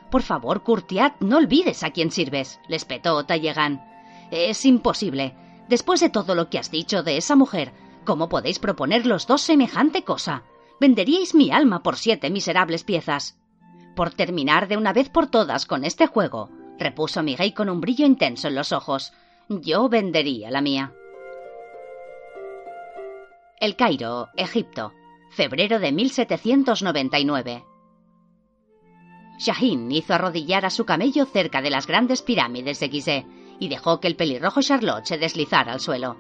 Por 0.10 0.24
favor, 0.24 0.64
Curtiat, 0.64 1.22
no 1.22 1.38
olvides 1.38 1.84
a 1.84 1.92
quién 1.92 2.12
sirves, 2.12 2.60
le 2.68 2.76
espetó 2.76 3.26
Tallegan. 3.26 3.82
Es 4.30 4.66
imposible. 4.66 5.38
Después 5.72 6.02
de 6.02 6.10
todo 6.10 6.36
lo 6.36 6.50
que 6.50 6.60
has 6.60 6.70
dicho 6.70 7.02
de 7.02 7.16
esa 7.16 7.38
mujer, 7.38 7.72
¿cómo 8.04 8.28
podéis 8.28 8.60
proponer 8.60 9.06
los 9.06 9.26
dos 9.26 9.42
semejante 9.42 10.04
cosa? 10.04 10.44
Venderíais 10.82 11.34
mi 11.34 11.50
alma 11.50 11.82
por 11.82 11.96
siete 11.96 12.30
miserables 12.30 12.84
piezas. 12.84 13.40
Por 13.96 14.14
terminar 14.14 14.68
de 14.68 14.76
una 14.76 14.92
vez 14.92 15.08
por 15.08 15.28
todas 15.28 15.66
con 15.66 15.86
este 15.86 16.08
juego, 16.08 16.50
repuso 16.78 17.24
Miguel 17.24 17.54
con 17.54 17.70
un 17.70 17.80
brillo 17.80 18.06
intenso 18.06 18.50
en 18.50 18.56
los 18.56 18.74
ojos, 18.74 19.14
yo 19.48 19.88
vendería 19.88 20.52
la 20.52 20.60
mía. 20.60 20.94
El 23.62 23.78
Cairo, 23.78 24.28
Egipto, 24.36 24.92
febrero 25.30 25.80
de 25.80 25.94
1799. 25.94 27.64
Shahin 29.40 29.90
hizo 29.90 30.16
arrodillar 30.16 30.66
a 30.66 30.70
su 30.70 30.84
camello 30.84 31.26
cerca 31.26 31.62
de 31.62 31.70
las 31.70 31.88
grandes 31.88 32.22
pirámides 32.22 32.82
de 32.82 32.90
Gizeh 32.90 33.41
y 33.62 33.68
dejó 33.68 34.00
que 34.00 34.08
el 34.08 34.16
pelirrojo 34.16 34.60
Charlotte 34.64 35.06
se 35.06 35.20
deslizara 35.20 35.72
al 35.72 35.80
suelo. 35.80 36.18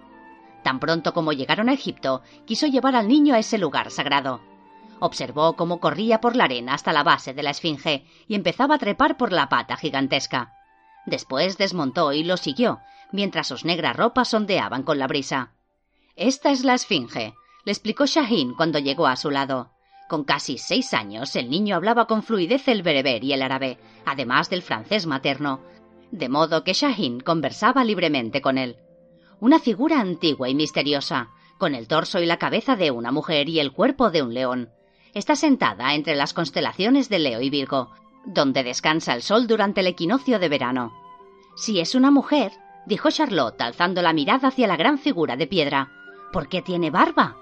Tan 0.63 0.79
pronto 0.79 1.11
como 1.11 1.33
llegaron 1.33 1.69
a 1.69 1.73
Egipto, 1.73 2.21
quiso 2.45 2.67
llevar 2.67 2.95
al 2.95 3.07
niño 3.07 3.33
a 3.33 3.39
ese 3.39 3.57
lugar 3.57 3.89
sagrado. 3.89 4.41
Observó 4.99 5.55
cómo 5.55 5.79
corría 5.79 6.21
por 6.21 6.35
la 6.35 6.43
arena 6.43 6.75
hasta 6.75 6.93
la 6.93 7.01
base 7.01 7.33
de 7.33 7.41
la 7.41 7.49
esfinge 7.49 8.05
y 8.27 8.35
empezaba 8.35 8.75
a 8.75 8.77
trepar 8.77 9.17
por 9.17 9.31
la 9.31 9.49
pata 9.49 9.75
gigantesca. 9.75 10.53
Después 11.07 11.57
desmontó 11.57 12.13
y 12.13 12.23
lo 12.23 12.37
siguió, 12.37 12.79
mientras 13.11 13.47
sus 13.47 13.65
negras 13.65 13.97
ropas 13.97 14.31
ondeaban 14.35 14.83
con 14.83 14.99
la 14.99 15.07
brisa. 15.07 15.53
Esta 16.15 16.51
es 16.51 16.63
la 16.63 16.75
esfinge, 16.75 17.33
le 17.65 17.71
explicó 17.71 18.05
Shahin 18.05 18.53
cuando 18.53 18.77
llegó 18.77 19.07
a 19.07 19.15
su 19.15 19.31
lado. 19.31 19.71
Con 20.07 20.25
casi 20.25 20.59
seis 20.59 20.93
años, 20.93 21.35
el 21.35 21.49
niño 21.49 21.75
hablaba 21.75 22.05
con 22.05 22.21
fluidez 22.21 22.67
el 22.67 22.83
bereber 22.83 23.23
y 23.23 23.33
el 23.33 23.41
árabe, 23.41 23.79
además 24.05 24.51
del 24.51 24.61
francés 24.61 25.07
materno, 25.07 25.61
de 26.11 26.29
modo 26.29 26.63
que 26.63 26.73
Shahin 26.73 27.21
conversaba 27.21 27.83
libremente 27.83 28.41
con 28.41 28.57
él. 28.57 28.77
Una 29.39 29.59
figura 29.59 29.99
antigua 29.99 30.49
y 30.49 30.55
misteriosa, 30.55 31.29
con 31.57 31.73
el 31.73 31.87
torso 31.87 32.19
y 32.19 32.25
la 32.25 32.37
cabeza 32.37 32.75
de 32.75 32.91
una 32.91 33.11
mujer 33.11 33.49
y 33.49 33.59
el 33.59 33.71
cuerpo 33.71 34.11
de 34.11 34.21
un 34.21 34.33
león, 34.33 34.69
está 35.13 35.35
sentada 35.35 35.93
entre 35.95 36.15
las 36.15 36.33
constelaciones 36.33 37.09
de 37.09 37.19
Leo 37.19 37.41
y 37.41 37.49
Virgo, 37.49 37.91
donde 38.25 38.63
descansa 38.63 39.13
el 39.13 39.21
sol 39.21 39.47
durante 39.47 39.81
el 39.81 39.87
equinoccio 39.87 40.39
de 40.39 40.49
verano. 40.49 40.93
Si 41.55 41.79
es 41.79 41.95
una 41.95 42.11
mujer, 42.11 42.51
dijo 42.85 43.09
Charlotte 43.09 43.61
alzando 43.61 44.01
la 44.01 44.13
mirada 44.13 44.49
hacia 44.49 44.67
la 44.67 44.77
gran 44.77 44.99
figura 44.99 45.35
de 45.35 45.47
piedra, 45.47 45.91
¿por 46.31 46.47
qué 46.47 46.61
tiene 46.61 46.91
barba? 46.91 47.37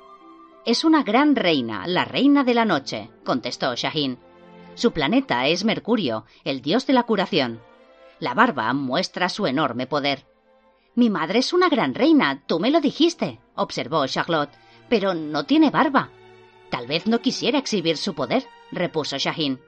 Es 0.66 0.84
una 0.84 1.04
gran 1.04 1.36
reina, 1.36 1.88
la 1.88 2.06
reina 2.06 2.44
de 2.44 2.54
la 2.54 2.66
noche, 2.66 3.10
contestó 3.24 3.76
Shahin. 3.76 4.20
Su 4.76 4.91
planeta 4.91 5.48
es 5.48 5.64
Mercurio, 5.64 6.26
el 6.44 6.62
dios 6.62 6.86
de 6.88 6.94
la 6.94 7.04
curación. 7.04 7.62
La 8.20 8.34
barba 8.34 8.74
muestra 8.74 9.30
su 9.30 9.48
enorme 9.48 9.88
poder. 9.88 10.26
Mi 10.96 11.10
madre 11.10 11.40
es 11.40 11.54
una 11.54 11.70
gran 11.70 11.96
reina, 11.96 12.44
tú 12.46 12.60
me 12.60 12.72
lo 12.72 12.82
dijiste, 12.82 13.40
observó 13.56 14.06
Charlotte, 14.08 14.52
pero 14.90 15.14
no 15.14 15.46
tiene 15.46 15.70
barba. 15.70 16.10
Tal 16.70 16.88
vez 16.88 17.08
no 17.08 17.20
quisiera 17.20 17.58
exhibir 17.58 17.96
su 17.96 18.14
poder, 18.14 18.46
repuso 18.72 19.18
Shahin. 19.18 19.62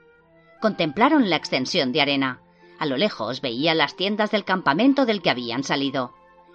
Contemplaron 0.60 1.30
la 1.30 1.36
extensión 1.36 1.92
de 1.92 2.02
arena. 2.02 2.42
A 2.78 2.86
lo 2.86 2.96
lejos 2.96 3.40
veían 3.40 3.78
las 3.78 3.96
tiendas 3.96 4.30
del 4.30 4.44
campamento 4.44 5.06
del 5.06 5.22
que 5.22 5.30
habían 5.30 5.64
salido. 5.64 6.12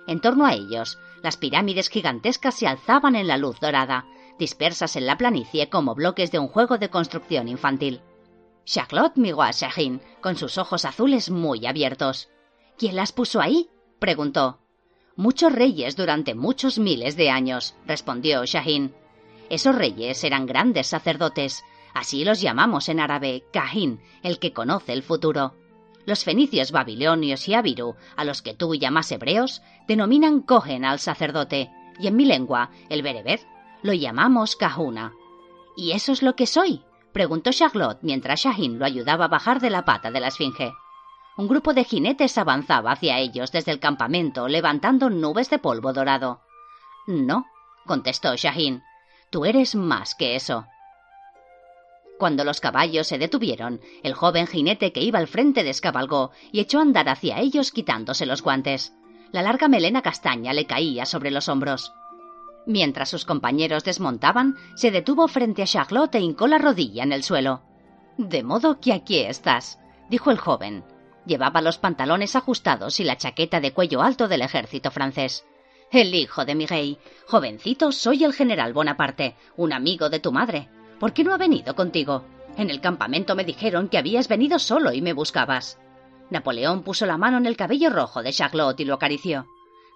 En 0.08 0.22
torno 0.22 0.46
a 0.46 0.54
ellos, 0.54 1.00
las 1.24 1.38
pirámides 1.38 1.90
gigantescas 1.90 2.56
se 2.56 2.68
alzaban 2.68 3.16
en 3.16 3.28
la 3.28 3.38
luz 3.38 3.60
dorada, 3.60 4.06
dispersas 4.38 4.96
en 4.96 5.08
la 5.08 5.18
planicie 5.18 5.70
como 5.70 5.96
bloques 5.96 6.32
de 6.32 6.40
un 6.40 6.48
juego 6.48 6.78
de 6.78 6.90
construcción 6.90 7.48
infantil. 7.48 8.02
Charlotte 8.68 9.16
miró 9.16 9.44
a 9.44 9.52
Shahin, 9.52 10.02
con 10.20 10.36
sus 10.36 10.58
ojos 10.58 10.84
azules 10.84 11.30
muy 11.30 11.66
abiertos. 11.66 12.28
¿Quién 12.78 12.98
las 12.98 13.14
puso 13.14 13.40
ahí? 13.40 13.70
preguntó. 13.98 14.60
Muchos 15.16 15.54
reyes 15.54 15.96
durante 15.96 16.36
muchos 16.36 16.78
miles 16.78 17.16
de 17.16 17.30
años, 17.30 17.76
respondió 17.86 18.44
Shahin. 18.44 18.94
Esos 19.50 19.74
reyes 19.74 20.22
eran 20.26 20.46
grandes 20.46 20.88
sacerdotes, 20.88 21.64
así 21.94 22.26
los 22.26 22.42
llamamos 22.42 22.90
en 22.90 23.00
árabe 23.00 23.46
Kahin, 23.54 24.02
el 24.22 24.38
que 24.38 24.52
conoce 24.52 24.92
el 24.92 25.02
futuro. 25.02 25.56
Los 26.06 26.26
fenicios 26.26 26.74
babilonios 26.74 27.48
y 27.48 27.54
Abiru, 27.54 27.96
a 28.18 28.26
los 28.26 28.42
que 28.42 28.54
tú 28.54 28.76
llamas 28.76 29.10
hebreos, 29.14 29.62
denominan 29.88 30.42
Cohen 30.42 30.84
al 30.84 31.00
sacerdote, 31.00 31.72
y 32.00 32.08
en 32.08 32.18
mi 32.18 32.26
lengua, 32.26 32.72
el 32.90 33.02
bereber, 33.02 33.40
lo 33.82 33.94
llamamos 33.94 34.58
Kahuna. 34.58 35.14
¿Y 35.78 35.94
eso 35.94 36.12
es 36.12 36.22
lo 36.22 36.36
que 36.36 36.48
soy? 36.48 36.84
Preguntó 37.14 37.52
Charlotte 37.52 38.00
mientras 38.02 38.42
Shahin 38.42 38.80
lo 38.80 38.86
ayudaba 38.86 39.26
a 39.26 39.30
bajar 39.30 39.60
de 39.60 39.70
la 39.70 39.86
pata 39.86 40.12
de 40.12 40.20
la 40.20 40.28
esfinge. 40.28 40.74
Un 41.38 41.48
grupo 41.48 41.74
de 41.74 41.84
jinetes 41.84 42.38
avanzaba 42.38 42.92
hacia 42.92 43.20
ellos 43.20 43.52
desde 43.52 43.72
el 43.72 43.80
campamento, 43.80 44.48
levantando 44.48 45.10
nubes 45.10 45.50
de 45.50 45.60
polvo 45.60 45.94
dorado. 45.94 46.42
No, 47.06 47.46
contestó 47.86 48.36
Shahin. 48.36 48.82
Tú 49.30 49.46
eres 49.46 49.76
más 49.76 50.16
que 50.16 50.36
eso. 50.36 50.66
Cuando 52.18 52.44
los 52.44 52.60
caballos 52.60 53.08
se 53.08 53.20
detuvieron, 53.20 53.80
el 54.02 54.14
joven 54.14 54.48
jinete 54.48 54.92
que 54.92 55.02
iba 55.02 55.20
al 55.20 55.28
frente 55.28 55.64
descabalgó 55.64 56.32
y 56.52 56.60
echó 56.60 56.80
a 56.80 56.82
andar 56.82 57.10
hacia 57.10 57.40
ellos 57.40 57.72
quitándose 57.72 58.26
los 58.26 58.42
guantes. 58.42 58.94
La 59.32 59.44
larga 59.44 59.68
melena 59.68 60.02
castaña 60.02 60.54
le 60.54 60.66
caía 60.66 61.06
sobre 61.06 61.30
los 61.30 61.50
hombros. 61.50 61.94
Mientras 62.68 63.08
sus 63.08 63.24
compañeros 63.24 63.86
desmontaban, 63.86 64.58
se 64.76 64.92
detuvo 64.92 65.30
frente 65.30 65.64
a 65.64 65.66
Charlotte 65.66 66.16
e 66.16 66.20
hincó 66.20 66.48
la 66.48 66.58
rodilla 66.58 67.02
en 67.04 67.14
el 67.14 67.24
suelo. 67.24 67.62
De 68.18 68.44
modo 68.44 68.82
que 68.82 68.92
aquí 68.92 69.20
estás, 69.20 69.80
dijo 70.10 70.32
el 70.32 70.38
joven. 70.38 70.84
Llevaba 71.26 71.62
los 71.62 71.78
pantalones 71.78 72.36
ajustados 72.36 73.00
y 73.00 73.06
la 73.06 73.16
chaqueta 73.16 73.62
de 73.62 73.72
cuello 73.72 74.02
alto 74.02 74.28
del 74.28 74.42
ejército 74.42 74.92
francés. 74.92 75.46
El 75.94 76.14
hijo 76.14 76.44
de 76.44 76.56
mi 76.56 76.66
rey. 76.66 76.98
Jovencito, 77.28 77.94
soy 77.94 78.26
el 78.26 78.34
general 78.34 78.74
Bonaparte, 78.74 79.38
un 79.56 79.72
amigo 79.72 80.10
de 80.10 80.20
tu 80.20 80.34
madre. 80.34 80.68
¿Por 81.00 81.14
qué 81.14 81.24
no 81.24 81.34
ha 81.34 81.38
venido 81.38 81.74
contigo? 81.74 82.26
En 82.58 82.70
el 82.70 82.82
campamento 82.82 83.34
me 83.34 83.46
dijeron 83.46 83.88
que 83.88 83.98
habías 83.98 84.28
venido 84.28 84.60
solo 84.60 84.92
y 84.92 85.02
me 85.02 85.14
buscabas. 85.14 85.80
Napoleón 86.30 86.84
puso 86.84 87.06
la 87.06 87.18
mano 87.18 87.38
en 87.38 87.46
el 87.46 87.56
cabello 87.56 87.92
rojo 87.92 88.24
de 88.24 88.34
Charlotte 88.34 88.82
y 88.82 88.86
lo 88.86 88.96
acarició. 88.96 89.48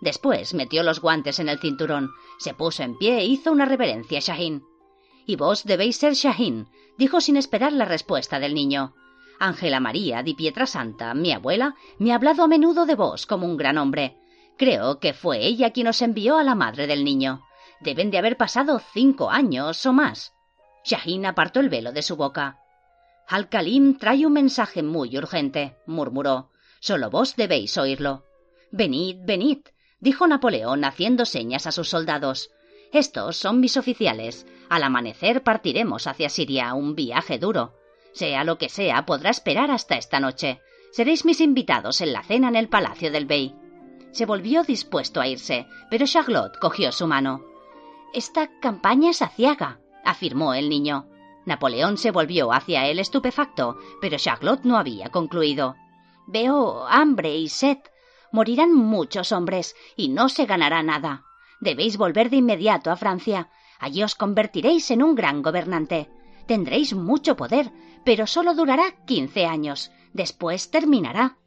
Después 0.02 0.56
metió 0.56 0.82
los 0.82 1.00
guantes 1.00 1.40
en 1.40 1.48
el 1.48 1.60
cinturón, 1.60 2.12
se 2.40 2.56
puso 2.56 2.82
en 2.82 2.98
pie 2.98 3.20
e 3.20 3.26
hizo 3.26 3.52
una 3.52 3.66
reverencia 3.66 4.18
a 4.18 4.22
Shahin. 4.22 4.64
Y 5.28 5.36
vos 5.36 5.64
debéis 5.64 5.98
ser 5.98 6.14
Shahin, 6.14 6.68
dijo 6.98 7.22
sin 7.22 7.38
esperar 7.38 7.72
la 7.72 7.86
respuesta 7.86 8.40
del 8.40 8.56
niño. 8.56 8.96
Ángela 9.40 9.80
María 9.80 10.24
di 10.24 10.34
Pietrasanta, 10.34 11.14
mi 11.14 11.32
abuela, 11.32 11.76
me 12.00 12.12
ha 12.12 12.16
hablado 12.16 12.44
a 12.44 12.48
menudo 12.48 12.86
de 12.86 12.96
vos 12.96 13.28
como 13.28 13.46
un 13.46 13.58
gran 13.58 13.78
hombre. 13.78 14.18
Creo 14.58 15.00
que 15.00 15.14
fue 15.14 15.46
ella 15.46 15.72
quien 15.72 15.88
os 15.88 16.02
envió 16.02 16.38
a 16.38 16.44
la 16.44 16.56
madre 16.56 16.88
del 16.88 17.04
niño. 17.04 17.44
Deben 17.80 18.12
de 18.12 18.18
haber 18.18 18.38
pasado 18.38 18.82
cinco 18.94 19.30
años 19.30 19.86
o 19.86 19.94
más. 19.94 20.34
Shahin 20.84 21.28
apartó 21.28 21.60
el 21.60 21.70
velo 21.70 21.92
de 21.92 22.02
su 22.02 22.16
boca. 22.16 22.58
Al-Kalim 23.28 23.98
trae 23.98 24.26
un 24.26 24.34
mensaje 24.34 24.84
muy 24.84 25.16
urgente, 25.18 25.78
murmuró. 25.86 26.50
Solo 26.80 27.10
vos 27.10 27.36
debéis 27.36 27.78
oírlo. 27.78 28.26
Venid, 28.72 29.18
venid, 29.24 29.60
dijo 30.02 30.28
Napoleón 30.28 30.84
haciendo 30.84 31.26
señas 31.26 31.68
a 31.68 31.72
sus 31.72 31.90
soldados. 31.90 32.50
Estos 32.92 33.38
son 33.38 33.62
mis 33.62 33.78
oficiales. 33.78 34.46
Al 34.70 34.84
amanecer 34.84 35.44
partiremos 35.44 36.08
hacia 36.08 36.30
Siria, 36.30 36.74
un 36.74 36.96
viaje 36.96 37.40
duro. 37.40 37.78
Sea 38.14 38.44
lo 38.44 38.58
que 38.58 38.68
sea, 38.68 39.06
podrá 39.06 39.30
esperar 39.30 39.72
hasta 39.72 39.96
esta 39.96 40.20
noche. 40.20 40.60
Seréis 40.92 41.24
mis 41.24 41.40
invitados 41.40 42.02
en 42.02 42.12
la 42.12 42.24
cena 42.24 42.50
en 42.50 42.58
el 42.58 42.68
palacio 42.68 43.12
del 43.12 43.26
Bey. 43.26 43.56
Se 44.12 44.26
volvió 44.26 44.64
dispuesto 44.64 45.22
a 45.22 45.28
irse, 45.28 45.68
pero 45.90 46.06
Charlotte 46.06 46.58
cogió 46.60 46.92
su 46.92 47.08
mano. 47.08 47.46
Esta 48.14 48.50
campaña 48.60 49.12
es 49.12 49.22
aciaga, 49.22 49.80
afirmó 50.04 50.54
el 50.54 50.68
niño. 50.68 51.08
Napoleón 51.46 51.98
se 51.98 52.12
volvió 52.12 52.52
hacia 52.52 52.88
él 52.88 53.00
estupefacto, 53.00 53.78
pero 54.02 54.18
Charlotte 54.18 54.66
no 54.66 54.78
había 54.78 55.10
concluido. 55.10 55.76
Veo 56.28 56.86
hambre 56.88 57.38
y 57.38 57.48
sed. 57.48 57.78
Morirán 58.32 58.74
muchos 58.74 59.32
hombres 59.32 59.76
y 59.96 60.10
no 60.10 60.30
se 60.30 60.46
ganará 60.46 60.84
nada. 60.84 61.26
Debéis 61.60 61.98
volver 61.98 62.30
de 62.30 62.38
inmediato 62.38 62.92
a 62.92 62.96
Francia. 62.96 63.50
Allí 63.80 64.04
os 64.04 64.16
convertiréis 64.16 64.90
en 64.92 65.04
un 65.04 65.16
gran 65.16 65.42
gobernante. 65.42 66.10
Tendréis 66.48 66.94
mucho 66.94 67.36
poder, 67.36 67.72
pero 68.04 68.28
solo 68.28 68.54
durará 68.56 69.06
quince 69.06 69.46
años. 69.46 69.92
Después 70.14 70.72
terminará. 70.72 71.38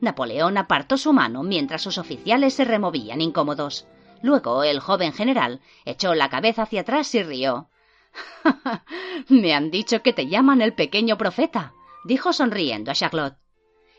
Napoleón 0.00 0.58
apartó 0.58 0.96
su 0.96 1.12
mano 1.12 1.42
mientras 1.42 1.82
sus 1.82 1.98
oficiales 1.98 2.54
se 2.54 2.64
removían 2.64 3.20
incómodos. 3.20 3.86
Luego 4.22 4.64
el 4.64 4.80
joven 4.80 5.12
general 5.12 5.60
echó 5.84 6.14
la 6.14 6.30
cabeza 6.30 6.62
hacia 6.62 6.82
atrás 6.82 7.14
y 7.14 7.22
rió. 7.22 7.68
Me 9.28 9.54
han 9.54 9.70
dicho 9.70 10.02
que 10.02 10.12
te 10.12 10.26
llaman 10.26 10.62
el 10.62 10.74
pequeño 10.74 11.18
profeta, 11.18 11.74
dijo 12.04 12.32
sonriendo 12.32 12.90
a 12.90 12.94
Charlotte. 12.94 13.36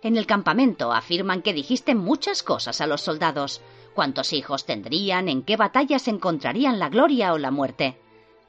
En 0.06 0.18
el 0.18 0.28
campamento 0.28 0.94
afirman 0.94 1.42
que 1.42 1.52
dijiste 1.52 1.96
muchas 1.96 2.44
cosas 2.44 2.80
a 2.80 2.86
los 2.86 3.02
soldados, 3.02 3.64
cuántos 3.96 4.34
hijos 4.34 4.64
tendrían, 4.64 5.28
en 5.30 5.42
qué 5.42 5.58
batallas 5.58 6.08
encontrarían 6.08 6.78
la 6.78 6.90
gloria 6.90 7.34
o 7.34 7.40
la 7.40 7.50
muerte. 7.50 7.98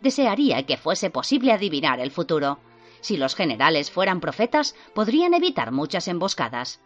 Desearía 0.02 0.66
que 0.66 0.76
fuese 0.76 1.08
posible 1.08 1.52
adivinar 1.52 1.98
el 1.98 2.10
futuro. 2.10 2.58
Si 3.00 3.16
los 3.16 3.34
generales 3.34 3.90
fueran 3.90 4.20
profetas, 4.20 4.74
podrían 4.92 5.32
evitar 5.32 5.72
muchas 5.72 6.08
emboscadas. 6.08 6.82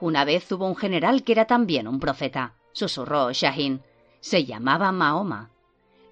Una 0.00 0.24
vez 0.24 0.50
hubo 0.50 0.66
un 0.66 0.76
general 0.76 1.22
que 1.22 1.32
era 1.32 1.44
también 1.44 1.86
un 1.86 2.00
profeta, 2.00 2.54
susurró 2.72 3.32
Shahin. 3.34 3.82
Se 4.20 4.46
llamaba 4.46 4.92
Mahoma. 4.92 5.50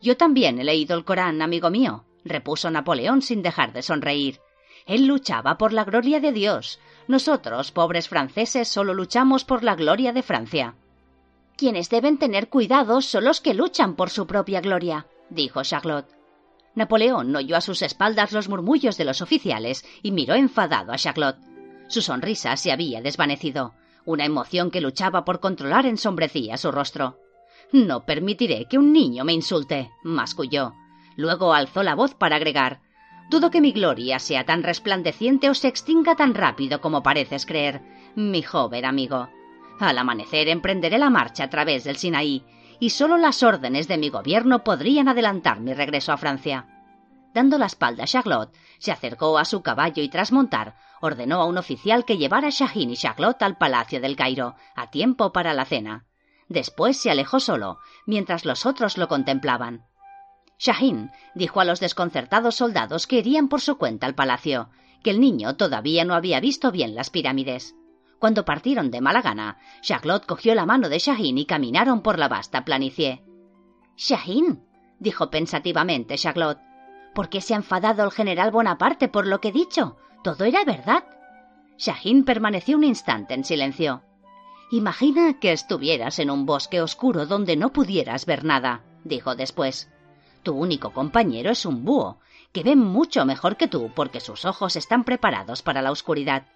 Yo 0.03 0.19
también 0.19 0.59
he 0.59 0.65
leído 0.65 0.95
el 0.95 1.07
Corán, 1.07 1.41
amigo 1.41 1.71
mío, 1.71 2.05
repuso 2.23 2.71
Napoleón 2.71 3.23
sin 3.23 3.41
dejar 3.41 3.73
de 3.73 3.81
sonreír. 3.81 4.41
Él 4.85 5.07
luchaba 5.07 5.57
por 5.57 5.73
la 5.73 5.85
gloria 5.85 6.21
de 6.21 6.33
Dios. 6.33 6.79
Nosotros, 7.09 7.73
pobres 7.73 8.09
franceses, 8.09 8.69
solo 8.69 8.95
luchamos 8.95 9.45
por 9.45 9.65
la 9.65 9.75
gloria 9.75 10.13
de 10.13 10.23
Francia. 10.23 10.75
Quienes 11.57 11.91
deben 11.91 12.19
tener 12.19 12.49
cuidado 12.49 13.01
son 13.01 13.25
los 13.25 13.41
que 13.41 13.55
luchan 13.55 13.95
por 13.95 14.11
su 14.11 14.27
propia 14.27 14.61
gloria, 14.61 15.07
dijo 15.31 15.63
Charlotte. 15.63 16.11
Napoleón 16.75 17.35
oyó 17.37 17.57
a 17.57 17.61
sus 17.61 17.83
espaldas 17.83 18.33
los 18.33 18.49
murmullos 18.49 18.97
de 18.97 19.05
los 19.05 19.21
oficiales 19.21 19.85
y 20.03 20.13
miró 20.13 20.35
enfadado 20.35 20.93
a 20.93 20.97
Charlotte. 20.97 21.39
Su 21.89 22.01
sonrisa 22.01 22.57
se 22.57 22.73
había 22.73 23.03
desvanecido. 23.03 23.75
Una 24.05 24.25
emoción 24.25 24.71
que 24.71 24.81
luchaba 24.81 25.25
por 25.25 25.41
controlar 25.41 25.87
ensombrecía 25.87 26.57
su 26.57 26.73
rostro. 26.73 27.19
No 27.73 28.05
permitiré 28.05 28.65
que 28.65 28.79
un 28.79 28.93
niño 28.93 29.25
me 29.25 29.33
insulte, 29.33 29.91
masculló. 30.03 30.73
Luego 31.17 31.53
alzó 31.53 31.83
la 31.83 31.95
voz 31.95 32.15
para 32.15 32.37
agregar 32.37 32.81
Dudo 33.31 33.51
que 33.51 33.61
mi 33.61 33.73
gloria 33.73 34.19
sea 34.19 34.45
tan 34.45 34.63
resplandeciente 34.63 35.49
o 35.49 35.55
se 35.55 35.69
extinga 35.69 36.17
tan 36.17 36.35
rápido 36.35 36.81
como 36.81 37.03
pareces 37.03 37.47
creer, 37.47 37.81
mi 38.15 38.43
joven 38.43 38.85
amigo. 38.85 39.29
Al 39.81 39.99
amanecer 39.99 40.49
emprenderé 40.49 40.99
la 40.99 41.11
marcha 41.11 41.45
a 41.45 41.51
través 41.51 41.85
del 41.85 41.97
Sinaí, 41.97 42.45
y 42.79 42.91
solo 42.91 43.17
las 43.17 43.43
órdenes 43.43 43.89
de 43.89 43.97
mi 43.97 44.11
gobierno 44.11 44.65
podrían 44.65 45.09
adelantar 45.09 45.61
mi 45.61 45.73
regreso 45.73 46.13
a 46.13 46.17
Francia. 46.17 46.67
Dando 47.33 47.57
la 47.57 47.67
espalda 47.67 48.05
a 48.05 48.07
Charlotte, 48.07 48.55
se 48.79 48.93
acercó 48.93 49.39
a 49.39 49.45
su 49.45 49.63
caballo 49.63 50.03
y 50.03 50.09
tras 50.09 50.33
montar, 50.33 50.77
ordenó 51.01 51.41
a 51.41 51.47
un 51.47 51.57
oficial 51.57 52.05
que 52.05 52.19
llevara 52.19 52.49
a 52.49 52.51
Shahin 52.51 52.91
y 52.91 52.97
Charlotte 52.97 53.43
al 53.43 53.57
palacio 53.57 54.01
del 54.01 54.17
Cairo, 54.17 54.57
a 54.77 54.91
tiempo 54.91 55.33
para 55.33 55.55
la 55.55 55.65
cena. 55.65 56.05
Después 56.49 56.97
se 56.97 57.11
alejó 57.11 57.41
solo, 57.41 57.79
mientras 58.05 58.45
los 58.45 58.67
otros 58.67 58.99
lo 58.99 59.09
contemplaban. 59.09 59.87
Shahin 60.63 61.11
dijo 61.35 61.61
a 61.61 61.65
los 61.65 61.81
desconcertados 61.81 62.55
soldados 62.55 63.09
que 63.09 63.19
irían 63.19 63.49
por 63.49 63.61
su 63.61 63.79
cuenta 63.79 64.07
al 64.07 64.15
palacio, 64.15 64.71
que 65.03 65.11
el 65.11 65.21
niño 65.21 65.57
todavía 65.57 66.05
no 66.05 66.15
había 66.15 66.39
visto 66.39 66.71
bien 66.71 66.95
las 66.95 67.11
pirámides. 67.11 67.75
Cuando 68.21 68.45
partieron 68.45 68.93
de 68.93 69.01
mala 69.01 69.23
gana, 69.23 69.59
Charlotte 69.81 70.25
cogió 70.25 70.55
la 70.55 70.65
mano 70.65 70.89
de 70.89 71.01
Shahin 71.01 71.37
y 71.37 71.47
caminaron 71.47 72.01
por 72.01 72.17
la 72.17 72.29
vasta 72.29 72.65
planicie. 72.65 73.25
Shahin, 73.97 74.63
dijo 75.01 75.31
pensativamente 75.31 76.17
Charlotte, 76.17 76.61
¿por 77.13 77.29
qué 77.29 77.41
se 77.41 77.55
ha 77.55 77.57
enfadado 77.57 78.05
el 78.05 78.13
general 78.13 78.53
Bonaparte 78.53 79.09
por 79.09 79.27
lo 79.27 79.41
que 79.41 79.49
he 79.49 79.53
dicho? 79.53 79.97
Todo 80.23 80.45
era 80.45 80.65
verdad. 80.65 81.03
Shahin 81.77 82.23
permaneció 82.23 82.77
un 82.77 82.85
instante 82.85 83.35
en 83.35 83.43
silencio. 83.43 84.05
Imagina 84.71 85.41
que 85.41 85.51
estuvieras 85.51 86.21
en 86.21 86.31
un 86.31 86.47
bosque 86.47 86.81
oscuro 86.81 87.27
donde 87.27 87.57
no 87.57 87.73
pudieras 87.73 88.27
ver 88.27 88.45
nada, 88.45 88.85
dijo 89.03 89.35
después. 89.35 89.92
Tu 90.43 90.53
único 90.53 90.93
compañero 90.93 91.51
es 91.51 91.65
un 91.65 91.85
búho, 91.85 92.19
que 92.53 92.63
ve 92.63 92.77
mucho 92.77 93.25
mejor 93.25 93.57
que 93.57 93.69
tú 93.69 93.91
porque 93.95 94.21
sus 94.21 94.45
ojos 94.45 94.77
están 94.77 95.05
preparados 95.05 95.63
para 95.63 95.83
la 95.83 95.91
oscuridad. 95.91 96.47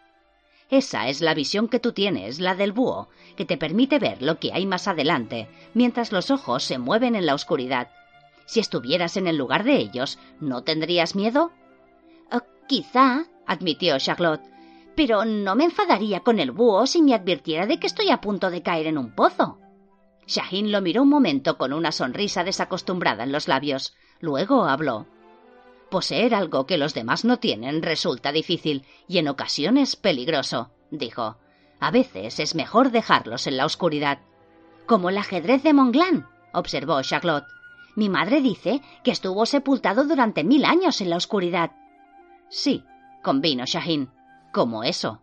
Esa 0.68 1.08
es 1.08 1.20
la 1.20 1.34
visión 1.34 1.68
que 1.68 1.78
tú 1.78 1.92
tienes, 1.92 2.40
la 2.40 2.56
del 2.56 2.72
búho, 2.72 3.08
que 3.36 3.44
te 3.44 3.56
permite 3.56 4.00
ver 4.00 4.20
lo 4.20 4.40
que 4.40 4.52
hay 4.52 4.66
más 4.66 4.88
adelante, 4.88 5.48
mientras 5.74 6.10
los 6.10 6.32
ojos 6.32 6.64
se 6.64 6.78
mueven 6.78 7.14
en 7.14 7.26
la 7.26 7.34
oscuridad. 7.34 7.90
Si 8.46 8.58
estuvieras 8.58 9.16
en 9.16 9.28
el 9.28 9.36
lugar 9.36 9.62
de 9.62 9.76
ellos, 9.76 10.18
¿no 10.40 10.64
tendrías 10.64 11.14
miedo? 11.14 11.52
Oh, 12.32 12.42
quizá, 12.66 13.26
admitió 13.46 13.96
Charlotte, 13.98 14.42
pero 14.96 15.24
no 15.24 15.54
me 15.54 15.64
enfadaría 15.64 16.20
con 16.20 16.40
el 16.40 16.50
búho 16.50 16.86
si 16.86 17.02
me 17.02 17.14
advirtiera 17.14 17.66
de 17.66 17.78
que 17.78 17.86
estoy 17.86 18.10
a 18.10 18.20
punto 18.20 18.50
de 18.50 18.62
caer 18.62 18.86
en 18.88 18.98
un 18.98 19.12
pozo. 19.12 19.58
Shahin 20.26 20.72
lo 20.72 20.80
miró 20.80 21.02
un 21.02 21.08
momento 21.08 21.56
con 21.56 21.72
una 21.72 21.92
sonrisa 21.92 22.44
desacostumbrada 22.44 23.24
en 23.24 23.32
los 23.32 23.48
labios. 23.48 23.94
Luego 24.20 24.64
habló. 24.64 25.06
Poseer 25.90 26.34
algo 26.34 26.66
que 26.66 26.78
los 26.78 26.94
demás 26.94 27.24
no 27.24 27.38
tienen 27.38 27.82
resulta 27.82 28.32
difícil 28.32 28.84
y 29.06 29.18
en 29.18 29.28
ocasiones 29.28 29.96
peligroso. 29.96 30.70
dijo. 30.90 31.36
A 31.78 31.90
veces 31.90 32.40
es 32.40 32.54
mejor 32.54 32.90
dejarlos 32.90 33.46
en 33.46 33.56
la 33.56 33.66
oscuridad. 33.66 34.18
Como 34.86 35.10
el 35.10 35.18
ajedrez 35.18 35.62
de 35.62 35.72
Monglán, 35.72 36.26
observó 36.52 37.00
Charlotte. 37.02 37.46
Mi 37.94 38.08
madre 38.08 38.40
dice 38.40 38.82
que 39.04 39.10
estuvo 39.10 39.46
sepultado 39.46 40.04
durante 40.04 40.44
mil 40.44 40.64
años 40.64 41.00
en 41.00 41.10
la 41.10 41.16
oscuridad. 41.16 41.72
Sí, 42.48 42.84
convino 43.22 43.64
Shahin. 43.64 44.10
Como 44.52 44.84
eso. 44.84 45.20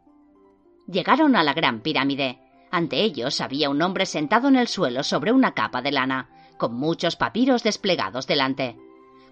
Llegaron 0.88 1.36
a 1.36 1.44
la 1.44 1.54
gran 1.54 1.82
pirámide. 1.82 2.40
Ante 2.74 3.04
ellos 3.04 3.40
había 3.40 3.70
un 3.70 3.84
hombre 3.84 4.08
sentado 4.08 4.48
en 4.48 4.56
el 4.56 4.68
suelo 4.68 5.04
sobre 5.04 5.32
una 5.32 5.54
capa 5.54 5.84
de 5.84 5.92
lana, 5.92 6.32
con 6.58 6.74
muchos 6.74 7.16
papiros 7.16 7.62
desplegados 7.62 8.26
delante. 8.26 8.76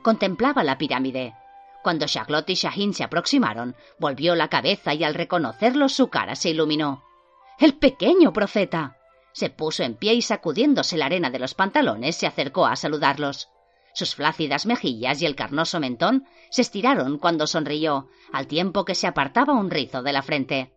Contemplaba 0.03 0.63
la 0.63 0.77
pirámide. 0.77 1.33
Cuando 1.81 2.05
Charlotte 2.05 2.51
y 2.51 2.53
Shahin 2.53 2.93
se 2.93 3.03
aproximaron, 3.03 3.75
volvió 3.97 4.35
la 4.35 4.47
cabeza 4.47 4.93
y 4.93 5.03
al 5.03 5.15
reconocerlos 5.15 5.91
su 5.91 6.09
cara 6.09 6.35
se 6.35 6.51
iluminó. 6.51 7.03
¡El 7.57 7.73
pequeño 7.73 8.31
profeta! 8.31 8.97
Se 9.31 9.49
puso 9.49 9.81
en 9.81 9.95
pie 9.95 10.13
y 10.13 10.21
sacudiéndose 10.21 10.95
la 10.95 11.07
arena 11.07 11.31
de 11.31 11.39
los 11.39 11.55
pantalones 11.55 12.17
se 12.17 12.27
acercó 12.27 12.67
a 12.67 12.75
saludarlos. 12.75 13.49
Sus 13.95 14.13
flácidas 14.13 14.67
mejillas 14.67 15.19
y 15.19 15.25
el 15.25 15.35
carnoso 15.35 15.79
mentón 15.79 16.27
se 16.51 16.61
estiraron 16.61 17.17
cuando 17.17 17.47
sonrió, 17.47 18.07
al 18.31 18.45
tiempo 18.45 18.85
que 18.85 18.93
se 18.93 19.07
apartaba 19.07 19.53
un 19.53 19.71
rizo 19.71 20.03
de 20.03 20.13
la 20.13 20.21
frente. 20.21 20.75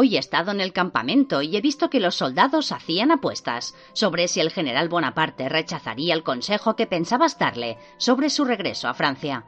Hoy 0.00 0.14
he 0.14 0.20
estado 0.20 0.52
en 0.52 0.60
el 0.60 0.72
campamento 0.72 1.42
y 1.42 1.56
he 1.56 1.60
visto 1.60 1.90
que 1.90 1.98
los 1.98 2.14
soldados 2.14 2.70
hacían 2.70 3.10
apuestas 3.10 3.74
sobre 3.94 4.28
si 4.28 4.38
el 4.38 4.52
general 4.52 4.88
Bonaparte 4.88 5.48
rechazaría 5.48 6.14
el 6.14 6.22
consejo 6.22 6.76
que 6.76 6.86
pensabas 6.86 7.36
darle 7.36 7.78
sobre 7.96 8.30
su 8.30 8.44
regreso 8.44 8.86
a 8.86 8.94
Francia. 8.94 9.44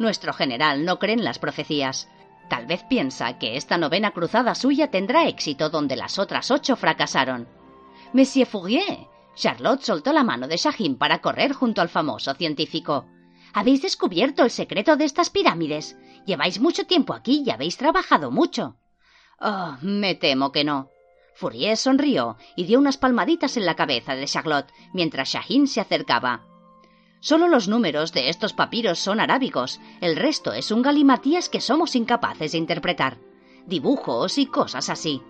Nuestro 0.00 0.32
general 0.32 0.84
no 0.84 0.98
cree 0.98 1.14
en 1.14 1.22
las 1.22 1.38
profecías. 1.38 2.08
Tal 2.50 2.66
vez 2.66 2.82
piensa 2.82 3.38
que 3.38 3.56
esta 3.56 3.78
novena 3.78 4.10
cruzada 4.10 4.56
suya 4.56 4.90
tendrá 4.90 5.28
éxito 5.28 5.70
donde 5.70 5.94
las 5.94 6.18
otras 6.18 6.50
ocho 6.50 6.74
fracasaron. 6.74 7.46
Monsieur 8.12 8.48
Fourier. 8.48 9.06
Charlotte 9.36 9.84
soltó 9.84 10.12
la 10.12 10.24
mano 10.24 10.48
de 10.48 10.56
Shahin 10.56 10.98
para 10.98 11.20
correr 11.20 11.52
junto 11.52 11.80
al 11.80 11.88
famoso 11.88 12.34
científico. 12.34 13.06
Habéis 13.52 13.82
descubierto 13.82 14.42
el 14.42 14.50
secreto 14.50 14.96
de 14.96 15.04
estas 15.04 15.30
pirámides. 15.30 15.96
Lleváis 16.26 16.58
mucho 16.58 16.84
tiempo 16.84 17.14
aquí 17.14 17.44
y 17.46 17.50
habéis 17.50 17.76
trabajado 17.76 18.32
mucho. 18.32 18.74
Oh, 19.40 19.76
me 19.82 20.14
temo 20.14 20.52
que 20.52 20.64
no. 20.64 20.90
Fourier 21.34 21.76
sonrió 21.76 22.36
y 22.56 22.64
dio 22.64 22.78
unas 22.78 22.96
palmaditas 22.96 23.56
en 23.56 23.66
la 23.66 23.74
cabeza 23.74 24.14
de 24.14 24.26
Charlotte 24.26 24.72
mientras 24.92 25.30
Shahin 25.30 25.66
se 25.66 25.80
acercaba. 25.80 26.46
Solo 27.20 27.48
los 27.48 27.68
números 27.68 28.12
de 28.12 28.28
estos 28.28 28.52
papiros 28.52 28.98
son 28.98 29.18
arábigos, 29.18 29.80
el 30.00 30.14
resto 30.14 30.52
es 30.52 30.70
un 30.70 30.82
galimatías 30.82 31.48
que 31.48 31.60
somos 31.60 31.96
incapaces 31.96 32.52
de 32.52 32.58
interpretar. 32.58 33.18
Dibujos 33.66 34.38
y 34.38 34.46
cosas 34.46 34.90
así. 34.90 35.22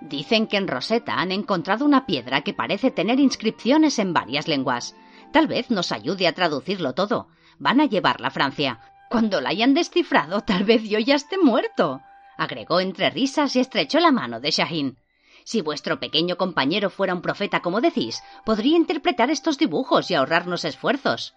Dicen 0.00 0.48
que 0.48 0.56
en 0.56 0.66
Rosetta 0.66 1.14
han 1.14 1.30
encontrado 1.30 1.84
una 1.84 2.06
piedra 2.06 2.42
que 2.42 2.54
parece 2.54 2.90
tener 2.90 3.20
inscripciones 3.20 4.00
en 4.00 4.12
varias 4.12 4.48
lenguas. 4.48 4.96
Tal 5.32 5.46
vez 5.46 5.70
nos 5.70 5.92
ayude 5.92 6.26
a 6.26 6.32
traducirlo 6.32 6.92
todo. 6.92 7.28
Van 7.58 7.80
a 7.80 7.86
llevarla 7.86 8.28
a 8.28 8.32
Francia. 8.32 8.80
Cuando 9.08 9.40
la 9.40 9.50
hayan 9.50 9.74
descifrado, 9.74 10.40
tal 10.40 10.64
vez 10.64 10.82
yo 10.82 10.98
ya 10.98 11.14
esté 11.14 11.38
muerto. 11.38 12.00
Agregó 12.42 12.80
entre 12.80 13.10
risas 13.10 13.54
y 13.56 13.60
estrechó 13.60 14.00
la 14.00 14.12
mano 14.12 14.40
de 14.40 14.50
Shahin. 14.50 14.98
Si 15.44 15.60
vuestro 15.60 15.98
pequeño 15.98 16.36
compañero 16.36 16.90
fuera 16.90 17.14
un 17.14 17.22
profeta 17.22 17.60
como 17.60 17.80
decís, 17.80 18.22
podría 18.44 18.76
interpretar 18.76 19.30
estos 19.30 19.58
dibujos 19.58 20.10
y 20.10 20.14
ahorrarnos 20.14 20.64
esfuerzos. 20.64 21.34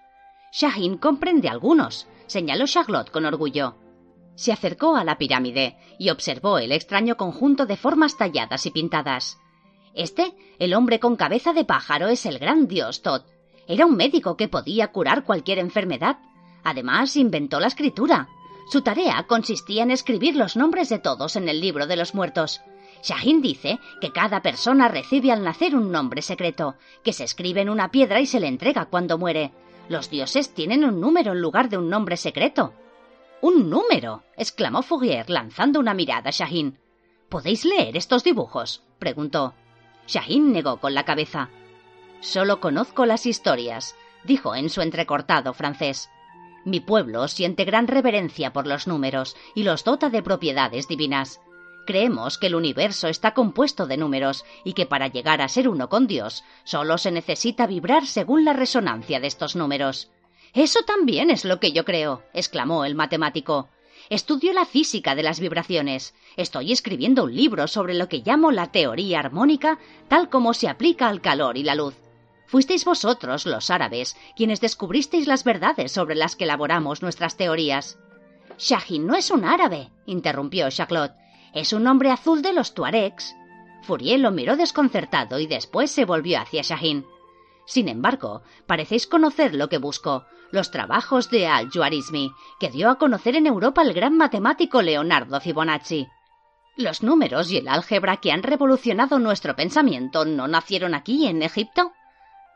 Shahin 0.51 0.97
comprende 0.97 1.49
algunos, 1.49 2.07
señaló 2.27 2.65
Charlotte 2.65 3.11
con 3.11 3.25
orgullo. 3.25 3.75
Se 4.35 4.51
acercó 4.51 4.95
a 4.95 5.03
la 5.03 5.17
pirámide 5.17 5.77
y 5.97 6.09
observó 6.09 6.59
el 6.59 6.71
extraño 6.71 7.17
conjunto 7.17 7.65
de 7.65 7.77
formas 7.77 8.17
talladas 8.17 8.65
y 8.65 8.71
pintadas. 8.71 9.37
Este, 9.93 10.35
el 10.59 10.73
hombre 10.73 10.99
con 10.99 11.15
cabeza 11.15 11.53
de 11.53 11.63
pájaro, 11.63 12.09
es 12.09 12.25
el 12.25 12.37
gran 12.37 12.67
dios 12.67 13.01
Tot. 13.01 13.25
Era 13.67 13.85
un 13.85 13.95
médico 13.95 14.35
que 14.35 14.49
podía 14.49 14.91
curar 14.91 15.23
cualquier 15.23 15.59
enfermedad. 15.59 16.17
Además, 16.63 17.15
inventó 17.15 17.59
la 17.59 17.67
escritura. 17.67 18.27
Su 18.67 18.81
tarea 18.81 19.25
consistía 19.27 19.83
en 19.83 19.91
escribir 19.91 20.35
los 20.35 20.55
nombres 20.55 20.89
de 20.89 20.99
todos 20.99 21.35
en 21.35 21.47
el 21.49 21.61
libro 21.61 21.87
de 21.87 21.95
los 21.95 22.15
muertos. 22.15 22.61
Shahin 23.03 23.41
dice 23.41 23.79
que 24.01 24.11
cada 24.11 24.41
persona 24.41 24.87
recibe 24.87 25.31
al 25.31 25.43
nacer 25.43 25.75
un 25.75 25.91
nombre 25.91 26.23
secreto, 26.23 26.75
que 27.03 27.13
se 27.13 27.23
escribe 27.23 27.61
en 27.61 27.69
una 27.69 27.91
piedra 27.91 28.19
y 28.19 28.25
se 28.25 28.39
le 28.39 28.47
entrega 28.47 28.85
cuando 28.85 29.19
muere. 29.19 29.51
Los 29.87 30.09
dioses 30.09 30.53
tienen 30.53 30.83
un 30.83 30.99
número 30.99 31.33
en 31.33 31.41
lugar 31.41 31.69
de 31.69 31.77
un 31.77 31.89
nombre 31.89 32.17
secreto. 32.17 32.73
¡Un 33.41 33.69
número! 33.69 34.23
exclamó 34.35 34.81
Fourier 34.81 35.29
lanzando 35.29 35.79
una 35.79 35.93
mirada 35.93 36.29
a 36.29 36.31
Shahin. 36.31 36.79
¿Podéis 37.29 37.65
leer 37.65 37.95
estos 37.95 38.23
dibujos? 38.23 38.81
preguntó. 38.97 39.53
Shahin 40.07 40.51
negó 40.51 40.77
con 40.77 40.95
la 40.95 41.05
cabeza. 41.05 41.49
Solo 42.21 42.59
conozco 42.59 43.05
las 43.05 43.27
historias, 43.27 43.95
dijo 44.23 44.55
en 44.55 44.71
su 44.71 44.81
entrecortado 44.81 45.53
francés. 45.53 46.09
Mi 46.65 46.79
pueblo 46.79 47.27
siente 47.27 47.63
gran 47.63 47.87
reverencia 47.87 48.51
por 48.51 48.65
los 48.65 48.87
números 48.87 49.37
y 49.53 49.63
los 49.63 49.83
dota 49.83 50.09
de 50.09 50.23
propiedades 50.23 50.87
divinas. 50.87 51.39
Creemos 51.85 52.39
que 52.39 52.47
el 52.47 52.55
universo 52.55 53.07
está 53.07 53.35
compuesto 53.35 53.85
de 53.85 53.97
números 53.97 54.43
y 54.63 54.73
que 54.73 54.87
para 54.87 55.07
llegar 55.07 55.43
a 55.43 55.47
ser 55.47 55.69
uno 55.69 55.89
con 55.89 56.07
Dios 56.07 56.43
solo 56.63 56.97
se 56.97 57.11
necesita 57.11 57.67
vibrar 57.67 58.07
según 58.07 58.43
la 58.43 58.53
resonancia 58.53 59.19
de 59.19 59.27
estos 59.27 59.55
números. 59.55 60.09
Eso 60.55 60.79
también 60.81 61.29
es 61.29 61.45
lo 61.45 61.59
que 61.59 61.71
yo 61.71 61.85
creo, 61.85 62.23
exclamó 62.33 62.83
el 62.83 62.95
matemático. 62.95 63.69
Estudio 64.09 64.51
la 64.51 64.65
física 64.65 65.13
de 65.13 65.21
las 65.21 65.39
vibraciones. 65.39 66.15
Estoy 66.35 66.71
escribiendo 66.71 67.25
un 67.25 67.35
libro 67.35 67.67
sobre 67.67 67.93
lo 67.93 68.09
que 68.09 68.23
llamo 68.25 68.51
la 68.51 68.71
teoría 68.71 69.19
armónica, 69.19 69.77
tal 70.07 70.29
como 70.29 70.55
se 70.55 70.67
aplica 70.67 71.09
al 71.09 71.21
calor 71.21 71.57
y 71.57 71.63
la 71.63 71.75
luz. 71.75 71.95
Fuisteis 72.47 72.85
vosotros, 72.85 73.45
los 73.45 73.69
árabes, 73.69 74.15
quienes 74.35 74.61
descubristeis 74.61 75.27
las 75.27 75.43
verdades 75.43 75.91
sobre 75.91 76.15
las 76.15 76.35
que 76.35 76.43
elaboramos 76.43 77.01
nuestras 77.01 77.37
teorías. 77.37 77.97
Shahin 78.57 79.07
no 79.07 79.15
es 79.15 79.31
un 79.31 79.45
árabe, 79.45 79.91
interrumpió 80.05 80.69
Charlotte. 80.69 81.15
Es 81.53 81.73
un 81.73 81.87
hombre 81.87 82.11
azul 82.11 82.41
de 82.41 82.53
los 82.53 82.73
tuaregs. 82.73 83.35
Fourier 83.81 84.19
lo 84.19 84.31
miró 84.31 84.55
desconcertado 84.55 85.39
y 85.39 85.47
después 85.47 85.91
se 85.91 86.05
volvió 86.05 86.39
hacia 86.39 86.61
Shahin. 86.61 87.05
Sin 87.65 87.89
embargo, 87.89 88.43
parecéis 88.67 89.07
conocer 89.07 89.55
lo 89.55 89.69
que 89.69 89.79
busco, 89.79 90.25
los 90.51 90.71
trabajos 90.71 91.29
de 91.29 91.47
Al-Juarizmi, 91.47 92.31
que 92.59 92.69
dio 92.69 92.89
a 92.89 92.97
conocer 92.97 93.35
en 93.35 93.47
Europa 93.47 93.81
el 93.81 93.93
gran 93.93 94.15
matemático 94.17 94.81
Leonardo 94.81 95.41
Fibonacci. 95.41 96.07
¿Los 96.77 97.03
números 97.03 97.49
y 97.51 97.57
el 97.57 97.67
álgebra 97.67 98.17
que 98.17 98.31
han 98.31 98.43
revolucionado 98.43 99.17
nuestro 99.17 99.55
pensamiento 99.55 100.25
no 100.25 100.47
nacieron 100.47 100.93
aquí, 100.93 101.25
en 101.25 101.41
Egipto? 101.41 101.93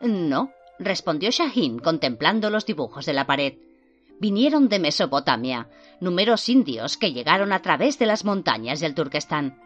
No, 0.02 0.52
respondió 0.80 1.30
Shahin 1.30 1.80
contemplando 1.80 2.50
los 2.50 2.66
dibujos 2.66 3.06
de 3.06 3.14
la 3.14 3.28
pared 3.28 3.54
vinieron 4.20 4.68
de 4.70 4.80
Mesopotamia, 4.80 5.68
números 6.00 6.50
indios 6.50 6.98
que 6.98 7.14
llegaron 7.14 7.52
a 7.52 7.62
través 7.62 7.98
de 7.98 8.06
las 8.06 8.26
montañas 8.26 8.80
del 8.80 8.94
Turquestán. 8.94 9.58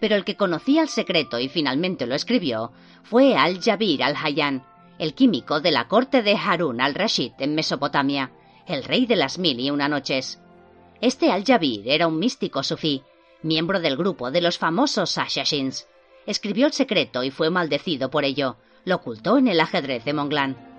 Pero 0.00 0.16
el 0.16 0.24
que 0.24 0.36
conocía 0.36 0.82
el 0.82 0.88
secreto 0.88 1.38
y 1.38 1.48
finalmente 1.48 2.06
lo 2.06 2.14
escribió 2.14 2.72
fue 3.02 3.36
Al-Jabir 3.36 4.02
al-Hayyan, 4.02 4.64
el 4.98 5.14
químico 5.14 5.60
de 5.60 5.70
la 5.70 5.88
corte 5.88 6.22
de 6.22 6.36
Harun 6.36 6.80
al-Rashid 6.80 7.32
en 7.38 7.54
Mesopotamia, 7.54 8.32
el 8.66 8.84
rey 8.84 9.06
de 9.06 9.16
las 9.16 9.38
mil 9.38 9.58
y 9.60 9.70
una 9.70 9.88
noches. 9.88 10.40
Este 11.00 11.30
Al-Jabir 11.30 11.88
era 11.88 12.06
un 12.06 12.18
místico 12.18 12.62
sufí, 12.62 13.02
miembro 13.42 13.80
del 13.80 13.96
grupo 13.96 14.30
de 14.30 14.40
los 14.40 14.58
famosos 14.58 15.16
Ashashins. 15.16 15.86
Escribió 16.26 16.66
el 16.66 16.72
secreto 16.72 17.22
y 17.24 17.30
fue 17.30 17.50
maldecido 17.50 18.10
por 18.10 18.24
ello. 18.24 18.56
Lo 18.84 18.96
ocultó 18.96 19.38
en 19.38 19.48
el 19.48 19.60
ajedrez 19.60 20.04
de 20.04 20.12
Monglan. 20.12 20.69